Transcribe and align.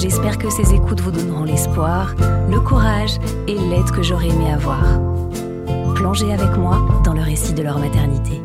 J'espère 0.00 0.38
que 0.38 0.48
ces 0.48 0.72
écoutes 0.72 1.02
vous 1.02 1.10
donneront 1.10 1.44
l'espoir, 1.44 2.14
le 2.48 2.58
courage 2.58 3.18
et 3.46 3.52
l'aide 3.52 3.90
que 3.90 4.02
j'aurais 4.02 4.28
aimé 4.28 4.50
avoir. 4.50 4.82
Plongez 5.94 6.32
avec 6.32 6.56
moi 6.56 7.02
dans 7.04 7.12
le 7.12 7.20
récit 7.20 7.52
de 7.52 7.62
leur 7.62 7.78
maternité. 7.78 8.40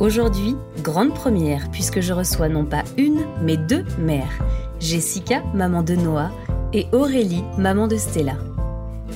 Aujourd'hui, 0.00 0.54
grande 0.82 1.14
première, 1.14 1.70
puisque 1.70 2.02
je 2.02 2.12
reçois 2.12 2.50
non 2.50 2.66
pas 2.66 2.82
une, 2.98 3.24
mais 3.40 3.56
deux 3.56 3.86
mères. 3.98 4.44
Jessica, 4.80 5.42
maman 5.54 5.82
de 5.82 5.94
Noah, 5.94 6.30
et 6.74 6.86
Aurélie, 6.92 7.44
maman 7.56 7.88
de 7.88 7.96
Stella. 7.96 8.36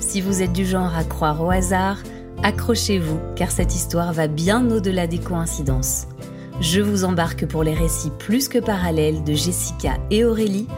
Si 0.01 0.23
vous 0.23 0.41
êtes 0.41 0.55
du 0.55 0.65
genre 0.65 0.97
à 0.97 1.05
croire 1.05 1.43
au 1.43 1.51
hasard, 1.51 1.99
accrochez-vous, 2.43 3.21
car 3.37 3.51
cette 3.51 3.75
histoire 3.75 4.15
va 4.15 4.29
bien 4.29 4.71
au-delà 4.71 5.07
des 5.07 5.19
coïncidences 5.19 6.07
je 6.61 6.81
vous 6.81 7.05
embarque 7.05 7.47
pour 7.47 7.63
les 7.63 7.75
récits 7.75 8.13
plus 8.19 8.49
que 8.49 8.59
parallèles 8.59 9.25
de 9.25 9.33
Jessica 9.33 9.95
et 10.11 10.25
Aurélie, 10.25 10.69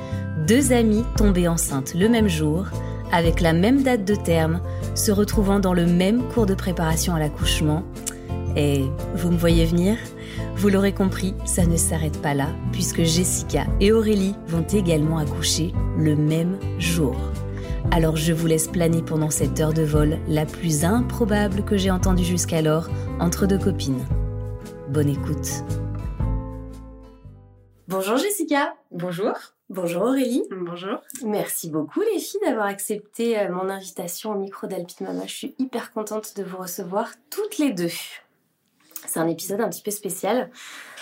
deux 0.47 0.73
amies 0.73 1.05
tombées 1.17 1.49
enceintes 1.49 1.95
le 1.95 2.09
même 2.09 2.29
jour, 2.29 2.67
avec 3.13 3.41
la 3.41 3.53
même 3.53 3.83
date 3.83 4.05
de 4.05 4.15
terme, 4.15 4.61
se 4.95 5.11
retrouvant 5.11 5.59
dans 5.59 5.75
le 5.75 5.87
même 5.87 6.23
cours 6.29 6.47
de 6.47 6.55
préparation 6.55 7.15
à 7.15 7.19
l'accouchement. 7.19 7.83
Et 8.57 8.85
vous 9.17 9.31
me 9.31 9.37
voyez 9.37 9.65
venir? 9.65 9.97
Vous 10.57 10.69
l'aurez 10.69 10.93
compris, 10.93 11.35
ça 11.45 11.67
ne 11.67 11.77
s'arrête 11.77 12.21
pas 12.23 12.35
là, 12.35 12.49
puisque 12.71 13.03
Jessica 13.03 13.65
et 13.81 13.93
Aurélie 13.93 14.35
vont 14.49 14.65
également 14.73 15.19
accoucher 15.19 15.73
le 15.99 16.15
même 16.15 16.59
jour. 16.79 17.17
Alors 17.91 18.17
je 18.17 18.33
vous 18.33 18.47
laisse 18.47 18.69
planer 18.69 19.03
pendant 19.03 19.31
cette 19.31 19.61
heure 19.61 19.75
de 19.75 19.83
vol 19.83 20.19
la 20.29 20.47
plus 20.47 20.85
improbable 20.85 21.65
que 21.65 21.77
j'ai 21.77 21.91
entendue 21.91 22.25
jusqu'alors 22.25 22.89
entre 23.19 23.47
deux 23.47 23.59
copines. 23.59 24.05
Bonne 24.93 25.09
écoute. 25.09 25.49
Bonjour 27.89 28.19
Jessica. 28.19 28.75
Bonjour. 28.91 29.33
Bonjour 29.71 30.03
Aurélie. 30.03 30.43
Bonjour. 30.51 31.01
Merci 31.25 31.71
beaucoup 31.71 32.03
les 32.03 32.21
filles 32.21 32.43
d'avoir 32.45 32.67
accepté 32.67 33.39
euh, 33.39 33.51
mon 33.51 33.71
invitation 33.71 34.33
au 34.33 34.35
micro 34.35 34.67
d'Alpine 34.67 35.07
Mama. 35.07 35.23
Je 35.27 35.33
suis 35.33 35.55
hyper 35.59 35.93
contente 35.93 36.37
de 36.37 36.43
vous 36.43 36.59
recevoir 36.59 37.09
toutes 37.31 37.57
les 37.57 37.73
deux. 37.73 37.89
C'est 39.07 39.19
un 39.19 39.29
épisode 39.29 39.63
un 39.63 39.71
petit 39.71 39.81
peu 39.81 39.91
spécial. 39.91 40.51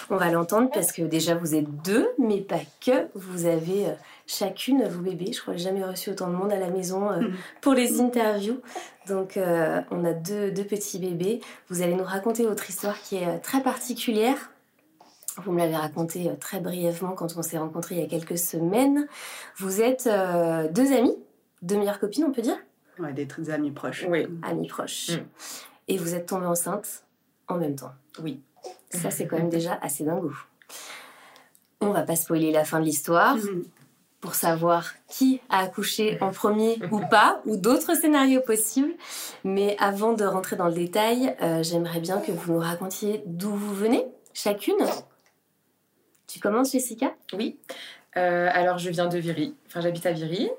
On 0.09 0.17
va 0.17 0.31
l'entendre 0.31 0.71
parce 0.73 0.93
que 0.93 1.03
déjà 1.03 1.35
vous 1.35 1.57
êtes 1.57 1.83
deux, 1.83 2.09
mais 2.17 2.43
pas 2.43 2.61
que. 2.81 3.09
Vous 3.17 3.47
avez 3.47 3.87
euh, 3.87 3.95
chacune 4.31 4.87
vos 4.87 5.01
bébés. 5.01 5.33
Je 5.33 5.41
crois 5.41 5.55
que 5.55 5.59
j'ai 5.59 5.65
jamais 5.65 5.85
reçu 5.85 6.11
autant 6.11 6.29
de 6.29 6.35
monde 6.35 6.53
à 6.53 6.59
la 6.59 6.71
maison 6.71 7.11
euh, 7.11 7.29
pour 7.61 7.75
les 7.75 8.01
interviews. 8.01 8.61
Donc 9.09 9.37
euh, 9.37 9.81
on 9.91 10.05
a 10.05 10.13
deux, 10.13 10.53
petits 10.65 10.99
bébés. 10.99 11.41
Vous 11.69 11.83
allez 11.83 11.95
nous 11.95 12.05
raconter 12.05 12.47
votre 12.47 12.69
histoire 12.71 13.01
qui 13.01 13.17
est 13.17 13.27
euh, 13.27 13.39
très 13.43 13.63
particulière. 13.63 14.53
Vous 15.37 15.53
me 15.53 15.59
l'avez 15.59 15.77
raconté 15.77 16.31
très 16.41 16.61
brièvement 16.61 17.13
quand 17.13 17.37
on 17.37 17.43
s'est 17.43 17.59
rencontrés 17.59 17.97
il 17.97 18.01
y 18.01 18.05
a 18.05 18.09
quelques 18.09 18.39
semaines. 18.39 19.09
Vous 19.57 19.81
êtes 19.81 20.09
deux 20.73 20.93
amies, 20.93 21.17
deux 21.63 21.79
meilleures 21.79 22.01
copines, 22.01 22.25
on 22.25 22.33
peut 22.33 22.43
dire? 22.43 22.59
Ouais, 22.99 23.13
des, 23.13 23.51
amis 23.51 23.71
proches. 23.71 24.05
Oui. 24.09 24.27
Amis 24.43 24.67
proches. 24.67 25.13
Mm. 25.13 25.23
Et 25.89 25.97
vous 25.97 26.15
êtes 26.15 26.27
tombées 26.27 26.47
enceintes 26.47 27.05
en 27.47 27.57
même 27.57 27.77
temps. 27.77 27.93
Oui. 28.23 28.41
Ça, 28.91 29.11
c'est 29.11 29.27
quand 29.27 29.39
même 29.39 29.49
déjà 29.49 29.79
assez 29.81 30.05
dingue. 30.05 30.31
On 31.81 31.93
va 31.93 32.03
pas 32.03 32.17
spoiler 32.17 32.51
la 32.51 32.65
fin 32.65 32.81
de 32.81 32.85
l'histoire. 32.85 33.37
Pour 34.21 34.35
savoir 34.35 34.93
qui 35.09 35.41
a 35.49 35.61
accouché 35.61 36.19
en 36.21 36.31
premier 36.31 36.79
ou 36.91 37.01
pas, 37.01 37.41
ou 37.47 37.57
d'autres 37.57 37.95
scénarios 37.95 38.43
possibles. 38.43 38.93
Mais 39.45 39.77
avant 39.79 40.13
de 40.13 40.25
rentrer 40.25 40.57
dans 40.57 40.67
le 40.67 40.75
détail, 40.75 41.35
euh, 41.43 41.63
j'aimerais 41.63 42.01
bien 42.01 42.21
que 42.21 42.31
vous 42.31 42.53
nous 42.53 42.59
racontiez 42.59 43.23
d'où 43.27 43.51
vous 43.51 43.75
venez, 43.75 44.05
chacune. 44.35 44.85
Tu 46.27 46.39
commences, 46.39 46.73
Jessica? 46.73 47.15
Oui. 47.33 47.59
Euh, 48.17 48.49
alors, 48.53 48.79
je 48.79 48.91
viens 48.91 49.07
de 49.07 49.19
Viry. 49.19 49.57
Enfin, 49.67 49.81
j'habite 49.81 50.07
à 50.07 50.13
Viry. 50.13 50.51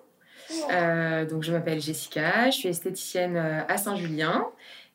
Euh, 0.71 1.25
donc, 1.25 1.43
je 1.43 1.51
m'appelle 1.51 1.79
Jessica. 1.79 2.49
Je 2.49 2.57
suis 2.57 2.69
esthéticienne 2.69 3.37
à 3.37 3.77
Saint-Julien. 3.77 4.47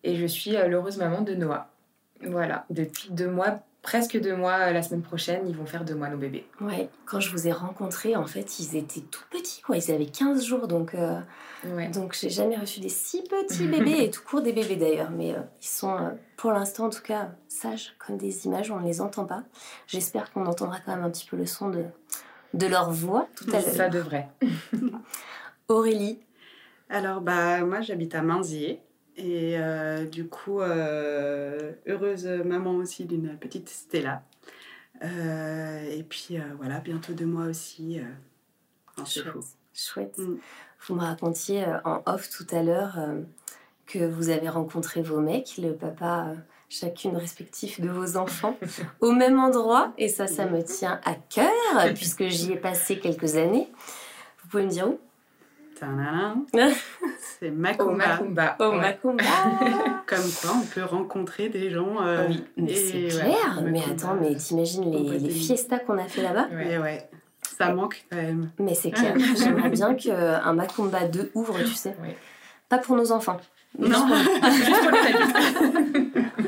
Et 0.05 0.17
je 0.17 0.27
suis 0.27 0.51
l'heureuse 0.51 0.99
maman 0.99 1.23
de 1.23 1.35
Noah. 1.35 1.71
Voilà, 2.23 2.65
depuis 2.71 3.09
deux 3.11 3.29
mois 3.29 3.59
presque 3.87 4.21
deux 4.21 4.35
mois. 4.35 4.69
Euh, 4.69 4.73
la 4.73 4.83
semaine 4.83 5.03
prochaine, 5.03 5.49
ils 5.49 5.57
vont 5.57 5.65
faire 5.65 5.85
deux 5.85 5.95
mois 5.95 6.09
nos 6.09 6.19
bébés. 6.19 6.45
Ouais, 6.61 6.91
quand 7.05 7.21
je 7.21 7.31
vous 7.31 7.47
ai 7.47 7.53
rencontrés, 7.53 8.17
en 8.17 8.27
fait, 8.27 8.59
ils 8.59 8.77
étaient 8.77 9.01
tout 9.01 9.23
petits, 9.31 9.63
quoi. 9.63 9.77
Ils 9.77 9.93
avaient 9.93 10.07
15 10.07 10.45
jours, 10.45 10.67
donc, 10.67 10.95
euh, 10.95 11.21
ouais. 11.65 11.89
donc 11.89 12.17
j'ai 12.21 12.29
jamais 12.29 12.57
reçu 12.57 12.81
des 12.81 12.89
si 12.89 13.23
petits 13.23 13.69
bébés, 13.69 14.05
et 14.05 14.11
tout 14.11 14.23
court 14.23 14.43
des 14.43 14.53
bébés 14.53 14.75
d'ailleurs. 14.75 15.11
Mais 15.11 15.33
euh, 15.33 15.41
ils 15.63 15.69
sont, 15.69 16.19
pour 16.37 16.51
l'instant 16.51 16.87
en 16.87 16.91
tout 16.91 17.03
cas, 17.03 17.31
sages 17.47 17.95
comme 18.05 18.19
des 18.19 18.47
images, 18.47 18.73
on 18.73 18.81
ne 18.81 18.87
les 18.87 19.01
entend 19.01 19.25
pas. 19.25 19.45
J'espère 19.87 20.33
qu'on 20.33 20.47
entendra 20.47 20.79
quand 20.85 20.95
même 20.95 21.05
un 21.05 21.11
petit 21.11 21.27
peu 21.27 21.37
le 21.37 21.47
son 21.47 21.71
de, 21.71 21.85
de 22.55 22.67
leur 22.67 22.91
voix 22.91 23.29
tout 23.37 23.47
à 23.51 23.61
l'heure. 23.61 23.75
Ça 23.75 23.89
devrait. 23.89 24.29
Aurélie 25.69 26.19
Alors, 26.91 27.21
bah, 27.21 27.65
moi, 27.65 27.83
j'habite 27.83 28.17
à 28.17 28.23
Manzier. 28.23 28.81
Et 29.17 29.59
euh, 29.59 30.05
du 30.05 30.29
coup, 30.29 30.61
euh, 30.61 31.73
heureuse 31.87 32.27
maman 32.27 32.77
aussi 32.77 33.05
d'une 33.05 33.37
petite 33.37 33.69
Stella. 33.69 34.23
Euh, 35.03 35.91
et 35.91 36.03
puis 36.03 36.39
voilà, 36.57 36.81
bientôt 36.81 37.13
deux 37.13 37.27
mois 37.27 37.47
aussi. 37.47 38.01
Chouette. 39.05 39.35
Chouette. 39.75 40.19
Mm. 40.19 40.37
Vous 40.87 40.95
me 40.95 41.01
racontiez 41.01 41.65
en 41.85 42.03
off 42.07 42.29
tout 42.31 42.47
à 42.55 42.63
l'heure 42.63 42.99
que 43.87 43.99
vous 43.99 44.29
avez 44.29 44.49
rencontré 44.49 45.03
vos 45.03 45.21
mecs, 45.21 45.59
le 45.59 45.73
papa 45.75 46.35
chacune 46.69 47.17
respectif 47.17 47.81
de 47.81 47.89
vos 47.89 48.17
enfants, 48.17 48.59
au 49.01 49.13
même 49.13 49.39
endroit. 49.39 49.93
Et 49.99 50.09
ça, 50.09 50.27
ça 50.27 50.47
me 50.47 50.63
tient 50.63 51.01
à 51.05 51.15
cœur, 51.15 51.95
puisque 51.95 52.27
j'y 52.27 52.53
ai 52.53 52.57
passé 52.57 52.99
quelques 52.99 53.37
années. 53.37 53.69
Vous 54.43 54.49
pouvez 54.49 54.65
me 54.65 54.71
dire 54.71 54.89
où? 54.89 54.99
C'est 57.47 57.53
Macumba. 57.53 58.57
Au 58.59 58.73
Macumba. 58.73 59.25
Comme 60.07 60.31
quoi, 60.41 60.51
on 60.57 60.67
peut 60.67 60.85
rencontrer 60.85 61.49
des 61.49 61.71
gens. 61.71 62.03
Euh, 62.03 62.27
oui, 62.29 62.45
mais 62.57 62.75
c'est 62.75 63.07
clair. 63.07 63.63
mais 63.65 63.83
attends, 63.89 64.17
mais 64.21 64.35
t'imagines 64.35 64.91
les, 64.91 65.19
les 65.19 65.31
fiestas 65.31 65.79
qu'on 65.79 65.99
a 65.99 66.05
fait 66.09 66.23
là-bas 66.23 66.49
ouais. 66.53 66.79
ouais. 66.79 67.09
Ça 67.57 67.73
manque 67.73 68.05
quand 68.11 68.17
même. 68.17 68.51
Mais 68.59 68.75
c'est 68.75 68.91
clair. 68.93 69.15
J'aimerais 69.37 69.71
bien 69.71 69.95
qu'un 69.95 70.53
Macumba 70.55 71.07
2 71.07 71.31
ouvre, 71.35 71.57
tu 71.61 71.75
sais. 71.75 71.95
Pas 72.69 72.79
pour 72.79 72.97
nos 72.97 73.13
enfants. 73.13 73.39
Non, 73.79 74.07
juste 74.09 74.83
pour 74.83 74.91
les 74.91 76.43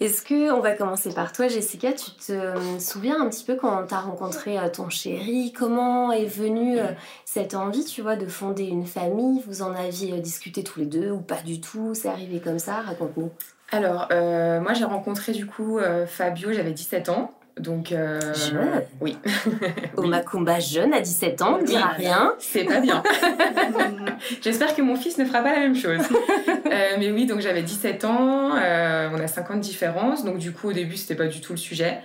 Est-ce 0.00 0.22
que, 0.22 0.50
on 0.50 0.60
va 0.60 0.72
commencer 0.72 1.12
par 1.12 1.30
toi, 1.30 1.48
Jessica, 1.48 1.92
tu 1.92 2.10
te 2.12 2.32
euh, 2.32 2.78
souviens 2.78 3.20
un 3.20 3.28
petit 3.28 3.44
peu 3.44 3.56
quand 3.56 3.86
tu 3.86 3.92
as 3.92 4.00
rencontré 4.00 4.58
euh, 4.58 4.70
ton 4.70 4.88
chéri? 4.88 5.52
Comment 5.52 6.10
est 6.10 6.24
venue 6.24 6.78
euh, 6.78 6.86
cette 7.26 7.54
envie, 7.54 7.84
tu 7.84 8.00
vois, 8.00 8.16
de 8.16 8.24
fonder 8.26 8.64
une 8.64 8.86
famille? 8.86 9.42
Vous 9.46 9.60
en 9.60 9.74
aviez 9.74 10.18
discuté 10.20 10.64
tous 10.64 10.80
les 10.80 10.86
deux 10.86 11.10
ou 11.10 11.20
pas 11.20 11.42
du 11.44 11.60
tout? 11.60 11.92
C'est 11.94 12.08
arrivé 12.08 12.40
comme 12.40 12.58
ça? 12.58 12.80
Raconte-nous. 12.80 13.30
Alors, 13.72 14.08
moi 14.10 14.72
j'ai 14.72 14.84
rencontré 14.84 15.30
du 15.30 15.46
coup 15.46 15.78
Fabio, 16.08 16.52
j'avais 16.52 16.72
17 16.72 17.08
ans. 17.08 17.32
Donc, 17.60 17.92
euh, 17.92 18.18
jeune 18.34 18.82
Oui. 19.00 19.18
Au 19.96 20.04
Macumba 20.04 20.58
jeune 20.60 20.94
à 20.94 21.00
17 21.00 21.42
ans, 21.42 21.56
on 21.56 21.62
ne 21.62 21.66
dira 21.66 21.88
rien. 21.88 22.34
C'est 22.38 22.64
pas 22.64 22.80
bien. 22.80 23.02
J'espère 24.40 24.74
que 24.74 24.82
mon 24.82 24.96
fils 24.96 25.18
ne 25.18 25.24
fera 25.24 25.42
pas 25.42 25.52
la 25.52 25.60
même 25.60 25.76
chose. 25.76 26.00
Euh, 26.80 26.96
mais 26.98 27.10
oui, 27.10 27.26
donc 27.26 27.40
j'avais 27.40 27.62
17 27.62 28.04
ans, 28.04 28.56
euh, 28.56 29.10
on 29.12 29.18
a 29.18 29.26
50 29.26 29.60
différences, 29.60 30.24
donc 30.24 30.38
du 30.38 30.52
coup 30.52 30.68
au 30.68 30.72
début 30.72 30.96
c'était 30.96 31.14
pas 31.14 31.26
du 31.26 31.40
tout 31.40 31.52
le 31.52 31.58
sujet. 31.58 31.98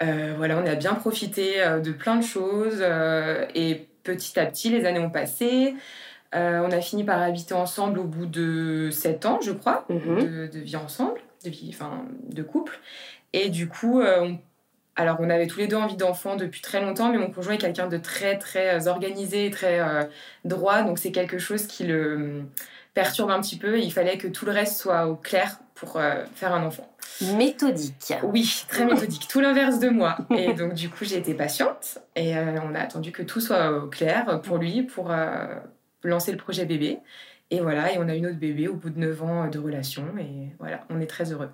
voilà, 0.00 0.58
on 0.58 0.66
a 0.66 0.74
bien 0.74 0.94
profité 0.94 1.56
de 1.82 1.92
plein 1.92 2.16
de 2.16 2.24
choses 2.24 2.84
et 3.54 3.86
petit 4.02 4.38
à 4.38 4.46
petit 4.46 4.70
les 4.70 4.84
années 4.84 4.98
ont 4.98 5.10
passé. 5.10 5.74
on 6.32 6.70
a 6.70 6.80
fini 6.80 7.04
par 7.04 7.22
habiter 7.22 7.54
ensemble 7.54 7.98
au 8.00 8.04
bout 8.04 8.26
de 8.26 8.90
7 8.90 9.26
ans, 9.26 9.40
je 9.40 9.52
crois, 9.52 9.84
mhm. 9.88 10.48
de, 10.50 10.58
vie 10.58 10.76
ensemble, 10.76 11.20
de 11.44 11.50
vie, 11.50 11.70
enfin, 11.72 12.04
de 12.28 12.42
couple. 12.42 12.80
Et 13.32 13.48
du 13.48 13.68
coup, 13.68 14.02
on 14.02 14.38
alors, 14.94 15.16
on 15.20 15.30
avait 15.30 15.46
tous 15.46 15.58
les 15.58 15.68
deux 15.68 15.76
envie 15.76 15.96
d'enfants 15.96 16.36
depuis 16.36 16.60
très 16.60 16.80
longtemps, 16.82 17.10
mais 17.10 17.16
mon 17.16 17.30
conjoint 17.30 17.54
est 17.54 17.58
quelqu'un 17.58 17.86
de 17.86 17.96
très, 17.96 18.36
très 18.38 18.78
euh, 18.78 18.90
organisé, 18.90 19.50
très 19.50 19.80
euh, 19.80 20.04
droit. 20.44 20.82
Donc, 20.82 20.98
c'est 20.98 21.12
quelque 21.12 21.38
chose 21.38 21.66
qui 21.66 21.84
le, 21.84 22.42
perturbe 22.94 23.30
un 23.30 23.40
petit 23.40 23.56
peu. 23.56 23.78
Et 23.78 23.82
il 23.82 23.92
fallait 23.92 24.18
que 24.18 24.28
tout 24.28 24.46
le 24.46 24.52
reste 24.52 24.78
soit 24.78 25.06
au 25.06 25.16
clair 25.16 25.58
pour 25.74 26.00
faire 26.34 26.54
un 26.54 26.64
enfant. 26.64 26.88
Méthodique. 27.36 28.14
Oui, 28.22 28.64
très 28.68 28.84
méthodique. 28.84 29.26
tout 29.28 29.40
l'inverse 29.40 29.80
de 29.80 29.88
moi. 29.88 30.16
Et 30.30 30.54
donc, 30.54 30.74
du 30.74 30.88
coup, 30.88 31.04
j'ai 31.04 31.16
été 31.16 31.34
patiente 31.34 31.98
et 32.14 32.36
on 32.36 32.74
a 32.74 32.78
attendu 32.78 33.10
que 33.10 33.22
tout 33.22 33.40
soit 33.40 33.72
au 33.72 33.88
clair 33.88 34.40
pour 34.42 34.58
lui, 34.58 34.82
pour 34.82 35.12
lancer 36.04 36.30
le 36.30 36.38
projet 36.38 36.64
bébé. 36.64 36.98
Et 37.52 37.60
voilà, 37.60 37.92
et 37.92 37.98
on 37.98 38.08
a 38.08 38.16
eu 38.16 38.20
notre 38.20 38.38
bébé 38.38 38.66
au 38.66 38.74
bout 38.74 38.88
de 38.88 38.98
9 38.98 39.22
ans 39.22 39.48
de 39.48 39.58
relation. 39.58 40.04
Et 40.18 40.54
voilà, 40.58 40.86
on 40.88 41.00
est 41.00 41.06
très 41.06 41.32
heureux. 41.32 41.50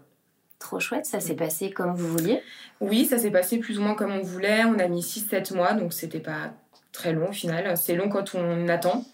Trop 0.60 0.78
chouette, 0.78 1.06
ça 1.06 1.18
s'est 1.18 1.34
passé 1.34 1.70
comme 1.70 1.94
vous 1.94 2.06
vouliez? 2.06 2.40
Oui, 2.80 3.04
ça 3.04 3.18
s'est 3.18 3.32
passé 3.32 3.58
plus 3.58 3.78
ou 3.78 3.82
moins 3.82 3.94
comme 3.94 4.12
on 4.12 4.22
voulait. 4.22 4.64
On 4.64 4.78
a 4.78 4.86
mis 4.86 5.00
6-7 5.00 5.56
mois, 5.56 5.72
donc 5.72 5.92
c'était 5.92 6.20
pas 6.20 6.52
très 6.98 7.12
long 7.12 7.28
au 7.28 7.32
final. 7.32 7.76
C'est 7.76 7.94
long 7.94 8.08
quand 8.08 8.34
on 8.34 8.68
attend, 8.68 9.04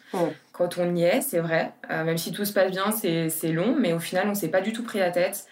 quand 0.52 0.78
on 0.78 0.94
y 0.96 1.02
est, 1.02 1.20
c'est 1.20 1.38
vrai. 1.40 1.72
Euh, 1.90 2.02
même 2.04 2.16
si 2.16 2.32
tout 2.32 2.44
se 2.46 2.52
passe 2.52 2.70
bien, 2.70 2.90
c'est 2.92 3.52
long, 3.52 3.76
mais 3.78 3.92
au 3.92 3.98
final, 3.98 4.28
on 4.28 4.34
s'est 4.34 4.48
pas 4.48 4.62
du 4.62 4.72
tout 4.72 4.82
pris 4.82 4.98
la 4.98 5.10
tête. 5.10 5.46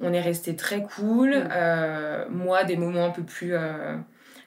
On 0.00 0.12
est 0.12 0.20
resté 0.20 0.56
très 0.56 0.82
cool. 0.82 1.32
Euh, 1.34 2.26
moi, 2.28 2.64
des 2.64 2.76
moments 2.76 3.06
un 3.06 3.10
peu 3.10 3.22
plus 3.22 3.54
euh, 3.54 3.96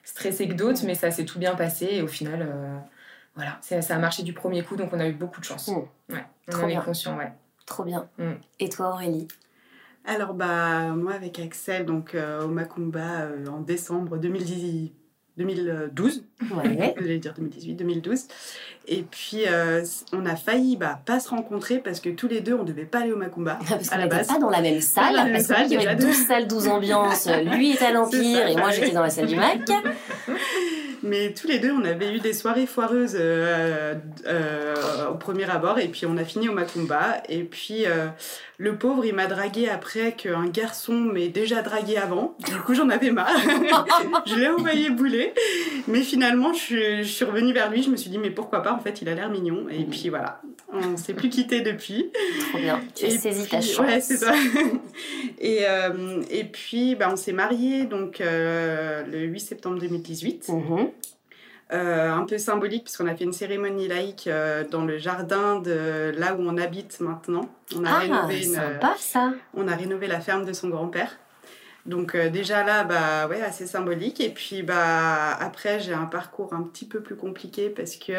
stressés 0.03 0.47
que 0.49 0.53
d'autres, 0.53 0.81
mais 0.85 0.95
ça 0.95 1.11
s'est 1.11 1.25
tout 1.25 1.39
bien 1.39 1.55
passé. 1.55 1.87
Et 1.91 2.01
au 2.01 2.07
final, 2.07 2.45
voilà, 3.35 3.57
ça 3.61 3.95
a 3.95 3.99
marché 3.99 4.23
du 4.23 4.33
premier 4.33 4.61
coup, 4.61 4.75
donc 4.75 4.91
on 4.91 4.99
a 4.99 5.07
eu 5.07 5.13
beaucoup 5.13 5.39
de 5.39 5.45
chance. 5.45 5.69
Ouais, 6.09 6.25
on 6.47 6.51
Trop 6.51 6.63
en 6.63 6.67
bien. 6.67 6.81
est 6.81 6.85
conscient, 6.85 7.17
ouais. 7.17 7.31
Trop 7.65 7.83
bien. 7.83 8.09
Mm. 8.17 8.33
Et 8.59 8.69
toi, 8.69 8.89
Aurélie? 8.89 9.27
Alors, 10.05 10.33
bah, 10.33 10.89
moi, 10.95 11.13
avec 11.13 11.39
Axel, 11.39 11.85
donc 11.85 12.17
au 12.43 12.47
Macumba 12.47 13.29
en 13.49 13.61
décembre 13.61 14.17
2010, 14.17 14.91
2012. 15.39 16.23
Ouais. 16.51 16.93
J'allais 16.99 17.17
dire 17.17 17.33
2018, 17.35 17.75
2012. 17.75 18.19
Et 18.87 19.03
puis, 19.03 19.43
euh, 19.47 19.83
on 20.13 20.25
a 20.25 20.35
failli 20.35 20.75
bah, 20.75 20.99
pas 21.05 21.19
se 21.19 21.29
rencontrer 21.29 21.79
parce 21.79 21.99
que 21.99 22.09
tous 22.09 22.27
les 22.27 22.41
deux, 22.41 22.53
on 22.53 22.63
devait 22.63 22.85
pas 22.85 22.99
aller 22.99 23.11
au 23.11 23.17
Macumba 23.17 23.57
Parce 23.67 23.87
à 23.87 23.91
qu'on 23.91 23.97
la 23.97 24.03
n'était 24.05 24.17
base. 24.17 24.27
pas 24.27 24.39
dans 24.39 24.49
la 24.49 24.61
même 24.61 24.81
salle, 24.81 25.15
la 25.15 25.25
parce 25.27 25.45
salle, 25.45 25.67
qu'il 25.67 25.81
y 25.81 25.85
avait 25.87 25.95
deux. 25.95 26.07
12 26.07 26.15
salles, 26.27 26.47
12 26.47 26.67
ambiances. 26.67 27.27
Lui 27.45 27.71
est 27.71 27.81
à 27.81 27.91
l'Empire 27.91 28.47
et 28.47 28.55
moi 28.55 28.71
j'étais 28.71 28.91
dans 28.91 29.03
la 29.03 29.09
salle 29.09 29.27
du 29.27 29.35
Mac. 29.35 29.59
Mais 31.01 31.33
tous 31.33 31.47
les 31.47 31.59
deux, 31.59 31.71
on 31.71 31.85
avait 31.85 32.13
eu 32.13 32.19
des 32.19 32.33
soirées 32.33 32.65
foireuses 32.65 33.15
euh, 33.17 33.95
euh, 34.27 34.75
au 35.11 35.15
premier 35.15 35.49
abord. 35.49 35.79
Et 35.79 35.87
puis, 35.87 36.05
on 36.05 36.17
a 36.17 36.25
fini 36.25 36.49
au 36.49 36.53
Macumba. 36.53 37.23
Et 37.29 37.43
puis, 37.43 37.85
le 38.61 38.75
pauvre, 38.77 39.05
il 39.05 39.15
m'a 39.15 39.27
dragué 39.27 39.69
après 39.69 40.11
qu'un 40.11 40.45
garçon 40.47 40.93
m'ait 40.93 41.29
déjà 41.29 41.61
dragué 41.61 41.95
avant. 41.95 42.35
Du 42.45 42.55
coup, 42.57 42.73
j'en 42.75 42.89
avais 42.89 43.09
marre. 43.09 43.31
je 44.25 44.35
l'ai 44.35 44.49
envoyé 44.49 44.89
bouler. 44.89 45.33
Mais 45.87 46.01
finalement, 46.01 46.51
je, 46.51 46.59
suis- 46.59 47.03
je 47.03 47.09
suis 47.09 47.23
revenue 47.23 47.53
vers 47.53 47.71
lui. 47.71 47.81
Je 47.83 47.89
me 47.89 47.95
suis 47.95 48.09
dit, 48.09 48.17
mais 48.17 48.31
pourquoi 48.31 48.61
pas? 48.61 48.73
En 48.73 48.79
fait, 48.79 49.01
il 49.01 49.07
a 49.07 49.15
l'air 49.15 49.29
mignon. 49.29 49.67
Et 49.69 49.85
puis, 49.85 50.09
voilà. 50.09 50.41
On 50.73 50.97
s'est 50.97 51.13
plus 51.13 51.29
quitté 51.29 51.61
depuis. 51.61 52.11
Trop 52.49 52.57
bien. 52.59 52.81
Tu 52.95 53.05
as 53.05 53.07
Et 53.07 53.17
saisi 53.17 53.47
ta 53.47 53.59
puis- 53.59 53.67
chance. 53.67 53.79
Ouais, 53.87 54.01
c'est 54.01 54.17
ça. 54.17 54.33
et, 55.39 55.59
euh, 55.67 56.21
et 56.29 56.43
puis, 56.43 56.95
bah, 56.95 57.09
on 57.11 57.15
s'est 57.15 57.31
mariés 57.33 57.85
donc, 57.85 58.19
euh, 58.19 59.03
le 59.09 59.19
8 59.21 59.39
septembre 59.39 59.79
2018. 59.79 60.49
Mhm. 60.49 60.89
Euh, 61.71 62.11
un 62.11 62.25
peu 62.25 62.39
symbolique, 62.39 62.85
puisqu'on 62.85 63.05
a 63.05 63.15
fait 63.15 63.25
une 63.25 63.31
cérémonie 63.33 63.87
laïque 63.87 64.25
euh, 64.25 64.63
dans 64.67 64.85
le 64.85 64.97
jardin 64.97 65.59
de 65.59 66.11
là 66.17 66.33
où 66.33 66.39
on 66.41 66.57
habite 66.57 66.99
maintenant. 66.99 67.47
On 67.75 67.85
a, 67.85 67.89
Ah, 67.91 67.99
rénové, 67.99 68.43
une- 68.43 68.55
sympa 68.55 68.95
ça. 68.97 69.33
on 69.53 69.67
a 69.67 69.75
rénové 69.75 70.07
la 70.07 70.19
ferme 70.19 70.45
de 70.45 70.53
son 70.53 70.69
grand-père. 70.69 71.11
Donc 71.85 72.15
euh, 72.15 72.29
déjà 72.29 72.63
là, 72.63 72.83
bah 72.85 73.27
ouais, 73.27 73.41
assez 73.43 73.67
symbolique. 73.67 74.19
Et 74.19 74.29
puis 74.29 74.63
bah 74.63 75.31
après, 75.39 75.79
j'ai 75.79 75.93
un 75.93 76.05
parcours 76.05 76.53
un 76.55 76.63
petit 76.63 76.85
peu 76.85 77.01
plus 77.01 77.15
compliqué 77.15 77.69
parce 77.69 77.97
que 77.97 78.13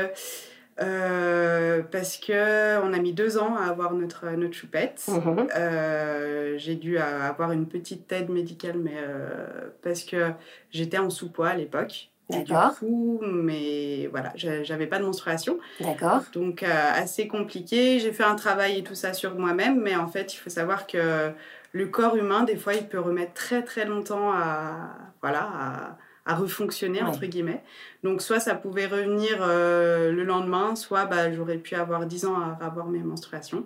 euh, 0.80 1.82
parce 1.90 2.16
que 2.16 2.80
on 2.82 2.92
a 2.92 2.98
mis 2.98 3.12
deux 3.12 3.36
ans 3.36 3.56
à 3.56 3.64
avoir 3.68 3.92
notre 3.94 4.30
notre 4.30 4.54
choupette. 4.54 5.02
Mhm. 5.08 5.48
Euh, 5.56 6.54
j'ai 6.56 6.74
dû 6.76 6.98
avoir 6.98 7.52
une 7.52 7.66
petite 7.66 8.10
aide 8.12 8.30
médicale, 8.30 8.76
mais 8.78 8.94
euh, 8.96 9.68
parce 9.82 10.04
que 10.04 10.30
j'étais 10.70 10.98
en 10.98 11.10
sous-poids 11.10 11.48
à 11.48 11.56
l'époque. 11.56 12.10
Et 12.32 12.42
du 12.44 12.52
D'accord. 12.52 12.78
coup, 12.78 13.20
mais 13.22 14.06
voilà, 14.10 14.32
j'a- 14.36 14.62
j'avais 14.62 14.86
pas 14.86 14.98
de 14.98 15.04
menstruation. 15.04 15.58
D'accord. 15.80 16.22
Donc, 16.32 16.62
euh, 16.62 16.66
assez 16.94 17.26
compliqué. 17.28 17.98
J'ai 17.98 18.12
fait 18.12 18.22
un 18.24 18.34
travail 18.36 18.78
et 18.78 18.82
tout 18.82 18.94
ça 18.94 19.12
sur 19.12 19.34
moi-même, 19.36 19.80
mais 19.80 19.96
en 19.96 20.06
fait, 20.08 20.32
il 20.34 20.36
faut 20.36 20.50
savoir 20.50 20.86
que 20.86 21.30
le 21.72 21.86
corps 21.86 22.16
humain, 22.16 22.42
des 22.44 22.56
fois, 22.56 22.74
il 22.74 22.86
peut 22.86 23.00
remettre 23.00 23.32
très 23.34 23.62
très 23.62 23.84
longtemps 23.84 24.32
à, 24.32 24.90
voilà, 25.22 25.40
à, 25.54 25.98
à 26.26 26.34
refonctionner, 26.34 27.02
Ouais. 27.02 27.08
entre 27.08 27.24
guillemets. 27.26 27.62
Donc, 28.04 28.22
soit 28.22 28.40
ça 28.40 28.54
pouvait 28.54 28.86
revenir 28.86 29.38
euh, 29.40 30.12
le 30.12 30.22
lendemain, 30.24 30.76
soit 30.76 31.06
bah, 31.06 31.32
j'aurais 31.32 31.56
pu 31.58 31.74
avoir 31.74 32.06
10 32.06 32.26
ans 32.26 32.36
à 32.36 32.64
avoir 32.64 32.86
mes 32.86 33.00
menstruations. 33.00 33.64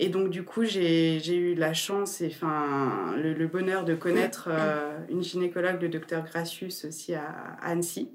Et 0.00 0.08
donc, 0.10 0.30
du 0.30 0.44
coup, 0.44 0.64
j'ai 0.64 1.36
eu 1.36 1.54
la 1.54 1.74
chance 1.74 2.20
et 2.20 2.28
enfin, 2.28 3.14
le, 3.16 3.32
le 3.34 3.46
bonheur 3.48 3.84
de 3.84 3.94
connaître 3.96 4.48
euh, 4.48 4.96
une 5.08 5.22
gynécologue, 5.24 5.82
le 5.82 5.88
docteur 5.88 6.24
Gracius, 6.24 6.84
aussi 6.84 7.14
à, 7.14 7.24
à 7.60 7.70
Annecy, 7.70 8.08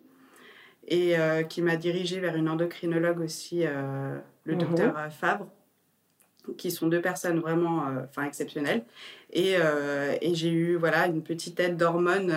et 0.88 1.18
euh, 1.20 1.44
qui 1.44 1.62
m'a 1.62 1.76
dirigée 1.76 2.22
vers 2.22 2.36
une 2.38 2.48
endocrinologue 2.48 3.20
aussi, 3.20 3.66
euh, 3.66 4.18
le 4.46 4.56
Mhm. 4.56 4.60
docteur 4.62 4.98
euh, 4.98 5.10
Fabre, 5.10 5.48
qui 6.58 6.72
sont 6.72 6.88
deux 6.88 7.02
personnes 7.02 7.40
vraiment 7.40 7.86
enfin, 8.04 8.24
exceptionnelles. 8.24 8.84
Et, 9.32 9.54
et 10.22 10.36
j'ai 10.36 10.52
eu 10.52 10.76
voilà, 10.76 11.08
une 11.08 11.24
petite 11.24 11.58
aide 11.62 11.78
d'hormones 11.78 12.34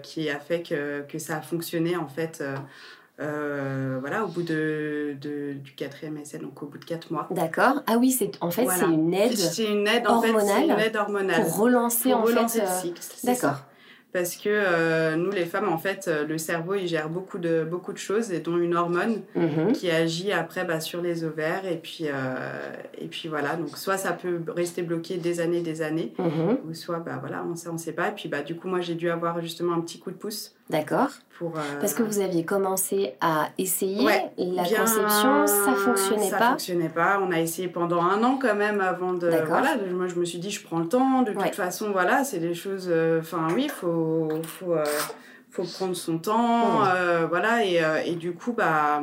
qui 0.00 0.30
a 0.30 0.38
fait 0.38 0.62
que, 0.62 1.02
que 1.02 1.18
ça 1.18 1.38
a 1.38 1.40
fonctionné 1.40 1.96
en 1.96 2.06
fait. 2.06 2.40
Euh, 3.20 3.96
voilà, 4.00 4.24
au 4.24 4.28
bout 4.28 4.42
de, 4.42 5.16
de- 5.20 5.52
du 5.54 5.72
quatrième 5.74 6.16
essai, 6.18 6.38
donc 6.38 6.62
au 6.62 6.66
bout 6.66 6.78
de 6.78 6.84
quatre 6.84 7.10
mois. 7.10 7.26
D'accord. 7.30 7.82
Ah 7.86 7.96
oui, 7.98 8.10
c'est 8.12 8.30
en 8.40 8.50
fait 8.50 8.64
Voilà. 8.64 8.80
c'est 8.86 8.92
une 8.92 9.12
aide 9.14 9.36
C'est 9.36 9.64
une 9.64 9.86
aide 9.88 10.06
en 10.06 10.20
fait, 10.22 10.28
c'est 10.28 10.32
une 10.32 10.38
hormonale 10.40 10.80
aide 10.86 10.96
hormonale 10.96 11.42
pour 11.42 11.56
relancer 11.58 12.10
pour 12.10 12.18
en 12.20 12.22
relancer 12.22 12.60
fait. 12.60 12.64
le 12.66 12.70
euh, 12.70 12.80
cycle. 12.80 13.02
D'accord. 13.24 13.60
Parce 14.10 14.36
que 14.36 14.48
euh, 14.48 15.16
nous, 15.16 15.30
les 15.30 15.44
femmes, 15.44 15.68
en 15.68 15.76
fait, 15.76 16.10
le 16.26 16.38
cerveau, 16.38 16.74
il 16.74 16.86
gère 16.88 17.10
beaucoup 17.10 17.36
de, 17.36 17.62
beaucoup 17.62 17.92
de 17.92 17.98
choses, 17.98 18.32
et 18.32 18.40
dont 18.40 18.56
une 18.56 18.74
hormone 18.74 19.20
Mhm. 19.34 19.72
qui 19.72 19.90
agit 19.90 20.32
après 20.32 20.64
bah, 20.64 20.80
sur 20.80 21.02
les 21.02 21.24
ovaires. 21.24 21.66
Et 21.66 21.76
puis, 21.76 22.04
euh, 22.06 22.72
et 22.96 23.06
puis 23.08 23.28
voilà, 23.28 23.56
donc 23.56 23.76
soit 23.76 23.98
ça 23.98 24.12
peut 24.12 24.40
rester 24.48 24.80
bloqué 24.80 25.18
des 25.18 25.40
années, 25.40 25.60
des 25.60 25.82
années, 25.82 26.14
Mhm. 26.18 26.56
ou 26.66 26.72
soit 26.72 27.00
bah, 27.00 27.18
voilà, 27.20 27.44
on 27.50 27.54
sait, 27.54 27.68
on 27.68 27.76
sait 27.76 27.92
pas. 27.92 28.08
Et 28.08 28.12
puis 28.12 28.30
bah, 28.30 28.40
du 28.40 28.56
coup, 28.56 28.66
moi, 28.68 28.80
j'ai 28.80 28.94
dû 28.94 29.10
avoir 29.10 29.42
justement 29.42 29.74
un 29.74 29.80
petit 29.82 29.98
coup 29.98 30.10
de 30.10 30.16
pouce 30.16 30.54
D'accord. 30.70 31.08
pour. 31.38 31.56
euh, 31.56 31.60
Parce 31.80 31.94
que 31.94 32.02
vous 32.02 32.20
aviez 32.20 32.44
commencé 32.44 33.14
à 33.20 33.48
essayer 33.58 34.04
Ouais, 34.04 34.30
la 34.36 34.64
bien- 34.64 34.80
conception, 34.80 35.46
ça 35.46 35.72
fonctionnait 35.74 36.28
ça 36.30 36.36
pas. 36.38 36.50
fonctionnait 36.50 36.88
pas. 36.90 37.20
On 37.26 37.30
a 37.32 37.40
essayé 37.40 37.68
pendant 37.68 38.02
un 38.02 38.22
an 38.22 38.38
quand 38.40 38.54
même 38.54 38.80
avant 38.80 39.12
de. 39.14 39.30
D'accord. 39.30 39.48
Voilà, 39.60 39.76
de- 39.76 39.88
moi 39.94 40.06
je 40.08 40.16
me 40.16 40.24
suis 40.24 40.38
dit, 40.38 40.50
je 40.50 40.62
prends 40.66 40.80
le 40.80 40.88
temps. 40.88 41.22
De 41.22 41.32
toute 41.32 41.54
façon, 41.54 41.90
voilà, 41.92 42.24
c'est 42.24 42.38
des 42.38 42.54
choses. 42.54 42.88
euh, 42.90 43.20
Enfin, 43.20 43.48
oui, 43.54 43.62
il 43.64 43.70
faut, 43.70 44.28
faut, 44.44 44.74
euh, 44.74 44.84
faut 45.50 45.64
prendre 45.64 45.96
son 45.96 46.18
temps. 46.18 46.82
Ouais. 46.82 47.24
voilà, 47.28 47.64
et, 47.64 47.80
et 48.04 48.14
du 48.16 48.32
coup, 48.34 48.52
bah. 48.52 49.02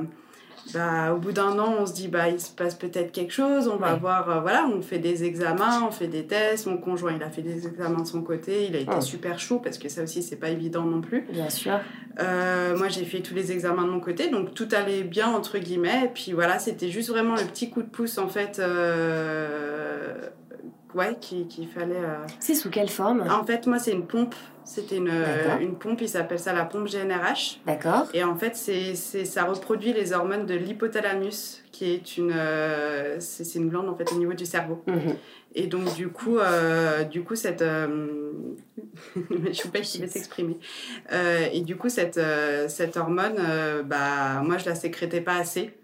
Bah, 0.74 1.14
au 1.14 1.18
bout 1.18 1.32
d'un 1.32 1.58
an, 1.60 1.76
on 1.80 1.86
se 1.86 1.94
dit 1.94 2.08
bah 2.08 2.28
il 2.28 2.40
se 2.40 2.50
passe 2.50 2.74
peut-être 2.76 3.12
quelque 3.12 3.32
chose. 3.32 3.68
On 3.68 3.78
va 3.78 3.94
Ouais. 3.94 4.00
voir, 4.00 4.30
euh, 4.30 4.40
voilà, 4.42 4.68
on 4.68 4.82
fait 4.82 4.98
des 4.98 5.24
examens, 5.24 5.84
on 5.88 5.92
fait 5.92 6.08
des 6.08 6.26
tests. 6.26 6.66
Mon 6.66 6.78
conjoint, 6.78 7.14
il 7.16 7.22
a 7.24 7.30
fait 7.30 7.44
des 7.44 7.68
examens 7.68 8.02
de 8.02 8.08
son 8.08 8.22
côté. 8.24 8.66
Il 8.66 8.76
a 8.76 8.80
été 8.80 8.92
Ouais. 8.96 9.02
super 9.02 9.38
chaud 9.40 9.60
parce 9.60 9.78
que 9.78 9.90
ça 9.90 10.02
aussi, 10.04 10.24
c'est 10.24 10.36
pas 10.38 10.50
évident 10.50 10.84
non 10.84 11.02
plus. 11.02 11.28
Bien 11.32 11.50
sûr. 11.50 11.80
Euh, 12.20 12.76
moi, 12.78 12.88
j'ai 12.88 13.06
fait 13.06 13.20
tous 13.20 13.36
les 13.36 13.52
examens 13.52 13.84
de 13.84 13.90
mon 13.90 14.00
côté, 14.00 14.30
donc 14.30 14.54
tout 14.54 14.68
allait 14.72 15.04
bien, 15.04 15.28
entre 15.30 15.58
guillemets. 15.60 16.06
Et 16.06 16.10
puis 16.10 16.32
voilà, 16.34 16.58
c'était 16.60 16.90
juste 16.90 17.10
vraiment 17.10 17.36
le 17.36 17.44
petit 17.44 17.70
coup 17.70 17.82
de 17.84 17.90
pouce, 17.90 18.18
en 18.18 18.28
fait, 18.28 18.58
euh, 18.60 20.14
ouais, 20.96 21.16
qu'il 21.22 21.48
qu'il 21.48 21.68
fallait. 21.68 21.96
euh. 21.96 22.18
C'est 22.40 22.56
sous 22.56 22.70
quelle 22.70 22.90
forme? 22.90 23.22
En 23.30 23.44
fait, 23.46 23.68
moi, 23.68 23.78
c'est 23.80 23.92
une 23.92 24.08
pompe. 24.08 24.34
C'était 24.64 24.98
une, 24.98 25.12
une 25.62 25.76
pompe, 25.76 26.02
il 26.02 26.10
s'appelle 26.10 26.40
ça 26.40 26.52
la 26.52 26.66
pompe 26.66 26.88
GNRH. 26.88 27.60
D'accord. 27.68 28.08
Et 28.16 28.24
en 28.24 28.36
fait, 28.36 28.56
c'est 28.56 28.96
ça 28.96 29.44
reproduit 29.44 29.94
les 29.94 30.12
hormones 30.12 30.48
de 30.48 30.56
l'hypothalamus, 30.56 31.62
qui 31.72 31.92
est 31.94 32.18
une, 32.18 32.32
euh, 32.36 33.18
c'est 33.20 33.60
une 33.60 33.70
glande 33.70 33.88
en 33.90 33.96
fait 33.96 34.12
au 34.12 34.16
niveau 34.18 34.34
du 34.34 34.48
cerveau. 34.48 34.82
Mhm. 34.88 35.16
Et 35.54 35.68
donc 35.68 35.94
du 35.94 36.08
coup, 36.10 36.40
euh, 36.40 37.04
du 37.04 37.24
coup 37.24 37.36
cette, 37.36 37.62
euh, 37.62 38.32
Choupette 39.54 39.84
qui 39.84 40.02
va 40.02 40.08
s'exprimer. 40.08 40.58
Euh, 41.12 41.48
et 41.54 41.62
du 41.62 41.76
coup 41.78 41.90
cette, 41.90 42.20
cette 42.68 42.98
hormone, 42.98 43.36
bah 43.86 44.42
moi 44.44 44.58
je 44.58 44.66
la 44.66 44.74
sécrétais 44.74 45.22
pas 45.22 45.36
assez. 45.36 45.78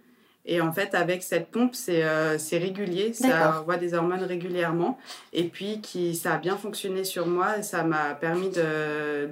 Et 0.45 0.59
en 0.59 0.71
fait 0.71 0.95
avec 0.95 1.21
cette 1.23 1.51
pompe 1.51 1.75
c'est 1.75 2.03
euh, 2.03 2.37
régulier, 2.51 3.13
ça 3.13 3.59
envoie 3.59 3.77
des 3.77 3.93
hormones 3.93 4.23
régulièrement. 4.23 4.97
Et 5.33 5.43
puis 5.45 5.81
qui 5.81 6.15
ça 6.15 6.33
a 6.33 6.37
bien 6.37 6.57
fonctionné 6.57 7.03
sur 7.03 7.27
moi, 7.27 7.57
et 7.59 7.63
ça 7.63 7.83
m'a 7.83 8.15
permis 8.15 8.49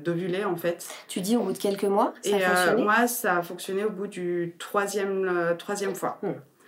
d'ovuler 0.04 0.46
en 0.46 0.56
fait. 0.56 0.88
Tu 1.08 1.22
dis 1.22 1.36
au 1.36 1.42
bout 1.44 1.54
de 1.54 1.58
quelques 1.58 1.84
mois, 1.84 2.13
ça 2.24 2.30
et 2.38 2.44
a 2.44 2.70
euh, 2.70 2.78
moi 2.78 3.08
ça 3.08 3.38
a 3.38 3.42
fonctionné 3.42 3.84
au 3.84 3.89
bout 3.89 4.08
du 4.08 4.56
troisième 4.60 5.28
euh, 5.28 5.56
troisième 5.56 5.96
fois. 5.96 6.20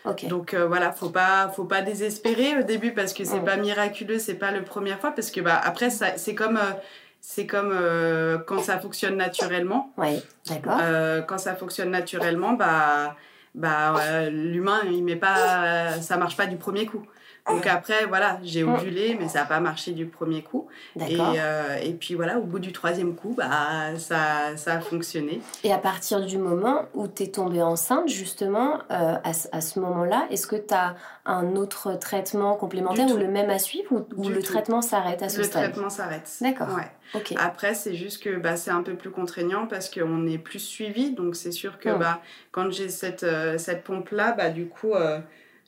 Ok. 0.05 0.27
Donc 0.27 0.55
euh, 0.55 0.65
voilà, 0.65 0.91
faut 0.91 1.09
pas, 1.09 1.49
faut 1.55 1.65
pas 1.65 1.81
désespérer 1.81 2.57
au 2.57 2.63
début 2.63 2.91
parce 2.91 3.13
que 3.13 3.23
c'est 3.23 3.39
Mm. 3.41 3.45
pas 3.45 3.57
miraculeux, 3.57 4.17
c'est 4.17 4.33
pas 4.33 4.49
la 4.51 4.61
première 4.61 4.99
fois 4.99 5.11
parce 5.11 5.29
que 5.29 5.41
bah 5.41 5.61
après 5.63 5.89
c'est 5.91 6.33
comme, 6.33 6.57
euh, 6.57 6.71
c'est 7.19 7.45
comme 7.45 7.69
euh, 7.71 8.39
quand 8.39 8.59
ça 8.61 8.79
fonctionne 8.79 9.15
naturellement. 9.15 9.93
Oui, 9.97 10.19
d'accord. 10.49 10.79
Euh, 10.81 11.21
quand 11.21 11.37
ça 11.37 11.53
fonctionne 11.55 11.91
naturellement, 11.91 12.53
bah, 12.53 13.15
bah 13.53 13.95
euh, 13.99 14.29
l'humain 14.29 14.79
il 14.85 15.03
met 15.03 15.15
pas, 15.15 15.99
ça 15.99 16.17
marche 16.17 16.37
pas 16.37 16.45
du 16.45 16.57
premier 16.57 16.85
coup. 16.85 17.05
Donc 17.49 17.65
après, 17.67 18.05
voilà, 18.05 18.39
j'ai 18.43 18.63
Mm. 18.63 18.73
ovulé, 18.75 19.17
mais 19.19 19.27
ça 19.27 19.39
n'a 19.39 19.45
pas 19.45 19.59
marché 19.59 19.91
du 19.93 20.05
premier 20.05 20.43
coup. 20.43 20.67
Et, 20.99 21.17
euh, 21.19 21.77
et 21.81 21.93
puis 21.93 22.13
voilà, 22.13 22.37
au 22.37 22.43
bout 22.43 22.59
du 22.59 22.71
troisième 22.71 23.15
coup, 23.15 23.33
bah, 23.35 23.97
ça, 23.97 24.55
ça 24.57 24.73
a 24.75 24.79
fonctionné. 24.79 25.41
Et 25.63 25.73
à 25.73 25.77
partir 25.79 26.21
du 26.25 26.37
moment 26.37 26.83
où 26.93 27.07
tu 27.07 27.23
es 27.23 27.27
tombée 27.27 27.61
enceinte, 27.61 28.07
justement, 28.07 28.79
euh, 28.91 29.15
à, 29.23 29.33
ce- 29.33 29.47
à 29.51 29.61
ce 29.61 29.79
moment-là, 29.79 30.27
est-ce 30.29 30.45
que 30.47 30.55
tu 30.55 30.73
as 30.73 30.95
un 31.25 31.55
autre 31.55 31.93
traitement 31.95 32.55
complémentaire 32.55 33.07
ou 33.11 33.17
le 33.17 33.27
même 33.27 33.49
à 33.49 33.57
suivre 33.59 34.05
ou, 34.15 34.29
le 34.29 34.35
tout. 34.41 34.53
traitement 34.53 34.81
s'arrête 34.81 35.23
à 35.23 35.29
ce 35.29 35.39
Le 35.39 35.43
stade? 35.43 35.63
traitement 35.71 35.89
s'arrête. 35.89 36.29
D'accord. 36.41 36.67
Ouais. 36.75 36.91
Après, 37.37 37.73
c'est 37.73 37.95
juste 37.95 38.23
que 38.23 38.37
bah, 38.37 38.55
c'est 38.55 38.71
un 38.71 38.83
peu 38.83 38.93
plus 38.93 39.09
contraignant 39.11 39.65
parce 39.67 39.89
qu'on 39.89 40.27
est 40.27 40.37
plus 40.37 40.59
suivi. 40.59 41.11
Donc, 41.11 41.35
c'est 41.35 41.51
sûr 41.51 41.79
que 41.79 41.89
Mm. 41.89 41.99
bah, 41.99 42.21
quand 42.51 42.71
j'ai 42.71 42.87
cette, 42.87 43.23
euh, 43.23 43.57
cette 43.57 43.83
pompe-là, 43.83 44.31
bah, 44.33 44.49
du 44.49 44.67
coup, 44.67 44.93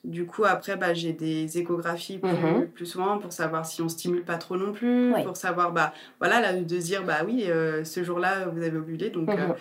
du 0.04 0.26
coup 0.26 0.44
après, 0.44 0.76
bah, 0.76 0.92
j'ai 0.94 1.12
des 1.12 1.58
échographies 1.58 2.18
plus, 2.18 2.28
Mhm. 2.30 2.66
plus 2.68 2.86
souvent 2.86 3.18
pour 3.18 3.32
savoir 3.32 3.64
si 3.66 3.80
on 3.82 3.88
stimule 3.88 4.22
pas 4.22 4.36
trop 4.36 4.56
non 4.56 4.72
plus, 4.72 5.12
pour 5.24 5.36
savoir, 5.36 5.72
bah, 5.72 5.92
voilà, 6.20 6.40
là, 6.40 6.52
de 6.52 6.80
se 6.80 6.84
dire, 6.84 7.04
bah 7.04 7.22
oui, 7.26 7.44
euh, 7.48 7.84
ce 7.84 8.04
jour-là, 8.04 8.46
vous 8.48 8.62
avez 8.62 8.76
ovulé, 8.76 9.10
donc 9.10 9.28
Mhm. 9.28 9.54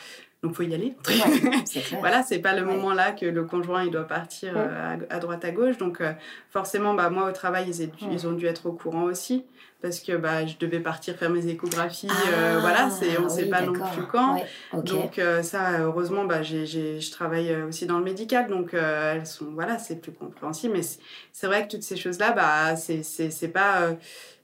Donc 0.43 0.53
faut 0.55 0.63
y 0.63 0.73
aller. 0.75 0.95
Ouais. 1.07 1.97
Voilà, 2.00 2.21
c'est 2.23 2.39
pas 2.39 2.53
le 2.53 2.63
Ouais. 2.65 2.73
moment 2.75 2.93
là 2.93 3.12
que 3.13 3.25
le 3.25 3.43
conjoint 3.45 3.83
il 3.83 3.91
doit 3.91 4.03
partir 4.07 4.53
euh, 4.55 4.97
à, 5.09 5.15
à 5.15 5.19
droite 5.19 5.43
à 5.45 5.51
gauche. 5.51 5.77
Donc 5.77 6.01
euh, 6.01 6.12
forcément, 6.50 6.93
bah, 6.93 7.09
moi 7.09 7.29
au 7.29 7.31
travail, 7.31 7.71
ils, 8.12 8.27
ont 8.27 8.33
dû 8.33 8.45
être 8.45 8.65
au 8.67 8.73
courant 8.73 9.03
aussi 9.03 9.45
parce 9.81 10.00
que 10.00 10.15
bah, 10.15 10.45
je 10.45 10.55
devais 10.59 10.79
partir 10.79 11.15
faire 11.15 11.29
mes 11.29 11.47
échographies. 11.47 12.07
Ah, 12.09 12.29
euh, 12.33 12.57
voilà, 12.62 12.89
c'est, 12.89 13.17
on 13.19 13.27
sait 13.29 13.43
oui, 13.45 13.50
pas 13.50 13.62
non 13.62 13.73
plus 13.73 14.03
quand. 14.12 14.35
Ouais. 14.35 14.45
Donc 14.83 15.19
ça, 15.41 15.79
heureusement, 15.81 16.25
bah, 16.25 16.41
j'ai, 16.43 16.65
je 16.65 17.12
travaille 17.12 17.53
aussi 17.63 17.85
dans 17.85 17.97
le 17.97 18.03
médical, 18.03 18.47
donc 18.47 18.73
elles 18.73 19.25
sont, 19.25 19.47
voilà, 19.53 19.79
c'est 19.79 19.95
plus 20.01 20.12
compréhensible. 20.12 20.73
Mais 20.75 20.83
c'est, 21.31 21.47
vrai 21.47 21.65
que 21.65 21.71
toutes 21.71 21.83
ces 21.83 21.97
choses-là, 21.97 22.31
bah, 22.31 22.75
c'est, 22.75 23.03
c'est, 23.03 23.47
pas, 23.50 23.89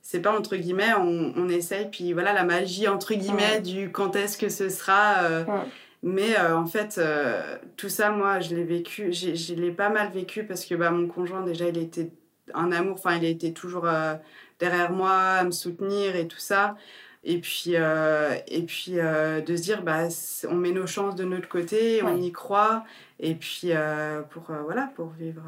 c'est 0.01 0.19
pas 0.19 0.37
entre 0.37 0.55
guillemets, 0.57 0.93
on, 0.99 1.33
on 1.37 1.47
essaye, 1.49 1.87
puis 1.89 2.11
voilà, 2.13 2.33
la 2.33 2.43
magie 2.43 2.87
entre 2.87 3.13
guillemets 3.13 3.55
Ouais. 3.55 3.61
du 3.61 3.91
quand 3.91 4.15
est-ce 4.17 4.37
que 4.37 4.49
ce 4.49 4.67
sera. 4.69 5.23
euh, 5.23 5.45
Ouais. 5.45 5.53
Mais 6.01 6.37
euh, 6.37 6.55
en 6.57 6.65
fait, 6.65 6.97
euh, 6.97 7.57
tout 7.75 7.89
ça, 7.89 8.11
moi, 8.11 8.39
je 8.39 8.55
l'ai 8.55 8.63
vécu, 8.63 9.11
je 9.11 9.53
l'ai 9.53 9.71
pas 9.71 9.89
mal 9.89 10.11
vécu 10.11 10.45
parce 10.45 10.65
que 10.65 10.75
bah, 10.75 10.91
mon 10.91 11.07
conjoint, 11.07 11.41
déjà, 11.43 11.67
il 11.67 11.77
était 11.77 12.11
un 12.53 12.71
amour, 12.71 12.95
enfin, 12.95 13.17
il 13.17 13.25
été 13.25 13.53
toujours 13.53 13.85
euh, 13.85 14.15
derrière 14.59 14.91
moi, 14.91 15.11
à 15.11 15.43
me 15.43 15.51
soutenir 15.51 16.15
et 16.15 16.27
tout 16.27 16.39
ça. 16.39 16.77
Et 17.25 17.39
puis, 17.39 17.73
et 17.73 18.61
puis 18.63 18.93
de 18.93 19.55
se 19.55 19.61
dire, 19.61 19.83
bah, 19.83 20.07
on 20.47 20.55
met 20.55 20.71
nos 20.71 20.87
chances 20.87 21.15
de 21.15 21.25
notre 21.25 21.49
côté, 21.49 22.01
on 22.03 22.15
y 22.21 22.31
croit. 22.31 22.85
Et 23.19 23.35
puis, 23.35 23.71
pour, 24.29 24.43
voilà, 24.63 24.89
pour 24.95 25.09
vivre, 25.09 25.43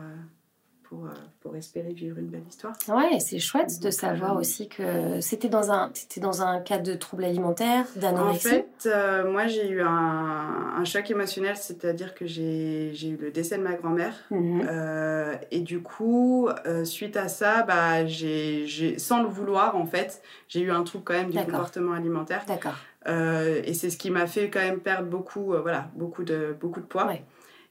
pour, 0.91 1.05
euh, 1.05 1.09
pour 1.39 1.55
espérer 1.55 1.93
vivre 1.93 2.19
une 2.19 2.27
belle 2.27 2.43
histoire. 2.49 2.73
Ouais, 2.89 3.17
c'est 3.21 3.39
chouette 3.39 3.79
de 3.81 3.89
savoir 3.91 4.35
euh, 4.35 4.41
aussi 4.41 4.67
que 4.67 5.21
c'était 5.21 5.47
dans 5.47 5.71
un, 5.71 5.87
t'étais 5.87 6.19
dans 6.19 6.41
un 6.41 6.59
cas 6.59 6.79
de 6.79 6.95
trouble 6.95 7.23
alimentaire, 7.23 7.85
En 7.95 7.99
d'anorexie. 8.01 8.49
fait, 8.49 8.67
euh, 8.87 9.31
moi, 9.31 9.47
j'ai 9.47 9.69
eu 9.69 9.81
un, 9.81 9.87
un 9.87 10.83
choc 10.83 11.09
émotionnel, 11.09 11.55
c'est-à-dire 11.55 12.13
que 12.13 12.27
j'ai 12.27 12.91
eu 13.07 13.15
le 13.15 13.31
décès 13.31 13.57
de 13.57 13.63
ma 13.63 13.73
grand-mère. 13.75 14.13
Mhm. 14.31 14.67
Euh, 14.67 15.35
et 15.49 15.61
du 15.61 15.81
coup, 15.81 16.49
euh, 16.65 16.83
suite 16.83 17.15
à 17.15 17.29
ça, 17.29 17.63
bah, 17.63 18.05
j'ai, 18.05 18.99
sans 18.99 19.23
le 19.23 19.29
vouloir, 19.29 19.77
en 19.77 19.85
fait, 19.85 20.21
j'ai 20.49 20.59
eu 20.59 20.71
un 20.71 20.83
trouble 20.83 21.05
quand 21.05 21.13
même 21.13 21.31
du 21.31 21.37
comportement 21.37 21.93
alimentaire. 21.93 22.43
D'accord. 22.47 22.75
Et 23.07 23.73
c'est 23.73 23.89
ce 23.89 23.97
qui 23.97 24.11
m'a 24.11 24.27
fait 24.27 24.49
quand 24.49 24.59
même 24.59 24.79
perdre 24.79 25.07
beaucoup, 25.07 25.55
voilà, 25.61 25.89
beaucoup, 25.95 26.23
de, 26.23 26.53
beaucoup 26.59 26.81
de 26.81 26.85
poids. 26.85 27.07
Ouais. 27.07 27.23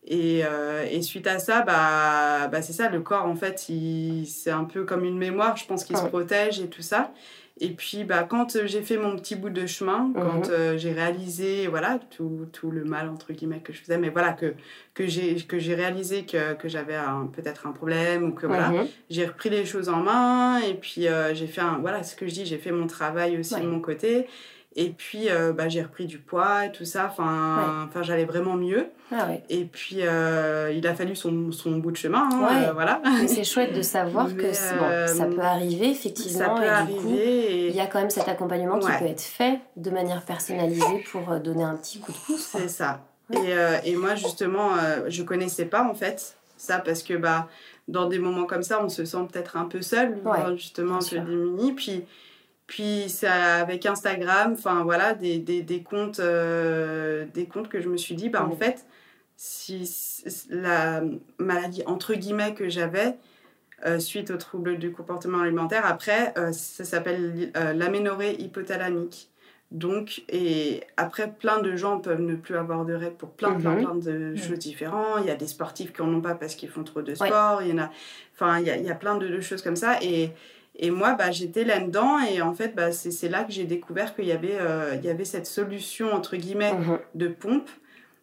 Et, 0.06 0.42
euh, 0.44 0.86
et 0.90 1.02
suite 1.02 1.26
à 1.26 1.38
ça, 1.38 1.62
bah, 1.62 2.48
bah, 2.48 2.62
c'est 2.62 2.72
ça, 2.72 2.88
le 2.88 3.00
corps, 3.00 3.26
en 3.26 3.36
fait, 3.36 3.58
c'est 4.26 4.50
un 4.50 4.64
peu 4.64 4.84
comme 4.84 5.04
une 5.04 5.18
mémoire, 5.18 5.56
je 5.56 5.66
pense 5.66 5.84
qu'il 5.84 5.96
se 5.96 6.02
protège 6.08 6.58
et 6.60 6.68
tout 6.68 6.82
ça. 6.82 7.12
Et 7.62 7.72
puis, 7.72 8.04
bah, 8.04 8.22
quand 8.28 8.56
euh, 8.56 8.66
j'ai 8.66 8.80
fait 8.80 8.96
mon 8.96 9.16
petit 9.16 9.36
bout 9.36 9.50
de 9.50 9.66
chemin, 9.66 10.10
quand 10.14 10.46
Mhm. 10.48 10.50
euh, 10.50 10.78
j'ai 10.78 10.92
réalisé 10.92 11.66
voilà, 11.66 11.98
tout, 12.16 12.46
tout 12.54 12.70
le 12.70 12.84
mal, 12.84 13.10
entre 13.10 13.34
guillemets, 13.34 13.60
que 13.60 13.74
je 13.74 13.80
faisais, 13.82 13.98
mais 13.98 14.08
voilà, 14.08 14.32
que, 14.32 14.54
que, 14.94 15.06
j'ai, 15.06 15.36
réalisé 15.74 16.24
que, 16.24 16.54
que 16.54 16.68
j'avais 16.70 16.96
peut-être 17.34 17.66
un 17.66 17.72
problème 17.72 18.22
ou 18.24 18.32
que 18.32 18.46
voilà, 18.46 18.70
Mhm. 18.70 18.86
j'ai 19.10 19.26
repris 19.26 19.50
les 19.50 19.66
choses 19.66 19.90
en 19.90 19.96
main 19.98 20.60
et 20.60 20.72
puis 20.72 21.06
euh, 21.06 21.34
j'ai 21.34 21.46
fait 21.48 21.60
un, 21.60 21.76
voilà 21.80 22.02
ce 22.02 22.16
que 22.16 22.26
je 22.26 22.32
dis 22.32 22.46
j'ai 22.46 22.56
fait 22.56 22.72
mon 22.72 22.86
travail 22.86 23.38
aussi 23.38 23.52
Ouais. 23.54 23.60
de 23.60 23.66
mon 23.66 23.80
côté 23.80 24.26
et 24.76 24.90
puis 24.90 25.28
euh, 25.30 25.52
bah, 25.52 25.68
j'ai 25.68 25.82
repris 25.82 26.06
du 26.06 26.18
poids 26.18 26.66
et 26.66 26.72
tout 26.72 26.84
ça 26.84 27.06
enfin 27.10 27.86
enfin 27.88 28.02
j'allais 28.02 28.24
vraiment 28.24 28.54
mieux 28.54 28.86
Ah 29.10 29.26
ouais. 29.26 29.42
et 29.48 29.64
puis 29.64 29.96
euh, 30.02 30.72
il 30.72 30.86
a 30.86 30.94
fallu 30.94 31.16
son, 31.16 31.50
son 31.50 31.72
bout 31.78 31.90
de 31.90 31.96
chemin 31.96 32.28
hein, 32.32 32.40
Ouais. 32.46 32.68
euh, 32.68 32.72
voilà 32.72 33.02
c'est 33.26 33.42
chouette 33.42 33.74
de 33.74 33.82
savoir 33.82 34.28
que 34.28 34.42
Mais, 34.42 34.54
c'est- 34.54 34.76
bon, 34.76 35.06
ça 35.18 35.24
peut 35.26 35.40
arriver 35.40 35.90
effectivement 35.90 36.38
ça 36.38 36.50
peut 36.50 36.62
et 36.62 36.92
du 36.94 37.00
coup 37.00 37.08
arriver 37.08 37.68
il 37.68 37.74
y 37.74 37.80
a 37.80 37.86
quand 37.86 37.98
même 37.98 38.10
cet 38.10 38.28
accompagnement 38.28 38.78
qui 38.78 38.86
Ouais. 38.86 38.98
peut 39.00 39.06
être 39.06 39.20
fait 39.22 39.58
de 39.76 39.90
manière 39.90 40.22
personnalisée 40.22 41.04
pour 41.10 41.22
donner 41.40 41.64
un 41.64 41.74
petit 41.74 41.98
coup 41.98 42.12
de 42.12 42.16
pouce. 42.18 42.48
c'est 42.56 42.68
ça 42.68 43.00
Ouais. 43.30 43.80
et, 43.84 43.90
et 43.90 43.96
moi 43.96 44.14
justement 44.14 44.70
je 45.08 45.22
connaissais 45.24 45.64
pas 45.66 45.82
en 45.82 45.94
fait 45.94 46.36
ça 46.56 46.78
parce 46.78 47.02
que 47.02 47.14
bah 47.14 47.48
dans 47.88 48.06
des 48.06 48.18
moments 48.20 48.44
comme 48.44 48.62
ça 48.62 48.80
on 48.84 48.88
se 48.88 49.04
sent 49.04 49.26
peut-être 49.32 49.56
un 49.56 49.64
peu 49.64 49.82
seul 49.82 50.18
Ouais, 50.24 50.56
justement 50.56 50.96
un 50.96 50.98
peu 50.98 51.18
démuni 51.18 51.72
puis 51.72 52.04
puis 52.70 53.06
c'est 53.08 53.26
avec 53.26 53.84
Instagram 53.84 54.52
enfin 54.52 54.84
voilà 54.84 55.12
des, 55.14 55.38
des, 55.38 55.60
des 55.62 55.82
comptes 55.82 56.20
euh, 56.20 57.24
des 57.34 57.46
comptes 57.46 57.68
que 57.68 57.80
je 57.80 57.88
me 57.88 57.96
suis 57.96 58.14
dit 58.14 58.28
bah 58.28 58.44
en 58.44 58.54
fait 58.54 58.86
si 59.36 59.76
la 60.50 61.02
maladie 61.38 61.82
entre 61.86 62.14
guillemets 62.14 62.54
que 62.54 62.68
j'avais 62.68 63.16
euh, 63.86 63.98
suite 63.98 64.30
aux 64.30 64.36
troubles 64.36 64.78
du 64.78 64.92
comportement 64.92 65.40
alimentaire 65.40 65.84
après 65.84 66.32
euh, 66.38 66.52
ça 66.52 66.84
s'appelle 66.84 67.50
l'aménorrhée 67.74 68.34
hypothalamique. 68.40 69.28
Donc 69.72 70.22
et 70.28 70.82
après 70.96 71.32
plein 71.32 71.60
de 71.60 71.74
gens 71.76 71.98
peuvent 71.98 72.20
ne 72.20 72.34
plus 72.36 72.56
avoir 72.56 72.84
de 72.84 72.94
règles 72.94 73.16
pour 73.16 73.30
plein 73.30 73.52
plein 73.54 73.72
Mhm. 73.74 73.78
plein 73.84 73.94
de 73.96 74.36
choses 74.36 74.58
différentes. 74.58 75.18
Il 75.22 75.26
y 75.26 75.30
a 75.30 75.36
des 75.36 75.46
sportifs 75.46 75.92
qui 75.92 76.02
en 76.02 76.12
ont 76.14 76.20
pas 76.20 76.34
parce 76.34 76.54
qu'ils 76.56 76.68
font 76.68 76.84
trop 76.84 77.02
de 77.02 77.12
Ouais. 77.12 77.28
sport 77.28 77.62
il 77.62 77.68
y 77.68 77.72
en 77.72 77.78
a 77.78 77.90
enfin 78.34 78.58
il 78.60 78.66
y 78.66 78.70
a, 78.70 78.76
il 78.76 78.84
y 78.84 78.90
a 78.90 78.94
plein 78.96 79.16
de, 79.16 79.26
de 79.28 79.40
choses 79.40 79.62
comme 79.62 79.76
ça. 79.76 79.98
Et 80.02 80.30
et 80.76 80.90
moi, 80.90 81.14
bah, 81.14 81.30
j'étais 81.30 81.64
là-dedans 81.64 82.18
et 82.20 82.40
en 82.42 82.54
fait, 82.54 82.74
bah, 82.74 82.92
c'est 82.92 83.10
c'est 83.10 83.28
là 83.28 83.44
que 83.44 83.52
j'ai 83.52 83.64
découvert 83.64 84.14
qu'il 84.14 84.24
y, 84.26 84.32
avait, 84.32 84.56
euh, 84.60 84.94
il 84.96 85.04
y 85.04 85.10
avait 85.10 85.24
cette 85.24 85.46
solution, 85.46 86.12
entre 86.12 86.36
guillemets, 86.36 86.72
Mhm. 86.72 86.98
de 87.14 87.28
pompe. 87.28 87.68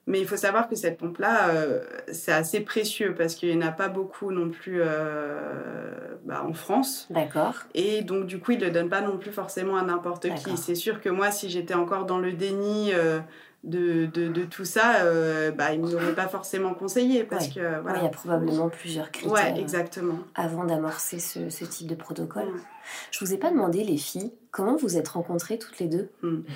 Mais 0.10 0.22
il 0.22 0.26
faut 0.26 0.38
savoir 0.38 0.70
que 0.70 0.76
cette 0.78 0.98
pompe-là, 0.98 1.50
euh, 1.50 1.82
c'est 2.14 2.32
assez 2.32 2.62
précieux 2.62 3.14
parce 3.14 3.36
qu'il 3.36 3.50
n'y 3.58 3.62
en 3.62 3.68
a 3.68 3.72
pas 3.74 3.90
beaucoup 3.90 4.32
non 4.32 4.50
plus 4.50 4.80
euh, 4.82 6.16
bah, 6.24 6.46
en 6.48 6.54
France. 6.54 7.08
D'accord. 7.10 7.56
Et 7.74 8.04
donc, 8.04 8.26
du 8.26 8.40
coup, 8.40 8.52
ils 8.52 8.60
ne 8.60 8.66
le 8.66 8.72
donnent 8.72 8.90
pas 8.90 9.02
non 9.02 9.18
plus 9.18 9.32
forcément 9.34 9.76
à 9.76 9.84
n'importe 9.84 10.34
qui. 10.36 10.56
C'est 10.56 10.76
sûr 10.76 11.02
que 11.02 11.10
moi, 11.10 11.32
si 11.32 11.50
j'étais 11.50 11.74
encore 11.74 12.06
dans 12.06 12.20
le 12.20 12.32
déni 12.32 12.94
de, 13.68 14.06
de, 14.08 14.28
de 14.30 14.44
tout 14.46 14.66
ça, 14.66 15.02
euh, 15.04 15.52
bah, 15.52 15.74
ils 15.74 15.82
ne 15.82 15.92
m'auraient 15.92 16.16
pas 16.16 16.28
forcément 16.28 16.74
conseillé 16.74 17.24
parce 17.24 17.48
Ouais. 17.48 17.54
que, 17.56 17.82
voilà. 17.82 18.00
il 18.00 18.04
y 18.04 18.08
a 18.08 18.10
probablement 18.10 18.70
plusieurs 18.70 19.12
critères 19.12 19.32
Ouais, 19.34 19.54
euh, 19.56 19.60
exactement. 19.62 20.18
avant 20.36 20.64
d'amorcer 20.66 21.20
ce, 21.20 21.50
ce 21.50 21.66
type 21.66 21.88
de 21.88 21.96
protocole. 21.96 22.46
Ouais. 22.48 22.62
Je 23.12 23.20
vous 23.24 23.34
ai 23.34 23.38
pas 23.38 23.52
demandé, 23.52 23.84
les 23.84 23.98
filles, 23.98 24.32
comment 24.52 24.76
vous 24.78 24.98
êtes 24.98 25.10
rencontrées 25.10 25.60
toutes 25.60 25.78
les 25.80 25.88
deux? 25.88 26.10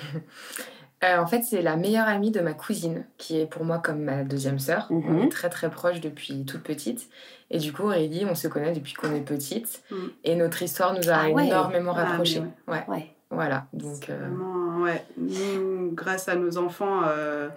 Euh, 1.04 1.18
en 1.18 1.26
fait, 1.26 1.42
c'est 1.42 1.62
la 1.62 1.74
meilleure 1.74 2.06
amie 2.06 2.30
de 2.30 2.38
ma 2.38 2.52
cousine, 2.52 3.04
qui 3.18 3.40
est 3.40 3.46
pour 3.46 3.64
moi 3.64 3.80
comme 3.80 4.02
ma 4.04 4.22
deuxième 4.22 4.60
sœur. 4.60 4.86
Mhm. 4.88 5.02
On 5.08 5.24
est 5.24 5.28
très 5.30 5.48
très 5.48 5.68
proches 5.68 6.00
depuis 6.00 6.44
toute 6.44 6.62
petite. 6.62 7.08
Et 7.50 7.58
du 7.58 7.72
coup, 7.72 7.82
Aurélie, 7.82 8.24
on 8.24 8.36
se 8.36 8.46
connaît 8.46 8.70
depuis 8.72 8.92
qu'on 8.94 9.12
est 9.12 9.20
petite. 9.20 9.82
Mhm. 9.90 10.10
Et 10.22 10.36
notre 10.36 10.62
histoire 10.62 10.94
nous 10.94 11.10
a 11.10 11.14
Ah 11.24 11.28
ouais. 11.30 11.48
énormément 11.48 11.92
Ah, 11.96 12.04
rapprochés. 12.04 12.40
mais 12.68 12.72
ouais. 12.74 12.84
Ouais. 12.86 13.11
Voilà. 13.32 13.66
Donc, 13.72 14.08
euh, 14.10 14.18
Vraiment, 14.18 14.82
ouais. 14.82 15.04
Nous, 15.16 15.90
grâce 15.92 16.28
à 16.28 16.36
nos 16.36 16.58
enfants, 16.58 17.00
euh, 17.06 17.48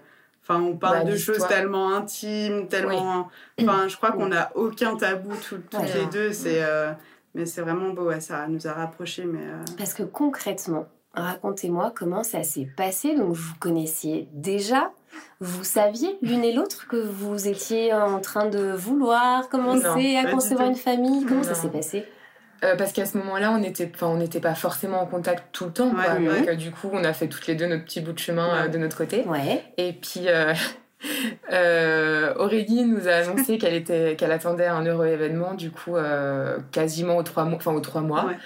enfin, 0.42 0.62
on 0.62 0.76
parle 0.78 1.04
Bah, 1.04 1.12
de 1.12 1.16
choses 1.18 1.46
tellement 1.48 1.94
intimes, 1.94 2.68
tellement. 2.68 3.30
Enfin, 3.62 3.88
je 3.88 3.98
crois 3.98 4.12
qu'on 4.14 4.28
n'a 4.28 4.52
aucun 4.56 4.96
tabou 4.96 5.32
tout- 5.36 5.58
toutes 5.70 5.80
Ouais. 5.82 5.94
les 5.94 6.06
deux. 6.08 6.32
C'est, 6.32 6.64
euh, 6.64 6.92
mais 7.34 7.46
c'est 7.46 7.62
vraiment 7.62 7.90
beau, 7.90 8.04
ouais, 8.04 8.22
ça 8.22 8.48
nous 8.48 8.66
a 8.68 8.74
rapprochés. 8.74 9.26
Mais 9.26 9.42
euh, 9.44 9.64
Parce 9.78 9.94
que 9.94 10.04
concrètement, 10.04 10.86
racontez-moi 11.14 11.92
comment 11.96 12.24
ça 12.24 12.44
s'est 12.44 12.70
passé. 12.78 13.16
Donc, 13.16 13.34
vous 13.34 13.54
connaissiez 13.60 14.30
déjà, 14.34 14.92
vous 15.42 15.64
saviez 15.64 16.18
l'une 16.22 16.44
et 16.44 16.54
l'autre 16.54 16.88
que 16.88 16.98
vous 16.98 17.48
étiez 17.48 17.94
en 17.94 18.20
train 18.20 18.48
de 18.50 18.72
vouloir 18.74 19.50
commencer 19.50 19.84
Non, 20.14 20.20
à 20.26 20.32
concevoir 20.32 20.68
une 20.70 20.76
famille. 20.76 21.26
Comment 21.26 21.44
ça 21.44 21.56
s'est 21.56 21.70
passé? 21.70 22.06
Euh, 22.66 22.76
parce 22.76 22.92
qu'à 22.92 23.06
ce 23.06 23.18
moment-là, 23.20 23.52
on 23.52 23.60
n'était 23.60 23.90
enfin, 23.94 24.08
on 24.08 24.18
n'était 24.18 24.40
pas 24.42 24.56
forcément 24.56 25.02
en 25.02 25.06
contact 25.06 25.46
tout 25.54 25.66
le 25.66 25.72
temps. 25.72 25.92
quoi. 25.92 26.16
Ouais, 26.16 26.28
ouais. 26.28 26.40
Donc, 26.40 26.48
euh, 26.50 26.56
du 26.56 26.72
coup, 26.72 26.90
on 26.92 27.04
a 27.04 27.14
fait 27.14 27.28
toutes 27.28 27.48
les 27.48 27.56
deux 27.56 27.68
notre 27.68 27.86
petit 27.86 28.02
bout 28.02 28.12
de 28.14 28.20
chemin 28.20 28.50
euh, 28.50 28.64
Ouais. 28.64 28.70
de 28.70 28.78
notre 28.78 28.98
côté. 28.98 29.24
Ouais. 29.28 29.64
Et 29.78 29.94
puis, 29.94 30.28
euh, 30.28 30.54
euh, 31.52 32.34
Aurélie 32.38 32.84
nous 32.86 33.08
a 33.08 33.12
annoncé 33.14 33.58
qu'elle 33.58 33.74
était, 33.76 34.16
qu'elle 34.18 34.32
attendait 34.32 34.68
un 34.68 34.86
heureux 34.86 35.08
événement, 35.08 35.54
du 35.54 35.72
coup, 35.72 35.96
euh, 35.96 36.58
quasiment 36.72 37.18
aux 37.18 37.24
trois 37.24 37.44
mois. 37.46 37.58
Enfin, 37.58 37.74
aux 37.74 37.80
trois 37.82 38.02
mois. 38.02 38.26
Ouais. 38.26 38.38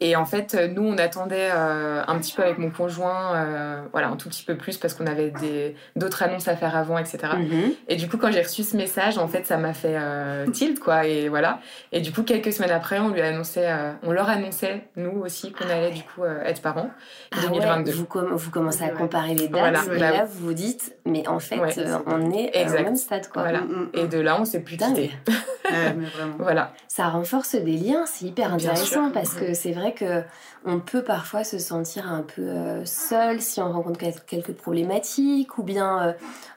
Et 0.00 0.14
en 0.14 0.24
fait, 0.24 0.54
nous, 0.74 0.82
on 0.86 0.96
attendait 0.96 1.48
euh, 1.52 2.02
un 2.06 2.18
petit 2.18 2.32
peu 2.32 2.42
avec 2.44 2.58
mon 2.58 2.70
conjoint, 2.70 3.34
euh, 3.34 3.80
voilà, 3.90 4.08
un 4.08 4.16
tout 4.16 4.28
petit 4.28 4.44
peu 4.44 4.56
plus 4.56 4.76
parce 4.76 4.94
qu'on 4.94 5.06
avait 5.08 5.30
des, 5.30 5.74
d'autres 5.96 6.22
annonces 6.22 6.46
à 6.46 6.54
faire 6.54 6.76
avant, 6.76 6.98
etc. 6.98 7.18
Mhm. 7.36 7.72
Et 7.88 7.96
du 7.96 8.08
coup, 8.08 8.16
quand 8.16 8.30
j'ai 8.30 8.42
reçu 8.42 8.62
ce 8.62 8.76
message, 8.76 9.18
en 9.18 9.26
fait, 9.26 9.44
ça 9.46 9.56
m'a 9.56 9.72
fait 9.74 9.96
euh, 9.98 10.46
tilt, 10.52 10.78
quoi. 10.78 11.04
Et 11.06 11.28
voilà. 11.28 11.58
Et 11.90 12.00
du 12.00 12.12
coup, 12.12 12.22
quelques 12.22 12.52
semaines 12.52 12.70
après, 12.70 13.00
on 13.00 13.08
lui 13.08 13.20
annonçait, 13.22 13.66
euh, 13.68 13.90
on 14.04 14.12
leur 14.12 14.28
annonçait, 14.28 14.82
nous 14.94 15.20
aussi, 15.20 15.50
qu'on 15.52 15.68
allait 15.68 15.90
du 15.90 16.02
coup 16.04 16.22
euh, 16.22 16.42
être 16.44 16.62
parents. 16.62 16.90
Ah 17.32 17.38
2022. 17.48 17.90
ouais, 17.90 17.96
vous, 17.96 18.04
com- 18.06 18.30
vous 18.34 18.50
commencez 18.52 18.84
à 18.84 18.90
comparer 18.90 19.34
les 19.34 19.48
dates 19.48 19.58
Voilà, 19.60 19.80
et 19.84 19.98
bah 19.98 20.10
là 20.12 20.24
vous 20.24 20.46
vous 20.46 20.52
dites 20.54 20.94
mais 21.06 21.26
en 21.26 21.38
fait 21.40 21.58
Ouais. 21.58 21.76
euh, 21.78 21.98
on 22.06 22.30
est 22.30 22.56
euh, 22.56 22.60
Exact. 22.62 22.80
au 22.80 22.84
même 22.84 22.96
stade 22.96 23.28
quoi. 23.28 23.42
Voilà. 23.42 23.62
Mm, 23.62 23.72
mm, 23.72 23.88
Et 23.94 24.06
de 24.06 24.20
là, 24.20 24.36
on 24.40 24.44
s'est 24.44 24.60
plus. 24.60 24.76
Ouais, 24.76 25.10
mais. 25.72 26.06
Voilà. 26.38 26.72
Ça 26.86 27.08
renforce 27.08 27.54
des 27.54 27.76
liens, 27.76 28.04
c'est 28.06 28.26
hyper 28.26 28.52
intéressant 28.54 29.10
parce 29.10 29.34
que 29.34 29.54
c'est 29.54 29.72
vrai 29.72 29.87
que 29.92 30.22
on 30.64 30.80
peut 30.80 31.02
parfois 31.02 31.44
se 31.44 31.58
sentir 31.58 32.10
un 32.10 32.22
peu 32.22 32.42
euh, 32.42 32.84
seul 32.84 33.40
si 33.40 33.60
on 33.60 33.72
rencontre 33.72 33.98
quel- 33.98 34.20
quelques 34.24 34.52
problématiques 34.54 35.56
ou 35.58 35.62
bien 35.62 36.08
euh, 36.08 36.12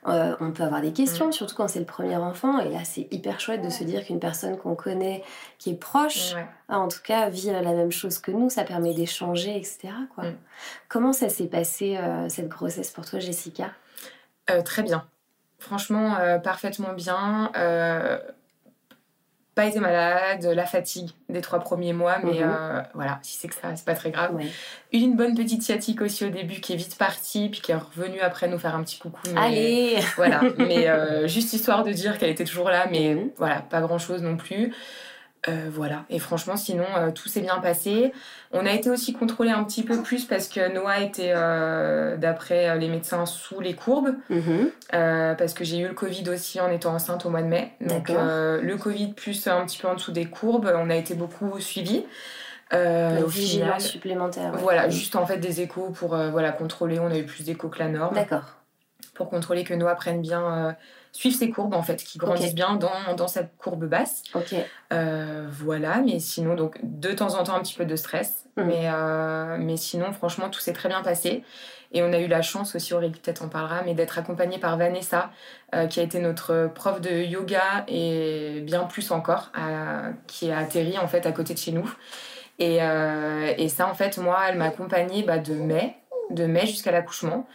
euh, 0.08 0.36
on 0.40 0.52
peut 0.52 0.64
avoir 0.64 0.82
des 0.82 0.92
questions, 0.94 1.28
Mm. 1.28 1.32
surtout 1.34 1.56
quand 1.56 1.68
c'est 1.68 1.80
le 1.80 1.86
premier 1.86 2.16
enfant. 2.18 2.60
Et 2.60 2.70
là, 2.70 2.80
c'est 2.84 3.08
hyper 3.12 3.40
chouette 3.40 3.62
de 3.62 3.70
se 3.70 3.84
dire 3.84 4.06
qu'une 4.06 4.20
personne 4.20 4.58
qu'on 4.58 4.76
connaît, 4.76 5.24
qui 5.60 5.72
est 5.72 5.76
proche, 5.76 6.34
Ouais. 6.34 6.46
en 6.70 6.88
tout 6.88 7.02
cas, 7.04 7.30
vit 7.30 7.52
la 7.52 7.62
même 7.62 7.92
chose 7.92 8.18
que 8.20 8.32
nous, 8.32 8.50
ça 8.50 8.64
permet 8.64 8.94
d'échanger, 8.94 9.56
etc. 9.58 9.90
Quoi. 10.16 10.26
Mm. 10.26 10.38
Comment 10.90 11.14
ça 11.14 11.30
s'est 11.30 11.48
passé 11.48 11.98
euh, 11.98 12.28
cette 12.30 12.48
grossesse 12.50 12.90
pour 12.92 13.06
toi, 13.06 13.20
Jessica? 13.20 13.72
Très 14.66 14.84
bien. 14.84 15.06
Franchement, 15.60 16.16
parfaitement 16.44 16.92
bien. 16.94 17.52
Pas 19.53 19.65
été 19.65 19.81
malade, 19.81 20.46
la 20.46 20.65
fatigue 20.65 21.10
des 21.27 21.41
trois 21.41 21.60
premiers 21.60 21.91
mois, 21.91 22.20
mais 22.24 22.39
Mhm. 22.39 22.50
euh, 22.50 22.81
voilà, 22.93 23.20
si 23.22 23.36
c'est 23.38 23.50
que 23.50 23.53
ça, 23.55 23.75
c'est 23.75 23.84
pas 23.84 23.96
très 23.96 24.10
grave. 24.10 24.34
Ouais. 24.34 24.46
Une 24.93 25.17
bonne 25.17 25.36
petite 25.36 25.62
sciatique 25.62 26.01
aussi 26.01 26.24
au 26.24 26.29
début 26.29 26.62
qui 26.62 26.72
est 26.72 26.77
vite 26.77 26.98
partie, 26.98 27.50
puis 27.50 27.60
qui 27.60 27.74
est 27.74 27.75
revenue 27.75 28.22
après 28.22 28.48
nous 28.48 28.58
faire 28.58 28.75
un 28.75 28.84
petit 28.84 28.98
coucou. 28.98 29.20
mais- 29.34 29.39
Allez 29.41 30.00
Voilà, 30.15 30.39
mais 30.58 30.88
euh, 30.88 31.27
juste 31.27 31.51
histoire 31.51 31.84
de 31.84 31.91
dire 31.91 32.17
qu'elle 32.17 32.29
était 32.29 32.46
toujours 32.46 32.70
là, 32.70 32.88
mais 32.89 33.13
Mhm. 33.13 33.31
voilà, 33.38 33.55
pas 33.62 33.81
grand 33.81 33.98
chose 34.00 34.22
non 34.22 34.38
plus. 34.38 34.74
Euh, 35.48 35.70
voilà, 35.72 36.06
et 36.12 36.20
franchement, 36.20 36.56
sinon, 36.56 36.86
euh, 36.96 37.10
tout 37.10 37.28
s'est 37.28 37.42
bien 37.42 37.60
passé. 37.60 38.14
On 38.52 38.64
a 38.68 38.72
été 38.72 38.92
aussi 38.92 39.12
contrôlé 39.12 39.50
un 39.50 39.64
petit 39.64 39.82
peu 39.82 39.98
plus 40.04 40.26
parce 40.26 40.48
que 40.48 40.72
Noah 40.72 41.00
était, 41.00 41.34
euh, 41.36 42.16
d'après 42.16 42.78
les 42.78 42.88
médecins, 42.88 43.26
sous 43.26 43.60
les 43.60 43.74
courbes. 43.74 44.14
Mhm. 44.30 44.70
Parce 44.92 45.54
que 45.54 45.64
j'ai 45.64 45.80
eu 45.80 45.88
le 45.88 45.94
Covid 45.94 46.30
aussi 46.30 46.60
en 46.62 46.70
étant 46.70 46.94
enceinte 46.94 47.26
au 47.26 47.30
mois 47.30 47.42
de 47.42 47.48
mai. 47.48 47.72
Donc 47.82 48.10
le 48.10 48.76
Covid 48.76 49.14
plus 49.14 49.48
un 49.48 49.66
petit 49.66 49.80
peu 49.80 49.88
en 49.88 49.96
dessous 49.96 50.12
des 50.12 50.26
courbes, 50.26 50.72
on 50.76 50.90
a 50.90 50.96
été 50.96 51.16
beaucoup 51.16 51.60
suivis. 51.60 52.06
Euh, 52.74 53.22
au 53.24 53.28
vigilance 53.28 53.66
final, 53.66 53.82
supplémentaire. 53.82 54.54
ouais. 54.54 54.62
voilà, 54.62 54.88
juste 54.88 55.18
en 55.18 55.26
fait 55.26 55.40
des 55.40 55.60
échos 55.60 55.90
pour 55.90 56.16
voilà, 56.16 56.54
contrôler. 56.54 57.00
On 57.00 57.12
a 57.12 57.18
eu 57.18 57.26
plus 57.26 57.44
d'échos 57.44 57.68
que 57.68 57.80
la 57.80 57.90
norme 57.90 58.16
D'accord. 58.16 58.61
Pour 59.22 59.30
contrôler 59.30 59.63
que 59.63 59.75
Noah 59.75 59.94
prenne 59.94 60.20
bien, 60.22 60.42
euh, 60.70 60.72
suive 61.12 61.36
ses 61.36 61.51
courbes 61.51 61.75
en 61.75 61.84
fait, 61.84 61.98
qu'il 62.04 62.20
grandisse 62.20 62.50
Ok. 62.50 62.56
bien 62.56 62.75
dans, 62.75 63.13
dans 63.16 63.28
sa 63.28 63.44
courbe 63.44 63.86
basse. 63.86 64.24
Ok. 64.34 64.56
Euh, 64.92 65.46
voilà, 65.51 65.98
mais 66.01 66.18
sinon, 66.20 66.56
donc 66.56 66.80
de 66.82 67.12
temps 67.12 67.36
en 67.40 67.44
temps 67.44 67.54
un 67.56 67.60
petit 67.62 67.75
peu 67.75 67.86
de 67.86 67.96
stress, 67.96 68.46
Mhm. 68.58 68.66
mais, 68.66 68.82
euh, 68.92 69.58
mais 69.60 69.78
sinon, 69.78 70.12
franchement, 70.12 70.50
tout 70.50 70.60
s'est 70.60 70.74
très 70.74 70.90
bien 70.90 71.04
passé. 71.04 71.44
Et 71.94 72.01
on 72.01 72.12
a 72.13 72.20
eu 72.20 72.28
la 72.28 72.42
chance 72.42 72.74
aussi, 72.75 72.94
Aurélie 72.94 73.20
peut-être 73.20 73.44
en 73.44 73.50
parlera, 73.50 73.82
mais 73.86 73.94
d'être 73.94 74.18
accompagnée 74.18 74.58
par 74.58 74.78
Vanessa, 74.78 75.30
euh, 75.75 75.86
qui 75.88 76.00
a 76.00 76.04
été 76.04 76.20
notre 76.20 76.70
prof 76.74 77.00
de 77.01 77.12
yoga 77.12 77.84
et 77.88 78.62
bien 78.63 78.86
plus 78.86 79.12
encore, 79.12 79.51
qui 80.28 80.50
a 80.51 80.58
atterri 80.58 80.98
en 80.98 81.08
fait 81.08 81.25
à 81.28 81.32
côté 81.34 81.54
de 81.54 81.60
chez 81.60 81.72
nous. 81.74 81.94
Et, 82.60 82.78
et 83.58 83.70
ça, 83.70 83.88
en 83.88 83.94
fait, 83.94 84.18
moi, 84.18 84.38
elle 84.48 84.58
m'a 84.58 84.66
accompagnée 84.66 85.24
bah, 85.24 85.38
de 85.40 85.54
mai, 85.54 85.96
de 86.30 86.46
mai 86.46 86.66
jusqu'à 86.66 86.92
l'accouchement. 86.92 87.48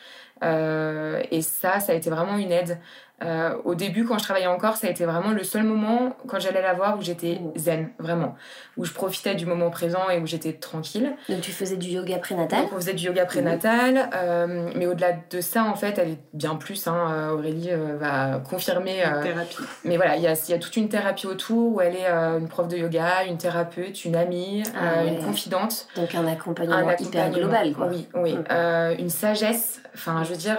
Euh, 0.43 1.23
et 1.31 1.43
ça, 1.43 1.81
ça 1.81 1.93
a 1.93 1.95
été 1.95 2.11
vraiment 2.11 2.37
une 2.37 2.53
aide. 2.53 2.79
Euh, 3.25 3.57
au 3.65 3.75
début, 3.75 4.05
quand 4.05 4.19
je 4.19 4.25
travaillais 4.25 4.47
encore, 4.47 4.77
ça 4.77 4.89
a 4.89 4.91
été 4.91 5.07
vraiment 5.07 5.31
le 5.31 5.43
seul 5.43 5.63
moment 5.63 6.15
quand 6.29 6.39
j'allais 6.39 6.61
la 6.61 6.75
voir 6.75 6.99
où 6.99 7.03
j'étais 7.03 7.41
zen, 7.57 7.89
vraiment. 7.99 8.35
Où 8.77 8.85
je 8.85 8.93
profitais 8.93 9.35
du 9.35 9.47
moment 9.47 9.71
présent 9.71 10.11
et 10.11 10.19
où 10.19 10.27
j'étais 10.27 10.53
tranquille. 10.53 11.15
Donc 11.31 11.41
tu 11.41 11.51
faisais 11.51 11.79
du 11.79 11.89
yoga 11.89 12.19
prénatal? 12.19 12.61
Donc, 12.65 12.73
on 12.75 12.77
faisait 12.77 12.93
du 12.93 13.07
yoga 13.07 13.25
prénatal. 13.25 14.11
euh, 14.15 14.71
mais 14.77 14.87
au-delà 14.87 15.13
de 15.31 15.41
ça, 15.41 15.65
en 15.65 15.75
fait, 15.75 15.97
elle 15.99 16.11
est 16.11 16.19
bien 16.35 16.57
plus. 16.57 16.87
hein, 16.87 17.09
euh, 17.11 17.31
Aurélie 17.33 17.71
euh, 17.71 17.97
va 17.99 18.39
confirmer. 18.39 19.03
euh, 19.07 19.23
Thérapie. 19.23 19.57
mais 19.87 19.97
voilà, 19.97 20.17
il 20.17 20.23
y 20.23 20.27
a, 20.27 20.35
il 20.35 20.51
y 20.51 20.55
a 20.55 20.59
toute 20.59 20.77
une 20.77 20.91
thérapie 20.91 21.27
autour 21.27 21.75
où 21.77 21.81
elle 21.81 21.97
est 21.97 22.07
une 22.07 22.49
prof 22.49 22.69
de 22.69 22.77
yoga, 22.77 23.25
une 23.27 23.39
thérapeute, 23.39 24.05
une 24.05 24.15
amie, 24.17 24.63
Ah 24.79 25.03
ouais. 25.03 25.09
une 25.09 25.25
confidente. 25.25 25.89
Donc 25.97 26.15
un 26.15 26.27
accompagnement, 26.27 26.77
Un 26.77 26.83
hyper 26.83 26.93
accompagnement. 27.25 27.39
global, 27.39 27.73
quoi. 27.73 27.87
Oui, 27.87 28.09
oui. 28.15 28.35
Mm. 28.35 28.45
Euh, 28.51 28.95
une 28.99 29.09
sagesse, 29.11 29.81
enfin, 29.95 30.23
je 30.23 30.31
veux 30.33 30.37
dire, 30.37 30.59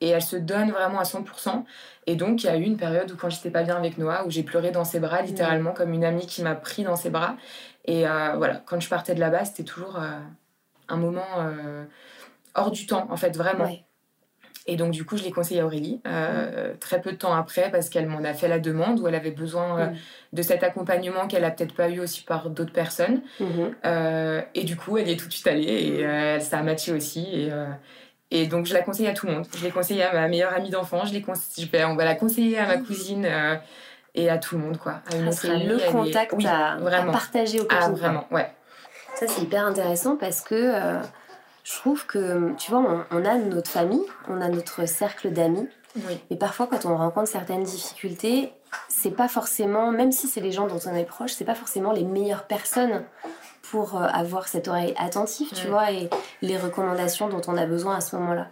et 0.00 0.08
elle 0.08 0.22
se 0.22 0.36
donne 0.36 0.70
vraiment 0.70 0.98
à 0.98 1.04
100%. 1.04 1.64
Et 2.06 2.16
donc, 2.16 2.44
il 2.44 2.46
y 2.46 2.50
a 2.50 2.56
eu 2.56 2.62
une 2.62 2.76
période 2.76 3.10
où, 3.10 3.16
quand 3.16 3.30
j'étais 3.30 3.50
pas 3.50 3.62
bien 3.62 3.76
avec 3.76 3.98
Noah, 3.98 4.26
où 4.26 4.30
j'ai 4.30 4.42
pleuré 4.42 4.70
dans 4.70 4.84
ses 4.84 5.00
bras, 5.00 5.22
littéralement, 5.22 5.72
comme 5.72 5.92
une 5.92 6.04
amie 6.04 6.26
qui 6.26 6.42
m'a 6.42 6.54
pris 6.54 6.84
dans 6.84 6.96
ses 6.96 7.10
bras. 7.10 7.36
Et 7.86 8.06
euh, 8.06 8.34
voilà, 8.36 8.62
quand 8.66 8.80
je 8.80 8.88
partais 8.88 9.14
de 9.14 9.20
là-bas, 9.20 9.44
c'était 9.44 9.64
toujours 9.64 9.96
euh, 9.96 10.08
un 10.88 10.96
moment 10.96 11.24
euh, 11.38 11.84
hors 12.54 12.70
du 12.70 12.86
temps, 12.86 13.06
en 13.10 13.16
fait, 13.16 13.36
vraiment. 13.36 13.64
Ouais. 13.64 13.82
Et 14.68 14.76
donc, 14.76 14.90
du 14.90 15.04
coup, 15.04 15.16
je 15.16 15.22
l'ai 15.22 15.30
conseillé 15.30 15.60
à 15.60 15.66
Aurélie, 15.66 16.00
euh, 16.08 16.74
très 16.80 17.00
peu 17.00 17.12
de 17.12 17.16
temps 17.16 17.32
après, 17.32 17.70
parce 17.70 17.88
qu'elle 17.88 18.08
m'en 18.08 18.24
a 18.24 18.34
fait 18.34 18.48
la 18.48 18.58
demande, 18.58 18.98
où 18.98 19.06
elle 19.06 19.14
avait 19.14 19.30
besoin 19.30 19.86
Mm. 19.86 19.96
de 20.32 20.42
cet 20.42 20.64
accompagnement 20.64 21.28
qu'elle 21.28 21.44
a 21.44 21.52
peut-être 21.52 21.74
pas 21.74 21.88
eu 21.88 22.00
aussi 22.00 22.24
par 22.24 22.50
d'autres 22.50 22.72
personnes. 22.72 23.22
Mhm. 23.38 23.74
Euh, 23.84 24.42
et 24.54 24.64
du 24.64 24.76
coup, 24.76 24.98
elle 24.98 25.08
y 25.08 25.12
est 25.12 25.16
tout 25.16 25.28
de 25.28 25.32
suite 25.32 25.46
allée 25.46 25.62
et 25.64 26.40
ça 26.40 26.58
a 26.58 26.62
matché 26.62 26.92
aussi. 26.92 27.26
Et, 27.32 27.52
et 28.30 28.46
donc, 28.46 28.66
je 28.66 28.74
la 28.74 28.82
conseille 28.82 29.06
à 29.06 29.14
tout 29.14 29.26
le 29.26 29.34
monde. 29.34 29.46
Je 29.56 29.62
l'ai 29.64 29.70
conseillé 29.70 30.02
à 30.02 30.12
ma 30.12 30.26
meilleure 30.28 30.52
amie 30.54 30.70
d'enfance, 30.70 31.10
je 31.12 31.66
vais- 31.66 31.84
on 31.84 31.94
va 31.94 32.04
la 32.04 32.14
conseiller 32.14 32.58
à 32.58 32.66
ma 32.66 32.78
cousine 32.78 33.24
euh, 33.24 33.56
et 34.14 34.28
à 34.30 34.38
tout 34.38 34.56
le 34.56 34.62
monde, 34.62 34.78
quoi. 34.78 35.00
À 35.12 35.16
une 35.16 35.24
Ah, 35.24 35.28
autre 35.28 35.38
c'est 35.38 35.50
amie, 35.50 35.66
le 35.66 35.78
contact 35.90 36.32
Oui, 36.36 36.46
à, 36.46 36.78
partager 37.12 37.58
copines. 37.58 37.78
Ah, 37.80 37.86
quoi. 37.86 37.94
vraiment, 37.94 38.26
ouais. 38.30 38.50
Ça, 39.14 39.26
c'est 39.28 39.42
hyper 39.42 39.64
intéressant 39.64 40.16
parce 40.16 40.40
que 40.40 40.54
euh, 40.54 41.00
je 41.64 41.72
trouve 41.74 42.06
que, 42.06 42.52
tu 42.58 42.70
vois, 42.70 42.80
on, 42.80 43.16
on 43.18 43.24
a 43.24 43.36
notre 43.36 43.70
famille, 43.70 44.04
on 44.28 44.40
a 44.40 44.48
notre 44.48 44.86
cercle 44.86 45.30
d'amis, 45.30 45.68
Oui. 45.96 46.20
mais 46.30 46.36
parfois, 46.36 46.66
quand 46.66 46.84
on 46.84 46.96
rencontre 46.96 47.28
certaines 47.28 47.62
difficultés, 47.62 48.52
c'est 48.88 49.10
pas 49.12 49.28
forcément, 49.28 49.90
même 49.92 50.12
si 50.12 50.26
c'est 50.26 50.40
les 50.40 50.52
gens 50.52 50.66
dont 50.66 50.80
on 50.86 50.94
est 50.94 51.04
proche, 51.04 51.32
c'est 51.32 51.44
pas 51.44 51.54
forcément 51.54 51.92
les 51.92 52.04
meilleures 52.04 52.44
personnes 52.44 53.04
pour 53.70 53.96
euh, 53.96 54.06
avoir 54.12 54.48
cette 54.48 54.68
oreille 54.68 54.94
attentive, 54.96 55.48
tu 55.54 55.66
vois, 55.68 55.90
et 55.92 56.08
les 56.42 56.56
recommandations 56.56 57.28
dont 57.28 57.42
on 57.48 57.56
a 57.56 57.66
besoin 57.66 57.96
à 57.96 58.00
ce 58.00 58.16
moment-là. 58.16 58.48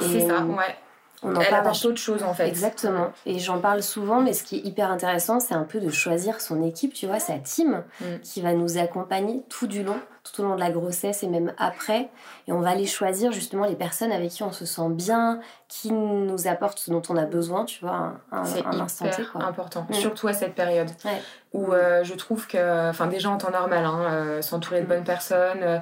C'est 0.00 0.26
ça, 0.26 0.42
ouais. 0.44 0.76
On 1.22 1.34
en 1.34 1.40
Elle 1.40 1.48
parle 1.48 1.60
apporte 1.62 1.84
autre 1.84 1.98
chose, 1.98 2.22
en 2.22 2.32
fait. 2.32 2.46
Exactement. 2.46 3.12
Et 3.26 3.38
j'en 3.40 3.58
parle 3.58 3.82
souvent, 3.82 4.20
mais 4.20 4.32
ce 4.32 4.44
qui 4.44 4.56
est 4.56 4.60
hyper 4.60 4.90
intéressant, 4.90 5.40
c'est 5.40 5.54
un 5.54 5.64
peu 5.64 5.80
de 5.80 5.90
choisir 5.90 6.40
son 6.40 6.62
équipe, 6.62 6.94
tu 6.94 7.06
vois, 7.06 7.18
sa 7.18 7.38
team, 7.38 7.82
Mm. 8.00 8.04
qui 8.22 8.40
va 8.40 8.52
nous 8.52 8.78
accompagner 8.78 9.42
tout 9.48 9.66
du 9.66 9.82
long, 9.82 9.96
tout 10.22 10.42
au 10.42 10.44
long 10.44 10.54
de 10.54 10.60
la 10.60 10.70
grossesse 10.70 11.24
et 11.24 11.26
même 11.26 11.52
après. 11.58 12.08
Et 12.46 12.52
on 12.52 12.60
va 12.60 12.70
aller 12.70 12.86
choisir 12.86 13.32
justement 13.32 13.64
les 13.64 13.74
personnes 13.74 14.12
avec 14.12 14.30
qui 14.30 14.42
on 14.44 14.52
se 14.52 14.64
sent 14.64 14.90
bien, 14.90 15.40
qui 15.66 15.90
nous 15.92 16.46
apportent 16.46 16.78
ce 16.78 16.90
dont 16.92 17.02
on 17.08 17.16
a 17.16 17.24
besoin, 17.24 17.64
tu 17.64 17.80
vois, 17.84 18.12
un, 18.30 18.44
C'est 18.44 18.64
un 18.64 18.78
instant 18.78 19.06
T, 19.10 19.22
important, 19.34 19.86
Mm. 19.90 19.94
surtout 19.94 20.28
à 20.28 20.32
cette 20.34 20.54
période 20.54 20.90
Ouais. 21.04 21.20
où 21.52 21.72
euh, 21.72 22.04
je 22.04 22.14
trouve 22.14 22.46
que, 22.46 22.90
enfin 22.90 23.08
déjà 23.08 23.28
en 23.30 23.38
temps 23.38 23.50
normal, 23.50 23.84
hein, 23.84 24.00
euh, 24.12 24.42
s'entourer 24.42 24.82
de 24.82 24.86
bonnes 24.86 25.04
personnes, 25.04 25.62
euh, 25.62 25.78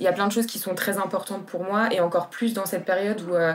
il 0.00 0.04
y 0.04 0.08
a 0.08 0.12
plein 0.12 0.26
de 0.26 0.32
choses 0.32 0.46
qui 0.46 0.58
sont 0.58 0.74
très 0.74 0.98
importantes 0.98 1.46
pour 1.46 1.62
moi 1.62 1.92
et 1.92 2.00
encore 2.00 2.28
plus 2.28 2.54
dans 2.54 2.66
cette 2.66 2.84
période 2.84 3.20
où 3.28 3.34
euh, 3.34 3.52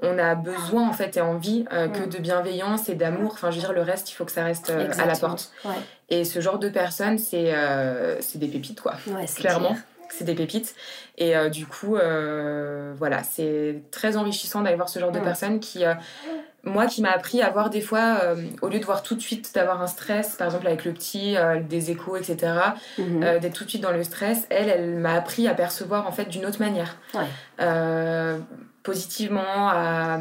on 0.00 0.16
a 0.18 0.34
besoin 0.36 0.88
en 0.88 0.92
fait 0.92 1.16
et 1.16 1.20
envie 1.20 1.64
euh, 1.72 1.88
que 1.88 2.04
Mm. 2.04 2.08
de 2.08 2.18
bienveillance 2.18 2.88
et 2.88 2.94
d'amour. 2.94 3.32
Enfin, 3.34 3.50
je 3.50 3.56
veux 3.56 3.60
dire, 3.62 3.72
le 3.72 3.82
reste, 3.82 4.10
il 4.10 4.14
faut 4.14 4.24
que 4.24 4.30
ça 4.32 4.44
reste 4.44 4.70
euh, 4.70 4.88
à 4.98 5.04
la 5.06 5.16
porte. 5.16 5.50
Ouais, 5.64 5.72
Et 6.08 6.24
ce 6.24 6.40
genre 6.40 6.58
de 6.58 6.68
personnes, 6.68 7.18
c'est 7.18 7.52
c'est 8.20 8.38
des 8.38 8.48
pépites 8.48 8.80
quoi. 8.80 8.94
ouais 9.08 9.26
Clairement, 9.36 9.70
clair. 9.70 9.82
c'est 10.10 10.24
des 10.24 10.34
pépites. 10.34 10.74
Et 11.18 11.34
du 11.50 11.66
coup, 11.66 11.96
voilà, 12.96 13.22
c'est 13.24 13.82
très 13.90 14.16
enrichissant 14.16 14.62
d'aller 14.62 14.76
voir 14.76 14.88
ce 14.88 14.98
genre 15.00 15.10
de 15.12 15.18
Mm. 15.20 15.24
personnes 15.24 15.60
qui, 15.60 15.82
moi, 16.64 16.86
qui 16.86 17.00
m'a 17.02 17.10
appris 17.10 17.40
à 17.40 17.50
voir 17.50 17.70
des 17.70 17.80
fois, 17.80 18.18
euh, 18.22 18.36
au 18.62 18.68
lieu 18.68 18.78
de 18.80 18.84
voir 18.84 19.02
tout 19.02 19.14
de 19.14 19.20
suite 19.20 19.54
d'avoir 19.54 19.80
un 19.80 19.86
stress, 19.86 20.34
par 20.36 20.48
exemple 20.48 20.66
avec 20.66 20.84
le 20.84 20.92
petit, 20.92 21.36
euh, 21.36 21.60
des 21.60 21.90
échos, 21.90 22.16
etc., 22.16 22.52
Mhm. 22.98 23.22
euh, 23.22 23.38
d'être 23.38 23.54
tout 23.54 23.64
de 23.64 23.70
suite 23.70 23.82
dans 23.82 23.92
le 23.92 24.02
stress, 24.04 24.46
elle, 24.50 24.68
elle 24.68 24.96
m'a 24.96 25.14
appris 25.14 25.46
à 25.48 25.54
percevoir 25.54 26.06
en 26.06 26.12
fait 26.12 26.26
d'une 26.26 26.44
autre 26.44 26.60
manière. 26.60 26.96
Ouais. 27.14 27.26
Positivement, 28.82 29.68
à, 29.68 30.18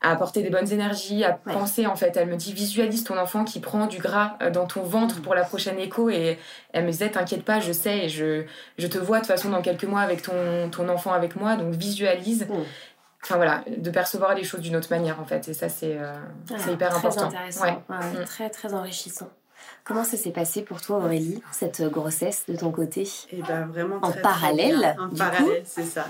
à 0.00 0.10
apporter 0.10 0.42
des 0.42 0.50
bonnes 0.50 0.70
énergies, 0.72 1.22
à 1.22 1.38
Ouais. 1.46 1.52
penser 1.52 1.86
en 1.86 1.96
fait. 1.96 2.16
Elle 2.16 2.28
me 2.28 2.36
dit 2.36 2.52
visualise 2.52 3.04
ton 3.04 3.18
enfant 3.18 3.44
qui 3.44 3.60
prend 3.60 3.86
du 3.86 3.98
gras 3.98 4.36
dans 4.52 4.66
ton 4.66 4.82
ventre 4.82 5.20
pour 5.20 5.34
la 5.34 5.44
prochaine 5.44 5.78
écho 5.78 6.08
et 6.10 6.38
elle 6.72 6.84
me 6.86 6.90
disait 6.90 7.10
t'inquiète 7.10 7.44
pas, 7.44 7.60
je 7.60 7.72
sais 7.72 7.98
et 8.06 8.08
je, 8.08 8.44
je 8.78 8.86
te 8.86 8.96
vois 8.98 9.18
de 9.18 9.22
toute 9.24 9.30
façon 9.32 9.50
dans 9.50 9.60
quelques 9.62 9.84
mois 9.84 10.00
avec 10.00 10.22
ton, 10.22 10.70
ton 10.70 10.88
enfant 10.88 11.12
avec 11.12 11.36
moi, 11.36 11.56
donc 11.56 11.74
visualise. 11.74 12.46
Mm. 12.48 12.54
Enfin 13.24 13.36
voilà, 13.36 13.62
de 13.76 13.90
percevoir 13.90 14.34
les 14.34 14.42
choses 14.44 14.60
d'une 14.60 14.74
autre 14.76 14.88
manière 14.90 15.20
en 15.20 15.24
fait 15.24 15.48
et 15.48 15.54
ça 15.54 15.68
c'est 15.68 15.96
euh, 15.96 16.12
Ah, 16.50 16.54
c'est 16.58 16.72
hyper 16.72 16.88
très 16.90 16.98
important. 16.98 17.26
intéressant, 17.28 17.64
Ouais. 17.64 17.78
Ouais, 17.88 18.20
Mm. 18.20 18.24
très 18.24 18.50
très 18.50 18.74
enrichissant. 18.74 19.30
Comment 19.84 20.02
ça 20.04 20.16
s'est 20.16 20.30
passé 20.32 20.62
pour 20.62 20.80
toi, 20.80 20.96
Aurélie, 20.98 21.40
cette 21.52 21.82
grossesse 21.82 22.44
de 22.48 22.56
ton 22.56 22.70
côté? 22.72 23.02
Et 23.02 23.38
eh 23.38 23.42
ben 23.42 23.66
vraiment 23.66 23.98
en 24.02 24.10
très, 24.10 24.20
parallèle. 24.20 24.78
Très 24.80 24.98
en 24.98 25.08
parallèle, 25.10 25.62
c'est 25.64 25.84
ça. 25.84 26.06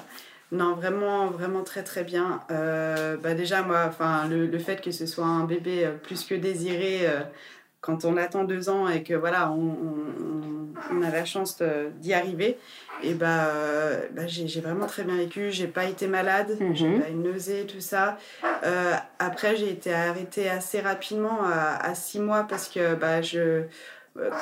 Non, 0.53 0.75
vraiment, 0.75 1.29
vraiment 1.29 1.63
très 1.63 1.83
très 1.83 2.05
bien. 2.05 2.41
Euh, 2.51 3.17
bah 3.17 3.33
déjà, 3.35 3.63
moi, 3.63 3.85
enfin, 3.89 4.27
le, 4.29 4.47
le, 4.47 4.59
fait 4.59 4.83
que 4.83 4.91
ce 4.91 5.07
soit 5.07 5.25
un 5.25 5.45
bébé 5.45 5.85
euh, 5.87 5.93
plus 5.97 6.25
que 6.25 6.35
désiré, 6.35 7.01
euh, 7.07 7.21
quand 7.83 8.07
on 8.07 8.17
attend 8.17 8.45
deux 8.45 8.71
ans 8.71 8.89
et 8.89 9.03
que 9.03 9.13
voilà, 9.13 9.51
on, 9.51 9.77
on, 9.89 10.97
on 10.97 11.03
a 11.03 11.11
la 11.11 11.25
chance 11.27 11.63
d'y 12.01 12.15
arriver, 12.15 12.57
et 13.03 13.15
bah, 13.15 13.49
bah 14.15 14.27
j'ai 14.27 14.61
vraiment 14.61 14.87
très 14.87 15.05
bien 15.05 15.17
vécu. 15.17 15.51
J'ai 15.51 15.67
pas 15.79 15.85
été 15.85 16.07
malade, 16.07 16.51
mm 16.59 16.65
-hmm. 16.65 16.75
j'ai 16.79 17.01
pas 17.01 17.09
une 17.17 17.23
nausée, 17.23 17.67
tout 17.67 17.85
ça. 17.93 18.05
Euh, 18.45 18.95
après, 19.19 19.53
j'ai 19.59 19.71
été 19.71 19.91
arrêtée 19.93 20.49
assez 20.59 20.81
rapidement 20.81 21.39
à, 21.45 21.91
à, 21.91 21.95
six 21.95 22.21
mois 22.21 22.45
parce 22.53 22.69
que 22.75 22.95
bah, 23.03 23.21
je 23.31 23.65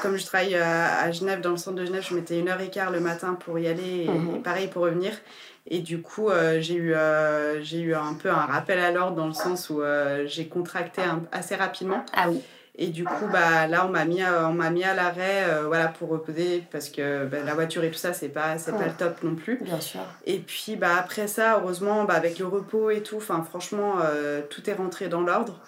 comme 0.03 0.17
je 0.17 0.27
travaille 0.27 0.57
à, 0.57 1.01
à, 1.05 1.11
Genève, 1.13 1.41
dans 1.41 1.51
le 1.51 1.57
centre 1.57 1.77
de 1.77 1.87
Genève, 1.87 2.05
je 2.09 2.15
mettais 2.15 2.39
une 2.41 2.49
heure 2.49 2.61
et 2.61 2.71
quart 2.71 2.91
le 2.91 3.01
matin 3.01 3.35
pour 3.35 3.59
y 3.59 3.67
aller 3.69 4.05
et, 4.05 4.09
mm 4.09 4.29
-hmm. 4.29 4.37
et 4.37 4.43
pareil 4.43 4.69
pour 4.73 4.83
revenir. 4.89 5.13
Et 5.67 5.81
du 5.81 6.03
coup, 6.03 6.29
euh, 6.29 6.61
j'ai 6.61 6.75
eu, 6.75 6.95
euh, 6.95 7.63
j'ai 7.63 7.81
eu 7.81 7.95
un 7.95 8.15
peu 8.15 8.31
un 8.31 8.47
rappel 8.57 8.79
à 8.79 8.91
l'ordre 8.91 9.17
dans 9.17 9.27
le 9.27 9.39
sens 9.45 9.71
où 9.71 9.81
euh, 9.83 10.27
j'ai 10.27 10.47
contracté 10.49 11.01
un, 11.03 11.23
assez 11.33 11.55
rapidement. 11.55 12.05
Ah 12.13 12.29
oui. 12.31 12.41
Et 12.83 12.87
du 12.89 13.05
coup, 13.05 13.27
bah, 13.31 13.67
là, 13.67 13.85
on 13.87 13.91
m'a 13.91 14.07
mis, 14.07 14.23
on 14.25 14.55
m'a 14.55 14.71
mis 14.71 14.85
à 14.85 14.95
l'arrêt 14.95 15.45
euh, 15.47 15.65
voilà, 15.67 15.89
pour 15.89 16.09
reposer 16.09 16.65
parce 16.73 16.89
que 16.89 17.27
bah, 17.27 17.37
la 17.45 17.53
voiture 17.53 17.85
et 17.85 17.91
tout 17.91 17.99
ça, 17.99 18.15
c'est 18.15 18.31
pas, 18.31 18.57
c'est 18.57 18.73
Ouais. 18.73 18.79
pas 18.79 18.87
le 18.87 18.93
top 18.95 19.23
non 19.23 19.35
plus. 19.35 19.59
Bien 19.61 19.79
sûr. 19.81 20.01
Et 20.25 20.39
puis 20.39 20.77
bah, 20.77 20.97
après 20.99 21.27
ça, 21.27 21.59
heureusement, 21.61 22.05
bah, 22.05 22.15
avec 22.15 22.39
le 22.39 22.47
repos 22.47 22.89
et 22.89 23.03
tout, 23.03 23.21
franchement, 23.21 23.97
euh, 24.03 24.41
tout 24.49 24.69
est 24.71 24.73
rentré 24.73 25.09
dans 25.09 25.21
l'ordre. 25.21 25.61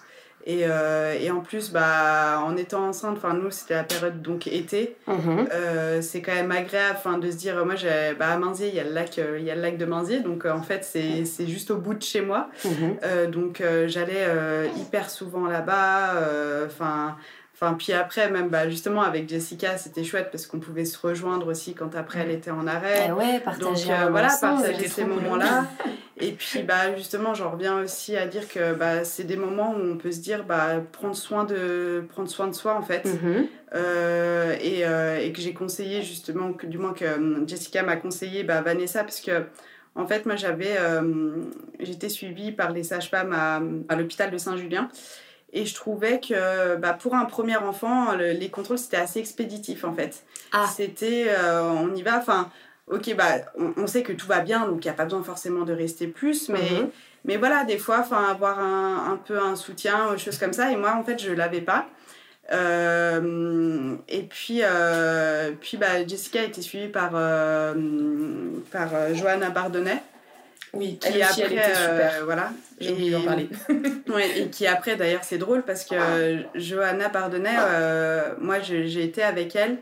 Et, 0.45 0.63
euh, 0.67 1.15
et 1.19 1.31
en 1.31 1.39
plus, 1.39 1.71
bah, 1.71 2.41
en 2.43 2.57
étant 2.57 2.87
enceinte, 2.89 3.15
enfin 3.17 3.33
nous 3.33 3.49
c'était 3.49 3.75
la 3.75 3.83
période 3.83 4.21
donc 4.21 4.47
été, 4.47 4.97
Mhm. 5.07 5.47
euh, 5.53 6.01
c'est 6.01 6.21
quand 6.21 6.33
même 6.33 6.51
agréable 6.51 6.97
enfin, 6.97 7.17
de 7.17 7.31
se 7.31 7.37
dire, 7.37 7.65
moi 7.65 7.75
j'ai, 7.75 8.13
bah, 8.19 8.27
à 8.27 8.37
Manzier, 8.37 8.67
il 8.67 8.75
y, 8.75 8.79
a 8.79 8.83
le 8.83 8.91
lac, 8.91 9.17
euh, 9.19 9.37
il 9.39 9.45
y 9.45 9.51
a 9.51 9.55
le 9.55 9.61
lac 9.61 9.77
de 9.77 9.85
Manzier, 9.85 10.19
donc 10.19 10.45
en 10.45 10.61
fait 10.61 10.83
c'est, 10.83 11.23
juste 11.47 11.71
au 11.71 11.77
bout 11.77 11.93
de 11.93 12.03
chez 12.03 12.21
moi. 12.21 12.49
Mhm. 12.65 12.97
Euh, 13.03 13.27
donc 13.27 13.63
j'allais 13.87 14.27
hyper 14.77 15.09
souvent 15.09 15.47
là-bas. 15.47 16.13
Enfin, 16.65 17.15
enfin 17.53 17.73
puis 17.73 17.93
après 17.93 18.29
même 18.29 18.49
bah, 18.49 18.69
justement 18.69 19.01
avec 19.01 19.29
Jessica 19.29 19.77
c'était 19.77 20.03
chouette 20.03 20.29
parce 20.31 20.47
qu'on 20.47 20.59
pouvait 20.59 20.85
se 20.85 20.97
rejoindre 20.99 21.47
aussi 21.47 21.73
quand 21.73 21.95
après 21.95 22.19
elle 22.19 22.31
était 22.31 22.51
en 22.51 22.67
arrêt. 22.67 23.07
Ah 23.09 23.15
ouais, 23.15 23.33
Donc 23.33 23.43
partager 23.43 23.91
euh, 23.91 24.07
un 24.07 24.09
voilà, 24.09 24.35
partager 24.39 24.87
ces 24.87 25.05
moments-là. 25.05 25.67
Et 26.19 26.31
puis 26.31 26.61
bah 26.61 26.95
justement, 26.95 27.33
j'en 27.33 27.51
reviens 27.51 27.79
aussi 27.79 28.15
à 28.15 28.27
dire 28.27 28.47
que 28.47 28.73
bah, 28.73 29.03
c'est 29.03 29.23
des 29.23 29.35
moments 29.35 29.75
où 29.75 29.81
on 29.81 29.97
peut 29.97 30.11
se 30.11 30.19
dire 30.19 30.43
bah, 30.43 30.81
prendre 30.91 31.15
soin 31.15 31.43
de 31.43 32.05
prendre 32.09 32.29
soin 32.29 32.47
de 32.47 32.53
soi 32.53 32.75
en 32.75 32.83
fait. 32.83 33.05
Mhm. 33.05 33.47
Euh, 33.73 34.55
et, 34.61 34.85
euh, 34.85 35.19
et 35.19 35.31
que 35.33 35.41
j'ai 35.41 35.53
conseillé 35.53 36.03
justement 36.03 36.53
que 36.53 36.67
du 36.67 36.77
moins 36.77 36.93
que 36.93 37.15
hum, 37.15 37.47
Jessica 37.47 37.81
m'a 37.81 37.95
conseillé 37.95 38.43
bah, 38.43 38.61
Vanessa 38.61 39.03
parce 39.03 39.19
que 39.19 39.45
en 39.95 40.05
fait 40.05 40.27
moi 40.27 40.35
j'avais 40.35 40.77
euh, 40.77 41.37
j'étais 41.79 42.09
suivie 42.09 42.51
par 42.51 42.71
les 42.71 42.83
sages-femmes 42.83 43.33
à, 43.33 43.61
à 43.89 43.95
l'hôpital 43.95 44.29
de 44.29 44.37
Saint-Julien 44.37 44.89
et 45.53 45.65
je 45.65 45.75
trouvais 45.75 46.19
que 46.19 46.75
bah, 46.77 46.93
pour 46.93 47.13
un 47.15 47.25
premier 47.25 47.55
enfant 47.57 48.13
le- 48.15 48.31
les 48.31 48.49
contrôles 48.49 48.77
c'était 48.79 48.97
assez 48.97 49.19
expéditif 49.19 49.83
en 49.85 49.93
fait 49.93 50.23
Ah. 50.51 50.65
c'était 50.75 51.27
euh, 51.29 51.61
on 51.63 51.93
y 51.95 52.01
va 52.01 52.17
enfin 52.17 52.49
ok 52.87 53.15
bah 53.15 53.35
on, 53.59 53.73
on 53.77 53.87
sait 53.87 54.01
que 54.03 54.13
tout 54.13 54.27
va 54.27 54.39
bien 54.39 54.67
donc 54.67 54.83
il 54.83 54.87
n'y 54.87 54.91
a 54.91 54.97
pas 54.97 55.05
besoin 55.05 55.23
forcément 55.23 55.63
de 55.63 55.73
rester 55.73 56.07
plus 56.07 56.49
mais 56.49 56.71
Mhm. 56.81 56.89
mais 57.25 57.37
voilà, 57.37 57.63
des 57.63 57.77
fois, 57.77 57.99
enfin, 58.01 58.21
avoir 58.29 58.59
un, 58.59 59.13
un 59.13 59.15
peu 59.15 59.39
un 59.39 59.55
soutien, 59.55 60.11
des 60.11 60.17
choses 60.17 60.37
comme 60.37 60.51
ça. 60.51 60.73
Et 60.73 60.75
moi, 60.75 60.93
en 60.99 61.05
fait, 61.05 61.17
je 61.23 61.31
l'avais 61.31 61.61
pas. 61.61 61.85
Euh, 62.51 63.95
et 64.09 64.23
puis, 64.23 64.59
euh, 64.61 65.51
puis 65.59 65.77
bah, 65.77 66.05
Jessica 66.05 66.41
a 66.41 66.43
été 66.43 66.61
suivie 66.61 66.89
par, 66.89 67.11
par 67.11 68.91
Johanna 69.13 69.49
Bardonnay. 69.51 70.01
Oui, 70.73 70.97
Qui 70.99 71.09
elle 71.19 71.23
aussi, 71.23 71.41
elle 71.41 71.51
était 71.53 71.61
euh, 71.61 72.07
super. 72.09 72.25
voilà. 72.25 72.51
J'ai 72.79 72.91
oublié 72.91 73.11
d'en 73.11 73.21
parler. 73.21 73.49
Ouais, 74.09 74.39
et 74.39 74.47
qui 74.49 74.67
après, 74.67 74.95
d'ailleurs, 74.95 75.23
c'est 75.23 75.37
drôle 75.37 75.63
parce 75.63 75.85
que 75.85 75.95
euh, 75.95 76.41
Johanna 76.55 77.09
Bardonnay, 77.09 77.55
euh, 77.57 78.33
moi, 78.39 78.59
j'ai 78.59 79.03
été 79.03 79.23
avec 79.23 79.55
elle 79.55 79.77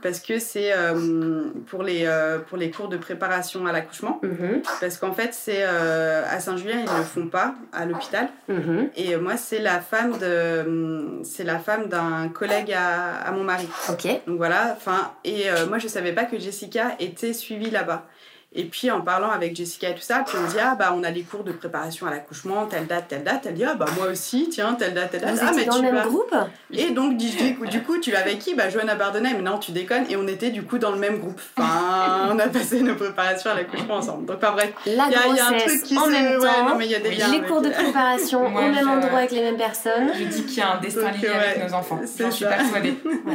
parce 0.00 0.20
que 0.20 0.38
c'est 0.38 0.72
euh, 0.72 1.50
pour, 1.66 1.82
les, 1.82 2.04
euh, 2.06 2.38
pour 2.38 2.56
les 2.56 2.70
cours 2.70 2.88
de 2.88 2.96
préparation 2.96 3.66
à 3.66 3.72
l'accouchement. 3.72 4.20
Mhm. 4.22 4.62
Parce 4.80 4.96
qu'en 4.96 5.12
fait, 5.12 5.30
c'est 5.34 5.64
euh, 5.64 6.22
à 6.30 6.38
Saint-Julien, 6.38 6.84
ils 6.86 6.92
ne 6.92 6.98
le 6.98 7.04
font 7.04 7.26
pas 7.26 7.54
à 7.72 7.84
l'hôpital. 7.84 8.28
Mhm. 8.48 8.90
Et 8.96 9.16
moi, 9.16 9.36
c'est 9.36 9.58
la 9.58 9.80
femme 9.80 10.16
de, 10.18 11.20
c'est 11.24 11.44
la 11.44 11.58
femme 11.58 11.88
d'un 11.88 12.28
collègue 12.28 12.72
à, 12.72 13.16
à 13.16 13.32
mon 13.32 13.42
mari. 13.42 13.68
Ok. 13.90 14.06
Donc 14.26 14.36
voilà. 14.36 14.74
Enfin, 14.76 15.12
et 15.24 15.50
euh, 15.50 15.66
moi, 15.66 15.78
je 15.78 15.88
savais 15.88 16.12
pas 16.12 16.24
que 16.24 16.38
Jessica 16.38 16.92
était 17.00 17.32
suivie 17.32 17.70
là-bas. 17.70 18.06
Et 18.54 18.64
puis 18.64 18.90
en 18.90 19.02
parlant 19.02 19.30
avec 19.30 19.54
Jessica 19.54 19.90
et 19.90 19.94
tout 19.94 20.00
ça, 20.00 20.24
puis 20.26 20.34
on 20.38 20.42
me 20.42 20.48
dit 20.48 20.56
ah 20.58 20.74
bah 20.74 20.94
on 20.96 21.04
a 21.04 21.10
les 21.10 21.22
cours 21.22 21.44
de 21.44 21.52
préparation 21.52 22.06
à 22.06 22.10
l'accouchement, 22.10 22.64
telle 22.64 22.86
date, 22.86 23.08
telle 23.08 23.22
date. 23.22 23.44
Elle 23.44 23.54
dit 23.54 23.64
ah 23.64 23.74
bah 23.74 23.84
moi 23.98 24.06
aussi, 24.06 24.48
tiens 24.50 24.72
telle 24.72 24.94
date, 24.94 25.10
telle 25.10 25.20
date. 25.20 25.34
Vous 25.34 25.40
ah 25.46 25.52
étiez 25.52 25.66
dans 25.66 25.76
le 25.76 25.82
même 25.82 25.94
vas- 25.96 26.06
groupe? 26.06 26.34
Et 26.72 26.90
donc, 26.92 27.18
du, 27.18 27.28
du 27.28 27.56
coup, 27.56 27.66
du 27.66 27.82
coup, 27.82 27.98
tu 27.98 28.10
vas 28.10 28.20
avec 28.20 28.38
qui? 28.38 28.54
Bah, 28.54 28.70
Johanna 28.70 28.94
Bardonnay, 28.94 29.34
mais 29.34 29.42
non, 29.42 29.58
tu 29.58 29.72
déconnes. 29.72 30.06
Et 30.08 30.16
on 30.16 30.26
était 30.26 30.48
du 30.48 30.62
coup 30.62 30.78
dans 30.78 30.92
le 30.92 30.98
même 30.98 31.18
groupe. 31.18 31.38
Enfin, 31.58 32.28
on 32.32 32.38
a 32.38 32.48
passé 32.48 32.80
nos 32.80 32.94
préparations 32.94 33.50
à 33.50 33.54
l'accouchement 33.54 33.96
ensemble. 33.96 34.24
Donc, 34.24 34.40
pas 34.40 34.52
vrai. 34.52 34.72
La 34.86 34.92
Il 35.08 35.12
y, 35.12 35.14
a- 35.14 35.26
il 35.28 35.36
y 35.36 35.40
a 35.40 35.46
un 35.48 35.52
truc 35.58 35.82
qui 35.82 35.98
en 35.98 36.04
se. 36.06 36.10
même 36.10 36.40
ouais, 36.40 36.48
temps. 36.48 36.68
non, 36.70 36.74
mais 36.76 36.86
il 36.86 36.90
y 36.90 36.94
a 36.94 37.00
des 37.00 37.10
liens. 37.10 37.28
les 37.28 37.42
cours 37.42 37.60
de 37.60 37.68
préparation 37.82 38.48
Moi, 38.48 38.62
au 38.62 38.64
même 38.70 38.78
je- 38.82 38.88
endroit 38.88 39.18
avec 39.18 39.30
les 39.32 39.42
mêmes 39.42 39.58
personnes. 39.58 40.10
Je 40.18 40.24
dis 40.24 40.44
qu'il 40.46 40.56
y 40.58 40.62
a 40.62 40.72
un 40.72 40.80
destin 40.80 41.02
Donc, 41.02 41.20
lié 41.20 41.28
ouais, 41.28 41.34
avec 41.34 41.68
nos 41.68 41.74
enfants. 41.74 42.00
c'est 42.06 42.24
J'en 42.24 42.30
suis 42.30 42.46
persuadée. 42.46 42.92
Mm, 43.04 43.30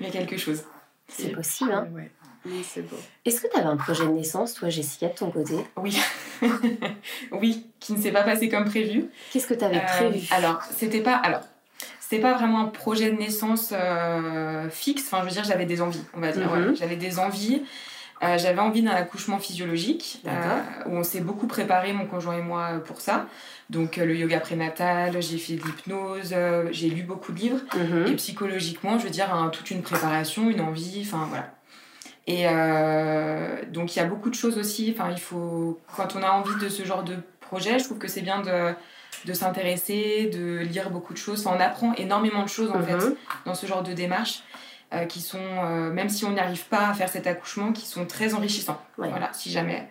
Il 0.00 0.06
y 0.06 0.08
a 0.08 0.10
quelque 0.12 0.36
chose. 0.36 0.64
C'est 1.08 1.28
possible, 1.28 1.70
hein. 1.72 1.86
Ouais, 1.94 2.10
c'est 2.64 2.82
beau. 2.82 2.96
Est-ce 3.24 3.40
que 3.40 3.48
tu 3.52 3.56
avais 3.58 3.66
un 3.68 3.76
projet 3.76 4.04
de 4.04 4.10
naissance, 4.12 4.54
toi, 4.54 4.68
Jessica, 4.68 5.08
de 5.08 5.14
ton 5.14 5.30
côté? 5.30 5.54
Oui. 5.76 5.98
oui, 7.32 7.66
qui 7.80 7.92
ne 7.92 8.00
s'est 8.00 8.12
pas 8.12 8.22
passé 8.22 8.48
comme 8.48 8.64
prévu. 8.64 9.06
Qu'est-ce 9.32 9.46
que 9.46 9.54
tu 9.54 9.64
avais 9.64 9.76
Euh, 9.78 10.08
prévu? 10.10 10.26
Alors, 10.32 10.62
c'était 10.76 11.00
pas. 11.00 11.16
Alors. 11.16 11.40
C'était 12.00 12.22
pas 12.22 12.34
vraiment 12.34 12.60
un 12.60 12.66
projet 12.66 13.10
de 13.10 13.16
naissance 13.16 13.70
euh, 13.72 14.70
fixe. 14.70 15.06
Enfin, 15.06 15.22
je 15.22 15.24
veux 15.26 15.32
dire, 15.32 15.42
j'avais 15.42 15.66
des 15.66 15.82
envies, 15.82 16.04
on 16.14 16.20
va 16.20 16.30
dire. 16.30 16.50
Ouais. 16.52 16.72
J'avais 16.76 16.94
des 16.94 17.18
envies. 17.18 17.62
Euh, 18.22 18.38
j'avais 18.38 18.60
envie 18.60 18.80
d'un 18.82 18.92
accouchement 18.92 19.38
physiologique, 19.40 20.22
où 20.86 20.90
on 20.96 21.02
s'est 21.02 21.20
beaucoup 21.20 21.48
préparé, 21.48 21.92
mon 21.92 22.06
conjoint 22.06 22.38
et 22.38 22.42
moi, 22.42 22.78
pour 22.86 23.00
ça. 23.00 23.26
Donc, 23.70 23.96
le 23.96 24.14
yoga 24.16 24.38
prénatal, 24.38 25.20
j'ai 25.20 25.36
fait 25.36 25.54
de 25.54 25.62
l'hypnose, 25.64 26.32
j'ai 26.70 26.88
lu 26.90 27.02
beaucoup 27.02 27.32
de 27.32 27.38
livres. 27.40 27.60
Mhm. 27.76 28.06
Et 28.06 28.14
psychologiquement, 28.14 28.98
je 29.00 29.04
veux 29.04 29.10
dire, 29.10 29.34
un- 29.34 29.48
toute 29.48 29.70
une 29.72 29.82
préparation, 29.82 30.48
une 30.48 30.60
envie, 30.60 31.02
enfin 31.04 31.26
voilà. 31.28 31.50
Et 32.28 32.46
euh, 32.48 33.62
donc 33.70 33.94
il 33.94 33.98
y 33.98 34.02
a 34.02 34.04
beaucoup 34.06 34.30
de 34.30 34.34
choses 34.34 34.58
aussi. 34.58 34.94
Enfin, 34.96 35.10
il 35.12 35.20
faut 35.20 35.78
quand 35.96 36.16
on 36.16 36.22
a 36.22 36.30
envie 36.30 36.56
de 36.60 36.68
ce 36.68 36.84
genre 36.84 37.04
de 37.04 37.16
projet, 37.40 37.78
je 37.78 37.84
trouve 37.84 37.98
que 37.98 38.08
c'est 38.08 38.22
bien 38.22 38.40
de, 38.42 38.74
de 39.24 39.32
s'intéresser, 39.32 40.28
de 40.32 40.58
lire 40.58 40.90
beaucoup 40.90 41.12
de 41.12 41.18
choses. 41.18 41.46
Enfin, 41.46 41.56
on 41.56 41.60
apprend 41.60 41.94
énormément 41.94 42.42
de 42.42 42.48
choses 42.48 42.70
en 42.70 42.82
fait 42.82 42.94
Mhm. 42.94 43.14
dans 43.44 43.54
ce 43.54 43.66
genre 43.66 43.82
de 43.84 43.92
démarche, 43.92 44.42
euh, 44.92 45.04
qui 45.04 45.20
sont 45.20 45.38
euh, 45.40 45.92
même 45.92 46.08
si 46.08 46.24
on 46.24 46.32
n'arrive 46.32 46.64
pas 46.66 46.88
à 46.88 46.94
faire 46.94 47.08
cet 47.08 47.28
accouchement, 47.28 47.72
qui 47.72 47.86
sont 47.86 48.06
très 48.06 48.34
enrichissants. 48.34 48.82
Ouais. 48.98 49.08
Voilà, 49.08 49.32
si 49.32 49.50
jamais. 49.52 49.88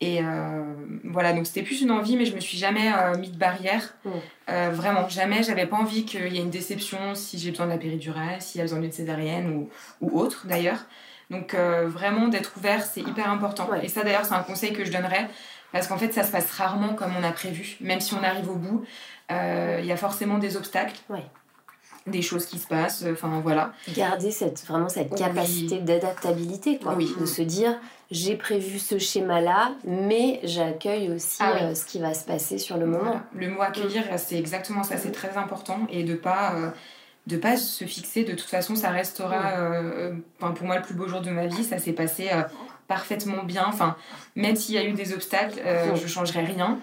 Et 0.00 0.20
euh, 0.22 0.62
voilà, 1.04 1.32
donc 1.34 1.46
c'était 1.46 1.62
plus 1.64 1.82
une 1.82 1.90
envie, 1.90 2.16
mais 2.16 2.24
je 2.24 2.34
me 2.34 2.40
suis 2.40 2.56
jamais 2.56 2.88
mis 3.18 3.30
de 3.30 3.36
barrière. 3.36 3.94
Mm. 4.04 4.10
Vraiment, 4.70 5.08
jamais. 5.08 5.42
J'avais 5.42 5.66
pas 5.66 5.76
envie 5.76 6.04
qu'il 6.04 6.32
y 6.32 6.38
ait 6.38 6.42
une 6.42 6.50
déception 6.50 7.14
si 7.16 7.36
j'ai 7.38 7.50
besoin 7.50 7.66
de 7.66 7.72
la 7.72 7.78
péridurale, 7.78 8.40
s'il 8.40 8.58
y 8.60 8.62
a 8.62 8.64
besoin 8.64 8.78
d'une 8.78 8.92
césarienne 8.92 9.50
ou, 9.50 9.68
ou 10.00 10.18
autre 10.20 10.46
d'ailleurs. 10.46 10.86
Donc 11.30 11.54
euh, 11.54 11.86
vraiment, 11.88 12.28
d'être 12.28 12.52
ouvert, 12.56 12.82
c'est 12.84 13.00
hyper 13.00 13.30
important. 13.30 13.68
Ouais. 13.70 13.84
Et 13.84 13.88
ça 13.88 14.02
d'ailleurs, 14.02 14.24
c'est 14.24 14.34
un 14.34 14.42
conseil 14.42 14.72
que 14.72 14.84
je 14.84 14.92
donnerais. 14.92 15.28
Parce 15.72 15.86
qu'en 15.86 15.98
fait, 15.98 16.12
ça 16.14 16.22
se 16.24 16.32
passe 16.32 16.50
rarement 16.52 16.94
comme 16.94 17.12
on 17.18 17.22
a 17.22 17.30
prévu. 17.32 17.76
Même 17.80 18.00
si 18.00 18.14
on 18.14 18.22
arrive 18.22 18.48
au 18.50 18.54
bout, 18.54 18.84
euh, 19.30 19.76
il 19.80 19.86
y 19.86 19.92
a 19.92 19.98
forcément 19.98 20.38
des 20.38 20.56
obstacles. 20.56 20.96
Ouais. 21.10 21.24
Des 22.06 22.22
choses 22.22 22.46
qui 22.46 22.58
se 22.58 22.66
passent. 22.66 23.04
Enfin, 23.12 23.40
voilà. 23.42 23.72
Garder 23.94 24.30
cette, 24.30 24.64
vraiment 24.66 24.88
cette 24.88 25.10
Oui. 25.12 25.18
capacité 25.18 25.80
d'adaptabilité, 25.80 26.78
quoi. 26.78 26.94
Oui. 26.96 27.14
De 27.20 27.26
se 27.26 27.42
dire, 27.42 27.78
j'ai 28.10 28.34
prévu 28.36 28.78
ce 28.78 28.98
schéma-là, 28.98 29.72
mais 29.84 30.40
j'accueille 30.42 31.10
aussi 31.10 31.36
Ah 31.40 31.52
oui. 31.54 31.60
euh, 31.64 31.74
ce 31.74 31.84
qui 31.84 31.98
va 31.98 32.14
se 32.14 32.24
passer 32.24 32.56
sur 32.56 32.78
le 32.78 32.86
moment. 32.86 33.04
Voilà. 33.04 33.22
Le 33.34 33.50
mot 33.50 33.60
accueillir, 33.60 34.04
c'est 34.16 34.38
exactement 34.38 34.82
ça. 34.82 34.96
C'est 34.96 35.12
très 35.12 35.36
important. 35.36 35.80
Et 35.90 36.02
de 36.04 36.14
pas... 36.14 36.54
de 37.28 37.36
pas 37.36 37.56
se 37.56 37.84
fixer, 37.84 38.24
de 38.24 38.32
toute 38.32 38.48
façon, 38.48 38.74
ça 38.74 38.90
restera, 38.90 39.52
euh, 39.58 40.12
pour 40.40 40.66
moi, 40.66 40.76
le 40.76 40.82
plus 40.82 40.94
beau 40.94 41.06
jour 41.06 41.20
de 41.20 41.30
ma 41.30 41.46
vie. 41.46 41.62
Ça 41.62 41.78
s'est 41.78 41.92
passé 41.92 42.28
euh, 42.32 42.42
parfaitement 42.88 43.44
bien. 43.44 43.64
Enfin, 43.68 43.96
même 44.34 44.56
s'il 44.56 44.74
y 44.74 44.78
a 44.78 44.84
eu 44.84 44.92
des 44.92 45.12
obstacles, 45.12 45.60
euh, 45.64 45.94
je 45.94 46.06
changerai 46.08 46.40
rien. 46.44 46.78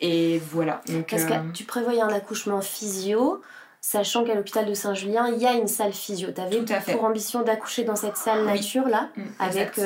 Et 0.00 0.38
voilà. 0.50 0.82
Donc, 0.88 1.06
Parce 1.08 1.22
euh, 1.22 1.28
que 1.28 1.52
tu 1.54 1.64
prévoyais 1.64 2.02
un 2.02 2.08
accouchement 2.12 2.60
physio, 2.60 3.40
sachant 3.80 4.24
qu'à 4.24 4.34
l'hôpital 4.34 4.66
de 4.66 4.74
Saint-Julien, 4.74 5.28
il 5.34 5.40
y 5.40 5.46
a 5.46 5.52
une 5.52 5.68
salle 5.68 5.92
physio. 5.92 6.28
Tu 6.34 6.40
avais 6.40 6.58
Tout 6.62 6.72
à 6.72 6.80
fait. 6.80 6.92
pour 6.92 7.04
ambition 7.04 7.42
d'accoucher 7.42 7.84
dans 7.84 7.96
cette 7.96 8.16
salle 8.16 8.40
Oui. 8.40 8.46
nature 8.58 8.88
là, 8.88 9.08
mm, 9.16 9.22
avec 9.38 9.80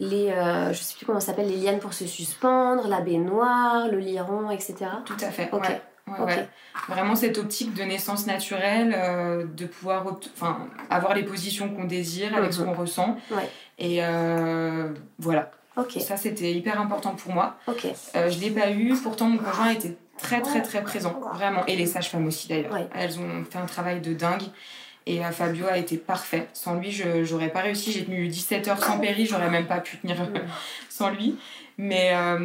les, 0.00 0.30
euh, 0.30 0.72
je 0.72 0.78
sais 0.82 0.96
plus 0.96 1.04
comment 1.06 1.20
s'appelle, 1.20 1.48
les 1.48 1.56
lianes 1.56 1.78
pour 1.78 1.92
se 1.92 2.06
suspendre, 2.06 2.88
la 2.88 3.00
baignoire, 3.00 3.88
le 3.88 3.98
liron, 3.98 4.50
etc. 4.50 4.76
Tout 5.04 5.16
à 5.20 5.30
fait. 5.30 5.48
Ok. 5.52 5.62
Ouais. 5.68 5.80
Vraiment 6.88 7.14
cette 7.14 7.38
optique 7.38 7.74
de 7.74 7.82
naissance 7.82 8.26
naturelle, 8.26 8.94
euh, 8.96 9.44
de 9.44 9.66
pouvoir 9.66 10.04
avoir 10.88 11.14
les 11.14 11.22
positions 11.22 11.68
qu'on 11.68 11.84
désire 11.84 12.36
avec 12.36 12.52
ce 12.52 12.60
mhm. 12.60 12.66
qu'on 12.66 12.74
ressent. 12.74 13.16
Et 13.78 13.98
euh, 14.02 14.92
voilà. 15.18 15.50
Ça, 15.98 16.16
c'était 16.16 16.52
hyper 16.52 16.80
important 16.80 17.14
pour 17.14 17.32
moi. 17.32 17.56
Euh, 17.68 18.30
je 18.30 18.36
ne 18.36 18.40
l'ai 18.42 18.50
pas 18.50 18.70
eu, 18.70 18.94
pourtant 19.02 19.28
mon 19.28 19.38
conjoint 19.38 19.70
était 19.70 19.96
très 20.18 20.42
très 20.42 20.60
très 20.60 20.82
présent, 20.82 21.18
vraiment. 21.34 21.64
Et 21.66 21.76
les 21.76 21.86
sages-femmes 21.86 22.26
aussi 22.26 22.48
d'ailleurs. 22.48 22.76
Elles 22.94 23.18
ont 23.18 23.44
fait 23.50 23.58
un 23.58 23.66
travail 23.66 24.00
de 24.00 24.12
dingue. 24.12 24.42
Et 25.06 25.20
Fabio 25.32 25.66
a 25.66 25.78
été 25.78 25.96
parfait. 25.96 26.48
Sans 26.52 26.74
lui, 26.74 26.92
je 26.92 27.32
n'aurais 27.32 27.48
pas 27.48 27.60
réussi. 27.60 27.90
J'ai 27.90 28.04
tenu 28.04 28.28
17 28.28 28.68
heures 28.68 28.82
sans 28.82 28.98
péri, 28.98 29.26
j'aurais 29.26 29.50
même 29.50 29.66
pas 29.66 29.80
pu 29.80 29.96
tenir 29.96 30.16
sans 30.88 31.10
lui. 31.10 31.38
Mais 31.82 32.12
euh, 32.14 32.36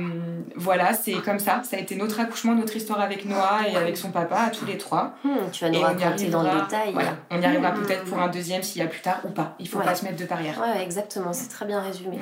voilà, 0.56 0.94
c'est 0.94 1.16
comme 1.16 1.40
ça. 1.40 1.62
Ça 1.64 1.76
a 1.76 1.80
été 1.80 1.98
notre 1.98 2.22
accouchement, 2.22 2.56
notre 2.56 2.74
histoire 2.74 3.02
avec 3.02 3.26
Noah 3.26 3.68
et 3.68 3.76
avec 3.76 3.98
son 3.98 4.10
papa, 4.10 4.38
à 4.38 4.50
tous 4.50 4.66
les 4.66 4.78
trois. 4.78 5.14
Hmm, 5.26 5.52
tu 5.52 5.66
vas 5.66 5.72
nous 5.72 5.82
raconter 5.82 6.30
dans 6.30 6.42
le 6.42 6.62
détail. 6.62 6.94
Voilà, 6.94 7.18
on 7.30 7.42
y 7.42 7.46
arrivera 7.46 7.74
hmm. 7.74 7.84
peut-être 7.84 8.06
pour 8.06 8.18
un 8.20 8.30
deuxième 8.30 8.64
s'il 8.64 8.82
y 8.82 8.86
a 8.86 8.88
plus 8.88 9.02
tard 9.02 9.20
ou 9.26 9.30
pas. 9.30 9.56
Il 9.60 9.68
faut 9.68 9.80
pas 9.80 9.94
se 9.94 10.06
mettre 10.06 10.16
de 10.16 10.24
barrière. 10.24 10.58
Ouais, 10.62 10.82
exactement. 10.82 11.34
C'est 11.34 11.50
très 11.50 11.66
bien 11.66 11.82
résumé. 11.82 12.18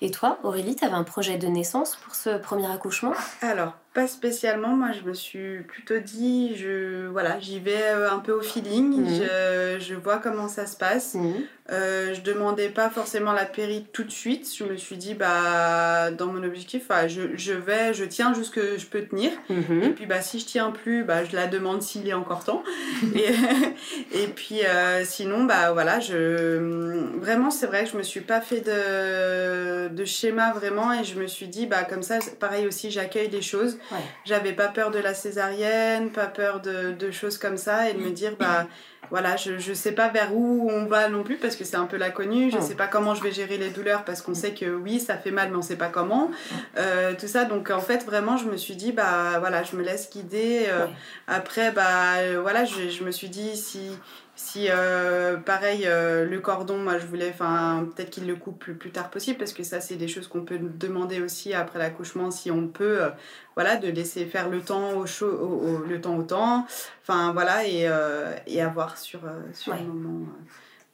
Et 0.00 0.10
toi, 0.10 0.38
Aurélie, 0.42 0.74
tu 0.74 0.86
avais 0.86 0.94
un 0.94 1.04
projet 1.04 1.36
de 1.36 1.48
naissance 1.48 1.96
pour 1.96 2.14
ce 2.14 2.38
premier 2.38 2.70
accouchement? 2.70 3.12
Alors, 3.42 3.74
pas 3.96 4.06
spécialement. 4.06 4.76
Moi, 4.76 4.88
je 4.92 5.08
me 5.08 5.14
suis 5.14 5.62
plutôt 5.62 5.98
dit, 5.98 6.54
je, 6.54 7.06
voilà, 7.06 7.40
j'y 7.40 7.58
vais 7.58 7.82
euh, 7.82 8.10
un 8.10 8.18
peu 8.18 8.32
au 8.32 8.42
feeling. 8.42 8.94
Mhm. 8.94 9.08
Je, 9.08 9.78
je, 9.80 9.94
vois 9.94 10.18
comment 10.18 10.48
ça 10.48 10.66
se 10.66 10.76
passe. 10.76 11.14
Mhm. 11.14 11.32
Euh, 11.72 12.14
je 12.14 12.20
demandais 12.20 12.68
pas 12.68 12.90
forcément 12.90 13.32
la 13.32 13.44
péri 13.44 13.86
tout 13.92 14.04
de 14.04 14.10
suite. 14.10 14.48
Je 14.56 14.64
me 14.64 14.76
suis 14.76 14.96
dit, 14.96 15.14
bah, 15.14 16.10
dans 16.12 16.26
mon 16.26 16.44
objectif, 16.44 16.90
je, 17.08 17.22
je 17.36 17.52
vais, 17.54 17.92
je 17.92 18.04
tiens 18.04 18.34
jusque 18.34 18.60
je 18.60 18.86
peux 18.86 19.02
tenir. 19.02 19.30
Mhm. 19.48 19.82
Et 19.82 19.88
puis, 19.90 20.06
bah, 20.06 20.20
si 20.20 20.38
je 20.38 20.44
tiens 20.44 20.70
plus, 20.70 21.02
bah, 21.02 21.24
je 21.24 21.34
la 21.34 21.46
demande 21.46 21.82
s'il 21.82 22.06
est 22.06 22.12
encore 22.12 22.44
temps. 22.44 22.62
et, 23.14 23.30
et 24.16 24.26
puis, 24.28 24.64
euh, 24.64 25.04
sinon, 25.04 25.44
bah, 25.44 25.72
voilà, 25.72 26.00
je, 26.00 27.18
vraiment, 27.18 27.50
c'est 27.50 27.66
vrai 27.66 27.84
que 27.84 27.90
je 27.90 27.96
me 27.96 28.02
suis 28.02 28.20
pas 28.20 28.42
fait 28.42 28.60
de, 28.60 29.88
de 29.88 30.04
schéma 30.04 30.52
vraiment. 30.52 30.92
Et 30.92 31.02
je 31.02 31.18
me 31.18 31.26
suis 31.26 31.48
dit, 31.48 31.66
bah, 31.66 31.82
comme 31.84 32.02
ça, 32.02 32.18
pareil 32.38 32.66
aussi, 32.66 32.90
j'accueille 32.90 33.30
les 33.30 33.42
choses. 33.42 33.78
J'avais 34.24 34.52
pas 34.52 34.68
peur 34.68 34.90
de 34.90 34.98
la 34.98 35.14
césarienne, 35.14 36.10
pas 36.10 36.26
peur 36.26 36.60
de, 36.60 36.92
de, 36.92 37.10
choses 37.10 37.38
comme 37.38 37.56
ça 37.56 37.88
et 37.88 37.94
de 37.94 37.98
me 37.98 38.10
dire, 38.10 38.36
bah 38.38 38.66
voilà, 39.10 39.36
je, 39.36 39.58
je 39.58 39.72
sais 39.72 39.92
pas 39.92 40.08
vers 40.08 40.34
où 40.34 40.68
on 40.70 40.86
va 40.86 41.08
non 41.08 41.22
plus 41.22 41.36
parce 41.36 41.56
que 41.56 41.64
c'est 41.64 41.76
un 41.76 41.86
peu 41.86 41.96
l'inconnu. 41.96 42.50
Je 42.50 42.60
sais 42.60 42.74
pas 42.74 42.86
comment 42.86 43.14
je 43.14 43.22
vais 43.22 43.32
gérer 43.32 43.56
les 43.56 43.70
douleurs 43.70 44.04
parce 44.04 44.22
qu'on 44.22 44.34
sait 44.34 44.52
que 44.52 44.66
oui, 44.66 45.00
ça 45.00 45.16
fait 45.16 45.30
mal, 45.30 45.50
mais 45.50 45.56
on 45.56 45.62
sait 45.62 45.76
pas 45.76 45.88
comment. 45.88 46.30
Euh, 46.76 47.14
tout 47.18 47.28
ça, 47.28 47.44
donc 47.44 47.70
en 47.70 47.80
fait, 47.80 48.04
vraiment, 48.04 48.36
je 48.36 48.46
me 48.46 48.56
suis 48.56 48.76
dit, 48.76 48.92
bah 48.92 49.38
voilà, 49.38 49.62
je 49.62 49.76
me 49.76 49.82
laisse 49.82 50.10
guider. 50.10 50.66
Euh, 50.68 50.86
après, 51.28 51.70
bah 51.70 52.16
euh, 52.18 52.38
voilà, 52.40 52.64
je, 52.64 52.88
je 52.88 53.04
me 53.04 53.10
suis 53.10 53.28
dit, 53.28 53.56
si 53.56 53.90
si, 54.36 54.66
euh, 54.68 55.38
pareil, 55.38 55.86
euh, 55.86 56.26
le 56.26 56.40
cordon, 56.40 56.76
moi, 56.76 56.98
je 56.98 57.06
voulais, 57.06 57.30
enfin, 57.30 57.88
peut-être 57.96 58.10
qu'il 58.10 58.26
le 58.26 58.36
coupe 58.36 58.66
le 58.66 58.74
plus 58.74 58.90
tard 58.90 59.08
possible, 59.08 59.38
parce 59.38 59.54
que 59.54 59.62
ça, 59.62 59.80
c'est 59.80 59.96
des 59.96 60.08
choses 60.08 60.28
qu'on 60.28 60.42
peut 60.42 60.58
demander 60.58 61.22
aussi 61.22 61.54
après 61.54 61.78
l'accouchement, 61.78 62.30
si 62.30 62.50
on 62.50 62.68
peut, 62.68 63.02
euh, 63.02 63.08
voilà, 63.54 63.76
de 63.78 63.88
laisser 63.88 64.26
faire 64.26 64.50
le 64.50 64.60
temps 64.60 64.92
au 64.92 65.06
chaud, 65.06 65.82
le 65.88 66.00
temps 66.02 66.18
au 66.18 66.22
temps, 66.22 66.66
enfin, 67.00 67.32
voilà, 67.32 67.66
et, 67.66 67.90
et 68.46 68.60
avoir 68.60 68.98
sur, 68.98 69.20
sur 69.54 69.74
le 69.74 69.80
moment 69.80 70.26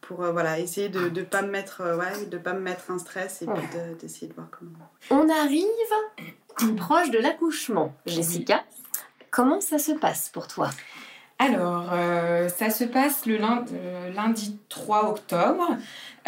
pour 0.01 0.17
voilà 0.33 0.59
essayer 0.59 0.89
de 0.89 1.09
ne 1.09 1.23
pas 1.23 1.43
me 1.43 1.51
mettre 1.51 1.97
ouais, 1.97 2.27
de 2.27 2.37
pas 2.37 2.55
me 2.55 2.61
mettre 2.61 2.91
un 2.91 2.99
stress 2.99 3.41
et 3.43 3.47
puis 3.47 3.63
d'essayer 4.01 4.27
de, 4.27 4.35
voir 4.35 4.49
comment 4.51 4.91
on 5.11 5.29
arrive 5.29 6.75
proche 6.77 7.11
de 7.11 7.19
l'accouchement 7.19 7.95
Jessica. 8.05 8.65
Comment 9.31 9.61
ça 9.61 9.79
se 9.79 9.93
passe 9.93 10.29
pour 10.29 10.49
toi? 10.49 10.71
Alors, 11.43 11.91
euh, 11.93 12.49
ça 12.49 12.71
se 12.71 12.85
passe 12.85 13.27
le 13.27 13.37
euh, 13.37 14.13
lundi, 14.15 14.59
3 14.69 15.11
octobre. 15.11 15.77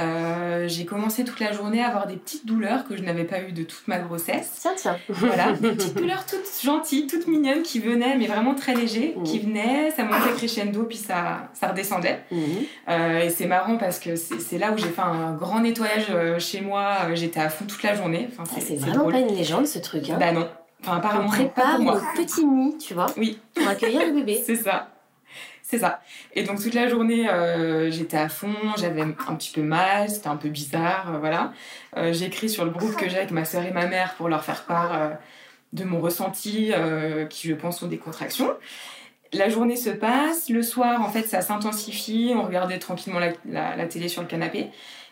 Euh, 0.00 0.66
j'ai 0.66 0.84
commencé 0.86 1.22
toute 1.22 1.38
la 1.38 1.52
journée 1.52 1.80
à 1.80 1.86
avoir 1.86 2.08
des 2.08 2.16
petites 2.16 2.46
douleurs 2.46 2.84
que 2.84 2.96
je 2.96 3.02
n'avais 3.02 3.22
pas 3.22 3.40
eues 3.40 3.52
de 3.52 3.62
toute 3.62 3.86
ma 3.86 3.98
grossesse. 3.98 4.58
Tiens, 4.60 4.72
tiens. 4.76 4.96
Voilà, 5.08 5.52
des 5.52 5.70
petites 5.76 5.96
douleurs 5.96 6.26
toutes 6.26 6.48
gentilles, 6.62 7.06
toutes 7.06 7.28
mignonnes 7.28 7.62
qui 7.62 7.78
venaient, 7.78 8.16
mais 8.16 8.26
vraiment 8.26 8.56
très 8.56 8.74
qui 8.74 9.14
mmh. 9.14 9.42
venaient, 9.42 9.90
ça 9.92 10.02
montait 10.02 10.32
crescendo, 10.36 10.82
puis 10.82 10.98
ça, 10.98 11.48
ça 11.54 11.68
redescendait. 11.68 12.24
Mmh. 12.32 12.90
et 13.22 13.30
c'est 13.30 13.46
marrant 13.46 13.76
parce 13.76 14.00
que 14.00 14.16
c'est 14.16 14.58
là 14.58 14.72
où 14.72 14.76
j'ai 14.76 14.88
fait 14.88 15.00
un 15.00 15.32
grand 15.34 15.60
nettoyage 15.60 16.10
chez 16.38 16.60
moi. 16.60 17.14
J'étais 17.14 17.40
à 17.40 17.48
fond 17.48 17.64
toute 17.66 17.84
la 17.84 17.94
journée. 17.94 18.28
Enfin, 18.32 18.42
c'est 18.58 18.74
vraiment 18.74 19.08
pas 19.10 19.20
une 19.20 19.34
légende 19.34 19.66
ce 19.66 19.78
truc. 19.78 20.10
Hein. 20.10 20.16
Bah 20.18 20.32
non. 20.32 20.48
Enfin, 20.84 20.98
apparemment, 20.98 21.28
On 21.28 21.30
prépare 21.30 21.78
notre 21.78 22.12
petit 22.14 22.44
nid, 22.44 22.76
tu 22.78 22.94
vois, 22.94 23.06
oui. 23.16 23.38
pour 23.54 23.66
accueillir 23.66 24.06
le 24.06 24.12
bébé. 24.12 24.42
c'est 24.46 24.56
ça. 24.56 24.88
C'est 25.66 25.78
ça. 25.78 26.02
Et 26.34 26.42
donc 26.42 26.60
toute 26.60 26.74
la 26.74 26.88
journée, 26.88 27.26
euh, 27.26 27.90
j'étais 27.90 28.18
à 28.18 28.28
fond, 28.28 28.54
j'avais 28.76 29.00
un 29.00 29.34
petit 29.34 29.50
peu 29.50 29.62
mal, 29.62 30.10
c'était 30.10 30.28
un 30.28 30.36
peu 30.36 30.50
bizarre, 30.50 31.14
euh, 31.14 31.18
voilà. 31.18 31.54
Euh, 31.96 32.12
j'ai 32.12 32.26
écrit 32.26 32.50
sur 32.50 32.66
le 32.66 32.70
groupe 32.70 32.94
que 32.96 33.08
j'ai 33.08 33.16
avec 33.16 33.30
ma 33.30 33.46
soeur 33.46 33.64
et 33.64 33.70
ma 33.70 33.86
mère 33.86 34.12
pour 34.16 34.28
leur 34.28 34.44
faire 34.44 34.64
part 34.66 35.12
de 35.72 35.84
mon 35.84 36.00
ressenti, 36.00 36.70
qui 37.30 37.48
je 37.48 37.54
pense 37.54 37.80
sont 37.80 37.86
des 37.86 37.96
contractions. 37.96 38.52
La 39.32 39.48
journée 39.48 39.76
se 39.76 39.88
passe, 39.88 40.50
le 40.50 40.62
soir, 40.62 41.00
en 41.00 41.08
fait, 41.08 41.22
ça 41.22 41.40
s'intensifie, 41.40 42.34
on 42.36 42.42
regardait 42.42 42.78
tranquillement 42.78 43.18
la, 43.18 43.32
la, 43.74 43.86
télé 43.86 44.08
sur 44.08 44.20
le 44.20 44.28
canapé, 44.28 44.68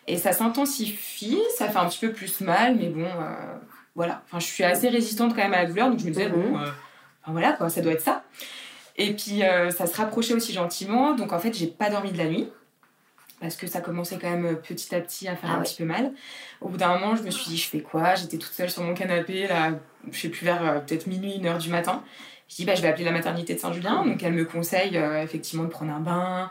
et 0.07 0.19
ça 0.19 0.33
s'intensifie, 0.33 1.41
ça 1.57 1.69
fait 1.71 1.79
un 1.79 1.87
petit 1.87 1.99
peu 1.99 2.13
plus 2.13 2.43
mal, 2.43 2.77
mais 2.79 2.89
bon, 2.89 3.09
voilà. 3.95 4.23
Enfin, 4.27 4.39
je 4.39 4.47
suis 4.47 4.65
assez 4.65 4.91
résistante 4.91 5.35
quand 5.35 5.43
même 5.43 5.55
à 5.55 5.63
la 5.63 5.67
douleur, 5.67 5.89
donc 5.89 5.99
je 5.99 6.05
me 6.05 6.11
disais, 6.11 6.29
bon, 6.29 6.51
mhm. 6.51 6.57
enfin, 6.57 7.33
voilà, 7.33 7.53
quoi, 7.55 7.71
ça 7.71 7.81
doit 7.81 7.93
être 7.93 8.03
ça. 8.03 8.23
Et 8.97 9.15
puis 9.15 9.43
euh, 9.43 9.71
ça 9.71 9.87
se 9.87 9.97
rapprochait 9.97 10.35
aussi 10.35 10.53
gentiment. 10.53 11.15
Donc 11.15 11.33
en 11.33 11.39
fait, 11.39 11.53
j'ai 11.53 11.67
pas 11.67 11.91
dormi 11.91 12.13
de 12.13 12.19
la 12.19 12.27
nuit. 12.27 12.49
Parce 13.41 13.57
que 13.57 13.67
ça 13.67 13.81
commençait 13.81 14.19
quand 14.21 14.31
même 14.31 14.47
euh, 14.47 14.55
petit 14.55 14.95
à 14.95 15.01
petit 15.01 15.27
à 15.27 15.35
faire 15.35 15.51
ah 15.53 15.59
un 15.59 15.63
petit 15.63 15.77
peu 15.77 15.85
mal. 15.85 16.13
Au 16.61 16.69
bout 16.69 16.77
d'un 16.77 16.97
moment, 16.97 17.17
je 17.17 17.23
me 17.23 17.31
suis 17.31 17.51
dit, 17.51 17.57
je 17.57 17.69
fais 17.69 17.81
quoi? 17.81 18.15
J'étais 18.15 18.39
toute 18.39 18.53
seule 18.53 18.71
sur 18.71 18.85
mon 18.85 18.95
canapé, 18.95 19.49
là, 19.49 19.73
je 20.13 20.17
sais 20.17 20.29
plus, 20.29 20.45
vers 20.45 20.65
euh, 20.65 20.79
peut-être 20.79 21.09
minuit, 21.09 21.35
une 21.35 21.47
heure 21.47 21.59
du 21.59 21.69
matin. 21.69 22.05
Je 22.49 22.55
dis, 22.55 22.65
bah, 22.65 22.77
je 22.77 22.83
vais 22.83 22.89
appeler 22.89 23.05
la 23.05 23.11
maternité 23.11 23.55
de 23.55 23.59
Saint-Julien. 23.59 24.05
Donc 24.05 24.23
elle 24.23 24.35
me 24.35 24.45
conseille 24.45 24.97
effectivement 24.97 25.65
de 25.65 25.71
prendre 25.71 25.93
un 25.93 26.01
bain, 26.01 26.51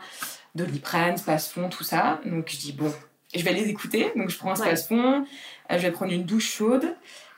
de 0.54 0.64
l'iprane, 0.64 1.16
space-fond, 1.16 1.70
tout 1.70 1.84
ça. 1.84 2.20
Donc 2.26 2.50
je 2.50 2.58
dis, 2.58 2.72
bon, 2.72 2.92
je 3.34 3.42
vais 3.42 3.52
les 3.52 3.68
écouter. 3.68 4.12
Donc 4.16 4.28
je 4.28 4.36
prends 4.36 4.50
un 4.50 4.56
space-fond, 4.56 5.24
je 5.70 5.78
vais 5.78 5.92
prendre 5.92 6.12
une 6.12 6.24
douche 6.24 6.50
chaude 6.50 6.94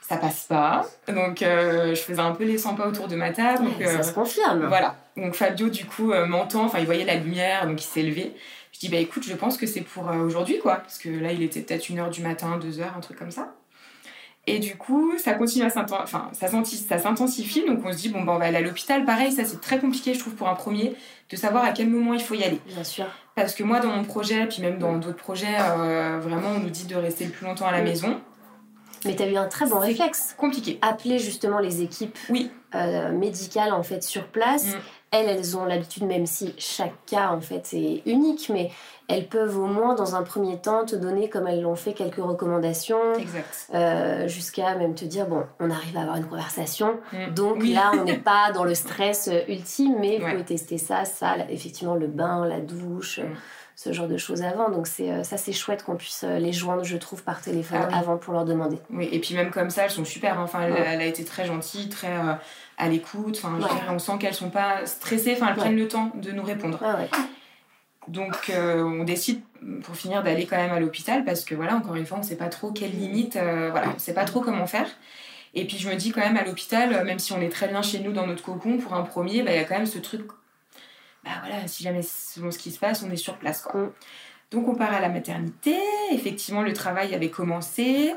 ça 0.07 0.17
passe 0.19 0.45
pas. 0.45 0.85
Donc, 1.09 1.43
euh, 1.43 1.95
je 1.95 2.01
faisais 2.01 2.21
un 2.21 2.33
peu 2.33 2.45
les 2.45 2.59
100 2.59 2.75
pas 2.75 2.87
autour 2.87 3.09
de 3.09 3.17
ma 3.17 3.33
table. 3.33 3.65
Donc, 3.65 3.83
ça 3.83 4.03
se 4.03 4.13
confirme. 4.13 4.67
Voilà. 4.67 4.97
Donc, 5.17 5.35
Fabio, 5.35 5.71
du 5.71 5.87
coup, 5.87 6.13
euh, 6.13 6.27
m'entend. 6.27 6.65
Enfin, 6.65 6.79
il 6.79 6.87
voyait 6.87 7.07
la 7.07 7.15
lumière, 7.15 7.67
donc 7.67 7.81
il 7.81 7.87
s'est 7.87 8.03
levé. 8.03 8.35
Je 8.73 8.81
dis, 8.81 8.89
bah 8.89 8.99
écoute, 8.99 9.25
je 9.27 9.35
pense 9.35 9.57
que 9.57 9.67
c'est 9.67 9.81
pour 9.81 10.11
euh, 10.11 10.19
aujourd'hui, 10.19 10.59
quoi. 10.59 10.77
Parce 10.77 10.99
que 10.99 11.09
là, 11.09 11.33
il 11.33 11.43
était 11.43 11.61
peut-être 11.61 11.89
1h 11.89 12.11
du 12.11 12.21
matin, 12.21 12.59
2h, 12.59 12.83
un 12.97 13.01
truc 13.01 13.19
comme 13.19 13.31
ça. 13.31 13.55
Et 14.47 14.59
du 14.59 14.77
coup, 14.77 15.15
ça 15.17 15.33
continue 15.33 15.65
à 15.65 15.69
enfin, 16.03 16.31
ça 16.35 16.49
s'intensifie. 16.99 17.65
Donc, 17.67 17.81
on 17.83 17.91
se 17.91 17.97
dit, 17.97 18.11
bon, 18.11 18.25
bah, 18.25 18.33
on 18.35 18.39
va 18.39 18.45
aller 18.45 18.59
à 18.59 18.61
l'hôpital. 18.61 19.07
Pareil, 19.07 19.33
ça, 19.33 19.45
c'est 19.47 19.61
très 19.61 19.79
compliqué, 19.79 20.13
je 20.13 20.19
trouve, 20.19 20.35
pour 20.35 20.49
un 20.49 20.55
premier, 20.55 20.95
de 21.31 21.37
savoir 21.37 21.65
à 21.65 21.71
quel 21.71 21.89
moment 21.89 22.13
il 22.13 22.21
faut 22.23 22.35
y 22.35 22.45
aller. 22.45 22.61
Bien 22.67 22.85
sûr. 22.85 23.07
Parce 23.37 23.55
que 23.55 23.63
moi, 23.63 23.81
dans 23.81 23.89
mon 23.89 24.05
projet, 24.05 24.47
puis 24.47 24.61
même 24.61 24.79
dans 24.79 24.99
d'autres 24.99 25.17
projets, 25.17 25.57
vraiment, 26.21 26.51
on 26.57 26.61
nous 26.61 26.69
dit 26.69 26.85
de 26.85 26.95
rester 26.95 27.25
le 27.25 27.31
plus 27.31 27.47
longtemps 27.47 27.67
à 27.67 27.73
la 27.73 27.81
maison. 27.81 28.21
Mais 29.05 29.17
tu 29.17 29.23
as 29.23 29.29
eu 29.29 29.37
un 29.37 29.47
très 29.47 29.67
bon 29.67 29.79
réflexe. 29.79 30.35
Compliqué. 30.39 30.79
Appeler 30.83 31.19
justement 31.19 31.59
les 31.59 31.83
équipes 31.83 32.19
oui. 32.31 32.51
Euh, 32.75 33.13
médicales 33.13 33.73
en 33.73 33.83
fait 33.83 34.03
sur 34.03 34.25
place. 34.27 34.67
Mm. 34.67 34.79
Elles, 35.13 35.29
elles 35.29 35.57
ont 35.57 35.65
l'habitude, 35.65 36.05
même 36.05 36.27
si 36.27 36.55
chaque 36.59 36.95
cas 37.07 37.29
en 37.29 37.41
fait 37.41 37.73
est 37.73 38.03
unique, 38.05 38.51
mais 38.53 38.73
elles 39.07 39.29
peuvent 39.29 39.57
au 39.57 39.67
moins 39.67 39.95
dans 39.95 40.17
un 40.17 40.23
premier 40.23 40.59
temps 40.59 40.85
te 40.85 40.97
donner, 40.97 41.29
comme 41.29 41.47
elles 41.47 41.61
l'ont 41.61 41.77
fait, 41.77 41.93
quelques 41.93 42.17
recommandations. 42.17 43.15
Exact. 43.15 43.69
Euh, 43.75 44.27
jusqu'à 44.27 44.75
même 44.75 44.95
te 44.95 45.05
dire, 45.05 45.27
bon, 45.27 45.45
on 45.61 45.71
arrive 45.71 45.97
à 45.97 46.01
avoir 46.01 46.17
une 46.17 46.27
conversation. 46.27 46.99
Mm. 47.13 47.35
Donc 47.35 47.65
là, 47.65 47.93
on 47.95 48.05
n'est 48.05 48.19
pas 48.19 48.51
dans 48.53 48.65
le 48.65 48.75
stress 48.75 49.31
ultime, 49.49 49.97
mais 50.01 50.19
vous 50.19 50.29
pouvez 50.29 50.45
tester 50.45 50.79
ça, 50.79 51.05
ça, 51.05 51.37
effectivement, 51.49 51.95
le 51.95 52.09
bain, 52.09 52.45
la 52.47 52.61
douche. 52.61 53.21
Mm 53.21 53.35
ce 53.77 53.93
genre 53.93 54.09
de 54.09 54.17
choses 54.17 54.43
avant. 54.43 54.71
Donc 54.71 54.87
c'est 54.87 55.11
euh, 55.11 55.25
ça 55.25 55.37
c'est 55.37 55.53
chouette 55.53 55.83
qu'on 55.83 55.97
puisse 55.97 56.25
euh, 56.25 56.39
les 56.39 56.53
joindre, 56.53 56.85
je 56.85 56.97
trouve, 56.97 57.23
par 57.23 57.41
téléphone 57.41 57.81
ah 57.91 57.99
avant 57.99 58.17
pour 58.17 58.35
leur 58.35 58.45
demander. 58.45 58.79
Oui, 58.91 59.09
et 59.11 59.21
puis 59.21 59.35
même 59.35 59.51
comme 59.51 59.71
ça, 59.71 59.85
elles 59.85 59.91
sont 59.91 60.05
super. 60.05 60.39
Hein. 60.39 60.45
Enfin, 60.45 60.63
elle, 60.63 61.01
a 61.01 61.05
été 61.05 61.25
très 61.25 61.47
gentille, 61.47 61.89
très 61.89 62.13
euh, 62.13 62.35
à 62.79 62.89
l'écoute. 62.89 63.41
Enfin, 63.43 63.59
on 63.91 63.99
sent 63.99 64.13
qu'elles 64.21 64.35
sont 64.35 64.51
pas 64.51 64.87
stressées. 64.87 65.35
Enfin, 65.37 65.49
elles 65.49 65.57
prennent 65.57 65.77
le 65.77 65.89
temps 65.89 66.11
de 66.15 66.31
nous 66.31 66.43
répondre. 66.43 66.79
Donc 68.07 68.53
on 68.55 69.05
décide 69.05 69.41
pour 69.83 69.97
finir 69.97 70.23
d'aller 70.23 70.45
quand 70.45 70.59
même 70.59 70.73
à 70.73 70.79
l'hôpital 70.79 71.25
parce 71.25 71.43
que 71.43 71.55
voilà, 71.55 71.75
encore 71.75 71.95
une 71.95 72.05
fois, 72.05 72.19
on 72.19 72.23
sait 72.23 72.37
pas 72.37 72.51
trop 72.51 72.71
quelles 72.71 72.93
limites, 72.93 73.39
voilà, 73.39 73.95
on 73.97 73.99
sait 73.99 74.13
pas 74.13 74.27
trop 74.27 74.41
comment 74.41 74.67
faire. 74.67 74.89
Et 75.55 75.67
puis 75.67 75.79
je 75.79 75.89
me 75.89 75.95
dis 75.95 76.11
quand 76.11 76.21
même 76.21 76.37
à 76.37 76.45
l'hôpital, 76.45 77.03
même 77.05 77.19
si 77.19 77.33
on 77.33 77.41
est 77.41 77.49
très 77.49 77.69
bien 77.69 77.81
chez 77.81 78.01
nous 78.01 78.13
dans 78.13 78.27
notre 78.27 78.43
cocon, 78.43 78.77
pour 78.77 78.93
un 78.93 79.03
premier, 79.03 79.43
bah, 79.43 79.53
il 79.53 79.57
y 79.57 79.61
a 79.61 79.65
quand 79.65 79.77
même 79.77 79.87
ce 79.87 79.99
truc 79.99 80.23
bah 81.25 81.31
voilà, 81.41 81.67
si 81.67 81.83
jamais 81.83 82.03
selon 82.03 82.51
ce 82.51 82.59
qui 82.59 82.71
se 82.71 82.79
passe, 82.79 83.03
on 83.03 83.11
est 83.11 83.17
sur 83.17 83.37
place. 83.37 83.63
Quoi. 83.63 83.81
Mm. 83.81 83.93
Donc 84.51 84.69
on 84.69 84.75
part 84.75 84.93
à 84.93 85.01
la 85.01 85.09
maternité. 85.09 85.77
Effectivement, 86.13 86.63
le 86.63 86.73
travail 86.73 87.15
avait 87.15 87.31
commencé. 87.31 88.15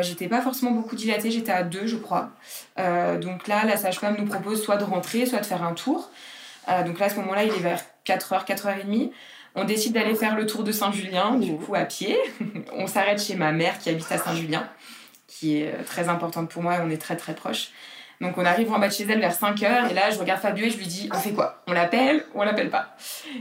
j'étais 0.00 0.28
pas 0.28 0.40
forcément 0.40 0.72
beaucoup 0.72 0.96
dilatée, 0.96 1.30
j'étais 1.30 1.52
à 1.52 1.62
2 1.62 1.86
je 1.86 1.96
crois. 1.96 2.30
donc 2.76 3.46
là, 3.46 3.64
la 3.64 3.76
sage-femme 3.76 4.16
nous 4.18 4.24
propose 4.24 4.62
soit 4.62 4.78
de 4.78 4.84
rentrer, 4.84 5.26
soit 5.26 5.40
de 5.40 5.46
faire 5.46 5.62
un 5.62 5.74
tour. 5.74 6.10
donc 6.86 6.98
là, 6.98 7.06
à 7.06 7.08
ce 7.10 7.16
moment-là, 7.16 7.44
il 7.44 7.52
est 7.52 7.60
vers 7.60 7.82
4h, 8.06 8.46
4h30. 8.46 9.10
On 9.54 9.64
décide 9.64 9.94
d'aller 9.94 10.14
faire 10.14 10.36
le 10.36 10.46
tour 10.46 10.64
de 10.64 10.72
Saint-Julien, 10.72 11.34
du 11.34 11.56
coup 11.56 11.74
à 11.74 11.84
pied. 11.84 12.16
on 12.74 12.86
s'arrête 12.86 13.22
chez 13.22 13.36
ma 13.36 13.52
mère 13.52 13.78
qui 13.78 13.88
habite 13.88 14.10
à 14.12 14.18
Saint-Julien, 14.18 14.68
qui 15.26 15.58
est 15.58 15.72
très 15.84 16.08
importante 16.08 16.50
pour 16.50 16.62
moi 16.62 16.76
et 16.76 16.80
on 16.80 16.90
est 16.90 17.00
très 17.00 17.16
très 17.16 17.34
proches. 17.34 17.70
Donc 18.20 18.38
on 18.38 18.44
arrive 18.44 18.72
en 18.72 18.78
bas 18.78 18.88
de 18.88 18.92
chez 18.92 19.04
elle 19.08 19.20
vers 19.20 19.34
5h 19.34 19.90
et 19.90 19.94
là 19.94 20.10
je 20.10 20.18
regarde 20.18 20.40
Fabio 20.40 20.66
et 20.66 20.70
je 20.70 20.78
lui 20.78 20.86
dis 20.86 21.08
on 21.12 21.18
fait 21.18 21.32
quoi? 21.32 21.62
On 21.66 21.72
l'appelle 21.72 22.24
ou 22.34 22.40
on 22.40 22.44
l'appelle 22.44 22.70
pas? 22.70 22.96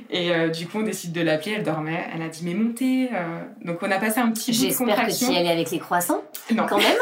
Et 0.09 0.31
euh, 0.31 0.49
du 0.49 0.67
coup 0.67 0.79
on 0.79 0.83
décide 0.83 1.13
de 1.13 1.21
l'appeler, 1.21 1.53
elle 1.57 1.63
dormait, 1.63 2.05
elle 2.13 2.21
a 2.21 2.27
dit 2.27 2.41
mais 2.43 2.53
montez 2.53 3.09
euh. 3.13 3.39
Donc 3.63 3.77
on 3.81 3.89
a 3.89 3.97
passé 3.99 4.19
un 4.19 4.31
petit 4.31 4.51
bout 4.51 4.57
de 4.57 4.63
J'espère 4.67 5.07
que 5.07 5.17
tu 5.17 5.31
y 5.31 5.37
allais 5.37 5.51
avec 5.51 5.71
les 5.71 5.79
croissants 5.79 6.23
non. 6.53 6.65
quand 6.67 6.77
même 6.77 6.97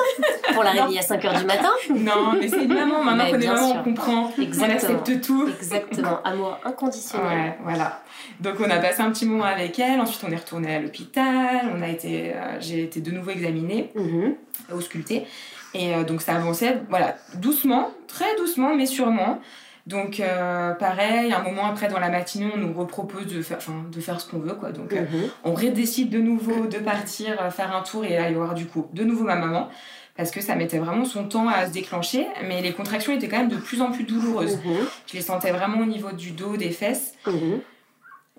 pour 0.53 0.63
la 0.63 0.71
réveiller 0.71 0.99
à 0.99 1.01
5h 1.01 1.39
du 1.39 1.45
matin. 1.45 1.71
Non 1.89 2.33
mais 2.39 2.47
c'est 2.47 2.63
une 2.63 2.73
maman, 2.73 3.03
maintenant 3.03 3.29
qu'on 3.29 3.39
est 3.39 3.47
maman 3.47 3.71
on 3.79 3.83
comprend, 3.83 4.31
Exactement. 4.39 4.67
on 4.67 4.99
accepte 4.99 5.21
tout. 5.25 5.49
Exactement, 5.59 6.21
amour 6.23 6.59
inconditionnel. 6.63 7.27
Ouais 7.27 7.57
voilà. 7.63 8.01
Donc 8.39 8.55
on 8.59 8.69
a 8.69 8.77
passé 8.77 9.01
un 9.01 9.11
petit 9.11 9.25
moment 9.25 9.45
avec 9.45 9.79
elle, 9.79 9.99
ensuite 9.99 10.23
on 10.27 10.31
est 10.31 10.37
retourné 10.37 10.75
à 10.75 10.79
l'hôpital, 10.79 11.71
on 11.75 11.81
a 11.81 11.87
été, 11.87 12.33
euh, 12.33 12.59
j'ai 12.59 12.83
été 12.83 13.01
de 13.01 13.11
nouveau 13.11 13.31
examinée, 13.31 13.91
mm-hmm. 13.95 14.73
auscultée. 14.73 15.25
Et 15.73 15.95
euh, 15.95 16.03
donc 16.03 16.21
ça 16.21 16.35
avançait, 16.35 16.81
voilà, 16.89 17.15
doucement, 17.35 17.91
très 18.07 18.35
doucement, 18.37 18.75
mais 18.75 18.85
sûrement. 18.85 19.39
Donc 19.85 20.19
euh, 20.19 20.73
pareil, 20.73 21.33
un 21.33 21.43
moment 21.43 21.65
après 21.65 21.89
dans 21.89 21.99
la 21.99 22.09
matinée, 22.09 22.49
on 22.53 22.57
nous 22.57 22.73
repropose 22.73 23.27
de 23.27 23.41
faire, 23.41 23.59
de 23.91 23.99
faire 23.99 24.21
ce 24.21 24.29
qu'on 24.29 24.39
veut, 24.39 24.53
quoi. 24.53 24.71
Donc 24.71 24.93
euh, 24.93 25.01
mhm. 25.01 25.29
on 25.43 25.53
redécide 25.53 26.09
de 26.09 26.19
nouveau 26.19 26.67
de 26.67 26.77
partir 26.77 27.51
faire 27.51 27.75
un 27.75 27.81
tour 27.81 28.05
et 28.05 28.17
aller 28.17 28.35
voir 28.35 28.53
du 28.53 28.65
coup 28.65 28.87
de 28.93 29.03
nouveau 29.03 29.25
ma 29.25 29.35
maman. 29.35 29.69
Parce 30.15 30.29
que 30.29 30.41
ça 30.41 30.53
mettait 30.55 30.77
vraiment 30.77 31.05
son 31.05 31.27
temps 31.27 31.49
à 31.49 31.65
se 31.65 31.71
déclencher, 31.71 32.27
mais 32.47 32.61
les 32.61 32.71
contractions 32.71 33.13
étaient 33.13 33.27
quand 33.27 33.39
même 33.39 33.49
de 33.49 33.57
plus 33.57 33.81
en 33.81 33.91
plus 33.91 34.03
douloureuses. 34.03 34.57
Mhm. 34.57 34.85
Je 35.07 35.13
les 35.15 35.21
sentais 35.21 35.51
vraiment 35.51 35.79
au 35.79 35.87
niveau 35.87 36.11
du 36.11 36.31
dos, 36.31 36.55
des 36.55 36.69
fesses. 36.69 37.13
Mhm. 37.25 37.61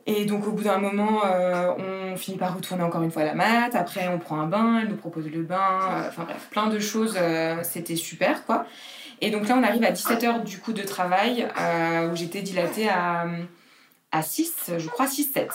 Et 0.07 0.27
donc 0.27 0.47
au 0.47 0.53
bout 0.53 0.65
d'un 0.65 0.79
moment, 0.79 1.23
euh, 1.25 1.73
on 1.79 2.17
finit 2.17 2.37
par 2.37 2.55
retourner 2.55 2.83
encore 2.83 3.03
une 3.03 3.11
fois 3.11 3.23
à 3.23 3.27
la 3.27 3.35
mat. 3.35 3.75
Après, 3.75 4.09
on 4.09 4.19
prend 4.19 4.39
un 4.39 4.47
bain, 4.47 4.81
elle 4.83 4.89
nous 4.89 4.97
propose 4.97 5.27
le 5.31 5.43
bain. 5.43 5.81
Euh, 5.83 6.09
enfin 6.09 6.25
bref, 6.25 6.49
plein 6.51 6.67
de 6.67 6.79
choses. 6.79 7.17
Euh, 7.19 7.57
c'était 7.63 7.97
super, 7.97 8.45
quoi. 8.45 8.67
Et 9.21 9.31
donc 9.31 9.49
là, 9.49 9.57
on 9.59 9.63
arrive 9.63 9.85
à 9.85 9.93
17h 9.93 10.45
du 10.45 10.59
coup 10.59 10.73
de 10.73 10.83
travail, 10.83 11.49
où 12.11 12.17
j'étais 12.17 12.43
dilatée 12.43 12.89
à, 12.89 13.27
à 14.13 14.23
6, 14.23 14.73
je 14.77 14.89
crois 14.89 15.07
6-7. 15.07 15.49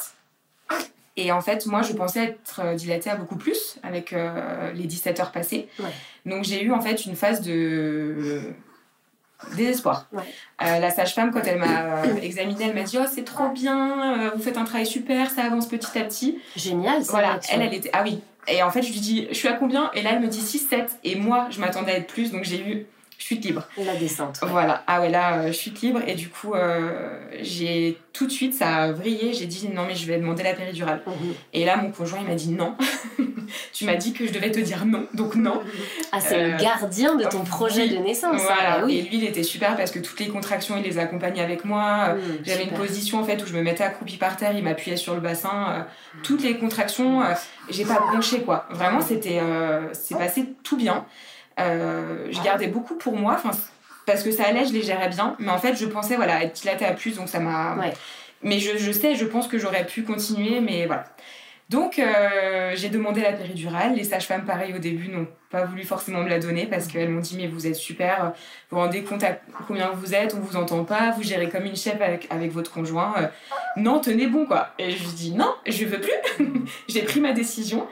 Et 1.18 1.32
en 1.32 1.42
fait, 1.42 1.66
moi, 1.66 1.82
je 1.84 1.94
pensais 1.94 2.24
être 2.24 2.74
dilatée 2.76 3.12
à 3.12 3.16
beaucoup 3.16 3.36
plus 3.36 3.78
avec 3.84 4.16
les 4.74 4.86
17 4.86 5.20
heures 5.20 5.32
passées. 5.32 5.68
Donc 6.26 6.46
j'ai 6.46 6.64
eu 6.64 6.72
en 6.72 6.82
fait 6.82 7.06
une 7.06 7.16
phase 7.16 7.42
de 7.42 8.42
désespoir. 9.56 10.08
Euh, 10.14 10.80
la 10.80 10.90
sage-femme, 10.90 11.32
quand 11.32 11.42
elle 11.46 11.60
m'a 11.60 12.04
euh, 12.04 12.16
examinée, 12.22 12.66
elle 12.66 12.76
m'a 12.76 12.84
dit 12.84 12.98
Oh, 13.00 13.06
c'est 13.12 13.24
trop 13.24 13.50
bien, 13.50 14.18
euh, 14.18 14.32
vous 14.36 14.42
faites 14.42 14.58
un 14.58 14.66
travail 14.66 14.86
super, 14.86 15.30
ça 15.30 15.44
avance 15.44 15.68
petit 15.68 15.98
à 15.98 16.04
petit. 16.04 16.40
Génial, 16.56 17.04
ça. 17.04 17.12
Voilà, 17.12 17.40
elle, 17.50 17.62
elle 17.62 17.74
était. 17.74 17.90
Ah 17.94 18.04
oui. 18.04 18.22
Et 18.48 18.64
en 18.64 18.72
fait, 18.72 18.82
je 18.82 18.92
lui 18.92 19.00
dis 19.00 19.28
Je 19.30 19.36
suis 19.36 19.48
à 19.48 19.54
combien? 19.54 19.92
Et 19.94 20.02
là, 20.02 20.12
elle 20.14 20.22
me 20.22 20.28
dit 20.28 20.42
6-7. 20.42 20.88
Et 21.04 21.16
moi, 21.16 21.48
je 21.50 21.60
m'attendais 21.60 21.92
à 21.92 21.98
être 21.98 22.08
plus, 22.08 22.32
donc 22.32 22.44
j'ai 22.44 22.62
eu 22.62 22.86
chute 23.20 23.46
libre. 23.46 23.68
La 23.78 23.96
descente. 23.96 24.40
Voilà. 24.42 24.84
Ah 24.88 25.02
ouais, 25.02 25.10
là, 25.10 25.40
euh, 25.42 25.52
chute 25.52 25.82
libre. 25.82 26.02
Et 26.08 26.16
du 26.16 26.30
coup, 26.30 26.54
j'ai 27.42 27.98
tout 28.14 28.26
de 28.26 28.32
suite, 28.32 28.54
ça 28.54 28.76
a 28.76 28.92
vrillé. 28.92 29.34
J'ai 29.34 29.46
dit 29.46 29.70
non, 29.70 29.86
mais 29.86 29.96
je 29.96 30.06
vais 30.08 30.18
demander 30.18 30.44
la 30.44 30.54
péridurale. 30.54 31.04
Mhm. 31.06 31.34
Et 31.54 31.66
là, 31.66 31.78
mon 31.78 31.92
conjoint, 31.92 32.20
il 32.22 32.28
m'a 32.28 32.36
dit 32.36 32.52
non. 32.52 32.76
tu 33.74 33.86
m'as 33.86 33.96
dit 33.96 34.14
que 34.14 34.26
je 34.28 34.34
devais 34.34 34.52
te 34.52 34.60
dire 34.60 34.86
non, 34.86 35.08
donc 35.14 35.36
non. 35.36 35.62
Ah, 36.12 36.20
c'est 36.20 36.38
le 36.38 36.54
euh, 36.54 36.58
gardien 36.58 37.16
de 37.16 37.26
ton 37.26 37.44
projet 37.44 37.88
de 37.88 37.98
naissance. 37.98 38.42
Voilà. 38.42 38.86
oui. 38.86 38.98
Et 38.98 39.02
lui, 39.04 39.18
il 39.18 39.24
était 39.24 39.44
super 39.44 39.76
parce 39.78 39.92
que 39.92 40.00
toutes 40.00 40.20
les 40.20 40.28
contractions, 40.28 40.76
il 40.78 40.84
les 40.84 40.98
accompagnait 40.98 41.42
avec 41.42 41.66
moi. 41.66 42.16
Mmh, 42.16 42.20
J'avais 42.44 42.64
une 42.64 42.74
position 42.74 43.20
en 43.20 43.24
fait 43.24 43.42
où 43.42 43.48
je 43.48 43.54
me 43.54 43.62
mettais 43.62 43.84
accroupie 43.84 44.18
par 44.18 44.36
terre, 44.38 44.52
il 44.56 44.64
m'appuyait 44.64 44.98
sur 44.98 45.14
le 45.14 45.22
bassin. 45.22 45.68
Euh, 45.70 45.82
toutes 46.24 46.44
les 46.44 46.58
contractions, 46.58 47.22
euh, 47.22 47.34
j'ai 47.70 47.86
pas 47.86 48.00
bronché 48.00 48.42
quoi. 48.42 48.68
Vraiment, 48.72 49.02
c'était, 49.02 49.40
c'est 49.94 50.18
passé 50.18 50.54
tout 50.64 50.78
bien. 50.78 51.06
Je 51.60 52.44
gardais 52.44 52.68
beaucoup 52.68 52.96
pour 52.96 53.16
moi. 53.16 53.42
Parce 54.06 54.24
que 54.24 54.32
ça 54.32 54.46
allait, 54.46 54.66
je 54.66 54.74
les 54.74 54.82
gérais 54.82 55.10
bien. 55.10 55.36
Mais 55.38 55.52
en 55.52 55.60
fait, 55.60 55.76
je 55.76 55.86
pensais 55.86 56.16
voilà, 56.16 56.44
être 56.44 56.60
dilatée 56.60 56.86
à 56.86 56.94
plus, 56.94 57.16
donc 57.16 57.30
ça 57.30 57.40
m'a. 57.40 57.76
Mais 58.42 58.60
je, 58.60 58.78
je, 58.78 58.92
sais, 58.92 59.16
je 59.16 59.26
pense 59.26 59.48
que 59.48 59.60
j'aurais 59.60 59.86
pu 59.86 60.04
continuer, 60.04 60.62
mais 60.62 60.86
voilà. 60.86 61.04
Donc, 61.70 62.00
euh, 62.00 62.72
j'ai 62.76 62.90
demandé 62.90 63.22
la 63.22 63.34
péridurale. 63.34 63.96
Les 63.96 64.04
sages-femmes, 64.04 64.46
pareil, 64.46 64.74
au 64.74 64.80
début, 64.80 65.10
n'ont 65.10 65.28
pas 65.50 65.66
voulu 65.66 65.84
forcément 65.84 66.22
me 66.22 66.30
la 66.30 66.40
donner 66.40 66.68
parce 66.68 66.88
qu'elles 66.88 67.10
m'ont 67.10 67.22
dit 67.22 67.36
Mais 67.36 67.48
vous 67.48 67.66
êtes 67.66 67.76
super, 67.76 68.34
vous 68.70 68.78
vous 68.78 68.84
rendez 68.84 69.04
compte 69.04 69.24
à 69.24 69.40
combien 69.68 69.90
vous 69.90 70.14
êtes, 70.14 70.36
on 70.36 70.40
vous 70.40 70.56
entend 70.56 70.84
pas, 70.84 71.12
vous 71.12 71.24
gérez 71.24 71.50
comme 71.50 71.66
une 71.66 71.76
chef 71.76 72.00
avec, 72.02 72.28
avec 72.30 72.52
votre 72.52 72.72
conjoint. 72.72 73.14
Euh, 73.18 73.28
non, 73.78 74.00
tenez 74.00 74.28
bon, 74.28 74.46
quoi. 74.46 74.70
Et 74.78 74.92
je 74.92 75.04
dis 75.10 75.32
Non, 75.32 75.54
je 75.66 75.86
veux 75.86 76.00
plus. 76.00 76.46
j'ai 76.88 77.02
pris 77.02 77.20
ma 77.20 77.32
décision. 77.32 77.88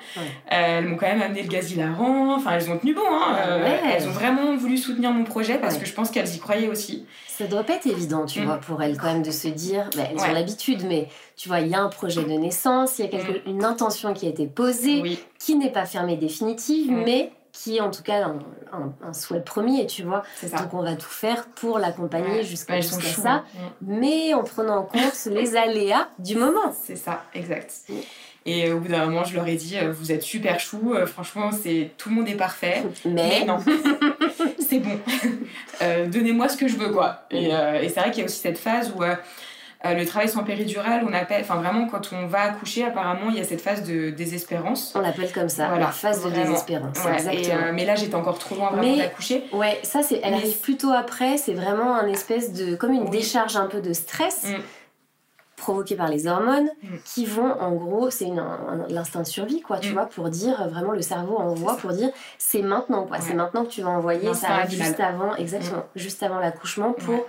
elles 0.48 0.86
m'ont 0.86 0.98
quand 0.98 1.08
même 1.08 1.22
amené 1.22 1.41
le 1.41 1.48
gaz 1.48 1.72
hilarant. 1.72 2.36
Enfin, 2.36 2.52
elles 2.52 2.70
ont 2.70 2.78
tenu 2.78 2.93
bon. 2.93 3.02
Hein. 3.10 3.38
Euh, 3.48 3.78
elles 3.96 4.08
ont 4.08 4.12
vraiment 4.12 4.56
voulu 4.56 4.78
soutenir 4.78 5.12
mon 5.12 5.24
projet 5.24 5.58
parce 5.58 5.78
que 5.78 5.86
je 5.86 5.93
pense 5.93 6.12
qu'elles 6.12 6.34
y 6.34 6.39
croyaient 6.39 6.70
aussi. 6.70 7.06
Ça 7.28 7.46
doit 7.46 7.63
pas 7.63 7.74
être 7.74 7.86
évident, 7.86 8.26
tu 8.26 8.41
mm. 8.41 8.46
vois, 8.46 8.58
pour 8.58 8.82
elles 8.82 8.98
quand 8.98 9.13
même 9.13 9.22
de 9.22 9.30
se 9.30 9.48
dire 9.48 9.89
bah, 9.96 10.04
Elles 10.12 10.20
ont 10.20 10.34
l'habitude, 10.34 10.84
mais 10.88 11.08
tu 11.36 11.50
vois, 11.50 11.60
il 11.60 11.67
y 11.67 11.76
a 11.76 11.80
un 11.80 11.89
projet 11.89 12.24
de 12.24 12.32
naissance, 12.32 12.98
il 12.98 13.06
y 13.06 13.08
a 13.08 13.12
quelque, 13.12 13.48
mm. 13.48 13.52
une 13.52 13.63
intention 13.63 14.13
qui 14.13 14.26
a 14.26 14.30
été 14.30 14.48
posée, 14.48 15.20
qui 15.48 15.56
n'est 15.56 15.72
pas 15.72 15.86
fermée 15.86 16.18
définitive, 16.18 16.92
mm. 16.92 17.04
mais 17.06 17.32
qui 17.54 17.78
est 17.78 17.80
en 17.80 17.90
tout 17.90 18.04
cas 18.04 18.34
un, 18.74 19.14
souhait 19.14 19.40
premier, 19.40 19.88
tu 19.88 20.04
vois. 20.04 20.24
Donc 20.44 20.74
on 20.74 20.84
va 20.84 20.98
tout 20.98 21.10
faire 21.10 21.48
pour 21.56 21.80
l'accompagner 21.80 22.44
jusqu'à 22.44 22.82
ça, 22.82 23.32
hein. 23.32 23.44
mais 23.82 24.34
en 24.34 24.44
prenant 24.44 24.80
en 24.80 24.84
compte 24.84 25.26
les 25.32 25.56
aléas 25.56 26.10
du 26.20 26.36
moment. 26.36 26.76
C'est 26.84 26.98
ça, 26.98 27.24
exact. 27.34 27.72
Et 28.46 28.70
au 28.74 28.80
bout 28.80 28.90
d'un 28.90 29.06
moment, 29.06 29.24
je 29.24 29.36
leur 29.36 29.48
ai 29.48 29.56
dit, 29.56 29.78
euh, 29.78 29.92
vous 29.92 30.12
êtes 30.12 30.22
super 30.22 30.60
chou, 30.60 30.94
euh, 30.94 31.06
franchement, 31.06 31.52
c'est 31.52 31.92
tout 31.98 32.10
le 32.10 32.16
monde 32.16 32.28
est 32.28 32.36
parfait. 32.36 32.84
Mais, 33.06 33.46
non, 33.46 33.60
c'est 34.60 34.80
bon. 34.80 35.00
Euh, 35.82 36.08
donnez-moi 36.08 36.50
ce 36.50 36.58
que 36.58 36.68
je 36.68 36.76
veux, 36.76 36.90
quoi. 36.90 37.26
Et, 37.32 37.46
et 37.46 37.90
c'est 37.90 38.00
vrai 38.02 38.12
qu'il 38.12 38.20
y 38.20 38.22
a 38.24 38.26
aussi 38.26 38.40
cette 38.40 38.58
phase 38.58 38.94
où 38.96 39.02
euh, 39.86 39.94
le 39.94 40.06
travail 40.08 40.28
sans 40.28 40.44
péridurale, 40.44 41.06
on 41.08 41.13
appelle, 41.13 41.42
enfin 41.42 41.58
vraiment 41.58 41.88
quand 41.88 42.12
on 42.12 42.26
va 42.26 42.42
accoucher, 42.42 42.84
apparemment 42.84 43.30
il 43.30 43.38
y 43.38 43.40
a 43.40 43.44
cette 43.44 43.62
phase 43.62 43.84
de 43.84 44.10
désespérance. 44.10 44.94
On 44.96 45.02
l'appelle 45.02 45.32
comme 45.32 45.50
ça, 45.50 45.78
la 45.78 45.92
phase 45.92 46.26
de 46.26 46.32
désespérance. 46.32 46.98
Euh, 47.06 47.72
mais 47.74 47.86
là 47.86 47.94
j'étais 47.94 48.16
encore 48.16 48.40
trop 48.40 48.56
loin 48.56 48.72
vraiment 48.72 48.98
d'accoucher. 48.98 49.44
Ouais, 49.54 49.80
ça 49.84 50.02
c'est, 50.02 50.20
elle 50.24 50.34
arrive 50.34 50.60
plutôt 50.62 50.92
après. 50.92 51.38
C'est 51.38 51.54
vraiment 51.54 51.96
un 51.96 52.08
espèce 52.08 52.54
de, 52.54 52.76
comme 52.76 52.92
une 52.92 53.10
décharge 53.10 53.56
un 53.56 53.68
peu 53.68 53.82
de 53.82 53.94
stress. 53.94 54.46
Mm. 54.46 54.62
provoqué 55.58 55.96
par 55.96 56.08
les 56.08 56.28
hormones 56.28 56.70
mm. 56.82 56.88
qui 57.06 57.26
vont 57.26 57.52
en 57.60 57.74
gros 57.74 58.10
c'est 58.10 58.30
l'instinct 58.90 59.22
de 59.22 59.28
survie 59.28 59.62
quoi 59.62 59.80
tu 59.80 59.90
mm. 59.90 59.94
vois 59.94 60.06
pour 60.06 60.30
dire 60.30 60.68
vraiment 60.70 60.94
le 60.94 61.02
cerveau 61.02 61.38
envoie 61.38 61.78
pour 61.78 61.92
dire 61.92 62.10
c'est 62.38 62.62
maintenant 62.62 63.06
quoi 63.06 63.20
c'est 63.20 63.34
maintenant 63.34 63.63
que 63.66 63.70
tu 63.70 63.82
vas 63.82 63.90
envoyer 63.90 64.34
ça 64.34 64.50
arrive 64.50 64.84
juste 64.84 65.00
avant 65.00 65.36
exactement 65.36 65.84
juste 65.96 66.24
avant 66.24 66.40
l'accouchement 66.40 66.94
pour 66.94 67.26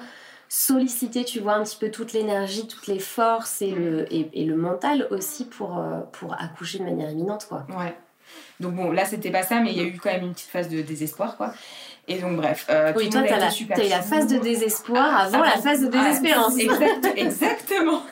solliciter, 0.49 1.25
tu 1.25 1.41
vois, 1.41 1.55
un 1.55 1.65
petit 1.65 1.77
peu 1.77 1.91
toute 1.91 2.13
l'énergie, 2.13 2.67
toutes 2.67 2.87
les 2.87 2.99
forces 2.99 3.61
et 3.63 3.71
le, 3.71 4.07
et, 4.13 4.45
le 4.45 4.57
mental 4.57 5.07
aussi 5.11 5.45
pour, 5.45 5.79
euh, 5.79 6.01
pour 6.13 6.35
accoucher 6.41 6.79
de 6.79 6.85
manière 6.85 7.11
imminente, 7.11 7.47
quoi. 7.49 7.67
Ouais. 7.69 7.95
Donc 8.61 8.75
bon, 8.75 8.91
là, 8.91 9.05
c'était 9.05 9.31
pas 9.31 9.43
ça, 9.43 9.61
mais 9.61 9.73
il 9.73 9.79
y 9.79 9.81
a 9.81 9.85
eu 9.85 9.99
quand 10.03 10.11
même 10.11 10.25
une 10.25 10.33
petite 10.33 10.51
phase 10.51 10.69
de 10.69 10.81
désespoir, 10.83 11.37
quoi. 11.37 11.53
Et 12.09 12.19
donc, 12.19 12.37
bref. 12.37 12.67
Euh, 12.71 12.93
oui, 12.97 13.11
toi, 13.11 13.23
t'as 13.23 13.37
la, 13.37 13.47
as 13.49 13.89
la 13.89 14.03
phase 14.03 14.27
de 14.27 14.39
désespoir 14.39 15.11
ah, 15.13 15.25
avant 15.25 15.43
la 15.43 15.59
phase 15.59 15.83
de 15.83 15.89
désespérance. 15.89 16.55
exactement. 17.17 18.03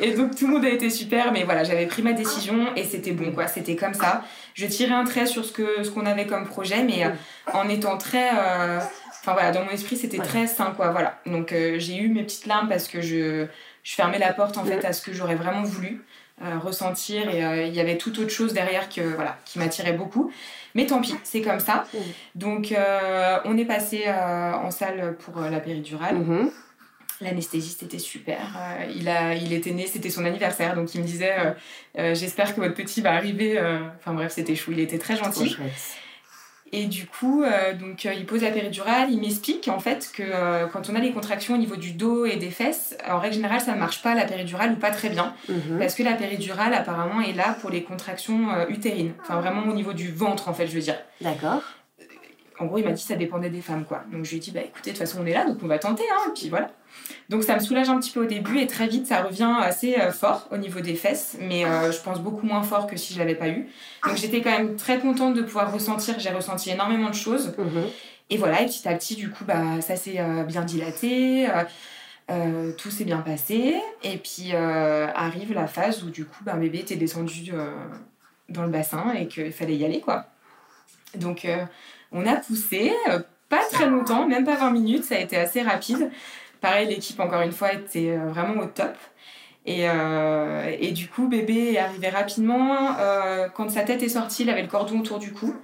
et 0.00 0.12
donc, 0.12 0.36
tout 0.36 0.46
le 0.46 0.52
monde 0.52 0.64
a 0.66 0.68
été 0.68 0.90
super, 0.90 1.32
mais 1.32 1.44
voilà, 1.44 1.64
j'avais 1.64 1.86
pris 1.86 2.02
ma 2.02 2.12
décision 2.12 2.74
et 2.76 2.84
c'était 2.84 3.12
bon, 3.12 3.32
quoi. 3.32 3.46
C'était 3.46 3.76
comme 3.76 3.94
ça. 3.94 4.22
Je 4.52 4.66
tirais 4.66 4.92
un 4.92 5.04
trait 5.04 5.26
sur 5.26 5.44
ce 5.44 5.52
qu'on 5.52 5.82
ce 5.82 5.90
qu'on 5.90 6.04
avait 6.04 6.26
comme 6.26 6.46
projet, 6.46 6.84
mais 6.84 7.06
euh, 7.06 7.10
en 7.54 7.68
étant 7.68 7.96
très. 7.96 8.30
Enfin 9.24 9.32
voilà, 9.32 9.52
dans 9.52 9.64
mon 9.64 9.70
esprit, 9.70 9.96
c'était 9.96 10.18
très 10.18 10.46
sain, 10.46 10.74
quoi. 10.76 10.90
Voilà. 10.90 11.18
Donc 11.24 11.52
euh, 11.52 11.78
j'ai 11.78 11.96
eu 11.96 12.08
mes 12.08 12.24
petites 12.24 12.44
larmes 12.44 12.68
parce 12.68 12.88
que 12.88 13.00
je, 13.00 13.46
je 13.82 13.94
fermais 13.94 14.18
la 14.18 14.34
porte 14.34 14.58
en 14.58 14.64
fait 14.66 14.84
à 14.84 14.92
ce 14.92 15.00
que 15.00 15.14
j'aurais 15.14 15.34
vraiment 15.34 15.62
voulu 15.62 16.04
euh, 16.42 16.58
ressentir 16.58 17.30
et 17.30 17.42
euh, 17.42 17.62
il 17.62 17.74
y 17.74 17.80
avait 17.80 17.96
toute 17.96 18.18
autre 18.18 18.28
chose 18.28 18.52
derrière 18.52 18.90
que 18.90 19.00
voilà 19.00 19.38
qui 19.46 19.58
m'attirait 19.58 19.94
beaucoup. 19.94 20.30
Mais 20.74 20.84
tant 20.84 21.00
pis, 21.00 21.14
c'est 21.22 21.40
comme 21.40 21.58
ça. 21.58 21.86
Donc 22.34 22.74
on 23.44 23.56
est 23.56 23.64
passé 23.64 24.10
en 24.10 24.70
salle 24.70 25.16
pour 25.16 25.40
la 25.40 25.60
péridurale. 25.60 26.16
Mm-hmm. 26.16 26.50
L'anesthésiste 27.22 27.82
était 27.84 27.98
super. 27.98 28.40
il, 28.94 29.08
a, 29.08 29.34
il 29.34 29.54
était 29.54 29.70
né, 29.70 29.86
c'était 29.86 30.10
son 30.10 30.26
anniversaire, 30.26 30.74
donc 30.74 30.94
il 30.94 31.00
me 31.00 31.06
disait 31.06 31.54
J'espère 31.96 32.54
que 32.54 32.60
votre 32.60 32.74
petit 32.74 33.00
va 33.00 33.14
arriver. 33.14 33.58
Enfin 33.96 34.12
bref, 34.12 34.32
c'était 34.32 34.56
chou, 34.56 34.72
il 34.72 34.80
était 34.80 34.98
très 34.98 35.16
gentil. 35.16 35.56
Et 36.76 36.86
du 36.86 37.06
coup, 37.06 37.44
donc, 37.78 38.04
il 38.04 38.26
pose 38.26 38.42
la 38.42 38.50
péridurale, 38.50 39.08
il 39.10 39.20
m'explique 39.20 39.68
en 39.68 39.78
fait 39.78 40.10
que 40.12 40.66
quand 40.72 40.90
on 40.90 40.96
a 40.96 40.98
les 40.98 41.12
contractions 41.12 41.54
au 41.54 41.58
niveau 41.58 41.76
du 41.76 41.92
dos 41.92 42.26
et 42.26 42.36
des 42.36 42.50
fesses, 42.50 42.96
en 43.08 43.20
règle 43.20 43.36
générale, 43.36 43.60
ça 43.60 43.74
ne 43.74 43.78
marche 43.78 44.02
pas 44.02 44.14
la 44.14 44.24
péridurale 44.24 44.72
ou 44.72 44.76
pas 44.76 44.90
très 44.90 45.08
bien. 45.08 45.34
Mhm. 45.48 45.78
Parce 45.78 45.94
que 45.94 46.02
la 46.02 46.14
péridurale, 46.14 46.74
apparemment, 46.74 47.20
est 47.20 47.32
là 47.32 47.56
pour 47.60 47.70
les 47.70 47.84
contractions 47.84 48.48
utérines. 48.68 49.12
Enfin, 49.22 49.40
vraiment 49.40 49.62
au 49.70 49.74
niveau 49.74 49.92
du 49.92 50.10
ventre, 50.10 50.48
en 50.48 50.54
fait, 50.54 50.66
je 50.66 50.74
veux 50.74 50.80
dire. 50.80 50.96
D'accord 51.20 51.62
en 52.58 52.66
gros, 52.66 52.78
il 52.78 52.84
m'a 52.84 52.92
dit 52.92 53.02
que 53.02 53.08
ça 53.08 53.16
dépendait 53.16 53.50
des 53.50 53.60
femmes, 53.60 53.84
quoi. 53.84 54.04
Donc 54.12 54.24
je 54.24 54.30
lui 54.30 54.36
ai 54.36 54.40
dit, 54.40 54.50
bah 54.52 54.60
écoutez, 54.60 54.92
de 54.92 54.96
toute 54.96 55.06
façon, 55.06 55.18
on 55.22 55.26
est 55.26 55.32
là, 55.32 55.44
donc 55.44 55.58
on 55.62 55.66
va 55.66 55.78
tenter, 55.78 56.04
hein, 56.12 56.28
et 56.28 56.32
puis 56.38 56.48
voilà. 56.48 56.70
Donc 57.28 57.42
ça 57.42 57.54
me 57.54 57.60
soulage 57.60 57.88
un 57.88 57.98
petit 57.98 58.12
peu 58.12 58.22
au 58.22 58.26
début, 58.26 58.58
et 58.58 58.66
très 58.66 58.86
vite, 58.86 59.06
ça 59.06 59.22
revient 59.22 59.52
assez 59.60 59.98
euh, 59.98 60.12
fort 60.12 60.48
au 60.52 60.56
niveau 60.56 60.80
des 60.80 60.94
fesses, 60.94 61.36
mais 61.40 61.64
euh, 61.64 61.90
je 61.90 62.00
pense 62.00 62.20
beaucoup 62.20 62.46
moins 62.46 62.62
fort 62.62 62.86
que 62.86 62.96
si 62.96 63.12
je 63.12 63.18
l'avais 63.18 63.34
pas 63.34 63.48
eu. 63.48 63.66
Donc 64.06 64.16
j'étais 64.16 64.40
quand 64.40 64.50
même 64.50 64.76
très 64.76 65.00
contente 65.00 65.34
de 65.34 65.42
pouvoir 65.42 65.72
ressentir, 65.72 66.18
j'ai 66.18 66.30
ressenti 66.30 66.70
énormément 66.70 67.10
de 67.10 67.14
choses. 67.14 67.54
Mhm. 67.58 67.84
Et 68.30 68.36
voilà, 68.36 68.62
et 68.62 68.66
petit 68.66 68.86
à 68.88 68.94
petit, 68.94 69.16
du 69.16 69.30
coup, 69.30 69.44
bah, 69.44 69.80
ça 69.80 69.96
s'est 69.96 70.20
euh, 70.20 70.44
bien 70.44 70.62
dilaté. 70.62 71.48
tout 72.78 72.90
s'est 72.90 73.04
bien 73.04 73.18
passé 73.18 73.74
et 74.02 74.16
puis 74.16 74.54
arrive 74.54 75.52
la 75.52 75.66
phase 75.66 76.02
où 76.04 76.10
du 76.10 76.24
coup 76.24 76.42
bah, 76.42 76.54
bébé 76.54 76.78
était 76.78 76.96
descendu 76.96 77.52
dans 78.48 78.62
le 78.62 78.70
bassin 78.70 79.12
et 79.12 79.28
qu'il 79.28 79.52
fallait 79.52 79.76
y 79.76 79.84
aller 79.84 80.00
quoi 80.00 80.24
donc 81.16 81.46
on 82.14 82.24
a 82.26 82.36
poussé, 82.36 82.94
euh, 83.10 83.18
pas 83.48 83.62
très 83.70 83.86
longtemps, 83.86 84.26
même 84.26 84.44
pas 84.44 84.54
20 84.54 84.70
minutes, 84.70 85.04
ça 85.04 85.16
a 85.16 85.18
été 85.18 85.36
assez 85.36 85.60
rapide. 85.60 86.10
Pareil, 86.60 86.88
l'équipe, 86.88 87.20
encore 87.20 87.42
une 87.42 87.52
fois, 87.52 87.74
était 87.74 88.10
euh, 88.10 88.28
vraiment 88.28 88.62
au 88.62 88.66
top. 88.66 88.94
Et, 89.66 89.88
euh, 89.88 90.72
et, 90.78 90.92
du 90.92 91.08
coup, 91.08 91.26
bébé 91.26 91.72
est 91.72 91.78
arrivé 91.78 92.08
rapidement. 92.08 92.96
quand 93.54 93.70
sa 93.70 93.82
tête 93.82 94.02
est 94.02 94.08
sortie, 94.08 94.44
il 94.44 94.50
avait 94.50 94.62
le 94.62 94.68
cordon 94.68 95.00
autour 95.00 95.18
du 95.18 95.32
cou. 95.32 95.54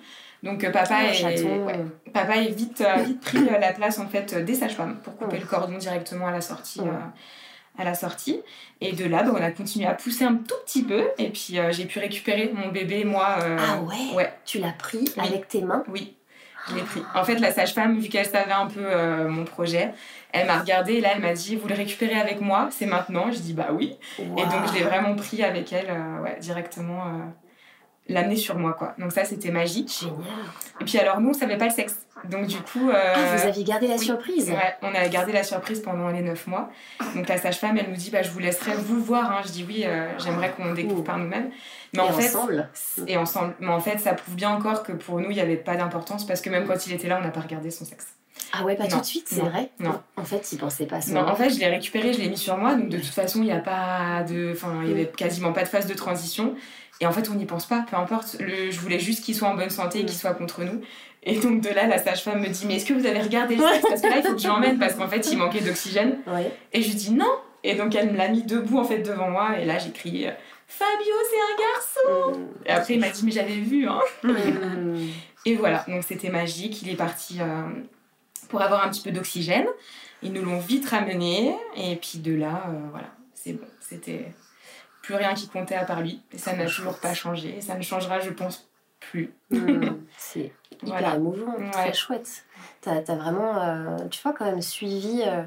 Donc 0.42 0.62
papa, 0.72 0.88
ah, 0.90 1.04
est, 1.12 1.44
papa 2.14 2.36
est 2.36 2.48
vite, 2.48 2.82
vite 3.04 3.20
pris 3.20 3.44
la 3.44 3.74
place 3.74 3.98
en 3.98 4.08
fait 4.08 4.34
des 4.42 4.54
sages-femmes 4.54 4.98
pour 5.04 5.18
couper 5.18 5.38
le 5.38 5.44
cordon 5.44 5.76
directement 5.76 6.28
à 6.28 6.30
la 6.30 6.40
sortie. 6.40 6.80
à 7.78 7.84
la 7.84 7.94
sortie. 7.94 8.40
Et 8.80 8.92
de 8.92 9.04
là, 9.04 9.22
bah, 9.22 9.32
on 9.34 9.42
a 9.42 9.50
continué 9.50 9.86
à 9.86 9.92
pousser 9.92 10.24
un 10.24 10.36
tout 10.36 10.54
petit 10.64 10.82
peu. 10.82 11.08
Et 11.18 11.28
puis 11.28 11.58
j'ai 11.72 11.84
pu 11.84 11.98
récupérer 11.98 12.50
mon 12.54 12.68
bébé, 12.68 13.04
moi. 13.04 13.36
ah 13.38 13.82
ouais, 13.82 14.16
ouais. 14.16 14.32
Tu 14.46 14.60
l'as 14.60 14.72
pris 14.72 15.04
avec 15.18 15.46
tes 15.48 15.60
mains? 15.60 15.84
Oui. 15.88 16.16
Je 16.68 16.74
l'ai 16.74 16.82
pris. 16.82 17.02
En 17.14 17.24
fait, 17.24 17.36
la 17.36 17.52
sage-femme, 17.52 17.98
vu 17.98 18.08
qu'elle 18.08 18.26
savait 18.26 18.52
un 18.52 18.66
peu 18.66 18.80
euh, 18.84 19.28
mon 19.28 19.44
projet, 19.44 19.92
elle 20.32 20.46
m'a 20.46 20.60
regardé 20.60 20.94
et 20.94 21.00
là, 21.00 21.10
elle 21.14 21.22
m'a 21.22 21.32
dit 21.32 21.56
Vous 21.56 21.68
le 21.68 21.74
récupérez 21.74 22.18
avec 22.18 22.40
moi 22.40 22.68
C'est 22.70 22.86
maintenant 22.86 23.30
Je 23.32 23.38
dis 23.38 23.54
Bah 23.54 23.68
oui. 23.72 23.96
Et 24.18 24.24
donc, 24.24 24.66
je 24.68 24.74
l'ai 24.74 24.84
vraiment 24.84 25.14
pris 25.16 25.42
avec 25.42 25.72
elle 25.72 25.90
euh, 25.90 26.22
ouais, 26.22 26.38
directement. 26.40 27.04
L'amener 28.10 28.36
sur 28.36 28.58
moi 28.58 28.72
quoi. 28.72 28.94
Donc 28.98 29.12
ça 29.12 29.24
c'était 29.24 29.50
magique. 29.50 29.90
Génial. 30.00 30.16
Et 30.80 30.84
puis 30.84 30.98
alors 30.98 31.20
nous 31.20 31.30
on 31.30 31.32
savait 31.32 31.56
pas 31.56 31.66
le 31.66 31.70
sexe. 31.70 32.06
Donc 32.28 32.46
du 32.46 32.58
coup... 32.58 32.90
Euh, 32.90 33.14
ah 33.14 33.36
vous 33.36 33.46
aviez 33.46 33.64
gardé 33.64 33.86
la 33.86 33.96
surprise 33.96 34.50
Ouais, 34.50 34.76
on 34.82 34.94
a 34.94 35.08
gardé 35.08 35.32
la 35.32 35.42
surprise 35.42 35.80
pendant 35.80 36.08
les 36.08 36.20
9 36.20 36.46
mois. 36.48 36.70
Donc 37.14 37.28
la 37.28 37.38
sage-femme 37.38 37.78
elle 37.78 37.88
nous 37.88 37.96
dit 37.96 38.10
bah 38.10 38.22
je 38.22 38.30
vous 38.30 38.40
laisserai 38.40 38.72
vous 38.74 39.02
voir. 39.02 39.30
Hein. 39.30 39.40
Je 39.46 39.52
dis 39.52 39.64
oui, 39.66 39.84
euh, 39.86 40.08
j'aimerais 40.18 40.50
qu'on 40.50 40.74
découvre 40.74 41.02
par 41.02 41.18
nous-mêmes. 41.18 41.50
Mais 41.94 42.00
et 42.00 42.02
en 42.02 42.12
fait, 42.12 42.28
ensemble 42.28 42.68
Et 43.06 43.16
ensemble. 43.16 43.54
Mais 43.60 43.68
en 43.68 43.80
fait 43.80 43.98
ça 43.98 44.14
prouve 44.14 44.34
bien 44.34 44.50
encore 44.50 44.82
que 44.82 44.92
pour 44.92 45.18
nous 45.20 45.30
il 45.30 45.34
n'y 45.34 45.40
avait 45.40 45.56
pas 45.56 45.76
d'importance 45.76 46.26
parce 46.26 46.40
que 46.40 46.50
même 46.50 46.66
quand 46.66 46.86
il 46.86 46.92
était 46.92 47.08
là 47.08 47.18
on 47.20 47.24
n'a 47.24 47.30
pas 47.30 47.40
regardé 47.40 47.70
son 47.70 47.84
sexe. 47.84 48.14
Ah 48.52 48.64
ouais, 48.64 48.74
pas 48.74 48.86
tout 48.86 48.98
de 48.98 49.04
suite, 49.04 49.26
c'est 49.28 49.40
vrai 49.40 49.70
Non. 49.78 50.00
En 50.16 50.24
fait, 50.24 50.50
il 50.52 50.58
pensait 50.58 50.86
pas 50.86 51.00
ça. 51.00 51.12
Non, 51.12 51.28
en 51.28 51.36
fait, 51.36 51.50
je 51.50 51.60
l'ai 51.60 51.68
récupéré, 51.68 52.12
je 52.12 52.20
l'ai 52.20 52.28
mis 52.28 52.36
sur 52.36 52.56
moi, 52.56 52.74
donc 52.74 52.88
de 52.88 52.96
toute 52.96 53.06
façon, 53.06 53.40
il 53.40 53.44
n'y 53.44 53.52
a 53.52 53.60
pas 53.60 54.24
de. 54.28 54.52
Enfin, 54.52 54.80
il 54.82 54.88
n'y 54.88 54.92
avait 54.92 55.06
quasiment 55.06 55.52
pas 55.52 55.62
de 55.62 55.68
phase 55.68 55.86
de 55.86 55.94
transition. 55.94 56.54
Et 57.00 57.06
en 57.06 57.12
fait, 57.12 57.30
on 57.30 57.34
n'y 57.34 57.46
pense 57.46 57.66
pas, 57.66 57.84
peu 57.88 57.96
importe. 57.96 58.36
Le, 58.40 58.70
je 58.70 58.78
voulais 58.78 58.98
juste 58.98 59.24
qu'il 59.24 59.34
soit 59.34 59.48
en 59.48 59.54
bonne 59.54 59.70
santé 59.70 60.00
et 60.00 60.04
qu'il 60.04 60.16
soit 60.16 60.34
contre 60.34 60.62
nous. 60.64 60.82
Et 61.22 61.38
donc 61.38 61.60
de 61.60 61.68
là, 61.68 61.86
la 61.86 61.98
sage-femme 61.98 62.40
me 62.40 62.48
dit 62.48 62.66
Mais 62.66 62.76
est-ce 62.76 62.86
que 62.86 62.94
vous 62.94 63.06
avez 63.06 63.20
regardé 63.20 63.56
le 63.56 63.62
sexe 63.72 63.84
Parce 63.88 64.00
que 64.00 64.06
là, 64.06 64.16
il 64.18 64.22
faut 64.22 64.34
que 64.34 64.40
je 64.40 64.48
l'emmène 64.48 64.78
parce 64.78 64.94
qu'en 64.94 65.08
fait, 65.08 65.30
il 65.30 65.38
manquait 65.38 65.60
d'oxygène. 65.60 66.18
Et 66.72 66.82
je 66.82 66.88
lui 66.88 66.94
dis 66.94 67.12
Non 67.12 67.30
Et 67.64 67.74
donc 67.74 67.94
elle 67.94 68.12
me 68.12 68.16
l'a 68.16 68.28
mis 68.28 68.42
debout 68.42 68.78
en 68.78 68.84
fait 68.84 68.98
devant 68.98 69.30
moi. 69.30 69.58
Et 69.58 69.64
là, 69.64 69.78
j'ai 69.78 69.90
crié 69.90 70.30
Fabio, 70.66 71.14
c'est 71.28 71.36
un 71.36 72.14
garçon 72.14 72.38
mmh. 72.38 72.66
Et 72.66 72.70
après, 72.70 72.94
il 72.94 73.00
m'a 73.00 73.10
dit 73.10 73.24
Mais 73.24 73.32
j'avais 73.32 73.56
vu. 73.56 73.88
Hein. 73.88 74.00
Mmh. 74.22 75.08
et 75.46 75.56
voilà, 75.56 75.84
donc 75.88 76.04
c'était 76.06 76.30
magique. 76.30 76.82
Il 76.82 76.90
est 76.90 76.96
parti 76.96 77.38
euh, 77.40 77.62
pour 78.48 78.62
avoir 78.62 78.84
un 78.84 78.90
petit 78.90 79.02
peu 79.02 79.10
d'oxygène. 79.10 79.66
Ils 80.22 80.32
nous 80.32 80.42
l'ont 80.42 80.60
vite 80.60 80.88
ramené. 80.88 81.54
Et 81.76 81.96
puis 81.96 82.18
de 82.18 82.34
là, 82.34 82.64
euh, 82.68 82.88
voilà, 82.90 83.08
c'est 83.34 83.54
bon. 83.54 83.66
C'était 83.80 84.32
plus 85.10 85.16
rien 85.16 85.34
qui 85.34 85.48
comptait 85.48 85.74
à 85.74 85.84
part 85.84 86.02
lui. 86.02 86.22
Et 86.32 86.38
ça 86.38 86.54
n'a 86.54 86.66
toujours 86.66 86.98
pas 86.98 87.14
changé. 87.14 87.56
Et 87.56 87.60
ça 87.60 87.74
ne 87.74 87.82
changera, 87.82 88.20
je 88.20 88.30
pense, 88.30 88.68
plus. 89.00 89.32
Hmm, 89.50 89.96
c'est 90.16 90.52
hyper 90.84 91.16
émouvant, 91.16 91.54
très 91.72 91.92
chouette. 91.92 92.44
T'as 92.80 92.98
as 92.98 93.16
vraiment, 93.16 93.60
euh, 93.60 93.96
tu 94.10 94.22
vois, 94.22 94.32
quand 94.32 94.44
même 94.44 94.62
suivi 94.62 95.22
euh, 95.26 95.42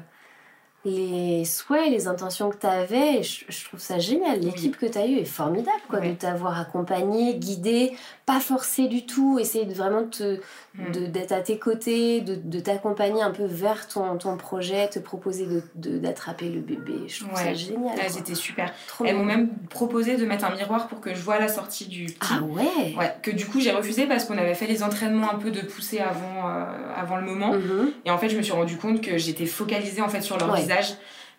les 0.84 1.46
souhaits, 1.46 1.90
les 1.90 2.06
intentions 2.06 2.50
que 2.50 2.58
tu 2.58 2.66
avais. 2.66 3.22
Je, 3.22 3.64
trouve 3.64 3.80
ça 3.80 3.98
génial. 3.98 4.40
L'équipe 4.40 4.76
que 4.76 4.84
tu 4.84 4.98
as 4.98 5.06
eue 5.06 5.16
est 5.16 5.24
formidable, 5.24 5.80
quoi, 5.88 6.00
de 6.00 6.12
t'avoir 6.12 6.60
accompagné, 6.60 7.36
guidé, 7.36 7.96
pas 8.26 8.40
forcé 8.40 8.88
du 8.88 9.04
tout, 9.04 9.38
essayer 9.38 9.66
de 9.66 9.74
vraiment 9.74 10.04
te, 10.04 10.38
mm. 10.76 11.08
d'être 11.10 11.32
à 11.32 11.40
tes 11.40 11.58
côtés, 11.58 12.22
de, 12.22 12.36
de 12.36 12.58
t'accompagner 12.58 13.22
un 13.22 13.30
peu 13.30 13.44
vers 13.44 13.86
ton, 13.86 14.16
ton 14.16 14.36
projet, 14.38 14.88
te 14.88 14.98
proposer 14.98 15.46
de, 15.74 15.98
d'attraper 15.98 16.48
le 16.48 16.60
bébé. 16.60 16.94
Je 17.06 17.24
trouve 17.24 17.36
ça 17.36 17.52
génial. 17.52 17.98
Elles 18.02 18.18
étaient 18.18 18.34
super. 18.34 18.72
Elles 19.04 19.16
m'ont 19.16 19.24
même 19.24 19.50
proposé 19.68 20.16
de 20.16 20.24
mettre 20.24 20.46
un 20.46 20.54
miroir 20.54 20.88
pour 20.88 21.00
que 21.00 21.14
je 21.14 21.20
vois 21.20 21.38
la 21.38 21.48
sortie 21.48 21.86
du 21.86 22.06
petit. 22.06 22.32
Ah 22.32 22.42
ouais 22.42 22.94
Ouais, 22.96 23.14
que 23.22 23.30
du 23.30 23.44
coup 23.44 23.60
j'ai 23.60 23.72
refusé 23.72 24.06
parce 24.06 24.24
qu'on 24.24 24.38
avait 24.38 24.54
fait 24.54 24.66
les 24.66 24.82
entraînements 24.82 25.30
un 25.30 25.38
peu 25.38 25.50
de 25.50 25.60
pousser 25.60 25.98
avant, 25.98 26.48
euh, 26.48 26.64
avant 26.96 27.16
le 27.16 27.24
moment. 27.24 27.54
Mm-hmm. 27.54 27.92
Et 28.06 28.10
en 28.10 28.16
fait, 28.16 28.30
je 28.30 28.38
me 28.38 28.42
suis 28.42 28.52
rendu 28.52 28.78
compte 28.78 29.02
que 29.02 29.18
j'étais 29.18 29.46
focalisée 29.46 30.00
en 30.00 30.08
fait 30.08 30.22
sur 30.22 30.38
leur 30.38 30.54
visage 30.54 30.94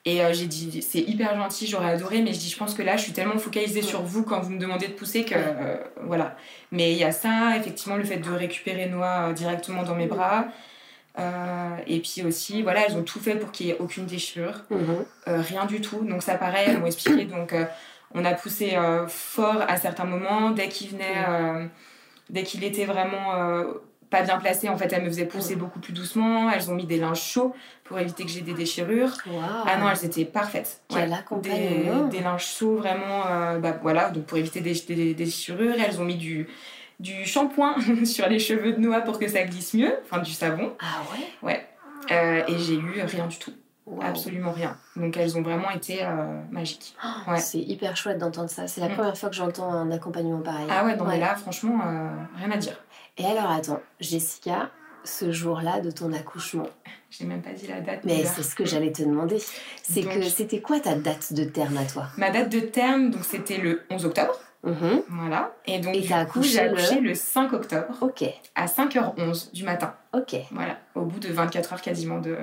et 0.08 0.22
euh, 0.22 0.34
j'ai 0.34 0.45
dit, 0.45 0.84
c'est 0.84 0.99
hyper 0.99 1.36
gentil, 1.36 1.66
j'aurais 1.66 1.89
adoré, 1.89 2.22
mais 2.22 2.32
je 2.32 2.38
dis, 2.38 2.49
je 2.49 2.58
pense 2.58 2.76
que 2.76 2.84
là, 2.84 2.95
je 2.95 3.01
suis 3.01 3.12
tellement 3.12 3.39
focalisée 3.39 3.82
sur 3.82 4.03
vous 4.03 4.24
quand 4.24 4.39
vous 4.39 4.51
me 4.51 4.60
demandez 4.60 4.88
de 4.88 4.93
pousser 4.93 5.26
que 5.26 5.34
euh, 5.36 5.78
voilà. 6.03 6.38
Mais 6.72 6.91
il 6.91 6.97
y 6.99 7.03
a 7.03 7.12
ça, 7.12 7.58
effectivement, 7.58 7.95
le 7.95 8.03
fait 8.03 8.18
de 8.18 8.30
récupérer 8.30 8.88
Noah 8.88 9.30
euh, 9.30 9.34
directement 9.34 9.82
dans 9.82 9.95
mes 9.95 10.06
bras. 10.06 10.45
et 11.88 11.99
puis 12.01 12.24
aussi, 12.24 12.62
voilà, 12.62 12.86
elles 12.86 12.95
ont 12.95 13.03
tout 13.03 13.20
fait 13.20 13.36
pour 13.36 13.51
qu'il 13.51 13.66
n'y 13.66 13.72
ait 13.72 13.78
aucune 13.80 14.06
déchirure, 14.06 14.62
mhm. 14.70 15.06
rien 15.26 15.66
du 15.66 15.82
tout. 15.82 16.03
Donc 16.06 16.22
ça, 16.22 16.36
pareil, 16.36 16.66
elles 16.68 16.80
m'ont 16.80 16.86
expliqué. 16.86 17.26
Donc 17.26 17.56
on 18.14 18.24
a 18.26 18.34
poussé 18.34 18.78
fort 19.08 19.64
à 19.68 19.78
certains 19.78 20.06
moments, 20.06 20.51
dès 20.51 20.68
qu'il 20.68 20.89
venait, 20.89 21.70
dès 22.30 22.43
qu'il 22.43 22.64
était 22.64 22.86
vraiment 22.86 23.64
pas 24.16 24.24
bien 24.24 24.38
placé, 24.38 24.70
en 24.70 24.78
fait, 24.78 24.91
elles 24.93 25.03
me 25.03 25.09
faisaient 25.09 25.26
pousser 25.26 25.55
beaucoup 25.55 25.80
plus 25.80 25.93
doucement. 25.93 26.49
Elles 26.49 26.70
ont 26.72 26.76
mis 26.76 26.86
des 26.86 26.97
linges 26.97 27.22
chauds 27.22 27.53
pour 27.84 27.99
éviter 27.99 28.24
que 28.24 28.30
j'ai 28.30 28.41
des 28.41 28.53
déchirures. 28.53 29.11
Ah 29.66 29.78
non, 29.78 29.89
elles 29.89 30.05
étaient 30.05 30.26
parfaites. 30.26 30.82
Ouais. 30.91 31.09
Des, 31.41 31.89
des, 32.09 32.24
linges 32.24 32.45
chauds, 32.45 32.78
vraiment, 32.78 33.28
euh, 33.28 33.59
bah, 33.59 33.78
voilà, 33.82 34.09
donc 34.09 34.26
pour 34.26 34.38
éviter 34.38 34.61
des, 34.61 34.74
des, 34.74 35.13
déchirures. 35.13 35.76
Elles 35.78 35.99
ont 35.99 36.05
mis 36.05 36.16
du, 36.16 36.47
du 36.99 37.26
shampoing 37.26 37.76
sur 38.05 38.28
les 38.28 38.39
cheveux 38.39 38.74
de 38.74 38.80
Noah 38.80 39.01
pour 39.01 39.20
que 39.20 39.28
ça 39.28 39.43
glisse 39.43 39.74
mieux, 39.74 39.93
enfin 40.03 40.22
du 40.22 40.32
savon. 40.32 40.74
Ah 40.80 41.01
ouais? 41.11 41.28
Ouais. 41.41 41.68
Euh, 42.11 42.43
et 42.47 42.57
j'ai 42.57 42.76
eu 42.76 43.01
rien 43.03 43.28
du 43.28 43.38
tout. 43.38 43.53
Absolument 44.01 44.51
rien. 44.51 44.76
Donc 44.95 45.16
elles 45.16 45.38
ont 45.38 45.43
vraiment 45.43 45.70
été 45.70 46.03
euh, 46.03 46.41
magiques. 46.49 46.95
ouais. 47.28 47.38
C'est 47.38 47.59
hyper 47.59 47.95
chouette 47.95 48.18
d'entendre 48.18 48.49
ça. 48.49 48.68
C'est 48.68 48.82
la 48.82 48.89
mm. 48.89 48.93
première 48.93 49.18
fois 49.18 49.30
que 49.30 49.36
j'entends 49.36 49.72
un 49.72 49.91
accompagnement 49.91 50.41
pareil. 50.41 50.66
Ah 50.72 50.86
ouais, 50.86 50.95
non 50.95 51.05
mais 51.05 51.20
là, 51.20 51.36
franchement, 51.36 51.82
rien 52.36 52.49
à 52.49 52.57
dire. 52.57 52.78
Et 53.18 53.26
alors, 53.26 53.49
attends, 53.49 53.82
Jessica, 53.99 54.72
ce 55.03 55.32
jour-là 55.32 55.80
de 55.80 55.91
ton 55.91 56.11
accouchement. 56.13 56.68
Je 57.09 57.24
n'ai 57.24 57.30
même 57.30 57.41
pas 57.41 57.53
dit 57.53 57.68
la 57.68 57.80
date. 57.80 58.01
Mais 58.03 58.26
c'est 58.26 58.43
ce 58.43 58.55
que 58.55 58.66
j'allais 58.66 58.91
te 58.91 59.03
demander. 59.03 59.41
C'est 59.84 60.03
que 60.03 60.22
c'était 60.24 60.59
quoi 60.59 60.80
ta 60.80 60.95
date 60.95 61.34
de 61.34 61.45
terme 61.45 61.78
à 61.78 61.86
toi? 61.86 62.07
Ma 62.18 62.30
date 62.30 62.49
de 62.49 62.59
terme, 62.59 63.11
donc 63.11 63.24
c'était 63.24 63.57
le 63.57 63.84
11 63.89 64.05
octobre. 64.05 64.38
Mm-hmm. 64.66 65.03
Voilà. 65.09 65.55
Et 65.66 65.80
donc, 65.80 65.95
j'ai 65.95 66.13
accouché, 66.13 66.70
le... 66.99 67.13
5 67.13 67.53
octobre. 67.53 67.95
Ok. 68.01 68.24
À 68.55 68.66
5h11 68.66 69.53
du 69.53 69.63
matin. 69.63 69.95
Ok. 70.13 70.36
Voilà. 70.51 70.80
Au 70.95 71.01
bout 71.01 71.20
de 71.20 71.32
24 71.32 71.74
heures 71.74 71.82
quasiment 71.82 72.20
de. 72.20 72.38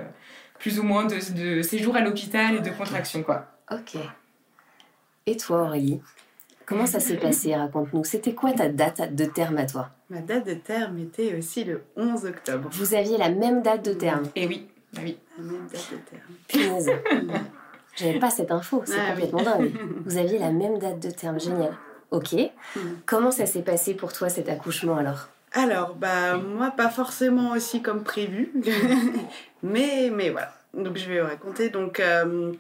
Plus 0.59 0.79
ou 0.79 0.85
moins 0.85 1.05
de, 1.05 1.17
de 1.35 1.63
séjour 1.63 1.97
à 1.97 2.01
l'hôpital 2.01 2.55
et 2.55 2.61
de 2.61 2.71
contraction, 2.71 3.23
quoi. 3.25 3.47
Ok. 3.71 3.97
Et 5.27 5.37
toi, 5.37 5.63
Aurélie? 5.63 6.01
Comment 6.73 6.87
ça 6.87 7.01
s'est 7.01 7.17
passé? 7.17 7.55
Raconte-nous. 7.55 8.03
C'était 8.05 8.33
quoi 8.33 8.53
ta 8.53 8.71
date 8.71 9.15
de 9.15 9.27
terme 9.27 9.59
à 9.59 9.67
toi? 9.67 9.91
Ma 10.09 10.21
date 10.21 10.47
de 10.47 10.55
terme 10.55 10.99
était 10.99 11.37
aussi 11.37 11.65
le 11.65 11.83
11 11.97 12.25
octobre. 12.25 12.71
Vous 12.73 12.95
aviez 12.95 13.19
la 13.19 13.29
même 13.29 13.61
date 13.61 13.85
de 13.85 13.93
terme? 13.93 14.25
Et 14.35 14.45
eh 14.45 14.47
oui, 14.47 14.67
bah 14.95 15.03
oui. 15.05 15.19
La 15.37 15.45
même 15.45 15.67
date 15.71 15.91
de 15.93 15.99
terme. 16.11 16.33
Punaise. 16.49 16.91
J'avais 17.97 18.19
pas 18.19 18.31
cette 18.31 18.51
info, 18.51 18.83
c'est 18.87 18.95
ah 18.99 19.11
complètement 19.11 19.43
dingue. 19.43 19.71
Vous 20.07 20.17
aviez 20.17 20.39
la 20.39 20.51
même 20.51 20.79
date 20.79 20.99
de 20.99 21.11
terme, 21.11 21.39
génial. 21.39 21.77
Ok. 22.11 22.33
Mm. 22.33 22.81
Comment 23.05 23.31
ça 23.31 23.45
s'est 23.45 23.61
passé 23.61 23.93
pour 23.93 24.15
toi 24.15 24.31
cet 24.31 24.49
accouchement 24.49 24.97
alors? 24.97 25.29
Alors, 25.53 25.95
bah 25.95 26.39
moi 26.39 26.71
pas 26.71 26.89
forcément 26.89 27.51
aussi 27.51 27.83
comme 27.83 28.03
prévu, 28.03 28.51
mais 29.63 30.11
mais 30.11 30.31
voilà. 30.31 30.55
Donc 30.73 30.97
je 30.97 31.07
vais 31.07 31.21
vous 31.21 31.27
raconter. 31.27 31.69
Donc 31.69 32.01
euh, 32.01 32.53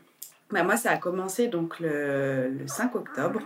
bah, 0.51 0.65
moi 0.65 0.77
ça 0.77 0.91
a 0.91 0.99
commencé 0.99 1.49
donc 1.49 1.81
le, 1.81 2.51
le 2.51 2.67
5 2.67 2.95
octobre. 2.95 3.41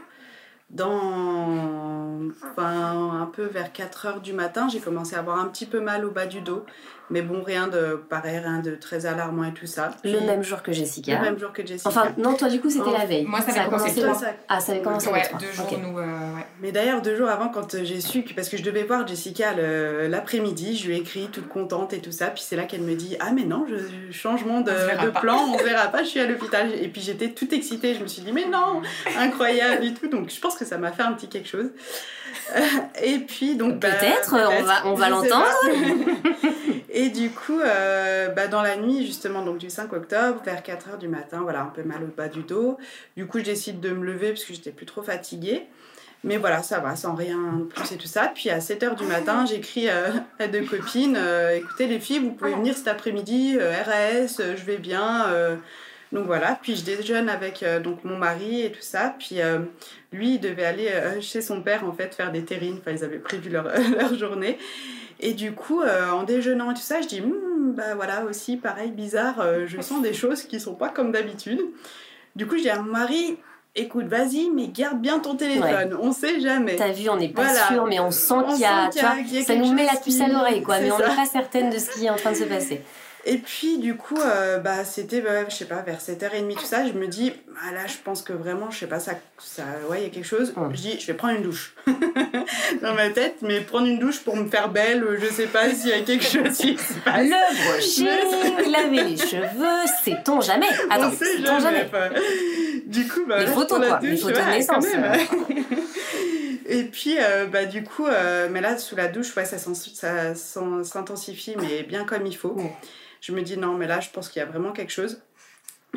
Dans, 0.71 2.31
un 2.59 3.27
peu 3.27 3.45
vers 3.45 3.73
4 3.73 4.07
heures 4.07 4.21
du 4.21 4.33
matin, 4.33 4.69
j'ai 4.69 4.81
commencé 4.81 5.15
à 5.15 5.21
avoir 5.21 5.39
un 5.39 5.47
petit 5.47 5.67
peu 5.67 5.81
mal 5.81 6.05
au 6.05 6.11
bas 6.11 6.27
du 6.27 6.41
dos. 6.41 6.65
Mais 7.09 7.23
bon, 7.23 7.43
rien 7.43 7.69
de 7.69 8.01
pareil, 8.09 8.39
rien 8.39 8.59
de 8.61 8.75
très 8.75 9.07
alarmant 9.07 9.45
et 9.45 9.53
tout 9.53 9.67
ça. 9.67 9.93
le 10.03 10.21
même 10.21 10.43
jour 10.43 10.63
que 10.63 10.73
Jessica. 10.73 11.17
Le 11.19 11.25
même 11.25 11.39
jour 11.39 11.53
que 11.53 11.65
Jessica. 11.65 11.89
Enfin, 11.89 12.13
non, 12.19 12.35
toi 12.35 12.49
du 12.49 12.61
coup 12.61 12.69
c'était 12.69 12.91
la 12.91 13.07
veille. 13.07 13.25
Moi 13.25 13.41
ça, 13.41 13.61
avait 13.61 13.71
commencé. 13.71 14.01
Ça... 14.01 14.35
Ah, 14.49 14.61
ça 14.61 14.73
avait 14.73 14.83
commencé 14.83 15.09
ouais, 15.09 15.23
deux 15.39 15.53
jours 15.53 15.69
nous. 15.81 15.99
Euh, 15.99 16.03
ouais. 16.03 16.47
Mais 16.61 16.73
d'ailleurs 16.73 17.03
deux 17.03 17.17
jours 17.17 17.29
avant, 17.29 17.49
quand 17.49 17.85
j'ai 17.85 18.01
su 18.01 18.25
que 18.25 18.35
parce 18.35 18.49
que 18.49 18.57
je 18.57 18.65
devais 18.65 18.83
voir 18.83 19.07
Jessica 19.07 19.53
l'après-midi, 20.09 20.77
je 20.77 20.89
lui 20.89 20.97
ai 20.97 21.01
écrit 21.01 21.29
toute 21.31 21.49
contente 21.49 21.93
et 21.93 22.01
tout 22.01 22.13
ça. 22.13 22.27
Puis 22.27 22.43
c'est 22.45 22.57
là 22.57 22.65
qu'elle 22.65 22.83
me 22.83 22.95
dit 22.97 23.17
ah 23.21 23.31
mais 23.33 23.45
non, 23.45 23.67
je, 23.69 23.77
changement 24.13 24.61
de, 24.61 24.73
de 24.73 25.11
plan, 25.11 25.39
on 25.55 25.57
verra 25.65 25.87
pas, 25.89 26.03
je 26.03 26.09
suis 26.09 26.21
à 26.21 26.27
l'hôpital. 26.27 26.73
Et 26.75 26.89
puis 26.89 27.03
j'étais 27.03 27.29
toute 27.29 27.53
excitée, 27.53 27.95
je 27.95 28.03
me 28.03 28.09
suis 28.09 28.23
dit 28.23 28.33
mais 28.33 28.47
non, 28.47 28.83
incroyable 29.17 29.85
et 29.85 29.95
tout. 29.95 30.09
Donc 30.09 30.31
je 30.31 30.41
pense 30.41 30.57
que 30.57 30.65
ça 30.65 30.77
m'a 30.77 30.91
fait 30.91 31.03
un 31.03 31.13
petit 31.13 31.29
quelque 31.29 31.49
chose. 31.49 31.71
et 33.03 33.19
puis 33.21 33.55
donc 33.55 33.79
bah, 33.79 33.89
peut-être, 33.91 34.35
on 34.35 34.63
va 34.65 34.87
on 34.87 34.95
va 34.95 35.09
l'entendre. 35.09 35.47
et 36.97 37.11
du 37.11 37.31
coup. 37.31 37.61
Euh, 37.61 38.29
bah, 38.29 38.49
dans 38.49 38.63
la 38.63 38.77
nuit, 38.77 39.07
justement, 39.07 39.43
donc 39.43 39.59
du 39.59 39.71
5 39.71 39.93
octobre, 39.93 40.41
vers 40.45 40.63
4 40.63 40.89
h 40.89 40.99
du 40.99 41.09
matin, 41.09 41.41
voilà, 41.43 41.61
un 41.63 41.67
peu 41.67 41.83
mal 41.83 42.03
au 42.03 42.07
bas 42.07 42.29
du 42.29 42.43
dos. 42.43 42.79
Du 43.17 43.27
coup, 43.27 43.39
je 43.39 43.45
décide 43.45 43.81
de 43.81 43.91
me 43.91 44.05
lever 44.05 44.31
parce 44.31 44.45
que 44.45 44.55
j'étais 44.55 44.73
plus 44.73 44.87
trop 44.87 45.03
fatiguée. 45.03 45.67
Mais 46.25 46.39
voilà, 46.39 46.63
ça 46.63 46.81
va, 46.81 46.97
sans 46.97 47.15
rien 47.15 47.39
de 47.59 47.65
plus 47.65 47.93
et 47.93 47.97
tout 47.99 48.09
ça. 48.09 48.33
Puis 48.35 48.49
à 48.51 48.61
7 48.61 48.83
h 48.83 48.97
du 48.97 49.05
matin, 49.05 49.45
j'écris 49.45 49.89
euh, 49.89 50.09
à 50.39 50.49
deux 50.49 50.63
copines 50.63 51.17
euh, 51.17 51.55
écoutez, 51.55 51.87
les 51.87 52.01
filles, 52.01 52.21
vous 52.21 52.33
pouvez 52.33 52.55
venir 52.55 52.75
cet 52.75 52.89
après-midi, 52.89 53.59
RAS, 53.59 54.41
je 54.57 54.65
vais 54.65 54.79
bien. 54.79 55.27
donc 56.13 56.27
voilà, 56.27 56.59
puis 56.61 56.75
je 56.75 56.85
déjeune 56.85 57.29
avec 57.29 57.65
donc 57.85 58.05
mon 58.05 58.17
mari 58.17 58.63
et 58.63 58.73
tout 58.73 58.83
ça. 58.83 59.15
Puis 59.19 59.37
lui, 60.13 60.35
il 60.35 60.41
devait 60.41 60.65
aller 60.65 60.91
chez 61.21 61.43
son 61.43 61.61
père 61.61 61.85
en 61.85 61.93
fait 61.93 62.15
faire 62.15 62.33
des 62.33 62.45
terrines. 62.45 62.79
Enfin, 62.81 62.93
ils 62.93 63.05
avaient 63.05 63.19
prévu 63.19 63.51
leur, 63.51 63.65
leur 63.99 64.15
journée. 64.15 64.59
Et 65.21 65.33
du 65.33 65.53
coup, 65.53 65.83
en 65.83 66.23
déjeunant 66.25 66.71
et 66.71 66.75
tout 66.75 66.81
ça, 66.81 67.01
je 67.01 67.09
dis 67.09 67.21
hmm, 67.21 67.47
bah 67.77 67.95
voilà, 67.95 68.25
aussi, 68.25 68.57
pareil, 68.57 68.91
bizarre, 68.91 69.41
euh, 69.41 69.67
je 69.67 69.81
sens 69.81 70.03
des 70.03 70.15
choses 70.15 70.43
qui 70.43 70.59
sont 70.59 70.75
pas 70.75 70.89
comme 70.89 71.13
d'habitude. 71.13 71.61
Du 72.35 72.47
coup, 72.47 72.57
je 72.57 72.63
dis 72.63 72.71
à 72.71 72.81
mon 72.81 72.91
mari, 72.91 73.37
écoute, 73.75 74.07
vas-y, 74.07 74.51
mais 74.51 74.69
garde 74.69 75.01
bien 75.01 75.19
ton 75.19 75.37
téléphone, 75.37 75.97
on 76.01 76.13
sait 76.13 76.41
jamais. 76.41 76.77
T'as 76.77 76.93
vu, 76.93 77.09
on 77.09 77.17
n'est 77.17 77.29
pas 77.29 77.55
sûr, 77.69 77.87
mais 77.87 78.01
on 78.01 78.11
sent 78.11 78.35
qu'il 78.49 78.61
y 78.61 78.65
a, 78.65 78.91
ça 78.91 79.55
nous 79.55 79.73
met 79.73 79.85
la 79.85 79.99
puce 80.01 80.21
à 80.21 80.29
l'oreille, 80.29 80.63
quoi, 80.63 80.79
mais 80.81 80.91
on 80.91 80.99
n'est 80.99 81.05
pas 81.05 81.27
certaine 81.27 81.71
de 81.71 81.79
ce 81.79 81.91
qui 81.91 82.07
est 82.07 82.11
en 82.11 82.17
train 82.17 82.33
de 82.33 82.37
se 82.37 82.45
passer. 82.45 82.83
Et 83.29 83.39
puis, 83.39 83.79
du 83.79 83.97
coup, 83.97 84.19
euh, 84.25 84.61
bah, 84.61 84.85
c'était, 84.85 85.21
bah, 85.21 85.49
je 85.49 85.55
sais 85.55 85.65
pas, 85.65 85.83
vers 85.83 85.99
7h30, 85.99 86.55
tout 86.55 86.65
ça, 86.65 86.87
je 86.87 86.93
me 86.93 87.09
dis, 87.09 87.33
ah 87.61 87.73
là, 87.73 87.81
je 87.89 87.97
pense 88.05 88.23
que 88.23 88.33
vraiment, 88.33 88.71
je 88.71 88.79
sais 88.79 88.87
pas, 88.87 89.01
ça, 89.01 89.15
ça 89.39 89.65
ouais, 89.91 90.03
il 90.03 90.03
y 90.05 90.07
a 90.07 90.11
quelque 90.11 90.27
chose. 90.27 90.55
Je 90.71 90.77
dis, 90.77 91.01
je 91.01 91.07
vais 91.09 91.15
prendre 91.15 91.35
une 91.35 91.43
douche. 91.43 91.75
Dans 92.83 92.95
ma 92.95 93.11
tête, 93.11 93.39
mais 93.43 93.63
prendre 93.63 93.89
une 93.89 93.99
douche 93.99 94.21
pour 94.21 94.37
me 94.37 94.49
faire 94.49 94.69
belle, 94.69 95.05
je 95.21 95.27
sais 95.27 95.49
pas 95.49 95.69
s'il 95.71 95.91
y 95.91 95.93
a 95.93 96.03
quelque 96.03 96.25
chose 96.25 96.57
qui 96.57 96.79
se 96.79 96.95
passe. 97.05 97.27
Le 97.27 97.73
brushing, 97.73 98.71
laver 98.73 99.03
les 99.03 99.17
cheveux, 99.17 99.91
c'est 100.05 100.23
ton 100.23 100.41
jamais. 100.41 100.69
Attends, 100.89 101.11
c'est 101.19 101.43
ton 101.43 101.59
jamais. 101.59 101.91
Du 102.87 103.09
coup, 103.09 103.25
bah, 103.27 103.41
les 103.41 103.47
photos, 103.47 103.89
quoi. 103.89 103.99
les 104.03 104.17
photos 104.17 104.39
de 104.39 104.51
naissance. 104.51 104.87
Et 106.69 106.85
puis, 106.85 107.17
euh, 107.21 107.47
bah, 107.47 107.65
du 107.65 107.85
coup, 107.85 108.07
euh, 108.07 108.49
mais 108.51 108.61
là, 108.61 108.77
sous 108.77 108.97
la 108.97 109.09
douche, 109.09 109.37
ouais, 109.37 109.45
ça, 109.45 109.59
s'intensifie, 109.59 111.55
mais 111.59 111.83
bien 111.85 112.05
comme 112.05 112.27
il 112.27 112.37
faut 112.37 112.57
je 113.21 113.33
me 113.33 113.43
dis 113.43 113.57
non, 113.57 113.75
mais 113.75 113.87
là, 113.89 113.99
je 113.99 114.11
pense 114.11 114.29
qu'il 114.29 114.41
y 114.41 114.43
a 114.43 114.47
vraiment 114.47 114.73
quelque 114.73 114.93
chose. 114.93 115.23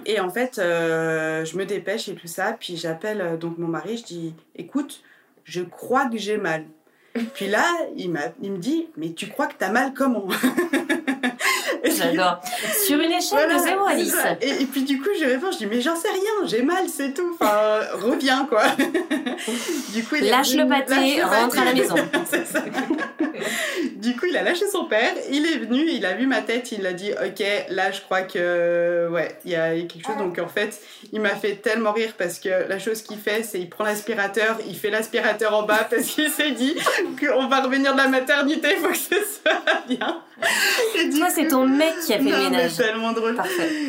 Et 0.06 0.20
en 0.20 0.30
fait, 0.30 0.58
euh, 0.58 1.46
je 1.46 1.58
me 1.58 1.66
dépêche 1.66 2.08
et 2.08 2.16
tout 2.16 2.28
ça. 2.28 2.56
Puis 2.60 2.76
j'appelle 2.78 3.38
donc 3.38 3.58
mon 3.60 3.68
mari, 3.68 3.98
je 3.98 4.04
dis 4.04 4.34
écoute, 4.56 5.04
je 5.44 5.62
crois 5.62 6.08
que 6.08 6.18
j'ai 6.18 6.38
mal. 6.38 6.66
Puis 7.36 7.48
là, 7.48 7.66
il, 7.96 8.18
il 8.42 8.52
me 8.52 8.58
dit 8.58 8.88
mais 8.98 9.14
tu 9.14 9.28
crois 9.28 9.46
que 9.48 9.56
t'as 9.60 9.70
mal 9.70 9.94
comment? 9.94 10.28
J'adore. 12.00 12.40
Sur 12.86 13.00
une 13.00 13.12
échelle 13.12 13.54
de 13.54 13.58
0 13.58 13.86
à 13.86 13.96
10. 13.96 14.16
Et, 14.42 14.66
puis 14.66 14.84
du 14.84 15.00
coup, 15.00 15.10
je 15.20 15.26
réponds, 15.26 15.52
je 15.52 15.58
dis, 15.58 15.66
mais 15.66 15.82
j'en 15.82 15.96
sais 15.96 16.10
rien, 16.10 16.48
j'ai 16.48 16.62
mal, 16.62 16.86
c'est 16.88 17.14
tout. 17.14 17.32
Enfin, 17.34 17.80
reviens, 17.94 18.46
quoi. 18.50 18.64
du 19.94 20.04
coup, 20.04 20.16
il 20.16 20.30
lâche 20.30 20.54
le 20.54 20.68
pâté, 20.68 21.22
rentre 21.24 21.60
à 21.60 21.66
la 21.66 21.74
maison. 21.74 21.96
c'est 22.30 22.46
ça. 22.46 22.64
du 23.96 24.16
coup, 24.16 24.26
il 24.30 24.38
a 24.38 24.44
lâché 24.44 24.68
son 24.72 24.86
père, 24.86 25.14
il 25.32 25.46
est 25.46 25.58
venu, 25.58 25.86
il 25.90 26.06
a 26.06 26.14
vu 26.14 26.28
ma 26.28 26.42
tête, 26.42 26.72
il 26.72 26.86
a 26.86 26.94
dit, 26.94 27.12
ok, 27.12 27.44
là, 27.70 27.92
je 27.92 28.02
crois 28.02 28.22
que, 28.22 29.10
ouais, 29.12 29.38
il 29.46 29.52
y 29.52 29.56
a 29.56 29.72
quelque 29.82 30.06
chose. 30.06 30.18
Donc 30.18 30.40
en 30.40 30.48
fait, 30.48 30.80
il 31.12 31.22
m'a 31.22 31.36
fait 31.36 31.56
tellement 31.56 31.92
rire 31.92 32.14
parce 32.18 32.40
que 32.40 32.68
la 32.68 32.80
chose 32.80 33.02
qu'il 33.02 33.18
fait, 33.18 33.44
c'est 33.44 33.60
il 33.60 33.70
prend 33.70 33.84
l'aspirateur, 33.84 34.58
il 34.68 34.76
fait 34.76 34.90
l'aspirateur 34.90 35.56
en 35.56 35.64
bas 35.64 35.88
parce 35.90 36.06
qu'il 36.06 36.30
s'est 36.30 36.52
dit 36.52 36.76
qu'on 37.20 37.48
va 37.48 37.62
revenir 37.62 37.94
de 37.94 37.98
la 37.98 38.08
maternité, 38.08 38.70
il 38.78 38.80
faut 38.80 38.90
que 38.90 38.98
ce 38.98 39.16
soit 39.16 39.86
bien. 39.88 40.22
Et 40.96 41.10
Toi, 41.10 41.28
c'est 41.30 41.48
ton 41.48 41.68
mec 41.68 41.89
qui 42.06 42.14
a 42.14 42.18
fait 42.18 42.24
le 42.24 42.50
ménage. 42.50 42.72
C'est 42.72 42.84
tellement 42.84 43.12
drôle. 43.12 43.38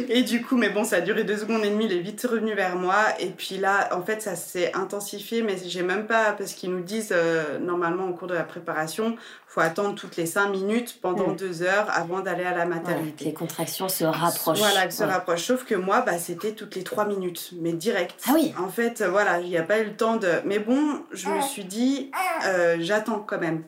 Et 0.09 0.23
du 0.23 0.43
coup, 0.43 0.57
mais 0.57 0.71
bon, 0.71 0.85
ça 0.85 0.97
a 0.97 1.01
duré 1.01 1.25
deux 1.25 1.39
secondes 1.39 1.65
et 1.65 1.71
demie, 1.71 1.87
il 1.87 1.93
est 1.93 2.01
vite 2.01 2.27
revenu 2.29 2.55
vers 2.55 2.77
moi. 2.77 2.97
Et 3.19 3.29
puis 3.29 3.59
là, 3.59 3.89
en 3.93 4.03
fait, 4.03 4.23
ça 4.23 4.37
s'est 4.37 4.73
intensifié, 4.75 5.43
mais 5.43 5.57
j'ai 5.65 5.83
même 5.83 6.07
pas, 6.07 6.33
parce 6.33 6.53
qu'ils 6.53 6.71
nous 6.71 6.83
disent, 6.83 7.13
euh, 7.13 7.59
normalement, 7.59 8.09
au 8.09 8.13
cours 8.13 8.29
de 8.29 8.35
la 8.35 8.45
préparation, 8.45 9.17
faut 9.51 9.61
attendre 9.61 9.97
toutes 9.97 10.17
les 10.17 10.27
cinq 10.27 10.49
minutes 10.51 10.99
pendant 11.03 11.29
mm. 11.29 11.37
deux 11.37 11.63
heures 11.63 11.89
avant 11.93 12.21
d'aller 12.21 12.45
à 12.45 12.57
la 12.57 12.67
maternité. 12.67 13.25
les 13.25 13.33
contractions 13.33 13.89
se 13.89 14.05
rapprochent. 14.05 14.61
Voilà, 14.61 14.89
se 14.91 15.03
rapprochent. 15.03 15.43
Sauf 15.43 15.65
que 15.65 15.75
moi, 15.75 16.03
bah, 16.03 16.19
c'était 16.19 16.53
toutes 16.53 16.77
les 16.77 16.85
trois 16.85 17.05
minutes, 17.05 17.51
mais 17.61 17.73
direct. 17.73 18.15
Ah 18.29 18.33
oui. 18.35 18.55
En 18.59 18.69
fait, 18.69 19.03
voilà, 19.03 19.41
il 19.41 19.49
n'y 19.49 19.57
a 19.57 19.65
pas 19.65 19.81
eu 19.81 19.87
le 19.87 19.97
temps 19.97 20.17
de. 20.17 20.29
Mais 20.45 20.61
bon, 20.61 21.03
je 21.11 21.29
me 21.29 21.41
suis 21.41 21.65
dit, 21.65 22.13
euh, 22.47 22.77
j'attends 22.79 23.19
quand 23.19 23.39
même. 23.39 23.65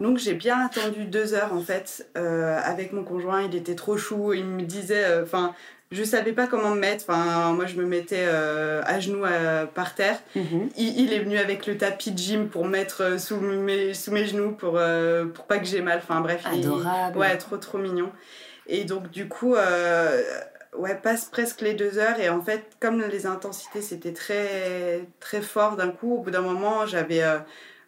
Donc 0.00 0.18
j'ai 0.18 0.34
bien 0.34 0.66
attendu 0.66 1.04
deux 1.04 1.34
heures 1.34 1.52
en 1.52 1.60
fait 1.60 2.06
euh, 2.16 2.58
avec 2.62 2.92
mon 2.92 3.02
conjoint. 3.02 3.42
Il 3.42 3.54
était 3.54 3.74
trop 3.74 3.96
chou. 3.96 4.32
Il 4.34 4.44
me 4.44 4.62
disait, 4.62 5.04
euh, 5.04 5.22
enfin, 5.22 5.54
je 5.90 6.04
savais 6.04 6.32
pas 6.32 6.46
comment 6.46 6.70
me 6.70 6.80
mettre. 6.80 7.04
Enfin, 7.08 7.52
moi 7.52 7.66
je 7.66 7.76
me 7.76 7.86
mettais 7.86 8.24
euh, 8.26 8.82
à 8.84 9.00
genoux 9.00 9.24
par 9.74 9.94
terre. 9.94 10.18
Mhm. 10.34 10.68
il, 10.76 11.12
est 11.12 11.20
venu 11.20 11.38
avec 11.38 11.66
le 11.66 11.78
tapis 11.78 12.10
de 12.10 12.18
gym 12.18 12.48
pour 12.48 12.66
mettre 12.66 13.18
sous 13.18 13.36
mes 13.36 13.94
sous 13.94 14.12
mes 14.12 14.26
genoux 14.26 14.52
pour 14.52 14.78
pour 15.34 15.44
pas 15.46 15.58
que 15.58 15.66
j'ai 15.66 15.80
mal. 15.80 16.00
Enfin 16.02 16.20
bref. 16.20 16.44
Adorable. 16.44 17.18
ouais, 17.18 17.36
trop 17.38 17.56
trop 17.56 17.78
mignon. 17.78 18.10
Et 18.66 18.84
donc 18.84 19.10
du 19.10 19.28
coup. 19.28 19.54
Ouais, 20.76 20.94
passe 20.94 21.24
presque 21.24 21.62
les 21.62 21.72
deux 21.72 21.96
heures 21.96 22.20
et 22.20 22.28
en 22.28 22.42
fait, 22.42 22.76
comme 22.80 23.00
les 23.00 23.24
intensités 23.24 23.80
c'était 23.80 24.12
très 24.12 25.08
très 25.20 25.40
fort 25.40 25.74
d'un 25.74 25.88
coup, 25.88 26.16
au 26.16 26.18
bout 26.18 26.30
d'un 26.30 26.42
moment, 26.42 26.84
j'avais 26.84 27.22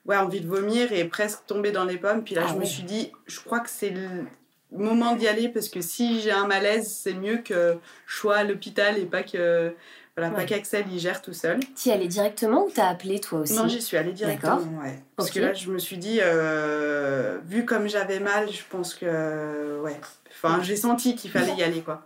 ouais, 0.09 0.17
envie 0.17 0.41
de 0.41 0.49
vomir 0.49 0.93
et 0.93 1.05
presque 1.05 1.47
tomber 1.47 1.71
dans 1.71 1.85
les 1.85 1.99
pommes. 1.99 2.25
Puis 2.25 2.35
là, 2.35 2.43
ah 2.47 2.53
je 2.53 2.59
me 2.59 2.65
suis 2.65 2.83
dit, 2.83 3.13
je 3.27 3.39
crois 3.41 3.61
que 3.61 3.71
c'est 3.71 3.91
le 3.91 4.27
moment 4.73 5.15
d'y 5.15 5.29
aller 5.29 5.49
parce 5.49 5.69
que 5.69 5.81
si 5.81 6.21
j'ai 6.21 6.33
un 6.33 6.47
malaise, 6.47 6.91
c'est 6.91 7.15
mieux 7.15 7.39
que 7.39 7.77
je 8.07 8.17
sois 8.17 8.37
à 8.37 8.45
l'hôpital 8.45 8.99
et 8.99 9.05
pas 9.05 9.23
que. 9.23 9.75
Voilà, 10.17 10.35
pas 10.35 10.47
qu'Axel 10.47 10.85
y 10.93 10.99
gère 10.99 11.23
tout 11.23 11.33
seul. 11.33 11.61
Tu 11.81 11.91
y 11.91 11.93
allais 11.93 12.09
directement 12.09 12.65
ou 12.65 12.71
t'as 12.75 12.89
appelé 12.89 13.21
toi 13.21 13.39
aussi? 13.39 13.55
Non, 13.55 13.69
j'y 13.69 13.81
suis 13.81 13.97
allée 13.97 14.11
directement. 14.11 14.57
Ouais. 14.83 14.99
Parce 15.15 15.31
que 15.31 15.39
là, 15.39 15.55
je 15.55 15.71
me 15.71 15.79
suis 15.79 15.97
dit, 15.97 16.19
euh, 16.21 17.39
vu 17.47 17.65
comme 17.65 17.89
j'avais 17.89 18.19
mal, 18.19 18.51
je 18.51 18.63
pense 18.69 18.95
que. 18.95 19.81
Ouais. 19.81 19.97
Enfin, 20.31 20.61
j'ai 20.61 20.75
senti 20.75 21.15
qu'il 21.15 21.31
fallait 21.31 21.55
y 21.55 21.63
aller, 21.63 21.83
quoi. 21.83 22.03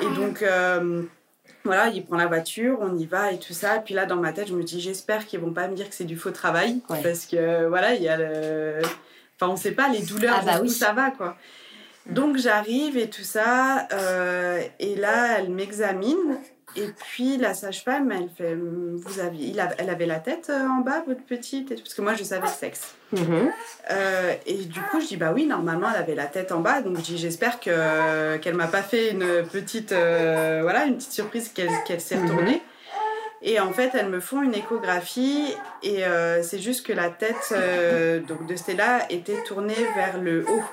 Et 0.00 0.08
donc. 0.14 0.40
Euh, 0.40 1.02
voilà, 1.66 1.88
il 1.88 2.04
prend 2.04 2.16
la 2.16 2.26
voiture, 2.26 2.78
on 2.80 2.96
y 2.96 3.06
va 3.06 3.32
et 3.32 3.38
tout 3.38 3.52
ça. 3.52 3.76
Et 3.76 3.80
puis 3.80 3.94
là, 3.94 4.06
dans 4.06 4.16
ma 4.16 4.32
tête, 4.32 4.48
je 4.48 4.54
me 4.54 4.62
dis, 4.62 4.80
j'espère 4.80 5.26
qu'ils 5.26 5.40
vont 5.40 5.52
pas 5.52 5.68
me 5.68 5.74
dire 5.74 5.88
que 5.88 5.94
c'est 5.94 6.04
du 6.04 6.16
faux 6.16 6.30
travail. 6.30 6.80
Parce 7.02 7.26
que 7.26 7.66
voilà, 7.66 7.94
il 7.94 8.02
y 8.02 8.08
a 8.08 8.16
le. 8.16 8.80
Enfin, 9.38 9.52
on 9.52 9.56
sait 9.56 9.72
pas 9.72 9.88
les 9.88 10.00
douleurs, 10.00 10.38
ah 10.40 10.44
bah 10.44 10.62
où 10.62 10.68
ça 10.68 10.92
va, 10.92 11.10
quoi. 11.10 11.36
Donc 12.06 12.38
j'arrive 12.38 12.96
et 12.96 13.10
tout 13.10 13.24
ça. 13.24 13.86
Euh, 13.92 14.62
et 14.78 14.96
là, 14.96 15.38
elle 15.38 15.50
m'examine. 15.50 16.38
Et 16.76 16.88
puis 16.96 17.36
la 17.38 17.54
sage-femme, 17.54 18.12
elle 18.12 18.28
fait, 18.28 18.54
vous 18.54 19.20
avez, 19.20 19.36
il 19.38 19.68
elle 19.78 19.90
avait 19.90 20.06
la 20.06 20.18
tête 20.18 20.48
euh, 20.50 20.66
en 20.68 20.80
bas, 20.80 21.02
votre 21.06 21.22
petite, 21.22 21.68
parce 21.68 21.94
que 21.94 22.02
moi 22.02 22.14
je 22.14 22.24
savais 22.24 22.46
le 22.46 22.48
sexe. 22.48 22.94
Mhm. 23.12 23.50
Euh, 23.90 24.34
et 24.46 24.64
du 24.64 24.80
coup, 24.80 25.00
je 25.00 25.06
dis 25.06 25.16
bah 25.16 25.32
oui, 25.34 25.46
normalement 25.46 25.88
elle 25.94 26.02
avait 26.02 26.14
la 26.14 26.26
tête 26.26 26.52
en 26.52 26.60
bas, 26.60 26.82
donc 26.82 26.98
je 26.98 27.02
dis 27.02 27.18
j'espère 27.18 27.60
que 27.60 28.36
qu'elle 28.38 28.54
m'a 28.54 28.66
pas 28.66 28.82
fait 28.82 29.10
une 29.10 29.44
petite, 29.50 29.92
euh, 29.92 30.60
voilà, 30.62 30.84
une 30.84 30.96
petite 30.96 31.12
surprise 31.12 31.48
qu'elle 31.48 31.70
qu'elle 31.86 32.00
s'est 32.00 32.16
mhm. 32.16 32.30
retournée. 32.30 32.62
Et 33.42 33.60
en 33.60 33.72
fait, 33.72 33.90
elles 33.94 34.08
me 34.08 34.20
font 34.20 34.42
une 34.42 34.54
échographie 34.54 35.54
et 35.82 36.02
c'est 36.42 36.58
juste 36.58 36.86
que 36.86 36.92
la 36.92 37.10
tête 37.10 37.54
donc 38.26 38.46
de 38.46 38.56
Stella 38.56 39.06
était 39.10 39.42
tournée 39.44 39.74
vers 39.94 40.18
le 40.18 40.44
haut. 40.48 40.64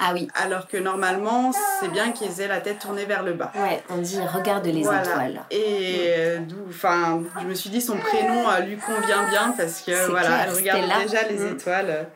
Ah 0.00 0.12
oui. 0.14 0.28
Alors 0.34 0.66
que 0.66 0.78
normalement, 0.78 1.52
c'est 1.78 1.90
bien 1.92 2.12
qu'ils 2.12 2.40
aient 2.40 2.48
la 2.48 2.60
tête 2.60 2.78
tournée 2.78 3.04
vers 3.04 3.22
le 3.22 3.34
bas. 3.34 3.52
Ouais, 3.54 3.82
on 3.90 3.98
dit 3.98 4.18
regarde 4.20 4.64
les 4.64 4.80
étoiles. 4.80 5.42
Et 5.50 6.38
d'où, 6.48 6.56
enfin, 6.68 7.22
je 7.40 7.46
me 7.46 7.54
suis 7.54 7.68
dit 7.70 7.82
son 7.82 7.98
prénom 7.98 8.48
euh, 8.48 8.60
lui 8.60 8.78
convient 8.78 9.28
bien 9.28 9.54
parce 9.56 9.82
que 9.82 10.08
voilà, 10.08 10.44
elle 10.46 10.54
regarde 10.54 11.02
déjà 11.02 11.22
les 11.28 11.38
mm. 11.38 11.52
étoiles. 11.52 12.06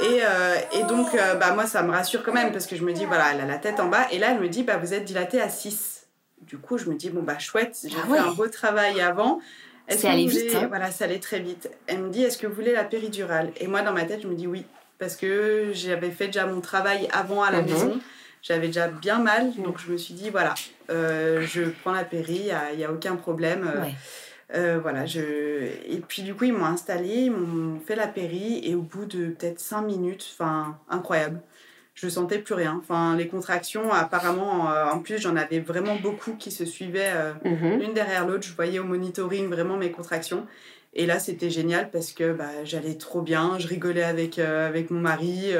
Et, 0.00 0.20
euh, 0.22 0.56
et 0.74 0.82
donc, 0.84 1.14
euh, 1.14 1.34
bah, 1.36 1.52
moi, 1.52 1.66
ça 1.66 1.82
me 1.82 1.90
rassure 1.90 2.22
quand 2.22 2.32
même 2.32 2.52
parce 2.52 2.66
que 2.66 2.76
je 2.76 2.84
me 2.84 2.92
dis, 2.92 3.06
voilà, 3.06 3.32
elle 3.32 3.40
a 3.40 3.46
la 3.46 3.56
tête 3.56 3.80
en 3.80 3.86
bas. 3.86 4.06
Et 4.12 4.18
là, 4.18 4.32
elle 4.32 4.40
me 4.40 4.48
dit, 4.48 4.62
bah, 4.62 4.76
vous 4.76 4.92
êtes 4.92 5.04
dilatée 5.04 5.40
à 5.40 5.48
6. 5.48 6.06
Du 6.42 6.58
coup, 6.58 6.76
je 6.76 6.86
me 6.90 6.94
dis, 6.94 7.08
bon, 7.08 7.22
bah, 7.22 7.38
chouette, 7.38 7.78
j'ai 7.82 7.96
ah 8.02 8.06
fait 8.06 8.18
un 8.18 8.32
beau 8.32 8.46
travail 8.48 9.00
avant. 9.00 9.40
C'est 9.88 10.08
allé 10.08 10.26
vite. 10.26 10.54
Hein. 10.54 10.66
Voilà, 10.68 10.90
ça 10.90 11.04
allait 11.04 11.20
très 11.20 11.38
vite. 11.38 11.70
Elle 11.86 12.00
me 12.00 12.10
dit 12.10 12.22
Est-ce 12.22 12.38
que 12.38 12.46
vous 12.46 12.54
voulez 12.54 12.72
la 12.72 12.84
péridurale? 12.84 13.52
Et 13.58 13.68
moi, 13.68 13.82
dans 13.82 13.92
ma 13.92 14.04
tête, 14.04 14.22
je 14.22 14.26
me 14.26 14.34
dis 14.34 14.46
oui. 14.46 14.64
Parce 14.98 15.16
que 15.16 15.70
j'avais 15.72 16.10
fait 16.10 16.26
déjà 16.26 16.46
mon 16.46 16.60
travail 16.60 17.08
avant 17.12 17.42
à 17.42 17.50
la 17.50 17.62
mhm. 17.62 17.70
maison. 17.70 18.00
J'avais 18.42 18.68
déjà 18.68 18.88
bien 18.88 19.18
mal. 19.18 19.52
Donc, 19.58 19.78
je 19.78 19.90
me 19.90 19.96
suis 19.96 20.14
dit 20.14 20.30
Voilà, 20.30 20.54
euh, 20.90 21.42
je 21.46 21.62
prends 21.82 21.92
la 21.92 22.04
péri, 22.04 22.50
il 22.72 22.78
n'y 22.78 22.84
a, 22.84 22.92
aucun 22.92 23.16
problème. 23.16 23.70
Euh, 23.74 23.84
euh, 24.54 24.78
voilà, 24.80 25.06
je... 25.06 25.20
Et 25.20 26.00
puis 26.06 26.22
du 26.22 26.34
coup, 26.34 26.44
ils 26.44 26.52
m'ont 26.52 26.66
installé, 26.66 27.08
ils 27.08 27.32
m'ont 27.32 27.80
fait 27.80 27.96
la 27.96 28.06
péri, 28.06 28.60
et 28.62 28.74
au 28.74 28.82
bout 28.82 29.04
de 29.04 29.26
peut-être 29.28 29.58
5 29.58 29.82
minutes, 29.82 30.34
enfin, 30.38 30.78
incroyable 30.88 31.40
je 31.96 32.08
sentais 32.08 32.38
plus 32.38 32.54
rien. 32.54 32.78
Enfin, 32.78 33.16
les 33.16 33.26
contractions, 33.26 33.90
apparemment, 33.90 34.70
euh, 34.70 34.84
en 34.90 35.00
plus, 35.00 35.18
j'en 35.18 35.34
avais 35.34 35.60
vraiment 35.60 35.96
beaucoup 35.96 36.34
qui 36.34 36.50
se 36.50 36.66
suivaient 36.66 37.12
euh, 37.14 37.32
mhm. 37.44 37.80
l'une 37.80 37.94
derrière 37.94 38.26
l'autre. 38.26 38.46
Je 38.46 38.54
voyais 38.54 38.78
au 38.78 38.84
monitoring 38.84 39.48
vraiment 39.48 39.78
mes 39.78 39.90
contractions. 39.90 40.46
Et 40.98 41.06
là, 41.06 41.18
c'était 41.18 41.50
génial 41.50 41.90
parce 41.90 42.12
que 42.12 42.32
bah, 42.32 42.64
j'allais 42.64 42.94
trop 42.94 43.20
bien. 43.20 43.58
Je 43.58 43.68
rigolais 43.68 44.02
avec, 44.02 44.38
euh, 44.38 44.66
avec 44.66 44.90
mon 44.90 45.00
mari, 45.00 45.52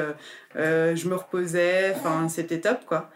je 0.55 1.09
me 1.09 1.15
reposais. 1.15 1.95
Enfin, 1.95 2.29
c'était 2.29 2.61
top, 2.61 2.85
quoi. 2.87 3.11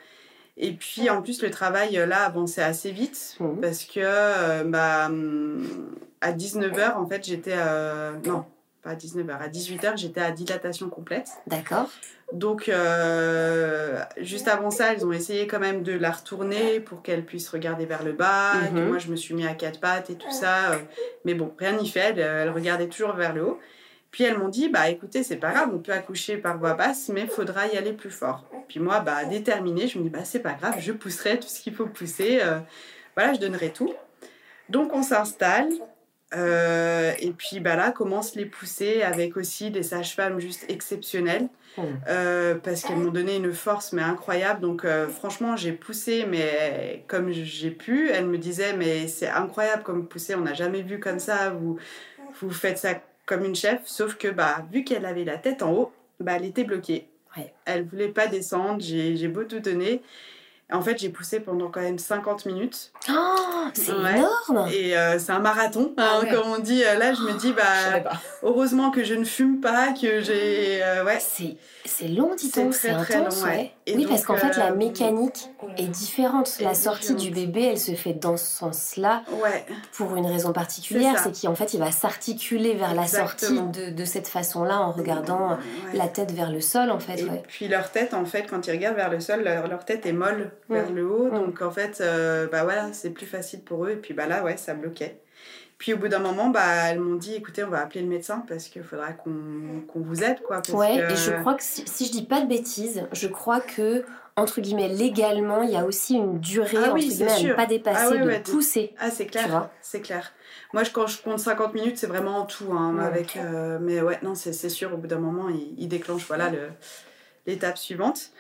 Et 0.57 0.73
puis, 0.73 1.09
en 1.09 1.23
plus, 1.23 1.43
le 1.43 1.51
travail, 1.51 1.95
là, 1.95 2.25
avançait 2.25 2.63
assez 2.63 2.91
vite 2.93 3.37
mhm. 3.41 3.61
parce 3.61 3.85
que, 3.85 4.63
bah, 4.65 5.07
hum, 5.07 5.97
à 6.21 6.33
19h, 6.33 6.97
en 6.97 7.07
fait, 7.07 7.25
j'étais. 7.25 7.57
non, 8.27 8.45
pas 8.83 8.91
à 8.91 8.95
19h, 8.95 9.39
à 9.39 9.49
18h, 9.49 9.97
j'étais 9.97 10.21
à 10.21 10.31
dilatation 10.31 10.89
complète. 10.89 11.29
D'accord. 11.47 11.91
Donc, 12.33 12.69
euh, 12.69 14.03
juste 14.19 14.49
avant 14.49 14.71
ça, 14.71 14.95
ils 14.95 15.05
ont 15.05 15.13
essayé 15.13 15.47
quand 15.47 15.59
même 15.59 15.83
de 15.83 15.93
la 15.93 16.11
retourner 16.11 16.81
pour 16.81 17.03
qu'elle 17.03 17.25
puisse 17.25 17.49
regarder 17.49 17.87
vers 17.87 18.05
le 18.05 18.13
bas. 18.13 18.55
Mhm. 18.73 18.89
moi, 18.89 18.99
je 18.99 19.09
me 19.09 19.17
suis 19.17 19.35
mis 19.35 19.47
à 19.47 19.55
quatre 19.55 19.81
pattes 19.81 20.11
et 20.11 20.15
tout 20.15 20.31
ça. 20.31 20.73
Euh, 20.73 20.79
mais 21.25 21.35
bon, 21.35 21.53
rien 21.59 21.73
n'y 21.73 21.89
fait. 21.89 22.17
Elle, 22.19 22.51
regardait 22.51 22.89
toujours 22.89 23.13
vers 23.13 23.35
le 23.35 23.45
haut. 23.45 23.61
Puis 24.11 24.25
elles 24.25 24.39
m'ont 24.39 24.49
dit, 24.49 24.69
bah 24.69 24.89
écoutez, 24.91 25.23
c'est 25.23 25.37
pas 25.37 25.53
grave, 25.53 25.71
on 25.73 25.79
peut 25.79 25.93
accoucher 25.93 26.37
par 26.37 26.59
voie 26.59 26.75
basse, 26.75 27.09
mais 27.11 27.23
il 27.23 27.29
faudra 27.29 27.69
y 27.69 27.77
aller 27.77 27.93
plus 27.93 28.11
fort. 28.11 28.45
Puis 28.67 28.81
moi, 28.81 29.01
bah 29.01 29.25
déterminée, 29.25 29.87
je 29.87 29.99
me 29.99 30.05
dis, 30.05 30.11
bah 30.11 30.25
c'est 30.25 30.41
pas 30.41 30.55
grave, 30.55 30.75
je 30.81 30.91
pousserai 30.91 31.39
tout 31.39 31.47
ce 31.47 31.61
qu'il 31.61 31.75
faut 31.75 31.87
pousser. 31.87 32.41
Euh, 32.43 32.59
voilà, 33.17 33.35
je 33.35 33.39
donnerai 33.39 33.71
tout. 33.71 33.95
Donc 34.69 34.93
on 34.95 35.05
s'installe. 35.05 35.69
Euh, 36.35 37.13
et 37.19 37.33
puis 37.33 37.59
bah 37.61 37.77
là, 37.77 37.91
commencent 37.91 38.37
les 38.37 38.47
poussées 38.47 39.03
avec 39.03 39.37
aussi 39.37 39.71
des 39.71 39.83
sages-femmes 39.83 40.39
juste 40.39 40.65
exceptionnelles 40.69 41.49
mmh. 41.77 41.83
euh, 42.09 42.55
parce 42.55 42.83
qu'elles 42.83 42.99
m'ont 42.99 43.11
donné 43.11 43.37
une 43.37 43.53
force 43.53 43.93
mais 43.93 44.03
incroyable. 44.03 44.61
Donc 44.61 44.85
euh, 44.85 45.09
franchement, 45.09 45.57
j'ai 45.57 45.73
poussé 45.73 46.27
mais 46.29 47.05
comme 47.09 47.33
j'ai 47.33 47.71
pu. 47.71 48.11
Elle 48.11 48.27
me 48.27 48.39
disait 48.39 48.75
mais 48.77 49.09
c'est 49.09 49.29
incroyable 49.29 49.83
comme 49.83 50.07
pousser, 50.07 50.37
on 50.37 50.43
n'a 50.43 50.55
jamais 50.55 50.83
vu 50.83 51.01
comme 51.01 51.19
ça. 51.19 51.51
Vous 51.51 51.79
vous 52.41 52.51
faites 52.51 52.79
ça 52.79 52.95
comme 53.27 53.45
une 53.45 53.57
chef, 53.57 53.81
sauf 53.85 54.17
que 54.17 54.29
bah 54.29 54.65
vu 54.73 54.85
qu'elle 54.85 55.07
avait 55.07 55.25
la 55.25 55.37
tête 55.37 55.63
en 55.63 55.73
haut, 55.73 55.93
bah 56.21 56.35
elle 56.37 56.45
était 56.45 56.65
bloquée. 56.65 57.09
Ouais. 57.37 57.53
Elle 57.65 57.85
voulait 57.85 58.09
pas 58.09 58.27
descendre. 58.27 58.81
J'ai 58.81 59.29
beau 59.29 59.45
tout 59.45 59.61
donner. 59.61 60.03
En 60.73 60.83
fait, 60.83 60.99
j'ai 60.99 61.09
poussé 61.09 61.41
pendant 61.41 61.69
quand 61.69 61.81
même 61.81 61.99
50 61.99 62.47
minutes. 62.47 62.93
Oh, 63.09 63.37
c'est 63.75 63.93
énorme 63.93 64.69
Et 64.73 64.97
euh, 64.97 65.19
c'est 65.19 65.33
un 65.33 65.39
marathon, 65.39 65.93
hein, 65.97 66.21
ah 66.23 66.27
comme 66.27 66.51
on 66.51 66.59
dit. 66.59 66.85
Euh, 66.85 66.95
là, 66.97 67.13
je 67.13 67.23
me 67.23 67.39
dis, 67.39 67.53
bah, 67.53 68.13
heureusement 68.43 68.91
que 68.91 69.05
je 69.05 69.15
ne 69.15 69.25
fume 69.25 69.61
pas, 69.61 69.93
que 69.93 70.21
j'ai... 70.21 70.83
Euh, 70.83 71.05
ouais. 71.05 71.19
C'est 71.21 72.09
long, 72.09 72.35
dit-on, 72.35 72.73
c'est 72.73 72.91
intense. 72.91 73.43
Ouais. 73.43 73.73
Oui, 73.95 74.07
parce 74.07 74.25
qu'en 74.25 74.37
fait, 74.37 74.57
la 74.57 74.73
mécanique 74.73 75.51
est 75.77 75.87
différente. 75.87 76.59
la 76.61 76.75
sortie 76.75 77.15
du 77.15 77.31
bébé, 77.31 77.71
elle 77.73 77.79
se 77.79 77.93
fait 77.93 78.15
dans 78.15 78.37
ce 78.37 78.45
sens-là 78.45 79.23
ouais. 79.43 79.65
pour 79.93 80.17
une 80.17 80.27
raison 80.27 80.53
particulière. 80.53 81.19
C'est 81.23 81.47
qu'en 81.47 81.55
fait, 81.55 81.75
il 81.75 81.81
va 81.81 81.93
s'articuler 81.93 82.75
vers 82.75 82.95
la 82.95 83.07
sortie 83.07 83.61
de, 83.61 83.91
de 83.91 84.05
cette 84.05 84.29
façon-là 84.29 84.81
en 84.81 84.93
regardant 84.93 85.59
la 85.95 86.09
tête 86.09 86.33
vers 86.33 86.51
le 86.51 86.61
sol, 86.61 86.91
en 86.91 86.99
fait. 86.99 87.21
Et 87.21 87.43
puis 87.47 87.69
leur 87.69 87.91
tête, 87.91 88.15
en 88.15 88.25
fait, 88.25 88.47
quand 88.49 88.67
ils 88.67 88.73
regardent 88.73 88.97
vers 88.97 89.11
le 89.11 89.21
sol, 89.21 89.43
leur, 89.45 89.69
leur 89.69 89.85
tête 89.85 90.07
est 90.07 90.13
molle 90.13 90.51
vers 90.69 90.91
le 90.91 91.07
haut. 91.07 91.31
Donc 91.31 91.63
en 91.63 91.71
fait, 91.71 92.01
euh, 92.01 92.49
bah 92.51 92.65
voilà, 92.65 92.93
c'est 92.93 93.11
plus 93.11 93.27
facile 93.27 93.61
pour 93.61 93.87
eux. 93.87 93.91
Et 93.91 93.97
puis 93.97 94.15
bah 94.15 94.27
là, 94.27 94.43
ouais, 94.43 94.57
ça 94.57 94.75
bloquait. 94.75 95.21
Puis 95.81 95.95
au 95.95 95.97
bout 95.97 96.09
d'un 96.09 96.19
moment, 96.19 96.51
bah, 96.51 96.91
elles 96.91 97.01
m'ont 97.01 97.15
dit 97.15 97.35
écoutez, 97.35 97.65
on 97.65 97.71
va 97.71 97.81
appeler 97.81 98.03
le 98.03 98.07
médecin 98.07 98.45
parce 98.47 98.69
qu'il 98.69 98.83
faudra 98.83 99.13
qu'on 99.13 99.83
vous 99.95 100.23
aide. 100.23 100.43
Quoi, 100.43 100.61
ouais, 100.75 100.97
et 100.97 101.17
je 101.17 101.41
crois 101.41 101.55
que 101.55 101.63
si, 101.63 101.85
si, 101.87 102.05
je 102.05 102.13
dis 102.13 102.23
pas 102.27 102.43
de 102.43 102.47
bêtises, 102.47 103.09
je 103.13 103.27
crois 103.27 103.63
que, 103.63 104.05
entre 104.37 104.61
guillemets, 104.61 104.89
légalement, 104.89 105.63
il 105.63 105.71
y 105.71 105.77
a 105.77 105.87
aussi 105.87 106.17
une 106.17 106.39
durée, 106.39 106.77
ah, 106.77 106.93
oui, 106.93 107.11
entre 107.11 107.47
ne 107.47 107.55
pas 107.55 107.65
dépasser, 107.65 108.19
ah, 108.21 108.27
de 108.27 108.51
pousser. 108.51 108.95
Ah, 109.01 109.11
c'est 109.11 109.25
clair. 109.25 109.71
C'est 109.81 110.03
clair. 110.03 110.35
Moi, 110.75 110.85
je, 110.85 110.91
quand 110.91 111.07
je 111.07 111.23
compte 111.23 111.39
50 111.39 111.73
minutes, 111.73 111.97
c'est 111.97 112.07
vraiment 112.07 112.41
en 112.41 112.45
tout. 112.45 112.71
Hein, 112.73 112.99
avec, 112.99 113.39
euh, 113.39 113.79
mais 113.81 114.03
ouais, 114.03 114.19
non, 114.23 114.35
c'est 114.35 114.53
sûr, 114.69 114.93
au 114.93 114.99
bout 114.99 115.07
d'un 115.07 115.19
moment, 115.19 115.49
il, 115.49 115.73
il 115.79 115.89
déclenche 115.89 116.27
voilà, 116.27 116.53
l'étape 117.47 117.79
suivante. 117.79 118.33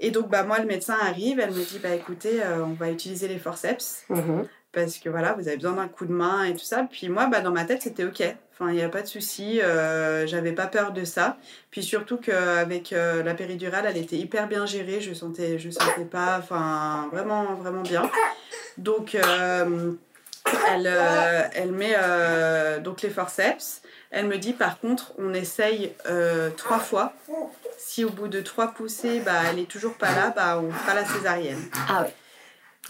Et 0.00 0.10
donc, 0.10 0.28
bah, 0.28 0.44
moi, 0.44 0.58
le 0.58 0.66
médecin 0.66 0.96
arrive, 1.00 1.40
elle 1.40 1.50
me 1.50 1.64
dit, 1.64 1.80
bah, 1.80 1.94
écoutez, 1.94 2.42
euh, 2.42 2.64
on 2.64 2.72
va 2.72 2.90
utiliser 2.90 3.26
les 3.26 3.38
forceps. 3.38 4.04
Mhm. 4.08 4.46
Parce 4.84 4.98
que 4.98 5.08
voilà, 5.08 5.32
vous 5.32 5.48
avez 5.48 5.56
besoin 5.56 5.72
d'un 5.72 5.88
coup 5.88 6.06
de 6.06 6.12
main 6.12 6.44
et 6.44 6.52
tout 6.52 6.64
ça. 6.64 6.86
Puis 6.90 7.08
moi, 7.08 7.26
bah, 7.26 7.40
dans 7.40 7.50
ma 7.50 7.64
tête, 7.64 7.82
c'était 7.82 8.04
OK. 8.04 8.22
Enfin, 8.54 8.70
il 8.70 8.76
n'y 8.76 8.82
a 8.82 8.88
pas 8.88 9.02
de 9.02 9.06
souci. 9.06 9.60
Euh, 9.60 10.26
J'avais 10.26 10.52
pas 10.52 10.66
peur 10.66 10.92
de 10.92 11.04
ça. 11.04 11.36
Puis 11.70 11.82
surtout 11.82 12.16
qu'avec 12.16 12.92
euh, 12.92 13.22
la 13.22 13.34
péridurale, 13.34 13.86
elle 13.88 13.96
était 13.96 14.16
hyper 14.16 14.48
bien 14.48 14.66
gérée. 14.66 15.00
Je 15.00 15.14
sentais, 15.14 15.58
je 15.58 15.70
sentais 15.70 16.04
pas, 16.04 16.38
enfin, 16.38 17.08
vraiment, 17.12 17.54
vraiment 17.54 17.82
bien. 17.82 18.08
Donc, 18.78 19.14
euh, 19.14 19.92
elle, 20.70 20.86
euh, 20.86 21.42
elle 21.54 21.72
met 21.72 21.96
donc 22.80 23.02
les 23.02 23.10
forceps. 23.10 23.82
Elle 24.10 24.26
me 24.26 24.38
dit, 24.38 24.52
par 24.52 24.80
contre, 24.80 25.12
on 25.18 25.34
essaye 25.34 25.92
trois 26.56 26.78
fois 26.78 27.12
si 27.78 28.04
au 28.04 28.10
bout 28.10 28.28
de 28.28 28.40
trois 28.40 28.68
poussées, 28.68 29.20
bah, 29.20 29.40
elle 29.50 29.60
est 29.60 29.68
toujours 29.68 29.94
pas 29.94 30.12
là, 30.12 30.32
bah, 30.34 30.60
on 30.62 30.70
fera 30.70 30.94
la 30.94 31.06
césarienne. 31.06 31.62
Ah 31.88 32.02
ouais. 32.02 32.14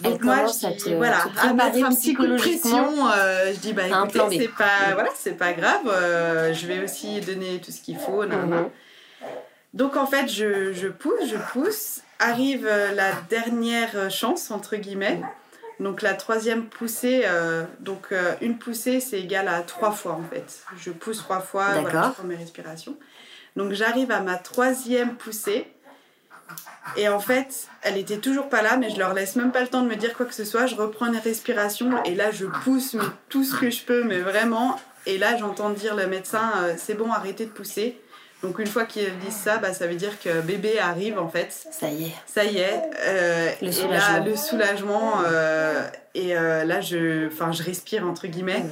Donc 0.01 0.23
moi, 0.23 0.45
je 0.45 0.83
dis, 0.83 0.93
voilà, 0.95 1.25
à 1.37 1.53
mettre 1.53 1.85
un 1.85 1.93
petit 1.93 2.13
coup 2.13 2.25
de 2.25 2.37
pression, 2.37 3.09
euh, 3.09 3.53
je 3.53 3.59
dis, 3.59 3.73
bah 3.73 3.83
écoutez, 3.87 4.37
c'est 4.37 4.47
pas, 4.47 4.93
voilà, 4.93 5.09
c'est 5.15 5.37
pas 5.37 5.53
grave, 5.53 5.87
euh, 5.87 6.53
je 6.53 6.67
vais 6.67 6.81
aussi 6.81 7.19
donner 7.21 7.59
tout 7.59 7.71
ce 7.71 7.81
qu'il 7.81 7.97
faut. 7.97 8.23
Mhm. 8.23 8.69
Donc 9.73 9.97
en 9.97 10.07
fait, 10.07 10.27
je, 10.27 10.73
je, 10.73 10.87
pousse, 10.87 11.27
je 11.29 11.35
pousse, 11.51 12.01
arrive 12.17 12.65
euh, 12.65 12.93
la 12.93 13.11
dernière 13.29 14.09
chance, 14.09 14.51
entre 14.51 14.77
guillemets. 14.77 15.21
Donc 15.79 16.01
la 16.01 16.13
troisième 16.13 16.65
poussée, 16.65 17.23
donc 17.79 18.13
une 18.41 18.57
poussée, 18.57 18.99
c'est 18.99 19.19
égal 19.19 19.47
à 19.47 19.61
trois 19.61 19.91
fois 19.91 20.11
en 20.11 20.23
fait. 20.29 20.59
Je 20.77 20.91
pousse 20.91 21.19
trois 21.19 21.39
fois, 21.39 21.79
voilà, 21.79 22.13
je 22.21 22.27
mes 22.27 22.35
respirations. 22.35 22.97
Donc 23.55 23.71
j'arrive 23.71 24.11
à 24.11 24.19
ma 24.19 24.35
troisième 24.35 25.15
poussée. 25.15 25.67
Et 26.97 27.07
en 27.07 27.19
fait, 27.19 27.67
elle 27.81 27.97
était 27.97 28.17
toujours 28.17 28.49
pas 28.49 28.61
là, 28.61 28.77
mais 28.77 28.89
je 28.89 28.97
leur 28.97 29.13
laisse 29.13 29.35
même 29.35 29.51
pas 29.51 29.61
le 29.61 29.67
temps 29.67 29.81
de 29.81 29.87
me 29.87 29.95
dire 29.95 30.13
quoi 30.15 30.25
que 30.25 30.33
ce 30.33 30.45
soit. 30.45 30.65
Je 30.65 30.75
reprends 30.75 31.07
une 31.07 31.17
respiration 31.17 32.03
et 32.03 32.15
là, 32.15 32.31
je 32.31 32.45
pousse 32.45 32.97
tout 33.29 33.43
ce 33.43 33.55
que 33.55 33.69
je 33.69 33.83
peux, 33.83 34.03
mais 34.03 34.19
vraiment. 34.19 34.79
Et 35.05 35.17
là, 35.17 35.37
j'entends 35.37 35.69
dire 35.69 35.95
le 35.95 36.07
médecin 36.07 36.51
euh, 36.57 36.73
c'est 36.77 36.93
bon, 36.93 37.11
arrêtez 37.11 37.45
de 37.45 37.51
pousser. 37.51 37.99
Donc 38.41 38.59
une 38.59 38.67
fois 38.67 38.85
qu'ils 38.85 39.17
disent 39.19 39.35
ça, 39.35 39.57
bah, 39.57 39.73
ça 39.73 39.85
veut 39.85 39.95
dire 39.95 40.19
que 40.19 40.41
bébé 40.41 40.79
arrive 40.79 41.19
en 41.19 41.27
fait. 41.27 41.67
Ça 41.71 41.89
y 41.89 42.05
est. 42.05 42.13
Ça 42.25 42.45
y 42.45 42.57
est. 42.57 42.81
Euh, 42.99 43.51
le 43.61 43.71
soulagement. 43.71 44.15
Et 44.15 44.19
là, 44.19 44.25
le 44.25 44.35
soulagement. 44.35 45.13
Euh, 45.25 45.87
et 46.15 46.33
là, 46.33 46.81
je, 46.81 47.29
je 47.29 47.63
respire 47.63 48.07
entre 48.07 48.27
guillemets 48.27 48.65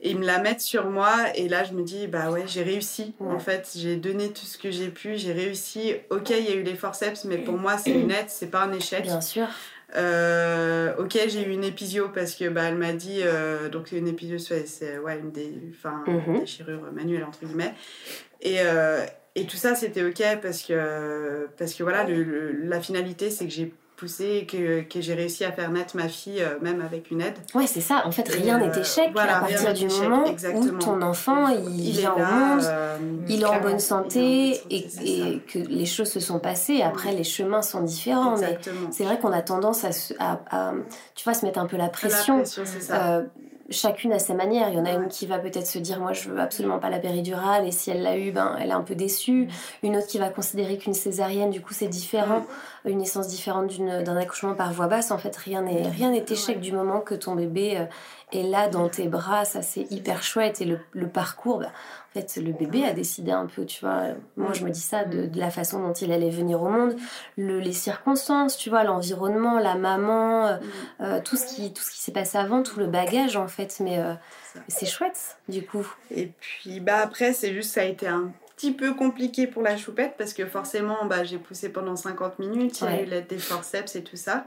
et 0.00 0.10
ils 0.10 0.18
me 0.18 0.26
la 0.26 0.38
mettent 0.38 0.60
sur 0.60 0.86
moi. 0.86 1.14
Et 1.34 1.48
là 1.48 1.64
je 1.64 1.72
me 1.72 1.82
dis 1.82 2.06
bah 2.06 2.30
ouais 2.30 2.44
j'ai 2.46 2.62
réussi. 2.62 3.14
En 3.20 3.38
fait 3.38 3.70
j'ai 3.76 3.96
donné 3.96 4.30
tout 4.30 4.44
ce 4.44 4.58
que 4.58 4.70
j'ai 4.70 4.88
pu 4.88 5.16
j'ai 5.16 5.32
réussi. 5.32 5.94
Ok 6.10 6.30
il 6.30 6.44
y 6.44 6.52
a 6.52 6.54
eu 6.54 6.62
les 6.62 6.74
forceps 6.74 7.24
mais 7.24 7.38
pour 7.38 7.56
moi 7.56 7.78
c'est 7.78 7.92
une 7.92 8.10
aide 8.10 8.28
c'est 8.28 8.50
pas 8.50 8.62
un 8.62 8.72
échec. 8.72 9.02
Bien 9.02 9.20
sûr. 9.20 9.46
Euh, 9.94 10.94
ok 10.98 11.16
j'ai 11.28 11.46
eu 11.46 11.52
une 11.52 11.64
épisio 11.64 12.08
parce 12.08 12.34
que 12.34 12.48
bah 12.48 12.64
elle 12.64 12.74
m'a 12.74 12.92
dit 12.92 13.20
euh, 13.22 13.68
donc 13.68 13.92
une 13.92 14.08
épisio 14.08 14.36
c'est 14.38 14.98
ouais 14.98 15.18
une 15.18 15.30
des 15.30 15.54
enfin 15.70 16.02
mhm. 16.06 16.40
déchirures 16.40 16.82
manuelles 16.92 17.24
entre 17.24 17.44
guillemets. 17.44 17.74
Et 18.42 18.56
euh, 18.60 19.04
et 19.34 19.44
tout 19.44 19.56
ça 19.56 19.74
c'était 19.74 20.02
ok 20.02 20.40
parce 20.42 20.62
que 20.62 21.48
parce 21.56 21.74
que 21.74 21.82
voilà 21.82 22.04
le, 22.04 22.52
la 22.64 22.80
finalité 22.80 23.30
c'est 23.30 23.46
que 23.46 23.52
j'ai 23.52 23.72
poussé 23.96 24.40
et 24.42 24.46
que, 24.46 24.82
que 24.82 25.00
j'ai 25.00 25.14
réussi 25.14 25.44
à 25.44 25.52
faire 25.52 25.70
naître 25.70 25.96
ma 25.96 26.08
fille, 26.08 26.40
euh, 26.40 26.58
même 26.60 26.80
avec 26.80 27.10
une 27.10 27.22
aide. 27.22 27.36
Ouais, 27.54 27.66
c'est 27.66 27.80
ça. 27.80 28.02
En 28.06 28.12
fait, 28.12 28.28
rien 28.28 28.58
n'est 28.58 28.76
euh, 28.76 28.80
échec 28.80 29.10
à 29.16 29.40
partir 29.40 29.72
du 29.72 29.86
moment 29.86 30.24
où 30.54 30.68
ton 30.78 31.02
enfant 31.02 31.48
il, 31.48 31.92
vient 31.92 32.14
au 32.14 32.18
monde, 32.18 32.64
euh, 32.64 32.98
il 33.28 33.42
est 33.42 33.46
en 33.46 33.60
bonne 33.60 33.80
santé 33.80 34.60
et, 34.70 34.86
et, 35.02 35.40
que 35.40 35.58
les 35.58 35.86
choses 35.86 36.10
se 36.10 36.20
sont 36.20 36.38
passées. 36.38 36.82
Après, 36.82 37.12
les 37.12 37.24
chemins 37.24 37.62
sont 37.62 37.82
différents. 37.82 38.36
Mais 38.38 38.58
c'est 38.90 39.04
vrai 39.04 39.18
qu'on 39.18 39.32
a 39.32 39.42
tendance 39.42 39.84
à, 40.18 40.40
à, 40.50 40.72
tu 41.14 41.24
vois, 41.24 41.34
se 41.34 41.44
mettre 41.44 41.58
un 41.58 41.66
peu 41.66 41.76
la 41.76 41.88
pression. 41.88 42.36
La 42.36 42.42
pression 42.42 42.64
ça 42.80 43.22
chacune 43.70 44.12
à 44.12 44.18
sa 44.18 44.34
manière. 44.34 44.68
Il 44.68 44.76
y 44.76 44.78
en 44.78 44.84
a 44.84 44.92
une 44.92 45.08
qui 45.08 45.26
va 45.26 45.38
peut-être 45.38 45.66
se 45.66 45.78
dire 45.78 46.00
moi 46.00 46.12
je 46.12 46.30
veux 46.30 46.40
absolument 46.40 46.78
pas 46.78 46.90
la 46.90 46.98
péridurale 46.98 47.66
et 47.66 47.72
si 47.72 47.90
elle 47.90 48.02
l'a 48.02 48.16
eu, 48.16 48.30
ben 48.30 48.56
elle 48.60 48.70
est 48.70 48.74
un 48.74 48.82
peu 48.82 48.94
déçue. 48.94 49.48
Une 49.82 49.96
autre 49.96 50.06
qui 50.06 50.18
va 50.18 50.28
considérer 50.30 50.78
qu'une 50.78 50.94
césarienne 50.94 51.50
du 51.50 51.60
coup 51.60 51.74
c'est 51.74 51.88
différent, 51.88 52.46
une 52.84 52.98
naissance 52.98 53.28
différente 53.28 53.76
d'un 53.78 54.16
accouchement 54.16 54.54
par 54.54 54.72
voie 54.72 54.86
basse. 54.86 55.10
En 55.10 55.18
fait 55.18 55.36
rien 55.36 55.62
n'est 55.62 55.88
rien 55.88 56.10
n'est 56.10 56.24
échec 56.28 56.60
du 56.60 56.72
moment 56.72 57.00
que 57.00 57.14
ton 57.14 57.34
bébé 57.34 57.78
euh, 57.78 57.84
est 58.32 58.42
là 58.42 58.68
dans 58.68 58.88
tes 58.88 59.08
bras, 59.08 59.44
ça 59.44 59.62
c'est 59.62 59.90
hyper 59.90 60.22
chouette 60.22 60.60
et 60.60 60.64
le, 60.64 60.78
le 60.92 61.08
parcours. 61.08 61.58
Ben, 61.58 61.70
le 62.36 62.52
bébé 62.52 62.84
a 62.84 62.92
décidé 62.92 63.30
un 63.30 63.46
peu, 63.46 63.64
tu 63.64 63.84
vois. 63.84 64.14
Moi, 64.36 64.52
je 64.52 64.64
me 64.64 64.70
dis 64.70 64.80
ça 64.80 65.04
de, 65.04 65.28
la 65.38 65.50
façon 65.50 65.80
dont 65.80 65.92
il 65.92 66.12
allait 66.12 66.30
venir 66.30 66.62
au 66.62 66.68
monde, 66.68 66.96
le, 67.36 67.58
les 67.58 67.72
circonstances, 67.72 68.56
tu 68.56 68.70
vois, 68.70 68.84
l'environnement, 68.84 69.58
la 69.58 69.74
maman, 69.74 70.46
euh, 70.46 70.56
euh, 71.00 71.20
tout 71.22 71.36
ce 71.36 71.46
qui, 71.46 71.72
tout 71.72 71.82
ce 71.82 71.90
qui 71.90 72.00
s'est 72.00 72.12
passé 72.12 72.38
avant, 72.38 72.62
tout 72.62 72.78
le 72.78 72.86
bagage 72.86 73.36
en 73.36 73.48
fait. 73.48 73.78
Mais 73.80 73.98
euh, 73.98 74.14
c'est 74.68 74.86
chouette, 74.86 75.38
du 75.48 75.64
coup. 75.64 75.86
Et 76.10 76.30
puis, 76.40 76.80
bah 76.80 76.98
après, 77.02 77.32
c'est 77.32 77.52
juste 77.52 77.72
ça 77.72 77.82
a 77.82 77.84
été 77.84 78.06
un 78.06 78.32
petit 78.56 78.72
peu 78.72 78.94
compliqué 78.94 79.46
pour 79.46 79.62
la 79.62 79.76
choupette 79.76 80.14
parce 80.16 80.32
que 80.32 80.46
forcément, 80.46 81.04
bah, 81.04 81.24
j'ai 81.24 81.38
poussé 81.38 81.68
pendant 81.68 81.96
50 81.96 82.38
minutes, 82.38 82.80
il 82.80 82.84
y 82.84 82.88
a 82.88 83.02
eu 83.02 83.22
des 83.22 83.38
forceps 83.38 83.96
et 83.96 84.02
tout 84.02 84.16
ça. 84.16 84.46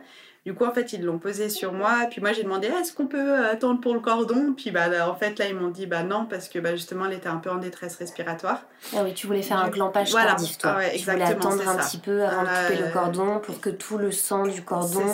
Du 0.49 0.55
coup, 0.55 0.65
en 0.65 0.71
fait, 0.71 0.93
ils 0.93 1.03
l'ont 1.03 1.19
posé 1.19 1.47
sur 1.47 1.73
moi. 1.73 2.07
Puis 2.09 2.21
moi, 2.21 2.33
j'ai 2.33 2.41
demandé 2.41 2.69
est-ce 2.69 2.91
qu'on 2.91 3.05
peut 3.05 3.45
attendre 3.45 3.79
pour 3.79 3.93
le 3.93 3.99
cordon? 3.99 4.55
Puis 4.57 4.71
bah, 4.71 4.89
en 5.07 5.13
fait, 5.13 5.37
là, 5.37 5.45
ils 5.45 5.53
m'ont 5.53 5.67
dit 5.67 5.85
bah 5.85 6.01
non, 6.01 6.25
parce 6.25 6.49
que 6.49 6.57
bah, 6.57 6.75
justement, 6.75 7.05
elle 7.05 7.13
était 7.13 7.29
un 7.29 7.37
peu 7.37 7.51
en 7.51 7.57
détresse 7.57 7.95
respiratoire. 7.97 8.63
Ah 8.95 9.01
oui, 9.03 9.13
tu 9.13 9.27
voulais 9.27 9.43
faire 9.43 9.59
un 9.59 9.69
clampage 9.69 10.09
voilà. 10.09 10.29
tardif, 10.29 10.57
toi. 10.57 10.77
Ah 10.79 10.89
tu 10.89 11.05
voulais 11.05 11.21
attendre 11.21 11.69
un 11.69 11.75
petit 11.75 11.99
peu 11.99 12.25
avant 12.25 12.41
de 12.41 12.47
couper 12.47 12.81
le 12.83 12.91
cordon 12.91 13.37
pour 13.37 13.61
que 13.61 13.69
tout 13.69 13.99
le 13.99 14.11
sang 14.11 14.47
du 14.47 14.63
cordon 14.63 15.05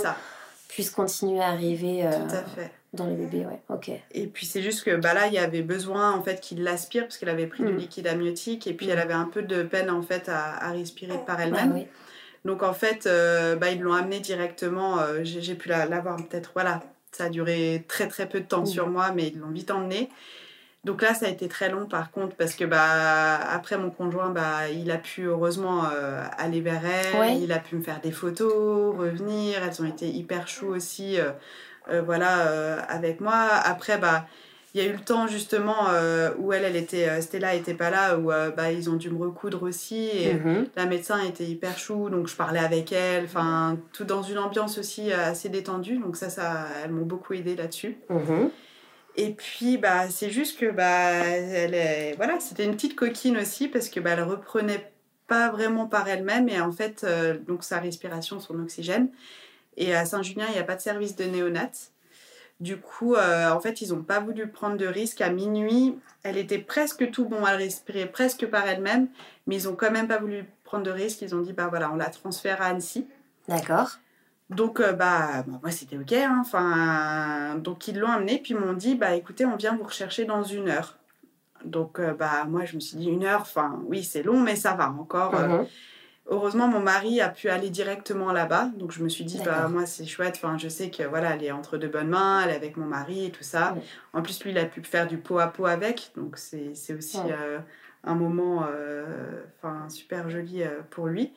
puisse 0.69 0.89
continuer 0.89 1.41
à 1.41 1.47
arriver. 1.47 2.05
Euh, 2.05 2.11
tout 2.11 2.35
à 2.35 2.43
fait. 2.43 2.71
Dans 2.93 3.07
le 3.07 3.15
bébé, 3.15 3.45
ouais, 3.45 3.59
ok. 3.67 3.91
Et 4.13 4.27
puis 4.27 4.45
c'est 4.45 4.61
juste 4.61 4.85
que 4.85 4.95
bah 4.95 5.13
là, 5.13 5.27
il 5.27 5.33
y 5.33 5.37
avait 5.37 5.63
besoin 5.63 6.13
en 6.13 6.23
fait 6.23 6.39
qu'il 6.39 6.63
l'aspire 6.63 7.03
parce 7.03 7.17
qu'elle 7.17 7.27
avait 7.27 7.47
pris 7.47 7.65
du 7.65 7.73
mm. 7.73 7.77
liquide 7.77 8.07
amniotique 8.07 8.67
et 8.67 8.73
puis 8.73 8.87
elle 8.87 8.99
mm. 8.99 9.01
avait 9.01 9.13
un 9.13 9.25
peu 9.25 9.41
de 9.41 9.63
peine 9.63 9.89
en 9.89 10.01
fait 10.01 10.29
à, 10.29 10.71
respirer 10.71 11.17
par 11.27 11.41
elle-même. 11.41 11.73
oui. 11.73 11.87
Donc 12.45 12.61
en 12.61 12.73
fait, 12.73 13.07
euh, 13.07 13.55
bah, 13.55 13.71
ils 13.71 13.81
l'ont 13.81 13.93
amené 13.93 14.19
directement. 14.19 14.99
Euh, 14.99 15.21
j'ai 15.23 15.55
pu 15.55 15.67
l'avoir 15.67 16.15
peut-être, 16.17 16.51
voilà, 16.53 16.83
ça 17.11 17.25
a 17.25 17.29
duré 17.29 17.83
très 17.87 18.07
très 18.07 18.29
peu 18.29 18.39
de 18.39 18.45
temps 18.45 18.65
sur 18.65 18.87
moi, 18.87 19.11
mais 19.13 19.27
ils 19.27 19.39
l'ont 19.39 19.49
vite 19.49 19.71
emmené. 19.71 20.09
Donc 20.83 21.01
là, 21.01 21.15
ça 21.15 21.25
a 21.25 21.29
été 21.29 21.47
très 21.47 21.69
long 21.69 21.87
par 21.87 22.11
contre, 22.11 22.35
parce 22.35 22.53
que 22.53 22.63
bah, 22.63 23.37
après 23.37 23.79
mon 23.79 23.89
conjoint, 23.89 24.29
bah, 24.29 24.69
il 24.69 24.91
a 24.91 24.99
pu 24.99 25.23
heureusement 25.23 25.85
euh, 25.91 26.23
aller 26.37 26.61
vers 26.61 26.83
elle, 26.85 27.41
il 27.41 27.51
a 27.51 27.57
pu 27.57 27.75
me 27.75 27.81
faire 27.81 27.99
des 28.01 28.11
photos, 28.11 28.95
revenir, 28.95 29.63
elles 29.63 29.81
ont 29.81 29.87
été 29.87 30.07
hyper 30.07 30.47
chou 30.47 30.67
aussi, 30.67 31.17
voilà, 32.03 32.83
avec 32.87 33.21
moi. 33.21 33.47
Après, 33.63 33.97
bah, 33.97 34.27
il 34.75 34.83
y 34.83 34.85
a 34.85 34.89
eu 34.89 34.91
le 34.91 34.99
temps 34.99 35.25
justement 35.25 35.87
euh, 35.87 36.31
où 36.37 36.51
elle, 36.51 36.65
elle 36.65 36.75
était, 36.75 37.07
euh, 37.07 37.21
Stella 37.21 37.55
était 37.55 37.73
pas 37.73 37.89
là, 37.89 38.17
où 38.17 38.29
euh, 38.29 38.51
bah, 38.51 38.73
ils 38.73 38.89
ont 38.89 38.97
dû 38.97 39.09
me 39.09 39.17
recoudre 39.17 39.63
aussi. 39.63 40.09
Et 40.13 40.33
mhm. 40.33 40.67
la 40.75 40.85
médecin 40.85 41.23
était 41.23 41.45
hyper 41.45 41.77
chou, 41.77 42.09
donc 42.09 42.27
je 42.27 42.35
parlais 42.35 42.59
avec 42.59 42.91
elle. 42.91 43.23
Enfin, 43.23 43.77
tout 43.93 44.03
dans 44.03 44.21
une 44.21 44.37
ambiance 44.37 44.77
aussi 44.77 45.13
assez 45.13 45.47
détendue. 45.47 45.97
Donc 45.97 46.17
ça, 46.17 46.29
ça 46.29 46.67
elles 46.83 46.91
m'ont 46.91 47.05
beaucoup 47.05 47.33
aidé 47.33 47.55
là-dessus. 47.55 47.95
Mhm. 48.09 48.49
Et 49.15 49.29
puis, 49.29 49.77
bah, 49.77 50.09
c'est 50.09 50.29
juste 50.29 50.59
que 50.59 50.69
bah, 50.69 51.23
elle 51.23 51.73
est, 51.73 52.13
voilà, 52.17 52.41
c'était 52.41 52.65
une 52.65 52.73
petite 52.73 52.97
coquine 52.97 53.37
aussi 53.37 53.69
parce 53.69 53.87
que 53.87 54.01
bah, 54.01 54.09
elle 54.11 54.23
reprenait 54.23 54.91
pas 55.27 55.51
vraiment 55.51 55.87
par 55.87 56.09
elle-même 56.09 56.49
et 56.49 56.59
en 56.59 56.73
fait, 56.73 57.05
donc 57.47 57.63
sa 57.63 57.79
respiration, 57.79 58.41
son 58.41 58.59
oxygène. 58.59 59.07
Et 59.77 59.95
à 59.95 60.05
Saint-Julien, 60.05 60.47
il 60.49 60.53
n'y 60.53 60.59
a 60.59 60.63
pas 60.63 60.75
de 60.75 60.81
service 60.81 61.15
de 61.15 61.23
néonat. 61.23 61.71
Du 62.61 62.77
coup, 62.77 63.15
euh, 63.15 63.49
en 63.51 63.59
fait, 63.59 63.81
ils 63.81 63.89
n'ont 63.89 64.03
pas 64.03 64.19
voulu 64.19 64.47
prendre 64.47 64.77
de 64.77 64.85
risque. 64.85 65.19
À 65.21 65.29
minuit, 65.29 65.97
elle 66.23 66.37
était 66.37 66.59
presque 66.59 67.11
tout 67.11 67.25
bon, 67.25 67.45
elle 67.45 67.57
respirait 67.57 68.05
presque 68.05 68.45
par 68.47 68.65
elle-même, 68.65 69.07
mais 69.45 69.61
ils 69.61 69.65
n'ont 69.67 69.75
quand 69.75 69.91
même 69.91 70.07
pas 70.07 70.19
voulu 70.19 70.45
prendre 70.63 70.83
de 70.83 70.91
risque. 70.91 71.21
Ils 71.21 71.35
ont 71.35 71.41
dit, 71.41 71.51
bah 71.51 71.67
voilà, 71.67 71.91
on 71.91 71.97
la 71.97 72.09
transfère 72.09 72.61
à 72.61 72.67
Annecy. 72.67 73.07
D'accord. 73.49 73.97
Donc, 74.49 74.79
euh, 74.79 74.93
bah, 74.93 75.43
moi, 75.47 75.71
c'était 75.71 75.97
OK. 75.97 76.13
Hein. 76.13 76.37
Enfin, 76.39 77.55
donc, 77.55 77.87
ils 77.87 77.99
l'ont 77.99 78.11
amené, 78.11 78.39
puis 78.41 78.53
ils 78.53 78.59
m'ont 78.59 78.73
dit, 78.73 78.95
bah 78.95 79.15
écoutez, 79.15 79.45
on 79.45 79.57
vient 79.57 79.75
vous 79.75 79.83
rechercher 79.83 80.23
dans 80.25 80.43
une 80.43 80.69
heure. 80.69 80.97
Donc, 81.65 81.99
euh, 81.99 82.13
bah, 82.13 82.45
moi, 82.47 82.63
je 82.63 82.75
me 82.75 82.79
suis 82.79 82.97
dit, 82.97 83.07
une 83.07 83.25
heure, 83.25 83.41
enfin, 83.41 83.81
oui, 83.87 84.03
c'est 84.03 84.23
long, 84.23 84.39
mais 84.39 84.55
ça 84.55 84.75
va 84.75 84.91
encore. 84.91 85.33
Mhm. 85.33 85.65
Heureusement, 86.27 86.67
mon 86.67 86.79
mari 86.79 87.21
a 87.21 87.29
pu 87.29 87.49
aller 87.49 87.69
directement 87.69 88.31
là-bas. 88.31 88.71
Donc, 88.77 88.91
je 88.91 89.03
me 89.03 89.09
suis 89.09 89.25
dit, 89.25 89.39
bah, 89.45 89.67
moi, 89.67 89.85
c'est 89.85 90.05
chouette. 90.05 90.35
Enfin, 90.37 90.57
je 90.57 90.67
sais 90.67 90.89
que 90.89 91.03
voilà, 91.03 91.35
elle 91.35 91.43
est 91.43 91.51
entre 91.51 91.77
de 91.77 91.87
bonnes 91.87 92.09
mains, 92.09 92.41
elle 92.43 92.49
est 92.49 92.55
avec 92.55 92.77
mon 92.77 92.85
mari 92.85 93.25
et 93.25 93.31
tout 93.31 93.43
ça. 93.43 93.75
En 94.13 94.23
plus, 94.23 94.43
lui, 94.43 94.51
il 94.51 94.57
a 94.57 94.65
pu 94.65 94.81
faire 94.83 95.07
du 95.07 95.17
pot 95.17 95.37
à 95.37 95.47
pot 95.47 95.67
avec. 95.67 96.11
Donc, 96.15 96.37
c'est 96.37 96.93
aussi 96.95 97.19
euh, 97.29 97.59
un 98.03 98.15
moment 98.15 98.65
euh, 98.67 99.05
enfin 99.57 99.87
super 99.89 100.29
joli 100.29 100.63
euh, 100.63 100.81
pour 100.89 101.07
lui. 101.07 101.31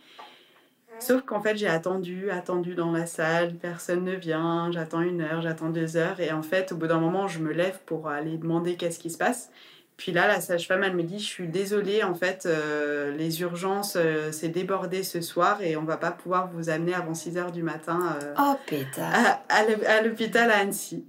Sauf 1.00 1.22
qu'en 1.22 1.40
fait, 1.40 1.56
j'ai 1.56 1.68
attendu, 1.68 2.30
attendu 2.30 2.74
dans 2.74 2.90
la 2.90 3.06
salle, 3.06 3.54
personne 3.54 4.04
ne 4.04 4.14
vient, 4.14 4.72
j'attends 4.72 5.00
une 5.00 5.20
heure, 5.20 5.42
j'attends 5.42 5.70
deux 5.70 5.96
heures, 5.96 6.18
et 6.18 6.32
en 6.32 6.42
fait, 6.42 6.72
au 6.72 6.76
bout 6.76 6.88
d'un 6.88 6.98
moment, 6.98 7.28
je 7.28 7.38
me 7.38 7.52
lève 7.52 7.78
pour 7.86 8.08
aller 8.08 8.36
demander 8.36 8.74
qu'est-ce 8.74 8.98
qui 8.98 9.10
se 9.10 9.18
passe. 9.18 9.50
Puis 9.98 10.12
là, 10.12 10.28
la 10.28 10.40
sage-femme, 10.40 10.84
elle 10.84 10.94
me 10.94 11.02
dit, 11.02 11.18
je 11.18 11.26
suis 11.26 11.48
désolée, 11.48 12.04
en 12.04 12.14
fait, 12.14 12.46
euh, 12.46 13.10
les 13.16 13.40
urgences, 13.40 13.96
euh, 13.96 14.30
c'est 14.30 14.48
débordé 14.48 15.02
ce 15.02 15.20
soir 15.20 15.60
et 15.60 15.76
on 15.76 15.82
va 15.82 15.96
pas 15.96 16.12
pouvoir 16.12 16.48
vous 16.54 16.70
amener 16.70 16.94
avant 16.94 17.14
6 17.14 17.36
heures 17.36 17.50
du 17.50 17.64
matin 17.64 18.16
euh, 18.22 18.34
oh, 18.38 18.54
à, 19.00 19.40
à 19.48 20.02
l'hôpital 20.02 20.52
à 20.52 20.58
Annecy. 20.58 21.04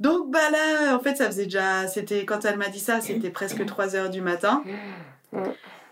Donc 0.00 0.30
bah 0.30 0.50
là, 0.50 0.94
en 0.94 1.00
fait, 1.00 1.16
ça 1.16 1.26
faisait 1.26 1.44
déjà, 1.44 1.88
c'était 1.88 2.26
quand 2.26 2.44
elle 2.44 2.58
m'a 2.58 2.68
dit 2.68 2.80
ça, 2.80 3.00
c'était 3.00 3.30
presque 3.30 3.64
3 3.64 3.96
heures 3.96 4.10
du 4.10 4.20
matin. 4.20 4.62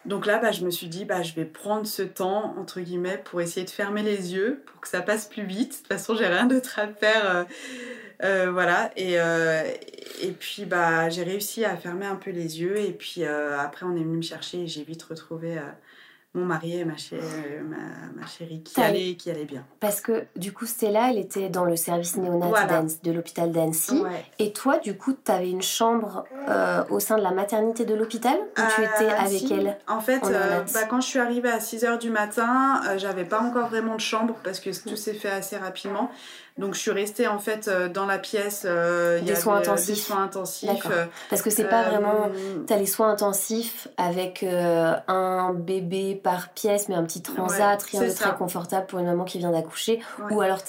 Donc 0.05 0.27
là, 0.27 0.39
bah, 0.39 0.53
je 0.53 0.65
me 0.67 0.71
suis 0.71 0.89
dit, 0.89 1.07
bah, 1.07 1.23
je 1.23 1.33
vais 1.35 1.47
prendre 1.47 1.87
ce 1.87 2.03
temps, 2.03 2.55
entre 2.59 2.81
guillemets, 2.81 3.23
pour 3.25 3.41
essayer 3.41 3.65
de 3.65 3.71
fermer 3.71 4.03
les 4.03 4.35
yeux, 4.35 4.63
pour 4.67 4.83
que 4.83 4.89
ça 4.89 5.01
passe 5.01 5.27
plus 5.27 5.45
vite. 5.45 5.71
De 5.71 5.77
toute 5.77 5.87
façon, 5.87 6.15
j'ai 6.15 6.27
rien 6.27 6.45
d'autre 6.45 6.79
à 6.79 6.89
faire. 6.89 7.47
Euh, 8.23 8.51
voilà, 8.53 8.91
et, 8.97 9.19
euh, 9.19 9.63
et 10.23 10.33
puis 10.33 10.65
bah, 10.67 11.09
j'ai 11.09 11.23
réussi 11.23 11.65
à 11.65 11.77
fermer 11.77 12.07
un 12.07 12.17
peu 12.17 12.31
les 12.31 12.61
yeux, 12.61 12.79
et 12.79 12.93
puis 12.93 13.25
euh, 13.25 13.59
après 13.59 13.87
on 13.87 13.97
est 13.97 14.03
venu 14.03 14.19
me 14.19 14.23
chercher 14.23 14.63
et 14.63 14.67
j'ai 14.67 14.85
vite 14.85 15.03
retrouvé 15.03 15.59
mon 16.35 16.45
mari 16.45 16.79
et 16.79 16.85
ma, 16.85 16.97
chérie, 16.97 17.25
ma, 18.15 18.25
chérie 18.25 18.63
qui 18.63 18.81
allait, 18.81 19.17
qui 19.17 19.31
allait 19.31 19.47
bien. 19.47 19.67
Parce 19.81 20.01
que 20.01 20.27
du 20.37 20.53
coup, 20.53 20.65
Stella, 20.65 21.11
elle 21.11 21.19
était 21.19 21.49
dans 21.49 21.65
le 21.65 21.75
service 21.75 22.17
néonat 22.17 22.85
de 23.03 23.11
l'hôpital 23.11 23.51
d'Annecy. 23.51 24.01
Et 24.39 24.53
toi, 24.53 24.79
du 24.79 24.97
coup, 24.97 25.13
tu 25.13 25.33
avais 25.33 25.51
une 25.51 25.63
chambre 25.63 26.25
au 26.89 27.01
sein 27.01 27.19
de 27.19 27.23
la 27.23 27.33
maternité 27.33 27.85
de 27.85 27.95
l'hôpital 27.95 28.39
où 28.39 28.61
tu 28.77 28.83
étais 28.83 29.11
avec 29.11 29.51
elle 29.51 29.79
En 29.89 30.01
fait, 30.01 30.21
bah, 30.21 30.85
quand 30.89 31.01
je 31.01 31.07
suis 31.07 31.19
arrivée 31.19 31.51
à 31.51 31.59
6 31.59 31.83
h 31.85 31.99
du 31.99 32.11
matin, 32.11 32.81
j'avais 32.97 33.25
pas 33.25 33.41
encore 33.41 33.69
vraiment 33.69 33.97
de 33.97 34.01
chambre 34.01 34.37
parce 34.45 34.61
que 34.61 34.71
tout 34.89 34.97
s'est 34.97 35.15
fait 35.15 35.31
assez 35.31 35.57
rapidement. 35.57 36.13
Donc 36.61 36.75
je 36.75 36.81
suis 36.81 36.91
restée 36.91 37.27
en 37.27 37.39
fait 37.39 37.69
euh, 37.69 37.89
dans 37.89 38.05
la 38.05 38.19
pièce. 38.19 38.65
Euh, 38.67 39.21
des, 39.23 39.35
soins 39.35 39.57
intensifs. 39.57 39.95
des 39.95 40.01
soins 40.01 40.25
intensifs. 40.25 40.87
Euh, 40.91 41.07
Parce 41.31 41.41
que 41.41 41.49
c'est 41.49 41.65
pas 41.65 41.85
vraiment. 41.85 42.31
Tu 42.67 42.73
as 42.73 42.77
les 42.77 42.87
soins 42.87 43.11
intensifs 43.11 43.89
avec 43.97 44.45
un 44.45 45.55
bébé 45.55 46.15
par 46.15 46.51
pièce, 46.51 46.89
mais 46.89 46.95
un 46.95 47.05
petit 47.05 47.23
transat, 47.23 47.83
rien 47.83 48.03
de 48.03 48.11
très 48.11 48.35
confortable 48.37 48.87
pour 48.87 48.99
une 48.99 49.07
maman 49.07 49.25
qui 49.25 49.39
vient 49.39 49.53
d'accoucher. 49.53 50.01
Ou 50.31 50.41
alors 50.43 50.61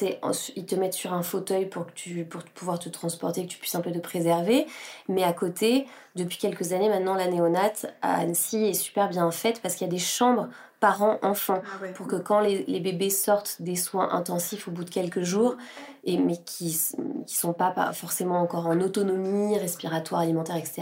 ils 0.55 0.65
te 0.65 0.75
mettent 0.75 0.93
sur 0.93 1.13
un 1.13 1.23
fauteuil 1.23 1.65
pour, 1.65 1.87
que 1.87 1.91
tu, 1.91 2.23
pour 2.23 2.41
pouvoir 2.43 2.79
te 2.79 2.87
transporter, 2.89 3.43
que 3.43 3.51
tu 3.51 3.57
puisses 3.57 3.75
un 3.75 3.81
peu 3.81 3.91
te 3.91 3.99
préserver. 3.99 4.65
Mais 5.09 5.23
à 5.23 5.33
côté, 5.33 5.87
depuis 6.15 6.37
quelques 6.37 6.71
années 6.71 6.89
maintenant, 6.89 7.15
la 7.15 7.27
néonate 7.27 7.87
à 8.01 8.19
Annecy 8.19 8.65
est 8.65 8.73
super 8.73 9.09
bien 9.09 9.29
faite 9.31 9.61
parce 9.61 9.75
qu'il 9.75 9.85
y 9.87 9.89
a 9.89 9.93
des 9.93 9.99
chambres 9.99 10.47
parents-enfants, 10.81 11.61
ah 11.63 11.87
pour 11.93 12.07
que 12.07 12.15
quand 12.15 12.39
les, 12.39 12.65
les, 12.67 12.79
bébés 12.79 13.11
sortent 13.11 13.57
des 13.61 13.75
soins 13.75 14.09
intensifs 14.11 14.67
au 14.67 14.71
bout 14.71 14.83
de 14.83 14.89
quelques 14.89 15.21
jours, 15.21 15.55
et, 16.03 16.17
mais 16.17 16.37
qui 16.43 16.75
ne 16.97 17.27
sont 17.27 17.53
pas, 17.53 17.69
pas, 17.69 17.93
forcément 17.93 18.41
encore 18.41 18.65
en 18.65 18.81
autonomie 18.81 19.57
respiratoire, 19.59 20.21
alimentaire, 20.21 20.55
etc., 20.55 20.81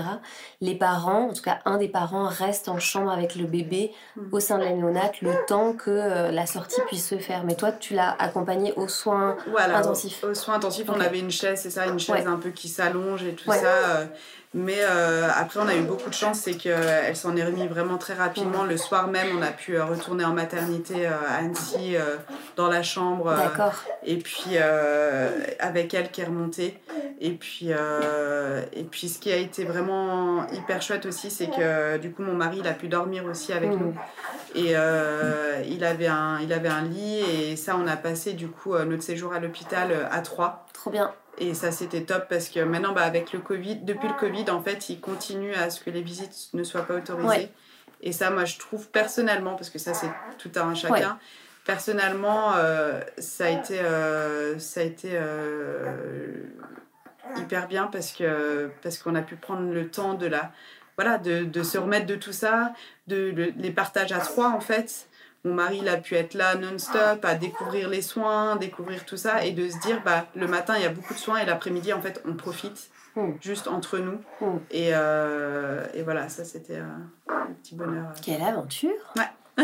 les 0.62 0.76
parents, 0.76 1.28
en 1.28 1.34
tout 1.34 1.42
cas 1.42 1.60
un 1.66 1.78
des 1.78 1.90
parents, 1.90 2.28
reste 2.30 2.70
en 2.70 2.80
chambre 2.80 3.12
avec 3.12 3.36
le 3.36 3.44
bébé 3.46 3.92
hmm. 4.16 4.30
au 4.32 4.40
sein 4.40 4.58
de 4.58 4.64
la 4.64 4.72
néonate 4.72 5.22
le 5.22 5.34
temps 5.48 5.74
que 5.74 5.92
euh, 5.92 6.32
la 6.32 6.46
sortie 6.46 6.80
puisse 6.88 7.08
se 7.08 7.18
faire. 7.18 7.44
Mais 7.44 7.56
toi, 7.56 7.74
tu 7.74 7.94
l'as 7.94 8.16
accompagné 8.18 8.74
aux 8.78 8.88
soins 8.88 9.36
intensifs. 9.58 10.24
Aux, 10.24 10.34
soins 10.34 10.56
intensifs, 10.56 10.88
on 10.90 11.00
avait 11.02 11.20
une 11.20 11.32
chaise, 11.32 11.60
c'est 11.62 11.70
ça, 11.70 11.88
une 11.88 12.00
chaise 12.00 12.26
un 12.26 12.38
peu 12.38 12.52
qui 12.52 12.70
s'allonge 12.70 13.24
et 13.24 13.34
tout 13.34 13.52
ça. 13.52 13.66
Euh, 13.66 14.06
mais 14.56 14.80
euh, 14.80 15.30
après, 15.36 15.60
on 15.60 15.68
a 15.68 15.76
eu 15.76 15.82
beaucoup 15.82 16.10
de 16.10 16.14
chance, 16.16 16.40
c'est 16.40 16.56
qu'elle 16.56 17.16
s'en 17.16 17.36
est 17.38 17.44
remise 17.44 17.68
vraiment 17.68 18.00
très 18.00 18.16
rapidement. 18.16 18.64
Le 18.64 18.78
soir 18.78 19.08
même, 19.08 19.28
on 19.38 19.44
a 19.44 19.52
pu 19.52 19.76
euh, 19.76 19.86
retourner 19.86 20.26
en 20.26 20.34
maternité 20.34 21.06
euh, 21.06 21.12
à 21.28 21.36
Annecy, 21.36 21.96
dans 22.56 22.68
la 22.68 22.82
chambre. 22.82 23.32
D'accord. 23.36 23.74
Et 24.04 24.18
puis, 24.18 24.58
avec 25.60 25.94
elle 25.94 26.10
qui 26.10 26.22
est 26.22 26.26
remontée. 26.26 26.80
Et 27.22 27.32
puis, 27.32 27.70
et 27.70 28.84
puis, 28.84 29.10
ce 29.10 29.20
qui 29.20 29.32
a 29.32 29.38
été 29.38 29.66
vraiment 29.66 30.48
hyper 30.52 30.82
chouette 30.82 31.06
aussi, 31.06 31.30
c'est 31.30 31.48
que 31.48 31.98
du 31.98 32.12
coup, 32.12 32.24
mon 32.24 32.34
mari, 32.34 32.58
il 32.62 32.68
a 32.68 32.74
pu 32.74 32.88
dormir 32.88 33.26
aussi 33.26 33.54
avec 33.54 33.70
nous. 33.70 33.94
Et 34.56 34.72
il, 34.72 35.84
avait 35.84 36.08
un, 36.08 36.40
il 36.40 36.54
avait 36.54 36.70
un 36.70 36.82
lit. 36.82 37.20
Et 37.20 37.56
ça, 37.56 37.78
on 37.78 37.86
a 37.86 37.98
passé 37.98 38.34
du 38.34 38.48
coup 38.48 38.76
notre 38.76 39.04
séjour 39.04 39.32
à 39.32 39.40
l'hôpital 39.40 40.10
à 40.12 40.22
trois. 40.22 40.66
Trop 40.80 40.92
bien. 40.92 41.14
et 41.38 41.54
ça, 41.54 41.72
c'était 41.72 42.04
top 42.04 42.28
parce 42.30 42.48
que 42.48 42.62
maintenant, 42.62 42.94
bah, 42.94 43.04
avec 43.04 43.34
le 43.34 43.40
Covid, 43.40 43.78
depuis 43.82 44.08
le 44.08 44.14
Covid, 44.14 44.50
en 44.50 44.62
fait, 44.62 44.88
ils 44.88 45.02
continuent 45.02 45.54
à 45.54 45.70
ce 45.70 45.84
que 45.84 45.90
les 45.90 46.02
visites 46.02 46.50
ne 46.54 46.64
soient 46.64 46.84
pas 46.84 46.96
autorisées. 46.96 47.52
Et 48.02 48.14
ça, 48.14 48.30
moi, 48.30 48.46
je 48.46 48.58
trouve 48.58 48.88
personnellement, 48.88 49.56
parce 49.56 49.70
que 49.70 49.78
ça, 49.78 49.94
c'est 49.94 50.10
tout 50.38 50.52
à 50.56 50.62
un 50.62 50.76
chacun, 50.76 51.20
personnellement, 51.66 52.54
euh, 52.56 53.02
ça 53.18 53.48
a 53.48 53.50
été, 53.50 53.82
euh, 53.82 54.58
ça 54.58 54.80
a 54.80 54.84
été 54.84 55.10
euh, 55.12 56.46
hyper 57.36 57.68
bien 57.68 57.88
parce 57.88 58.14
que 58.14 58.72
parce 58.82 58.98
qu'on 58.98 59.16
a 59.16 59.22
pu 59.22 59.36
prendre 59.36 59.72
le 59.72 59.90
temps 59.90 60.14
de 60.14 60.28
la 60.28 60.54
voilà 60.98 61.18
de, 61.18 61.44
de 61.44 61.62
se 61.62 61.78
remettre 61.78 62.06
de 62.06 62.16
tout 62.16 62.32
ça, 62.32 62.74
de 63.08 63.54
les 63.58 63.72
partages 63.72 64.14
à 64.14 64.20
trois 64.20 64.50
en 64.50 64.62
fait 64.62 65.09
mon 65.46 65.54
mari 65.54 65.80
il 65.82 65.90
a 65.90 65.98
pu 65.98 66.16
être 66.16 66.34
là 66.34 66.56
non-stop 66.56 67.24
à 67.24 67.36
découvrir 67.36 67.90
les 67.90 68.02
soins, 68.02 68.56
découvrir 68.56 69.06
tout 69.06 69.18
ça 69.18 69.46
et 69.46 69.52
de 69.52 69.70
se 69.70 69.80
dire 69.80 70.02
bah 70.04 70.28
le 70.36 70.48
matin 70.48 70.76
il 70.78 70.84
y 70.84 70.86
a 70.86 70.90
beaucoup 70.90 71.14
de 71.14 71.20
soins 71.20 71.38
et 71.38 71.46
l'après-midi 71.46 71.94
en 71.94 72.02
fait 72.02 72.22
on 72.26 72.34
profite 72.34 72.90
hmm. 73.16 73.32
juste 73.42 73.68
entre 73.68 74.00
nous 74.00 74.20
hmm. 74.42 74.58
et, 74.72 74.90
euh, 74.94 75.86
et, 75.94 76.04
voilà 76.04 76.30
ça 76.30 76.44
c'était 76.44 76.78
euh, 76.80 77.30
un 77.30 77.54
petit 77.62 77.76
bonheur. 77.76 78.12
Quelle 78.22 78.42
aventure 78.42 79.14
Ouais. 79.16 79.64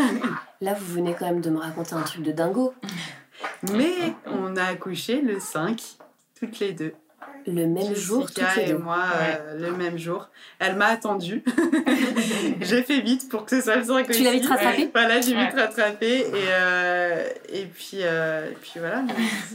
là 0.60 0.74
vous 0.74 0.94
venez 0.94 1.14
quand 1.14 1.26
même 1.26 1.40
de 1.40 1.50
me 1.50 1.58
raconter 1.58 1.94
un 1.94 2.02
truc 2.02 2.22
de 2.22 2.32
dingo. 2.32 2.74
Mais 3.72 4.14
on 4.26 4.56
a 4.56 4.64
accouché 4.64 5.20
le 5.20 5.40
5 5.40 5.98
toutes 6.38 6.58
les 6.58 6.72
deux 6.72 6.94
le 7.46 7.66
même 7.66 7.94
jour 7.94 8.26
toutes 8.26 8.56
les 8.56 8.70
et 8.70 8.74
moi 8.74 9.04
euh, 9.14 9.58
le 9.58 9.72
même 9.72 9.98
jour. 9.98 10.28
Elle 10.58 10.76
m'a 10.76 10.86
attendu. 10.86 11.44
j'ai 12.60 12.82
fait 12.82 13.00
vite 13.00 13.28
pour 13.28 13.44
que 13.44 13.56
ce 13.56 13.62
soit 13.62 13.76
le 13.76 13.84
5 13.84 14.10
Tu 14.10 14.22
l'as 14.22 14.32
vite 14.32 14.46
rattrapé? 14.46 14.90
Voilà, 14.92 15.20
j'ai 15.20 15.34
vite 15.34 15.54
rattrapé. 15.54 16.20
Et, 16.20 16.32
euh, 16.34 17.28
et, 17.52 17.64
puis, 17.66 17.98
euh, 18.02 18.50
puis 18.60 18.80
voilà, 18.80 19.04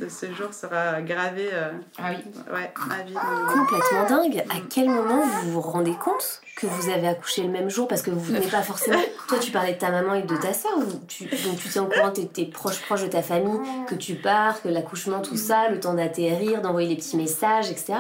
ce, 0.08 0.32
jour 0.34 0.54
sera 0.54 1.02
gravé 1.02 1.50
ah 1.98 2.12
oui. 2.12 2.32
ouais, 2.54 2.72
à 2.92 3.04
vie. 3.04 3.14
Complètement 3.14 4.08
dingue. 4.08 4.44
À 4.50 4.62
quel 4.70 4.90
moment 4.90 5.26
vous 5.26 5.52
vous 5.52 5.62
rendez 5.62 5.94
compte? 5.94 6.42
Que 6.62 6.68
vous 6.68 6.90
avez 6.90 7.08
accouché 7.08 7.42
le 7.42 7.50
même 7.50 7.70
jour 7.70 7.88
Parce 7.88 8.04
que 8.04 8.12
vous 8.12 8.20
venez 8.20 8.46
pas 8.48 8.62
forcément. 8.62 9.00
Toi, 9.28 9.40
tu 9.40 9.52
parlais 9.52 9.74
de 9.74 9.80
ta 9.80 9.90
maman 9.90 10.14
et 10.14 10.22
de 10.22 10.36
ta 10.38 10.54
soeur. 10.54 10.78
Tu, 11.08 11.26
donc 11.26 11.58
tu 11.58 11.70
t'es 11.70 11.80
au 11.80 11.86
courant, 11.86 12.12
tu 12.12 12.42
es 12.42 12.46
proche, 12.46 12.80
proche 12.82 13.02
de 13.02 13.08
ta 13.08 13.24
famille, 13.24 13.60
que 13.88 13.96
tu 13.96 14.16
pars, 14.16 14.62
que 14.62 14.70
l'accouchement, 14.70 15.22
tout 15.22 15.38
ça, 15.38 15.70
le 15.70 15.80
temps 15.80 15.96
d'atterrir, 15.96 16.62
d'envoyer 16.62 16.90
les 16.90 16.96
petits 16.96 17.18
messages, 17.18 17.72
etc. 17.72 17.94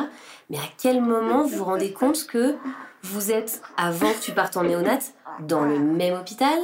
Mais 0.50 0.58
à 0.58 0.70
quel 0.78 1.02
moment 1.02 1.44
vous 1.44 1.58
vous 1.58 1.64
rendez 1.64 1.92
compte 1.92 2.28
que 2.28 2.56
vous 3.04 3.32
êtes, 3.32 3.62
avant 3.78 4.12
que 4.12 4.20
tu 4.20 4.32
partes 4.32 4.58
en 4.58 4.64
néonat, 4.64 5.00
dans 5.40 5.62
le 5.62 5.80
même 5.80 6.14
hôpital, 6.14 6.60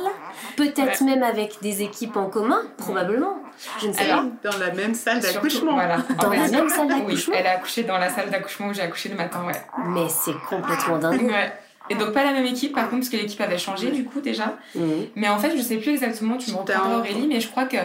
peut-être 0.55 1.03
même 1.03 1.23
avec 1.23 1.61
des 1.61 1.81
équipes 1.81 2.17
en 2.17 2.29
commun, 2.29 2.61
probablement. 2.77 3.37
Je 3.79 3.87
ne 3.87 3.93
sais 3.93 4.07
pas. 4.07 4.25
Dans 4.43 4.57
la 4.59 4.71
même 4.71 4.93
salle 4.93 5.19
d'accouchement. 5.19 5.73
Voilà. 5.73 5.97
Dans 6.21 6.29
la 6.29 6.47
même 6.47 6.69
salle 6.69 6.89
d'accouchement. 6.89 7.33
elle 7.35 7.47
a 7.47 7.51
accouché 7.53 7.83
dans 7.83 7.97
la 7.97 8.09
salle 8.09 8.29
d'accouchement 8.29 8.67
où 8.67 8.73
j'ai 8.73 8.83
accouché 8.83 9.09
le 9.09 9.15
matin, 9.15 9.45
ouais. 9.45 9.59
Mais 9.87 10.07
c'est 10.09 10.35
complètement 10.47 10.99
dingue. 10.99 11.23
Ouais. 11.23 11.53
Et 11.89 11.95
donc 11.95 12.13
pas 12.13 12.23
la 12.23 12.33
même 12.33 12.45
équipe 12.45 12.73
par 12.73 12.85
contre 12.89 13.01
parce 13.01 13.09
que 13.09 13.17
l'équipe 13.17 13.41
avait 13.41 13.57
changé 13.57 13.91
du 13.91 14.03
coup 14.03 14.21
déjà. 14.21 14.57
Mhm. 14.75 15.07
Mais 15.15 15.29
en 15.29 15.39
fait 15.39 15.55
je 15.55 15.61
sais 15.61 15.77
plus 15.77 15.91
exactement, 15.91 16.37
tu 16.37 16.51
me 16.51 16.57
reprendras 16.57 16.99
Aurélie, 16.99 17.27
mais 17.27 17.39
je 17.39 17.47
crois 17.47 17.65
que 17.65 17.77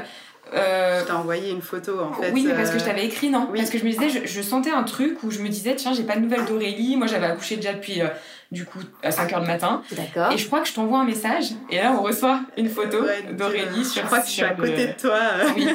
euh... 0.55 1.01
Je 1.01 1.07
t'ai 1.07 1.13
envoyé 1.13 1.51
une 1.51 1.63
photo 1.63 2.01
en 2.01 2.13
fait. 2.13 2.31
Oui, 2.33 2.45
mais 2.47 2.55
parce 2.55 2.71
que 2.71 2.79
je 2.79 2.85
euh, 2.85 2.87
t'avais 2.87 3.07
écrit, 3.07 3.31
non? 3.31 3.49
Parce 3.55 3.71
que 3.71 3.79
je 3.79 3.85
me 3.85 3.91
disais, 3.91 4.27
je, 4.27 4.43
sentais 4.43 4.71
un 4.71 4.83
truc 4.83 5.23
où 5.23 5.31
je 5.31 5.39
me 5.39 5.49
disais, 5.49 5.75
tiens, 5.77 5.95
j'ai 5.95 6.03
pas 6.03 6.17
de 6.17 6.21
nouvelles 6.21 6.45
d'Aurélie. 6.45 6.97
Moi, 6.97 7.07
j'avais 7.07 7.27
accouché 7.27 7.57
déjà 7.57 7.73
depuis, 7.73 8.03
euh, 8.03 8.09
du 8.51 8.65
coup, 8.65 8.81
à 9.03 9.11
5h 9.11 9.41
du 9.41 9.47
matin. 9.47 9.83
D'accord. 9.93 10.33
Et 10.33 10.39
je 10.39 10.47
crois 10.47 10.61
que 10.61 10.69
je 10.69 10.75
t'envoie 10.75 11.01
un 11.01 11.05
message. 11.05 11.53
Et 11.71 11.77
là, 11.77 11.97
on 11.99 12.03
reçoit 12.03 12.41
une 12.59 12.69
photo 12.69 12.99
d'Aurélie 13.33 13.85
sur. 13.85 14.03
Je 14.03 14.07
crois 14.07 14.21
que 14.21 14.27
je 14.27 14.33
suis 14.33 14.43
à 14.43 14.51
côté 14.51 14.89
de 14.89 15.01
toi. 15.01 15.19
Oui. 15.57 15.69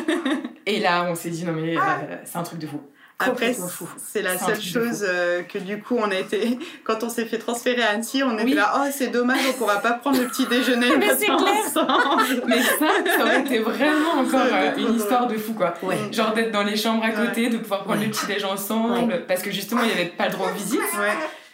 Et 0.65 0.79
là, 0.79 1.07
on 1.09 1.15
s'est 1.15 1.29
dit, 1.29 1.43
non, 1.45 1.53
mais 1.53 1.77
euh, 1.77 1.81
c'est 2.25 2.37
un 2.37 2.43
truc 2.43 2.59
de 2.59 2.67
fou. 2.67 2.81
Après, 3.19 3.55
c'est 3.97 4.21
la 4.21 4.37
seule 4.37 4.61
chose 4.61 5.03
euh, 5.07 5.41
que 5.41 5.57
du 5.57 5.81
coup, 5.81 5.97
on 5.97 6.11
a 6.11 6.15
été. 6.15 6.59
Quand 6.83 7.03
on 7.03 7.09
s'est 7.09 7.25
fait 7.25 7.39
transférer 7.39 7.81
à 7.81 7.89
Annecy, 7.91 8.21
on 8.21 8.37
était 8.37 8.53
là, 8.53 8.73
oh, 8.77 8.89
c'est 8.91 9.07
dommage, 9.07 9.39
on 9.49 9.53
pourra 9.53 9.77
pas 9.77 9.93
prendre 9.93 10.21
le 10.21 10.27
petit 10.27 10.45
déjeuner 10.45 10.95
Mais 10.99 11.15
c'est 11.15 11.25
clair 11.25 11.37
Mais 12.47 12.61
ça, 12.61 12.87
ça 13.17 13.23
aurait 13.23 13.41
été 13.41 13.59
vraiment 13.59 14.19
encore 14.19 14.45
euh, 14.53 14.75
une 14.77 14.95
histoire 14.95 15.25
de 15.25 15.35
fou, 15.35 15.53
quoi. 15.53 15.73
Genre 16.11 16.33
d'être 16.33 16.51
dans 16.51 16.61
les 16.63 16.77
chambres 16.77 17.03
à 17.03 17.09
côté, 17.09 17.49
de 17.49 17.57
pouvoir 17.57 17.85
prendre 17.85 18.01
le 18.01 18.09
petit 18.09 18.27
déjeuner 18.27 18.51
ensemble, 18.51 19.25
parce 19.27 19.41
que 19.41 19.49
justement, 19.49 19.81
il 19.81 19.87
n'y 19.87 19.93
avait 19.93 20.05
pas 20.05 20.27
le 20.27 20.33
droit 20.33 20.51
aux 20.51 20.53
visites. 20.53 20.81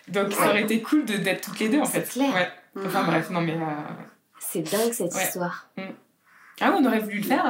Donc, 0.10 0.34
ça 0.34 0.50
aurait 0.50 0.64
été 0.64 0.82
cool 0.82 1.06
d'être 1.06 1.42
toutes 1.42 1.60
les 1.60 1.70
deux, 1.70 1.80
en 1.80 1.86
fait. 1.86 2.02
Clair. 2.10 2.52
Enfin, 2.86 3.04
bref, 3.04 3.30
non, 3.30 3.40
mais. 3.40 3.54
Euh, 3.54 3.94
c'est 4.38 4.62
dingue 4.62 4.92
cette 4.92 5.16
histoire. 5.16 5.70
Mm. 5.78 5.82
Ah 6.60 6.72
oui, 6.72 6.80
on 6.82 6.86
aurait 6.86 7.00
voulu 7.00 7.20
le 7.20 7.24
faire. 7.24 7.46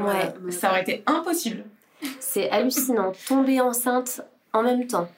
ouais. 0.00 0.52
Ça 0.52 0.70
aurait 0.70 0.82
été 0.82 1.02
impossible. 1.06 1.64
C'est 2.20 2.50
hallucinant. 2.50 3.12
Tomber 3.28 3.60
enceinte 3.60 4.22
en 4.52 4.62
même 4.62 4.86
temps 4.86 5.08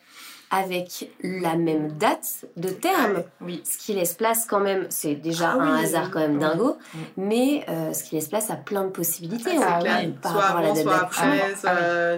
avec 0.50 1.10
la 1.22 1.56
même 1.56 1.92
date 1.92 2.46
de 2.56 2.70
terme, 2.70 3.22
oui. 3.40 3.60
ce 3.64 3.76
qui 3.76 3.92
laisse 3.92 4.14
place 4.14 4.46
quand 4.46 4.60
même, 4.60 4.86
c'est 4.88 5.14
déjà 5.14 5.52
ah 5.52 5.62
un 5.62 5.76
hasard 5.76 6.10
quand 6.10 6.20
même 6.20 6.38
dingo, 6.38 6.78
mais 7.16 7.64
euh, 7.68 7.92
ce 7.92 8.02
qui 8.04 8.14
laisse 8.14 8.28
place 8.28 8.50
à 8.50 8.56
plein 8.56 8.84
de 8.84 8.90
possibilités 8.90 9.58
ah, 9.60 9.80
par 10.22 10.32
rapport 10.32 10.56
à 10.56 10.62
la 10.62 10.72
date 10.72 10.84
d'accouchement. 10.84 11.32
Ah 11.64 12.16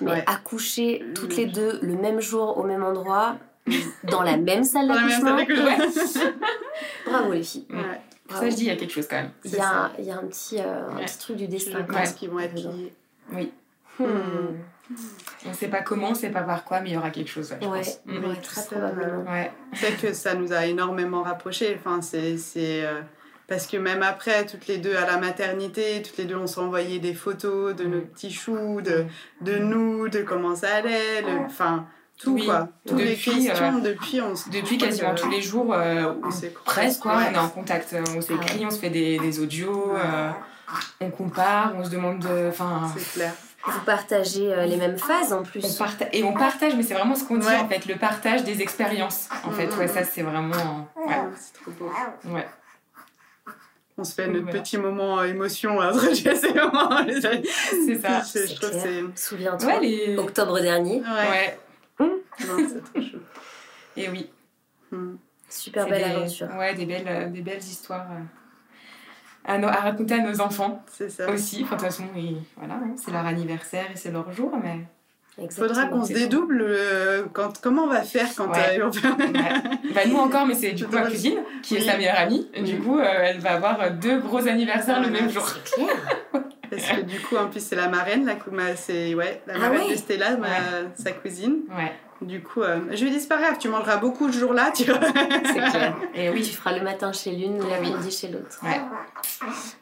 mais 0.00 0.24
accoucher 0.26 1.04
toutes 1.14 1.36
les 1.36 1.46
deux 1.46 1.78
le 1.82 1.94
même 1.94 2.20
jour 2.20 2.56
au 2.58 2.64
même 2.64 2.82
endroit, 2.82 3.36
dans 4.04 4.22
la 4.22 4.36
même 4.36 4.64
salle 4.64 4.88
d'accouchement. 4.88 5.36
Bravo 7.06 7.32
les 7.32 7.42
filles. 7.42 7.66
Ça 8.30 8.48
je 8.48 8.54
dis, 8.54 8.62
il 8.62 8.68
y 8.68 8.70
a 8.70 8.76
quelque 8.76 8.92
chose 8.92 9.06
quand 9.06 9.16
même. 9.16 9.30
Il 9.44 9.52
y, 9.52 9.60
a, 9.60 9.90
y 9.98 10.10
a 10.10 10.16
un 10.16 10.24
petit, 10.26 10.58
euh, 10.58 10.88
un 10.90 11.04
petit 11.04 11.18
truc 11.18 11.36
du 11.36 11.48
destin. 11.48 11.84
Je 11.86 11.92
pense 11.92 12.12
qu'ils 12.12 12.30
vont 12.30 12.38
être 12.38 12.54
liés. 12.54 12.94
Oui. 13.30 13.52
Hmm. 13.98 14.56
On 15.46 15.48
ne 15.48 15.54
sait 15.54 15.68
pas 15.68 15.80
comment, 15.80 16.08
on 16.08 16.10
ne 16.10 16.16
sait 16.16 16.30
pas 16.30 16.42
par 16.42 16.64
quoi, 16.64 16.80
mais 16.80 16.90
il 16.90 16.92
y 16.94 16.96
aura 16.96 17.10
quelque 17.10 17.30
chose, 17.30 17.54
je 17.60 17.66
pense. 17.66 18.00
Hmm. 18.06 18.20
très 18.42 18.64
probablement. 18.64 19.30
Ouais. 19.30 19.50
C'est 19.74 20.00
que 20.00 20.12
ça 20.12 20.34
nous 20.34 20.52
a 20.52 20.66
énormément 20.66 21.22
rapprochés. 21.22 21.76
Enfin, 21.78 22.00
c'est, 22.02 22.36
euh, 22.56 23.00
parce 23.48 23.66
que 23.66 23.76
même 23.76 24.02
après, 24.02 24.46
toutes 24.46 24.66
les 24.66 24.78
deux 24.78 24.96
à 24.96 25.06
la 25.06 25.18
maternité, 25.18 26.02
toutes 26.02 26.16
les 26.18 26.24
deux, 26.24 26.36
on 26.36 26.46
s'est 26.46 26.60
envoyé 26.60 26.98
des 26.98 27.14
photos 27.14 27.74
de 27.74 27.84
nos 27.84 27.98
hmm. 27.98 28.06
petits 28.06 28.32
choux, 28.32 28.80
de, 28.80 29.04
de 29.40 29.58
nous, 29.58 30.08
de 30.08 30.22
comment 30.22 30.54
ça 30.54 30.76
allait. 30.76 31.24
Enfin, 31.44 31.86
tout 32.18 32.36
quoi. 32.36 32.68
Toutes 32.86 32.98
depuis, 32.98 33.08
les 33.08 33.16
questions, 33.16 33.76
euh, 33.78 33.80
depuis, 33.80 34.20
on 34.20 34.34
Depuis 34.52 34.78
quasiment 34.78 35.14
tous 35.14 35.30
les 35.30 35.42
jours, 35.42 35.74
euh, 35.74 36.14
presque, 36.64 37.00
quoi, 37.00 37.18
on 37.30 37.34
est 37.34 37.38
en 37.38 37.48
contact. 37.48 37.94
On 38.14 38.20
s'écrit, 38.20 38.60
ah 38.62 38.66
on 38.66 38.70
se 38.70 38.78
fait 38.78 38.90
des, 38.90 39.18
des 39.18 39.40
audios, 39.40 39.92
on 41.00 41.10
compare, 41.10 41.74
on 41.76 41.84
se 41.84 41.90
demande 41.90 42.20
de. 42.20 42.50
C'est 42.96 43.12
clair. 43.14 43.32
Vous 43.64 43.80
partagez 43.80 44.52
euh, 44.52 44.66
les 44.66 44.76
mêmes 44.76 44.98
phases 44.98 45.32
en 45.32 45.42
plus. 45.42 45.64
et 46.12 46.24
on 46.24 46.32
partage, 46.32 46.74
mais 46.74 46.82
c'est 46.82 46.94
vraiment 46.94 47.14
ce 47.14 47.24
qu'on 47.24 47.38
dit 47.38 47.46
en 47.46 47.68
fait, 47.68 47.86
le 47.86 47.96
partage 47.96 48.42
des 48.44 48.60
expériences. 48.60 49.28
En 49.44 49.50
fait, 49.52 49.68
ouais, 49.76 49.88
ça 49.88 50.04
c'est 50.04 50.22
vraiment. 50.22 50.88
Ouais. 50.96 51.14
C'est 51.38 51.54
trop 51.54 51.70
beau. 51.72 51.90
Ouais. 52.26 52.46
On 53.98 54.04
se 54.04 54.14
fait 54.14 54.26
notre 54.26 54.50
petit 54.50 54.78
moment 54.78 55.20
euh, 55.20 55.24
émotion 55.24 55.80
à 55.80 55.92
c'est 55.92 56.34
vraiment. 56.48 57.04
c'est 57.86 58.00
ça. 58.00 58.22
Souviens-toi, 59.14 59.80
octobre 60.18 60.60
dernier. 60.60 61.02
Ouais. 61.02 61.58
Non, 62.00 62.18
c'est 62.58 62.92
trop 62.92 63.00
chaud. 63.00 63.18
Et 63.96 64.08
oui. 64.08 64.30
Hum. 64.92 65.18
Super 65.48 65.86
belle 65.86 66.04
aventure. 66.04 66.48
Ouais, 66.58 66.74
des 66.74 66.86
belles, 66.86 67.06
euh, 67.06 67.28
des 67.28 67.42
belles 67.42 67.58
histoires 67.58 68.06
à, 69.44 69.58
raconter 69.58 70.14
à 70.14 70.20
nos 70.20 70.40
enfants 70.40 70.84
c'est 70.90 71.10
ça. 71.10 71.30
aussi. 71.30 71.62
Enfin, 71.62 71.76
de 71.76 71.80
toute 71.80 71.90
façon, 71.90 72.04
voilà, 72.56 72.74
hein, 72.74 72.94
c'est 72.96 73.10
leur 73.10 73.26
anniversaire 73.26 73.86
et 73.92 73.96
c'est 73.96 74.10
leur 74.10 74.30
jour, 74.32 74.52
mais. 74.62 74.80
Il 75.38 75.50
faudra 75.50 75.86
qu'on 75.86 76.04
se 76.04 76.12
dédouble. 76.12 76.60
Euh, 76.60 77.24
quand, 77.32 77.58
comment 77.62 77.84
on 77.84 77.88
va 77.88 78.02
faire 78.02 78.28
quand 78.36 78.50
ouais. 78.50 78.78
euh, 78.78 78.90
bah, 79.94 80.02
Nous 80.06 80.16
encore, 80.16 80.46
mais 80.46 80.54
c'est 80.54 80.72
du 80.72 80.84
coup 80.84 80.94
ma 80.94 81.06
cousine 81.06 81.38
qui 81.62 81.76
est 81.76 81.80
sa 81.80 81.96
meilleure 81.96 82.18
amie. 82.18 82.50
Du 82.62 82.78
coup, 82.78 82.98
euh, 82.98 83.04
elle 83.22 83.38
va 83.38 83.52
avoir 83.52 83.90
deux 83.92 84.20
gros 84.20 84.46
anniversaires 84.46 85.00
le 85.00 85.08
même 85.08 85.30
jour. 85.30 85.46
Parce 86.70 86.86
que 86.86 87.00
du 87.02 87.18
coup, 87.20 87.36
en 87.36 87.48
plus, 87.48 87.60
c'est 87.60 87.76
la 87.76 87.88
marraine, 87.88 88.26
la, 88.26 88.76
c'est, 88.76 89.14
ouais, 89.14 89.42
la 89.46 89.54
ah 89.56 89.58
marraine 89.58 89.90
de 89.90 89.96
Stella, 89.96 90.36
sa 90.94 91.12
cousine. 91.12 91.62
Du 92.22 92.42
coup, 92.42 92.62
euh, 92.62 92.80
je 92.90 93.04
lui 93.04 93.10
dis, 93.10 93.20
c'est 93.20 93.28
pas 93.28 93.38
grave, 93.38 93.58
tu 93.58 93.68
mangeras 93.68 93.96
beaucoup 93.96 94.30
ce 94.30 94.38
jour-là. 94.38 94.72
Tu... 94.74 94.84
c'est 94.84 95.70
clair. 95.70 95.96
Et 96.14 96.30
oui, 96.30 96.42
tu 96.42 96.52
feras 96.52 96.76
le 96.76 96.82
matin 96.82 97.12
chez 97.12 97.32
l'une, 97.32 97.58
l'après-midi 97.58 98.10
chez 98.10 98.28
l'autre. 98.28 98.60
Ouais. 98.62 98.80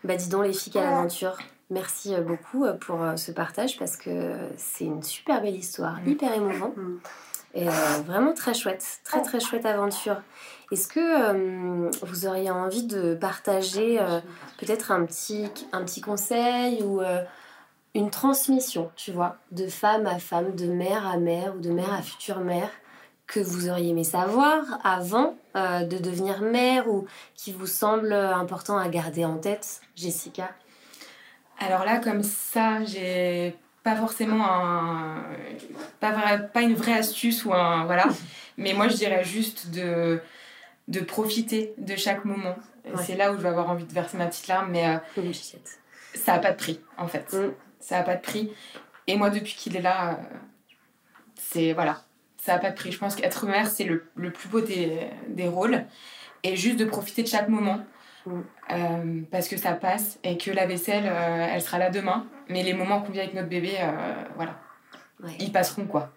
Bah 0.05 0.17
dis 0.17 0.29
donc 0.29 0.45
les 0.45 0.53
filles 0.53 0.79
à 0.79 0.83
l'aventure. 0.83 1.37
Merci 1.71 2.15
euh, 2.15 2.21
beaucoup 2.21 2.65
euh, 2.65 2.73
pour 2.73 2.99
ce 3.17 3.31
partage 3.33 3.79
parce 3.79 3.97
que 3.97 4.35
c'est 4.57 4.85
une 4.85 5.03
super 5.03 5.41
belle 5.43 5.57
histoire, 5.57 5.99
mm. 6.05 6.09
hyper 6.09 6.35
émouvante. 6.35 6.77
Mm. 6.77 6.99
Et 7.53 7.67
vraiment 8.07 8.33
très 8.33 8.55
chouette, 8.55 9.01
très 9.03 9.23
très 9.23 9.41
chouette 9.41 9.67
aventure. 9.67 10.23
Est-ce 10.71 10.87
que 10.87 11.91
vous 12.07 12.27
auriez 12.29 12.49
envie 12.49 12.85
de 12.85 13.17
partager 13.17 13.99
peut-être 14.59 14.93
un 14.93 15.05
petit, 15.05 15.49
un 15.73 15.83
petit 15.83 16.01
conseil 16.01 16.81
ou 16.85 17.01
une 17.95 18.11
transmission, 18.11 18.91
tu 18.97 19.13
vois, 19.13 19.37
de 19.51 19.67
femme 19.67 20.07
à 20.07 20.19
femme, 20.19 20.55
de 20.55 20.67
mère 20.67 21.07
à 21.07 21.17
mère 21.17 21.57
ou 21.57 21.61
de 21.61 21.71
mère 21.71 21.93
à 21.93 22.03
future 22.03 22.41
mère, 22.41 22.71
que 23.27 23.41
vous 23.41 23.69
auriez 23.69 23.91
aimé 23.91 24.05
savoir 24.05 24.65
avant 24.85 25.37
euh, 25.57 25.85
de 25.85 25.99
devenir 25.99 26.41
mère 26.41 26.89
ou 26.89 27.07
qui 27.35 27.53
vous 27.53 27.67
semble 27.67 28.13
important 28.13 28.77
à 28.77 28.89
garder 28.89 29.25
en 29.25 29.39
tête, 29.39 29.81
Jessica? 29.95 30.51
Alors 31.59 31.85
là, 31.85 31.99
comme 31.99 32.23
ça, 32.23 32.85
j'ai 32.85 33.57
pas 33.83 33.97
forcément 33.97 34.45
un, 34.47 35.23
pas, 36.01 36.39
pas 36.39 36.63
une 36.63 36.75
vraie 36.75 36.95
astuce 36.95 37.45
ou 37.45 37.53
un 37.53 37.85
voilà, 37.85 38.07
mais 38.57 38.73
moi 38.73 38.89
je 38.89 38.97
dirais 38.97 39.25
juste 39.25 39.71
de 39.71 40.21
de 40.89 41.01
profiter 41.01 41.73
de 41.79 41.95
chaque 41.95 42.25
moment. 42.25 42.57
C'est 42.97 43.15
là 43.15 43.33
où 43.33 43.37
je 43.37 43.43
vais 43.43 43.49
avoir 43.49 43.71
envie 43.71 43.85
de 43.85 43.93
verser 43.93 44.17
ma 44.17 44.27
petite 44.27 44.49
larme, 44.49 44.73
mais 44.73 44.89
euh, 44.89 44.99
ça 46.15 46.35
a 46.35 46.39
pas 46.41 46.51
de 46.51 46.57
prix 46.57 46.81
en 46.99 47.07
fait. 47.07 47.33
Mm. 47.33 47.53
Ça 47.81 47.99
a 47.99 48.03
pas 48.03 48.17
de 48.17 48.21
prix. 48.21 48.53
Et 49.07 49.17
moi 49.17 49.31
depuis 49.31 49.55
qu'il 49.55 49.77
est 49.77 49.83
là, 49.83 50.11
euh, 50.11 50.15
c'est 51.35 51.73
voilà, 51.73 52.03
ça 52.37 52.55
a 52.55 52.59
pas 52.59 52.71
de 52.71 52.77
prix. 52.77 52.93
Je 52.93 52.99
pense 52.99 53.15
qu'être 53.15 53.47
mère 53.47 53.67
c'est 53.67 53.85
le, 53.85 54.09
le, 54.15 54.33
plus 54.33 54.49
beau 54.49 54.61
des, 54.61 55.09
des, 55.29 55.49
rôles 55.49 55.85
et 56.43 56.57
juste 56.57 56.79
de 56.79 56.85
profiter 56.85 57.23
de 57.23 57.29
chaque 57.29 57.49
moment. 57.49 57.81
Mm. 58.27 58.41
Euh, 58.71 59.23
parce 59.31 59.49
que 59.49 59.57
ça 59.57 59.73
passe 59.73 60.19
et 60.23 60.37
que 60.37 60.51
la 60.51 60.67
vaisselle, 60.67 61.07
elle 61.07 61.61
sera 61.63 61.79
là 61.79 61.91
demain. 61.91 62.27
Mais 62.49 62.63
les 62.63 62.75
moments 62.75 63.01
qu'on 63.01 63.13
vit 63.13 63.21
avec 63.21 63.35
notre 63.35 63.49
bébé, 63.49 63.73
voilà, 64.37 64.61
ils 65.39 65.51
passeront 65.51 65.87
quoi. 65.87 66.13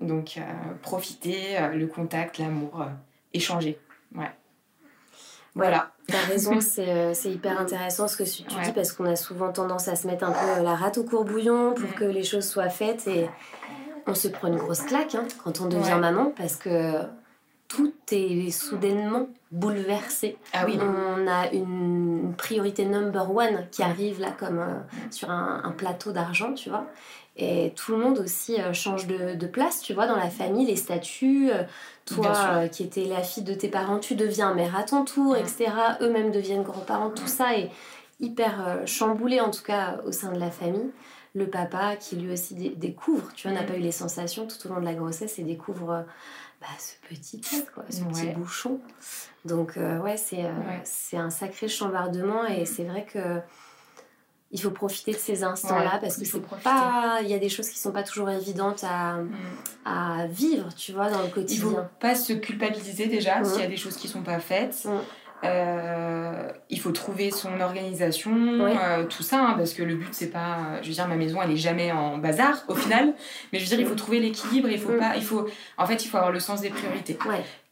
Donc 0.00 0.38
profiter, 0.82 1.58
le 1.72 1.86
contact, 1.86 2.38
l'amour, 2.38 2.84
échanger. 3.32 3.78
Ouais. 4.14 4.30
Voilà. 5.54 5.90
T'as 6.06 6.26
raison, 6.26 6.58
euh, 6.78 7.10
c'est 7.14 7.30
hyper 7.30 7.60
intéressant 7.60 8.08
ce 8.08 8.16
que 8.16 8.24
tu 8.24 8.42
dis 8.42 8.72
parce 8.74 8.92
qu'on 8.92 9.06
a 9.06 9.16
souvent 9.16 9.52
tendance 9.52 9.88
à 9.88 9.96
se 9.96 10.06
mettre 10.06 10.24
un 10.24 10.32
peu 10.32 10.62
la 10.62 10.74
rate 10.74 10.98
au 10.98 11.04
courbouillon 11.04 11.74
pour 11.74 11.94
que 11.94 12.04
les 12.04 12.22
choses 12.22 12.48
soient 12.48 12.68
faites 12.68 13.06
et 13.06 13.28
on 14.06 14.14
se 14.14 14.28
prend 14.28 14.48
une 14.48 14.56
grosse 14.56 14.82
claque 14.82 15.14
hein, 15.14 15.24
quand 15.44 15.60
on 15.60 15.66
devient 15.66 15.98
maman 16.00 16.32
parce 16.36 16.56
que 16.56 17.02
tout 17.68 17.92
est 18.10 18.50
soudainement 18.50 19.28
bouleversé. 19.52 20.36
Ah 20.52 20.64
oui. 20.66 20.78
On 20.80 21.28
a 21.28 21.52
une 21.52 22.34
priorité 22.36 22.84
number 22.84 23.32
one 23.32 23.68
qui 23.70 23.82
arrive 23.82 24.20
là 24.20 24.32
comme 24.36 24.58
euh, 24.58 24.80
sur 25.10 25.30
un, 25.30 25.62
un 25.62 25.70
plateau 25.70 26.10
d'argent, 26.10 26.52
tu 26.52 26.68
vois. 26.68 26.86
Et 27.40 27.72
tout 27.74 27.92
le 27.92 27.98
monde 27.98 28.18
aussi 28.18 28.60
euh, 28.60 28.72
change 28.72 29.06
de, 29.06 29.46
place, 29.46 29.80
tu 29.80 29.94
vois, 29.94 30.06
dans 30.06 30.16
la 30.16 30.30
famille, 30.30 30.66
les 30.66 30.76
statuts. 30.76 31.50
Euh, 31.50 31.64
toi, 32.04 32.34
euh, 32.36 32.68
qui 32.68 32.82
étais 32.82 33.04
la 33.04 33.22
fille 33.22 33.44
de 33.44 33.54
tes 33.54 33.68
parents, 33.68 33.98
tu 33.98 34.14
deviens 34.14 34.52
mère 34.52 34.76
à 34.76 34.82
ton 34.82 35.04
tour, 35.04 35.36
etc. 35.36 35.70
Eux-mêmes 36.00 36.32
deviennent 36.32 36.62
grands-parents. 36.62 37.10
Tout 37.10 37.28
ça 37.28 37.56
est 37.56 37.70
hyper 38.18 38.80
chamboulé, 38.84 39.40
en 39.40 39.50
tout 39.50 39.62
cas, 39.62 40.00
au 40.04 40.12
sein 40.12 40.32
de 40.32 40.38
la 40.38 40.50
famille. 40.50 40.90
Le 41.34 41.48
papa, 41.48 41.94
qui 41.96 42.16
lui 42.16 42.32
aussi 42.32 42.54
découvre, 42.54 43.32
tu 43.34 43.48
vois, 43.48 43.56
n'a 43.56 43.64
pas 43.64 43.76
eu 43.76 43.80
les 43.80 43.92
sensations 43.92 44.46
tout 44.46 44.66
au 44.66 44.74
long 44.74 44.80
de 44.80 44.84
la 44.84 44.94
grossesse 44.94 45.38
et 45.38 45.44
découvre 45.44 46.04
bah, 46.60 46.66
ce 46.78 46.94
petit 47.08 47.40
tête, 47.40 47.70
quoi, 47.72 47.84
ce 47.88 48.02
petit 48.02 48.26
bouchon. 48.36 48.80
Donc, 49.44 49.76
ouais, 49.76 50.16
c'est 50.16 50.44
c'est 50.82 51.16
un 51.16 51.30
sacré 51.30 51.68
chambardement 51.68 52.44
et 52.44 52.66
c'est 52.66 52.84
vrai 52.84 53.06
que 53.10 53.40
il 54.52 54.60
faut 54.60 54.70
profiter 54.70 55.12
de 55.12 55.16
ces 55.16 55.44
instants-là 55.44 55.98
parce 56.00 56.16
que 56.16 56.24
c'est 56.24 56.42
pas. 56.62 57.20
Il 57.22 57.28
y 57.28 57.34
a 57.34 57.38
des 57.38 57.48
choses 57.48 57.68
qui 57.68 57.78
sont 57.78 57.92
pas 57.92 58.02
toujours 58.02 58.30
évidentes 58.30 58.84
à, 58.84 59.18
mm. 59.18 59.30
à 59.84 60.26
vivre, 60.26 60.74
tu 60.74 60.92
vois, 60.92 61.08
dans 61.08 61.22
le 61.22 61.28
quotidien. 61.28 61.68
Il 61.68 61.74
faut 61.74 61.82
pas 62.00 62.14
se 62.14 62.32
culpabiliser 62.32 63.06
déjà 63.06 63.40
mm. 63.40 63.44
s'il 63.44 63.60
y 63.60 63.64
a 63.64 63.68
des 63.68 63.76
choses 63.76 63.96
qui 63.96 64.08
sont 64.08 64.22
pas 64.22 64.40
faites. 64.40 64.84
Mm. 64.84 64.98
Euh, 65.42 66.50
il 66.68 66.78
faut 66.80 66.90
trouver 66.90 67.30
son 67.30 67.60
organisation, 67.60 68.34
euh, 68.60 69.04
tout 69.06 69.22
ça, 69.22 69.40
hein, 69.40 69.54
parce 69.56 69.72
que 69.72 69.82
le 69.82 69.94
but 69.94 70.12
c'est 70.12 70.28
pas, 70.28 70.82
je 70.82 70.88
veux 70.88 70.94
dire, 70.94 71.08
ma 71.08 71.16
maison 71.16 71.40
elle 71.40 71.52
est 71.52 71.56
jamais 71.56 71.92
en 71.92 72.18
bazar 72.18 72.62
au 72.68 72.74
final, 72.74 73.14
mais 73.50 73.58
je 73.58 73.64
veux 73.64 73.70
dire, 73.70 73.80
il 73.80 73.86
faut 73.86 73.94
trouver 73.94 74.20
l'équilibre, 74.20 74.68
il 74.68 74.78
faut 74.78 74.92
pas, 74.98 75.16
il 75.16 75.24
faut, 75.24 75.46
en 75.78 75.86
fait, 75.86 76.04
il 76.04 76.08
faut 76.08 76.18
avoir 76.18 76.30
le 76.30 76.40
sens 76.40 76.60
des 76.60 76.68
priorités, 76.68 77.16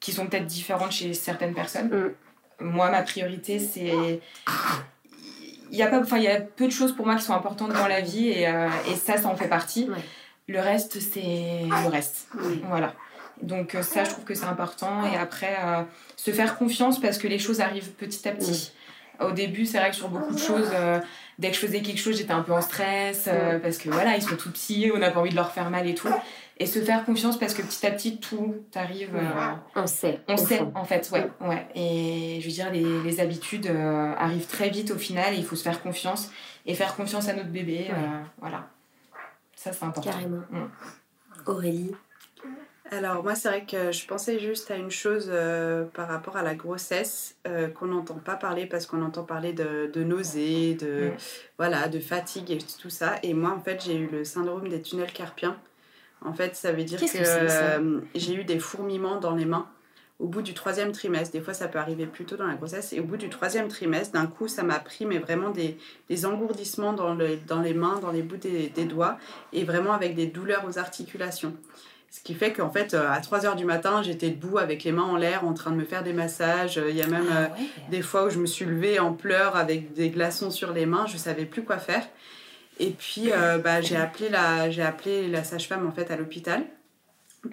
qui 0.01 0.13
sont 0.13 0.27
peut-être 0.29 0.47
différentes 0.47 0.93
chez 0.93 1.13
certaines 1.13 1.53
personnes. 1.53 1.91
Moi, 2.59 2.91
ma 2.91 3.03
priorité 3.03 3.59
c'est 3.59 4.21
il 5.71 5.79
y 5.79 5.83
a 5.83 5.87
pas 5.89 6.01
enfin 6.01 6.19
il 6.19 6.25
y 6.25 6.29
a 6.29 6.41
peu 6.41 6.67
de 6.67 6.73
choses 6.73 6.95
pour 6.95 7.07
moi 7.07 7.17
qui 7.17 7.23
sont 7.23 7.35
importantes 7.35 7.73
dans 7.73 7.87
la 7.87 8.01
vie 8.01 8.29
et, 8.29 8.49
euh, 8.49 8.69
et 8.91 8.97
ça 8.97 9.17
ça 9.17 9.29
en 9.29 9.37
fait 9.37 9.49
partie. 9.49 9.89
Le 10.47 10.61
reste 10.61 11.01
c'est 11.01 11.63
le 11.65 11.89
reste. 11.89 12.29
Voilà. 12.65 12.95
Donc 13.43 13.75
euh, 13.75 13.83
ça 13.83 14.05
je 14.05 14.11
trouve 14.11 14.25
que 14.25 14.35
c'est 14.35 14.47
important 14.47 15.05
et 15.07 15.17
après 15.17 15.57
euh, 15.65 15.83
se 16.17 16.31
faire 16.31 16.59
confiance 16.59 17.01
parce 17.01 17.19
que 17.19 17.29
les 17.29 17.39
choses 17.39 17.61
arrivent 17.61 17.91
petit 17.93 18.29
à 18.29 18.33
petit. 18.33 18.73
Au 19.21 19.33
début 19.33 19.67
c'est 19.67 19.79
vrai 19.79 19.91
que 19.91 19.97
sur 19.97 20.09
beaucoup 20.09 20.35
de 20.35 20.39
choses 20.39 20.71
dès 21.39 21.51
que 21.51 21.57
je 21.57 21.61
faisais 21.61 21.83
quelque 21.83 21.99
chose 21.99 22.17
j'étais 22.17 22.33
un 22.33 22.43
peu 22.43 22.53
en 22.53 22.61
stress 22.61 23.29
parce 23.63 23.79
que 23.79 23.91
voilà 23.91 24.17
ils 24.17 24.23
sont 24.23 24.37
tout 24.37 24.51
petits 24.51 24.93
on 24.95 24.99
n'a 24.99 25.11
pas 25.11 25.19
envie 25.19 25.31
de 25.31 25.35
leur 25.35 25.51
faire 25.51 25.71
mal 25.71 25.89
et 25.89 25.95
tout 25.95 26.09
et 26.61 26.67
se 26.67 26.81
faire 26.81 27.05
confiance 27.05 27.39
parce 27.39 27.55
que 27.55 27.63
petit 27.63 27.87
à 27.87 27.91
petit 27.91 28.19
tout 28.19 28.57
arrive 28.75 29.15
euh, 29.15 29.55
on 29.77 29.87
sait 29.87 30.21
on 30.29 30.37
sait 30.37 30.61
en 30.75 30.85
fait 30.85 31.09
ouais 31.13 31.31
ouais. 31.41 31.67
Et 31.75 32.41
je 32.41 32.47
veux 32.47 32.53
dire 32.53 32.73
les, 32.73 33.03
les 33.03 33.21
habitudes 33.21 33.67
euh, 33.67 34.13
arrivent 34.17 34.47
très 34.47 34.69
vite 34.69 34.91
au 34.91 34.99
final 34.99 35.35
et 35.35 35.37
il 35.37 35.45
faut 35.45 35.57
se 35.57 35.63
faire 35.63 35.81
confiance 35.81 36.31
et 36.67 36.75
faire 36.75 36.97
confiance 36.97 37.29
à 37.29 37.35
notre 37.35 37.51
bébé 37.51 37.89
euh, 37.91 37.95
voilà. 38.41 38.69
Ça 39.55 39.73
c'est 39.73 39.85
important. 39.85 40.11
Carrément. 40.11 40.43
Mm. 40.51 40.67
Aurélie. 41.47 41.93
Alors 42.91 43.23
moi 43.23 43.35
c'est 43.35 43.49
vrai 43.49 43.65
que 43.65 43.93
je 43.93 44.07
pensais 44.07 44.39
juste 44.41 44.71
à 44.71 44.77
une 44.77 44.91
chose 44.91 45.31
par 45.95 46.09
rapport 46.09 46.37
à 46.37 46.43
la 46.43 46.55
grossesse 46.55 47.37
qu'on 47.75 47.87
n'entend 47.87 48.15
pas 48.15 48.37
parler 48.37 48.67
parce 48.67 48.87
qu'on 48.87 49.03
entend 49.03 49.25
parler 49.25 49.53
de, 49.53 49.91
de 49.93 50.03
nausées, 50.03 50.75
de, 50.75 51.11
mm. 51.11 51.17
voilà, 51.59 51.89
de 51.89 52.01
fatigue 52.01 52.51
et 52.51 52.59
tout 52.59 52.91
ça. 52.91 53.17
Et 53.23 53.35
moi 53.35 53.51
en 53.51 53.61
fait 53.61 53.85
j'ai 53.85 53.97
eu 53.97 54.09
le 54.09 54.25
syndrome 54.25 54.69
des 54.69 54.83
tunnels 54.83 55.13
carpiens. 55.13 55.57
En 56.25 56.33
fait, 56.33 56.57
ça 56.57 56.73
veut 56.73 56.85
dire 56.85 57.01
que, 57.01 57.07
euh, 57.17 58.01
j'ai 58.15 58.35
eu 58.35 58.45
des 58.45 58.59
fourmillements 58.59 59.21
dans 59.21 59.35
les 59.35 59.45
mains 59.45 59.69
au 60.19 60.27
bout 60.27 60.43
du 60.43 60.53
troisième 60.53 60.93
trimestre. 60.93 61.33
Des 61.33 61.41
fois, 61.41 61.55
ça 61.55 61.69
peut 61.69 61.79
arriver 61.79 62.07
plus 62.07 62.25
tôt 62.25 62.37
dans 62.37 62.47
la 62.47 62.55
grossesse. 62.55 62.93
Et 62.93 63.01
au 63.01 63.05
bout 63.05 63.17
du 63.17 63.29
troisième 63.29 63.69
trimestre, 63.69 64.13
d'un 64.13 64.27
coup, 64.27 64.49
ça 64.49 64.65
m'a 64.65 64.81
pris, 64.81 65.07
mais 65.07 65.19
vraiment 65.19 65.51
des, 65.51 65.79
des 66.09 66.27
engourdissements 66.27 66.93
dans, 66.93 67.15
le, 67.15 67.37
dans 67.47 67.61
les 67.61 67.75
mains, 67.75 68.01
dans 68.01 68.11
les 68.11 68.23
bouts 68.23 68.37
des, 68.37 68.69
des, 68.69 68.85
doigts, 68.85 69.19
et 69.53 69.65
vraiment 69.65 69.93
avec 69.93 70.17
des 70.17 70.27
douleurs 70.27 70.65
aux 70.67 70.79
articulations. 70.79 71.55
Ce 72.11 72.21
qui 72.21 72.35
fait 72.35 72.53
qu'en 72.53 72.71
fait, 72.71 72.95
euh, 72.95 73.09
à 73.11 73.21
3 73.21 73.47
heures 73.47 73.55
du 73.55 73.67
matin, 73.67 74.03
j'étais 74.03 74.31
debout 74.31 74.59
avec 74.59 74.83
les 74.83 74.93
mains 74.93 75.03
en 75.03 75.17
l'air 75.17 75.45
en 75.45 75.53
train 75.53 75.71
de 75.71 75.77
me 75.77 75.85
faire 75.85 76.03
des 76.03 76.15
massages. 76.15 76.81
Il 76.89 76.97
y 76.97 77.03
a 77.03 77.07
même 77.07 77.29
ah 77.31 77.37
euh, 77.37 77.47
des 77.91 78.03
fois 78.03 78.25
où 78.25 78.31
je 78.31 78.39
me 78.39 78.47
suis 78.47 78.65
levée 78.65 78.99
en 78.99 79.13
pleurs 79.13 79.57
avec 79.57 79.93
des 79.93 80.09
glaçons 80.09 80.51
sur 80.51 80.73
les 80.73 80.87
mains. 80.87 81.07
Je 81.07 81.15
ne 81.15 81.19
savais 81.19 81.45
plus 81.45 81.63
quoi 81.63 81.77
faire. 81.77 82.03
Et 82.79 82.91
puis, 82.91 83.33
euh, 83.33 83.59
bah, 83.59 83.81
j'ai 83.81 83.97
appelé 83.97 84.29
la, 84.29 84.71
j'ai 84.71 84.83
appelé 84.83 85.29
la 85.29 85.45
sage-femme 85.45 85.87
en 85.87 85.93
fait 85.93 86.11
à 86.11 86.17
l'hôpital 86.17 86.65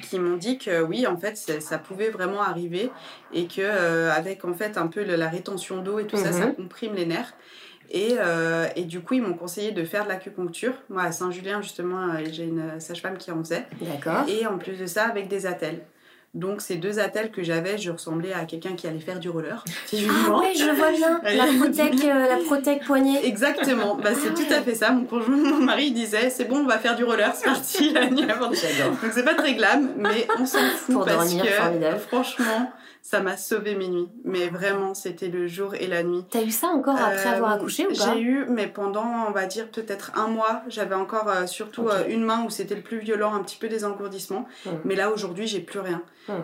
qui 0.01 0.19
m'ont 0.19 0.35
dit 0.35 0.57
que 0.57 0.81
oui, 0.81 1.05
en 1.05 1.15
fait, 1.15 1.37
ça 1.37 1.77
pouvait 1.77 2.09
vraiment 2.09 2.41
arriver 2.41 2.91
et 3.31 3.45
que 3.47 3.61
euh, 3.61 4.11
avec 4.11 4.43
en 4.43 4.53
fait 4.53 4.77
un 4.77 4.87
peu 4.87 5.03
la 5.03 5.29
rétention 5.29 5.81
d'eau 5.81 5.99
et 5.99 6.07
tout 6.07 6.17
ça, 6.17 6.31
ça 6.31 6.47
mhm. 6.47 6.55
comprime 6.55 6.95
les 6.95 7.05
nerfs. 7.05 7.33
Et, 7.91 8.15
euh, 8.17 8.67
et, 8.75 8.83
du 8.83 9.01
coup, 9.01 9.13
ils 9.13 9.21
m'ont 9.21 9.35
conseillé 9.35 9.71
de 9.71 9.85
faire 9.85 10.05
de 10.05 10.09
l'acupuncture. 10.09 10.73
Moi, 10.89 11.03
à 11.03 11.11
Saint-Julien, 11.11 11.61
justement, 11.61 12.17
j'ai 12.31 12.45
une 12.45 12.79
sage-femme 12.79 13.15
qui 13.15 13.31
en 13.31 13.43
faisait. 13.43 13.67
D'accord. 13.79 14.27
Et 14.27 14.47
en 14.47 14.57
plus 14.57 14.79
de 14.79 14.87
ça, 14.87 15.03
avec 15.03 15.27
des 15.27 15.45
attelles. 15.45 15.81
Donc 16.35 16.59
ces 16.59 16.75
deux 16.75 16.99
attelles 16.99 17.31
que 17.31 17.43
j'avais, 17.43 17.77
je 17.77 17.89
ressemblais 17.91 18.33
à 18.33 18.43
quelqu'un 18.43 18.73
qui 18.73 18.87
allait 18.87 18.99
faire 18.99 19.19
du 19.19 19.29
roller. 19.29 19.63
Ah 19.65 19.95
oui, 19.95 20.47
je 20.53 20.69
vois 20.75 20.91
bien. 20.91 21.21
La 21.23 21.45
protec, 21.45 22.03
euh, 22.03 22.27
la 22.27 22.37
protec 22.43 22.83
poignée. 22.83 23.25
Exactement. 23.25 23.95
Bah, 23.95 24.09
c'est 24.13 24.33
tout 24.33 24.53
à 24.53 24.61
fait 24.61 24.75
ça. 24.75 24.91
Mon 24.91 25.05
conjoint, 25.05 25.37
mon 25.37 25.63
mari 25.63 25.91
disait, 25.91 26.29
c'est 26.29 26.43
bon, 26.43 26.57
on 26.57 26.65
va 26.65 26.77
faire 26.77 26.97
du 26.97 27.05
roller, 27.05 27.33
c'est 27.33 27.45
parti 27.45 27.93
la 27.93 28.09
nuit 28.09 28.29
avant. 28.29 28.47
Donc 28.47 28.57
c'est 29.13 29.23
pas 29.23 29.33
très 29.33 29.53
glam, 29.53 29.93
mais 29.95 30.27
on 30.37 30.45
s'en 30.45 30.59
fout 30.75 31.05
parce 31.05 31.33
que 31.33 31.97
franchement, 32.07 32.69
ça 33.05 33.19
m'a 33.19 33.37
sauvé 33.37 33.75
mes 33.75 33.87
nuits. 33.87 34.09
Mais 34.23 34.47
vraiment, 34.47 34.95
c'était 34.95 35.27
le 35.27 35.45
jour 35.45 35.75
et 35.75 35.85
la 35.85 36.01
nuit. 36.01 36.23
T'as 36.31 36.41
eu 36.41 36.49
ça 36.49 36.69
encore 36.69 36.97
après 36.97 37.27
avoir 37.27 37.51
euh, 37.51 37.55
accouché 37.57 37.85
ou 37.85 37.95
pas? 37.95 38.13
J'ai 38.15 38.19
eu, 38.19 38.45
mais 38.49 38.65
pendant, 38.65 39.27
on 39.27 39.31
va 39.31 39.45
dire, 39.45 39.69
peut-être 39.69 40.11
un 40.15 40.25
mois, 40.25 40.63
j'avais 40.67 40.95
encore 40.95 41.29
euh, 41.29 41.45
surtout 41.45 41.87
euh, 41.87 42.03
une 42.09 42.23
main 42.23 42.43
où 42.43 42.49
c'était 42.49 42.73
le 42.73 42.81
plus 42.81 42.97
violent, 42.97 43.35
un 43.35 43.43
petit 43.43 43.57
peu 43.57 43.67
des 43.67 43.85
engourdissements. 43.85 44.47
Mais 44.85 44.95
là, 44.95 45.11
aujourd'hui, 45.11 45.45
j'ai 45.45 45.59
plus 45.59 45.79
rien. 45.79 46.01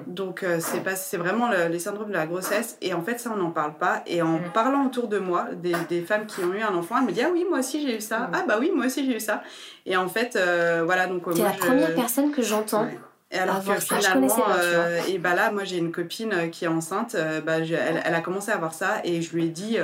Donc, 0.07 0.45
c'est 0.59 0.83
pas, 0.83 0.95
c'est 0.95 1.17
vraiment 1.17 1.49
les 1.49 1.79
syndromes 1.79 2.09
de 2.09 2.13
la 2.13 2.27
grossesse. 2.27 2.77
Et 2.81 2.93
en 2.93 3.01
fait, 3.01 3.19
ça, 3.19 3.31
on 3.33 3.37
n'en 3.37 3.51
parle 3.51 3.75
pas. 3.75 4.03
Et 4.05 4.21
en 4.21 4.39
parlant 4.53 4.85
autour 4.85 5.07
de 5.07 5.17
moi, 5.17 5.47
des, 5.53 5.73
des, 5.89 6.01
femmes 6.01 6.25
qui 6.25 6.43
ont 6.43 6.53
eu 6.53 6.61
un 6.61 6.75
enfant, 6.75 6.97
elles 6.99 7.05
me 7.05 7.11
disent 7.11 7.25
Ah 7.25 7.31
oui, 7.33 7.45
moi 7.49 7.59
aussi, 7.59 7.81
j'ai 7.85 7.97
eu 7.97 8.01
ça. 8.01 8.29
Ah 8.33 8.43
bah 8.47 8.57
oui, 8.59 8.71
moi 8.73 8.85
aussi, 8.85 9.05
j'ai 9.05 9.17
eu 9.17 9.19
ça. 9.19 9.41
Et 9.85 9.97
en 9.97 10.07
fait, 10.07 10.37
voilà. 10.85 11.07
donc 11.07 11.33
T'es 11.33 11.43
la 11.43 11.49
première 11.51 11.95
personne 11.95 12.31
que 12.31 12.41
j'entends. 12.41 12.87
Et 13.31 13.37
alors 13.37 13.63
que 13.63 13.79
finalement, 13.79 14.43
euh, 14.49 14.99
et 15.07 15.17
bah 15.17 15.33
là, 15.33 15.51
moi 15.51 15.63
j'ai 15.63 15.77
une 15.77 15.91
copine 15.91 16.33
euh, 16.33 16.47
qui 16.47 16.65
est 16.65 16.67
enceinte, 16.67 17.15
euh, 17.15 17.39
bah, 17.39 17.59
elle, 17.59 18.01
elle, 18.03 18.13
a 18.13 18.19
commencé 18.19 18.51
à 18.51 18.55
avoir 18.55 18.73
ça 18.73 18.99
et 19.05 19.21
je 19.21 19.33
lui 19.33 19.45
ai 19.45 19.49
dit 19.49 19.77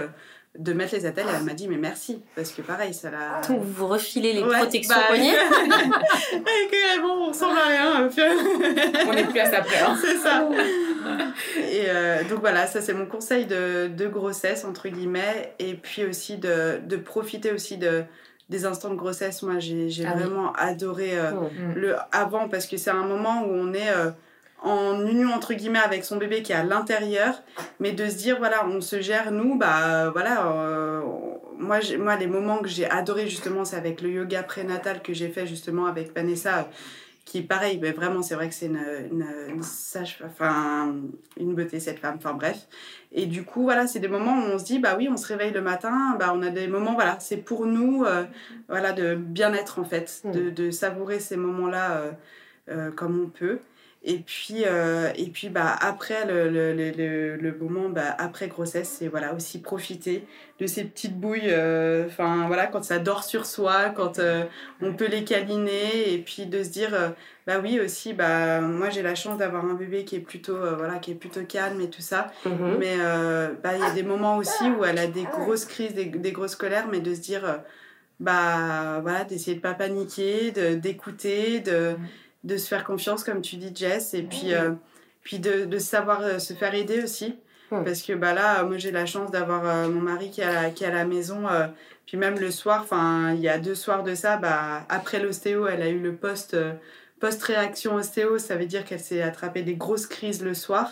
de 0.58 0.74
mettre 0.74 0.96
les 0.96 1.06
attelles 1.06 1.28
et 1.28 1.36
elle 1.38 1.44
m'a 1.44 1.54
dit 1.54 1.68
mais 1.68 1.78
merci 1.78 2.22
parce 2.36 2.52
que 2.52 2.62
pareil 2.62 2.94
ça 2.94 3.12
l'a. 3.12 3.42
Donc 3.48 3.64
vous 3.64 3.88
refilez 3.88 4.34
les 4.34 4.42
protections 4.42 4.96
bah, 4.96 5.06
poignets 5.08 5.36
Et 6.34 7.00
bon, 7.02 7.26
on 7.26 7.28
ressemble 7.30 7.58
à 7.58 7.68
rien. 7.68 8.10
on 9.08 9.14
n'est 9.14 9.26
plus 9.26 9.40
à 9.40 9.52
sa 9.52 9.62
place. 9.62 9.84
Hein. 9.88 9.98
C'est 10.02 10.18
ça. 10.18 10.50
et 11.60 12.26
donc 12.30 12.40
voilà, 12.40 12.68
ça 12.68 12.82
c'est 12.82 12.94
mon 12.94 13.06
conseil 13.06 13.46
de, 13.46 13.88
de, 13.88 14.08
grossesse 14.08 14.66
entre 14.66 14.90
guillemets 14.90 15.54
et 15.60 15.74
puis 15.76 16.06
aussi 16.06 16.38
de, 16.38 16.80
de 16.86 16.98
profiter 16.98 17.52
aussi 17.52 17.78
de 17.78 18.04
des 18.50 18.66
instants 18.66 18.90
de 18.90 18.96
grossesse, 18.96 19.44
moi 19.44 19.60
j'ai 19.60 20.06
ah 20.06 20.14
vraiment 20.14 20.54
adoré 20.54 21.20
euh, 21.20 21.32
oh. 21.36 21.50
le 21.76 21.96
avant 22.12 22.48
parce 22.48 22.66
que 22.66 22.78
c'est 22.78 22.92
un 22.92 23.04
moment 23.04 23.44
où 23.44 23.52
on 23.52 23.74
est 23.74 23.90
euh, 23.90 24.12
en 24.62 25.06
union 25.06 25.34
entre 25.34 25.54
guillemets 25.54 25.80
avec 25.80 26.04
son 26.04 26.18
bébé 26.18 26.42
qui 26.42 26.52
est 26.52 26.56
à 26.56 26.64
l'intérieur, 26.64 27.44
mais 27.80 27.92
de 27.92 28.08
se 28.10 28.16
dire 28.16 28.38
voilà 28.38 28.66
on 28.68 28.82
se 28.82 29.02
gère 29.02 29.32
nous, 29.32 29.58
bah 29.58 30.10
voilà, 30.10 30.48
euh, 30.48 31.02
moi, 31.60 31.80
moi, 31.98 32.16
les 32.16 32.28
moments 32.28 32.60
que 32.60 32.68
j'ai 32.68 32.90
adoré 32.90 33.28
justement, 33.28 33.66
c'est 33.66 33.76
avec 33.76 34.02
le 34.02 34.10
yoga 34.10 34.44
prénatal 34.44 35.02
que 35.02 35.14
j'ai 35.14 35.30
fait 35.30 35.48
justement 35.48 35.86
avec 35.86 36.14
Vanessa 36.16 36.70
qui 37.28 37.40
est 37.40 37.44
pareil, 37.44 37.78
mais 37.82 37.92
vraiment, 37.92 38.22
c'est 38.22 38.36
vrai 38.36 38.48
que 38.48 38.56
c'est 38.56 38.68
une, 38.68 38.80
une, 39.12 39.62
sage, 39.62 40.24
enfin, 40.26 40.96
une 41.38 41.56
beauté, 41.56 41.82
cette 41.82 42.00
femme, 42.00 42.16
enfin 42.16 42.34
bref. 42.34 42.68
Et 43.12 43.26
du 43.26 43.44
coup, 43.44 43.64
voilà, 43.64 43.86
c'est 43.86 44.00
des 44.00 44.08
moments 44.08 44.38
où 44.38 44.44
on 44.54 44.58
se 44.58 44.64
dit, 44.64 44.80
bah 44.80 44.96
oui, 44.98 45.10
on 45.12 45.18
se 45.18 45.28
réveille 45.28 45.52
le 45.52 45.62
matin, 45.62 46.16
bah 46.18 46.32
on 46.34 46.42
a 46.42 46.50
des 46.50 46.70
moments, 46.70 46.94
voilà, 46.94 47.20
c'est 47.20 47.36
pour 47.36 47.66
nous, 47.66 48.06
euh, 48.06 48.24
voilà, 48.70 48.94
de 48.94 49.16
bien-être 49.16 49.80
en 49.80 49.84
fait, 49.84 50.22
de, 50.24 50.44
mm. 50.50 50.54
de, 50.54 50.72
savourer 50.72 51.20
ces 51.20 51.36
moments-là 51.36 51.98
euh, 51.98 52.12
euh, 52.70 52.92
comme 52.92 53.22
on 53.22 53.28
peut. 53.28 53.60
Et 54.10 54.20
puis, 54.20 54.64
euh, 54.66 55.12
et 55.18 55.26
puis 55.26 55.50
bah, 55.50 55.76
après 55.82 56.26
le, 56.26 56.50
le, 56.50 56.72
le, 56.74 57.36
le 57.36 57.58
moment, 57.58 57.90
bah, 57.90 58.16
après 58.18 58.48
grossesse, 58.48 58.96
c'est 59.00 59.10
voilà, 59.10 59.34
aussi 59.34 59.60
profiter 59.62 60.24
de 60.62 60.66
ces 60.66 60.86
petites 60.86 61.20
bouilles, 61.20 61.50
euh, 61.52 62.06
enfin 62.08 62.48
voilà, 62.48 62.68
quand 62.68 62.86
ça 62.86 63.00
dort 63.00 63.26
sur 63.26 63.46
soi, 63.46 63.90
quand 63.90 64.20
euh, 64.20 64.46
on 64.82 64.94
peut 64.94 65.10
les 65.10 65.26
câliner, 65.26 66.14
et 66.14 66.20
puis 66.20 66.46
de 66.46 66.64
se 66.64 66.70
dire, 66.70 67.14
bah 67.46 67.60
oui 67.62 67.82
aussi, 67.82 68.14
bah, 68.14 68.62
moi 68.62 68.90
j'ai 68.90 69.02
la 69.02 69.14
chance 69.14 69.38
d'avoir 69.40 69.66
un 69.66 69.74
bébé 69.74 70.06
qui 70.06 70.16
est 70.16 70.22
plutôt, 70.22 70.56
voilà, 70.78 71.00
qui 71.00 71.12
est 71.12 71.16
plutôt 71.16 71.44
calme 71.44 71.82
et 71.82 71.90
tout 71.90 72.02
ça, 72.02 72.32
mm-hmm. 72.46 72.78
mais 72.80 72.96
bah, 73.62 73.76
il 73.76 73.82
y 73.82 73.86
a 73.86 73.92
des 73.92 74.04
moments 74.04 74.38
aussi 74.38 74.70
où 74.70 74.86
elle 74.86 75.00
a 75.00 75.08
des 75.08 75.24
grosses 75.24 75.66
crises, 75.66 75.94
des, 75.94 76.06
des 76.06 76.32
grosses 76.32 76.56
colères, 76.56 76.88
mais 76.90 77.02
de 77.02 77.14
se 77.14 77.20
dire, 77.20 77.60
bah 78.22 79.02
voilà, 79.02 79.26
d'essayer 79.26 79.58
de 79.58 79.62
pas 79.62 79.74
paniquer, 79.74 80.52
d'écouter, 80.78 81.60
de... 81.60 81.98
Mm 81.98 81.98
de 81.98 82.27
se 82.56 82.68
faire 82.68 82.84
confiance, 82.84 83.24
comme 83.24 83.42
tu 83.42 83.58
dis, 83.58 83.72
Jess, 83.76 84.14
et 84.14 84.24
puis, 84.24 84.54
euh, 84.54 84.72
puis 85.24 85.40
de, 85.40 85.66
de, 85.66 85.78
savoir 85.80 86.22
euh, 86.22 86.40
se 86.40 86.54
faire 86.54 86.74
aider 86.74 87.04
aussi. 87.04 87.36
Parce 87.70 88.02
que 88.02 88.14
bah, 88.14 88.34
là, 88.34 88.64
moi, 88.64 88.78
j'ai 88.78 88.92
la 88.92 89.06
chance 89.06 89.30
d'avoir 89.30 89.68
euh, 89.68 89.90
mon 89.90 90.00
mari 90.00 90.32
qui 90.32 90.40
est 90.40 90.46
à 90.46 90.54
la, 90.54 90.70
qui 90.70 90.86
est 90.86 90.88
à 90.88 90.94
la 90.94 91.04
maison. 91.04 91.48
puis 92.06 92.16
même 92.16 92.40
le 92.40 92.50
soir, 92.50 92.84
enfin, 92.84 93.34
il 93.34 93.42
y 93.42 93.50
a 93.50 93.58
deux 93.58 93.76
soirs 93.76 94.04
de 94.04 94.16
ça, 94.16 94.38
bah, 94.38 94.86
après 94.88 95.20
l'ostéo, 95.20 95.68
elle 95.68 95.82
a 95.82 95.90
eu 95.90 96.00
le 96.00 96.16
post, 96.16 96.56
post-réaction 97.20 97.96
ostéo. 97.96 98.38
Ça 98.38 98.56
veut 98.56 98.68
dire 98.68 98.86
qu'elle 98.86 99.02
s'est 99.02 99.22
attrapée 99.22 99.64
des 99.64 99.76
grosses 99.76 100.08
crises 100.08 100.42
le 100.42 100.54
soir. 100.54 100.92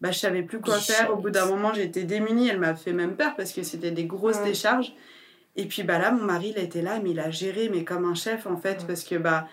Bah, 0.00 0.10
je 0.10 0.18
savais 0.18 0.42
plus 0.42 0.60
quoi 0.60 0.78
faire. 0.78 1.12
Au 1.12 1.16
bout 1.16 1.30
d'un 1.30 1.46
moment, 1.46 1.72
j'étais 1.72 2.02
démunie. 2.02 2.48
Elle 2.48 2.58
m'a 2.58 2.74
fait 2.74 2.92
même 2.92 3.14
peur 3.14 3.36
parce 3.36 3.52
que 3.52 3.62
c'était 3.62 3.92
des 3.92 4.06
grosses 4.06 4.42
décharges. 4.42 4.92
Et 5.58 5.66
puis 5.66 5.82
bah 5.82 5.98
là, 5.98 6.12
mon 6.12 6.22
mari, 6.22 6.54
il 6.56 6.62
était 6.62 6.82
là, 6.82 7.00
mais 7.02 7.10
il 7.10 7.18
a 7.18 7.32
géré, 7.32 7.68
mais 7.68 7.82
comme 7.82 8.04
un 8.04 8.14
chef 8.14 8.46
en 8.46 8.56
fait, 8.56 8.86
parce 8.86 9.02
que 9.02 9.16
bah 9.16 9.48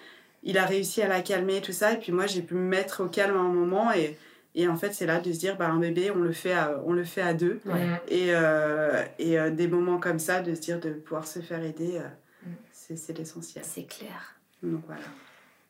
il 0.46 0.58
a 0.58 0.66
réussi 0.66 1.02
à 1.02 1.08
la 1.08 1.22
calmer, 1.22 1.60
tout 1.60 1.74
ça. 1.74 1.94
Et 1.94 1.98
puis 1.98 2.12
moi, 2.12 2.28
j'ai 2.28 2.42
pu 2.42 2.54
me 2.54 2.62
mettre 2.62 3.04
au 3.04 3.08
calme 3.08 3.36
à 3.36 3.40
un 3.40 3.52
moment. 3.52 3.92
Et, 3.92 4.16
et 4.54 4.68
en 4.68 4.78
fait, 4.78 4.94
c'est 4.94 5.08
là 5.08 5.20
de 5.20 5.34
se 5.34 5.40
dire, 5.40 5.58
bah, 5.58 5.68
un 5.68 5.80
bébé, 5.80 6.12
on 6.12 6.20
le 6.20 6.32
fait 6.32 6.54
à, 6.54 6.82
on 6.86 6.94
le 6.94 7.04
fait 7.04 7.22
à 7.22 7.34
deux. 7.34 7.60
Et, 8.08 8.28
euh, 8.30 9.04
et 9.20 9.38
euh, 9.38 9.50
des 9.50 9.68
moments 9.68 10.00
comme 10.00 10.20
ça, 10.20 10.42
de 10.42 10.54
se 10.56 10.62
dire, 10.62 10.80
de 10.80 10.92
pouvoir 10.92 11.28
se 11.28 11.40
faire 11.40 11.64
aider, 11.64 11.98
euh, 11.98 12.48
mm. 12.48 12.54
c'est 12.72 13.18
l'essentiel. 13.18 13.66
C'est 13.68 13.88
clair. 13.88 14.36
Donc 14.64 14.82
voilà. 14.86 15.02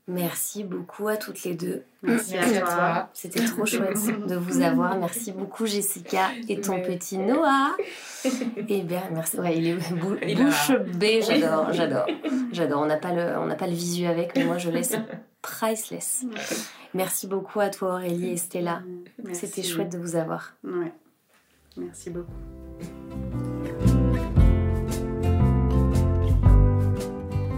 Merci 0.07 0.63
beaucoup 0.63 1.07
à 1.07 1.17
toutes 1.17 1.43
les 1.43 1.55
deux. 1.55 1.81
Merci, 2.03 2.37
à 2.37 2.61
toi. 2.61 3.09
C'était 3.13 3.43
trop 3.43 3.65
chouette 3.65 3.97
de 4.27 4.35
vous 4.35 4.61
avoir. 4.61 4.97
Merci 4.99 5.31
beaucoup 5.31 5.65
Jessica 5.65 6.29
et 6.47 6.61
ton 6.61 6.79
petit 6.79 7.17
Noah. 7.17 7.75
Et 8.67 8.83
bien 8.83 9.01
merci. 9.11 9.39
Ouais, 9.39 9.57
il 9.57 9.67
est 9.67 10.35
bouche 10.35 10.71
bée. 10.95 11.21
J'adore, 11.23 11.73
j'adore, 11.73 12.05
j'adore. 12.51 12.81
On 12.83 12.85
n'a 12.85 12.97
pas 12.97 13.13
le, 13.13 13.37
on 13.39 13.47
n'a 13.47 13.55
pas 13.55 13.65
le 13.67 13.73
visu 13.73 14.05
avec, 14.05 14.35
mais 14.35 14.43
moi 14.43 14.59
je 14.59 14.69
laisse 14.69 14.95
priceless. 15.41 16.25
Merci 16.93 17.25
beaucoup 17.25 17.59
à 17.59 17.69
toi 17.69 17.95
Aurélie 17.95 18.29
et 18.29 18.37
Stella. 18.37 18.83
C'était 19.33 19.63
chouette 19.63 19.91
de 19.91 19.97
vous 19.97 20.15
avoir. 20.15 20.53
Ouais. 20.63 20.93
Merci 21.77 22.11
beaucoup. 22.11 22.31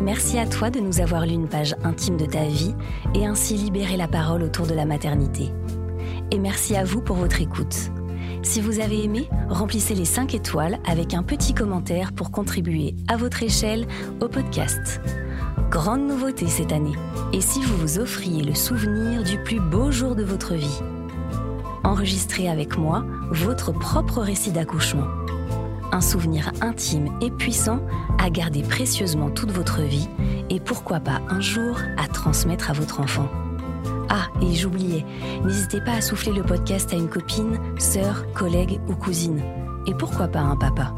Merci 0.07 0.39
à 0.39 0.47
toi 0.47 0.69
de 0.69 0.79
nous 0.79 1.01
avoir 1.01 1.25
lu 1.25 1.33
une 1.33 1.49
page 1.49 1.75
intime 1.83 2.15
de 2.15 2.25
ta 2.25 2.45
vie 2.45 2.73
et 3.13 3.25
ainsi 3.25 3.55
libérer 3.55 3.97
la 3.97 4.07
parole 4.07 4.41
autour 4.41 4.65
de 4.65 4.73
la 4.73 4.85
maternité. 4.85 5.51
Et 6.31 6.39
merci 6.39 6.77
à 6.77 6.85
vous 6.85 7.01
pour 7.01 7.17
votre 7.17 7.41
écoute. 7.41 7.91
Si 8.41 8.61
vous 8.61 8.79
avez 8.79 9.03
aimé, 9.03 9.27
remplissez 9.49 9.95
les 9.95 10.05
5 10.05 10.33
étoiles 10.33 10.79
avec 10.87 11.13
un 11.13 11.23
petit 11.23 11.53
commentaire 11.53 12.13
pour 12.13 12.31
contribuer 12.31 12.95
à 13.09 13.17
votre 13.17 13.43
échelle 13.43 13.85
au 14.21 14.29
podcast. 14.29 15.01
Grande 15.69 16.07
nouveauté 16.07 16.47
cette 16.47 16.71
année. 16.71 16.95
Et 17.33 17.41
si 17.41 17.61
vous 17.61 17.75
vous 17.75 17.99
offriez 17.99 18.43
le 18.43 18.55
souvenir 18.55 19.25
du 19.25 19.37
plus 19.43 19.59
beau 19.59 19.91
jour 19.91 20.15
de 20.15 20.23
votre 20.23 20.53
vie? 20.53 20.79
Enregistrez 21.83 22.47
avec 22.47 22.77
moi 22.77 23.03
votre 23.31 23.73
propre 23.73 24.21
récit 24.21 24.53
d'accouchement 24.53 25.07
un 25.91 26.01
souvenir 26.01 26.51
intime 26.61 27.17
et 27.21 27.31
puissant 27.31 27.79
à 28.19 28.29
garder 28.29 28.61
précieusement 28.61 29.29
toute 29.29 29.51
votre 29.51 29.81
vie 29.81 30.07
et 30.49 30.59
pourquoi 30.59 30.99
pas 30.99 31.21
un 31.29 31.39
jour 31.39 31.77
à 31.97 32.07
transmettre 32.07 32.69
à 32.69 32.73
votre 32.73 32.99
enfant. 32.99 33.27
Ah, 34.09 34.27
et 34.41 34.53
j'oubliais, 34.53 35.05
n'hésitez 35.43 35.81
pas 35.81 35.93
à 35.93 36.01
souffler 36.01 36.31
le 36.31 36.43
podcast 36.43 36.93
à 36.93 36.95
une 36.95 37.09
copine, 37.09 37.59
sœur, 37.77 38.25
collègue 38.33 38.79
ou 38.87 38.95
cousine. 38.95 39.41
Et 39.85 39.93
pourquoi 39.93 40.27
pas 40.27 40.41
un 40.41 40.55
papa 40.55 40.93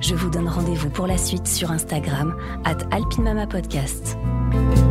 Je 0.00 0.14
vous 0.14 0.30
donne 0.30 0.48
rendez-vous 0.48 0.90
pour 0.90 1.06
la 1.06 1.18
suite 1.18 1.48
sur 1.48 1.70
Instagram, 1.70 2.36
at 2.64 2.78
alpinemamapodcast. 2.90 4.16
Podcast. 4.16 4.85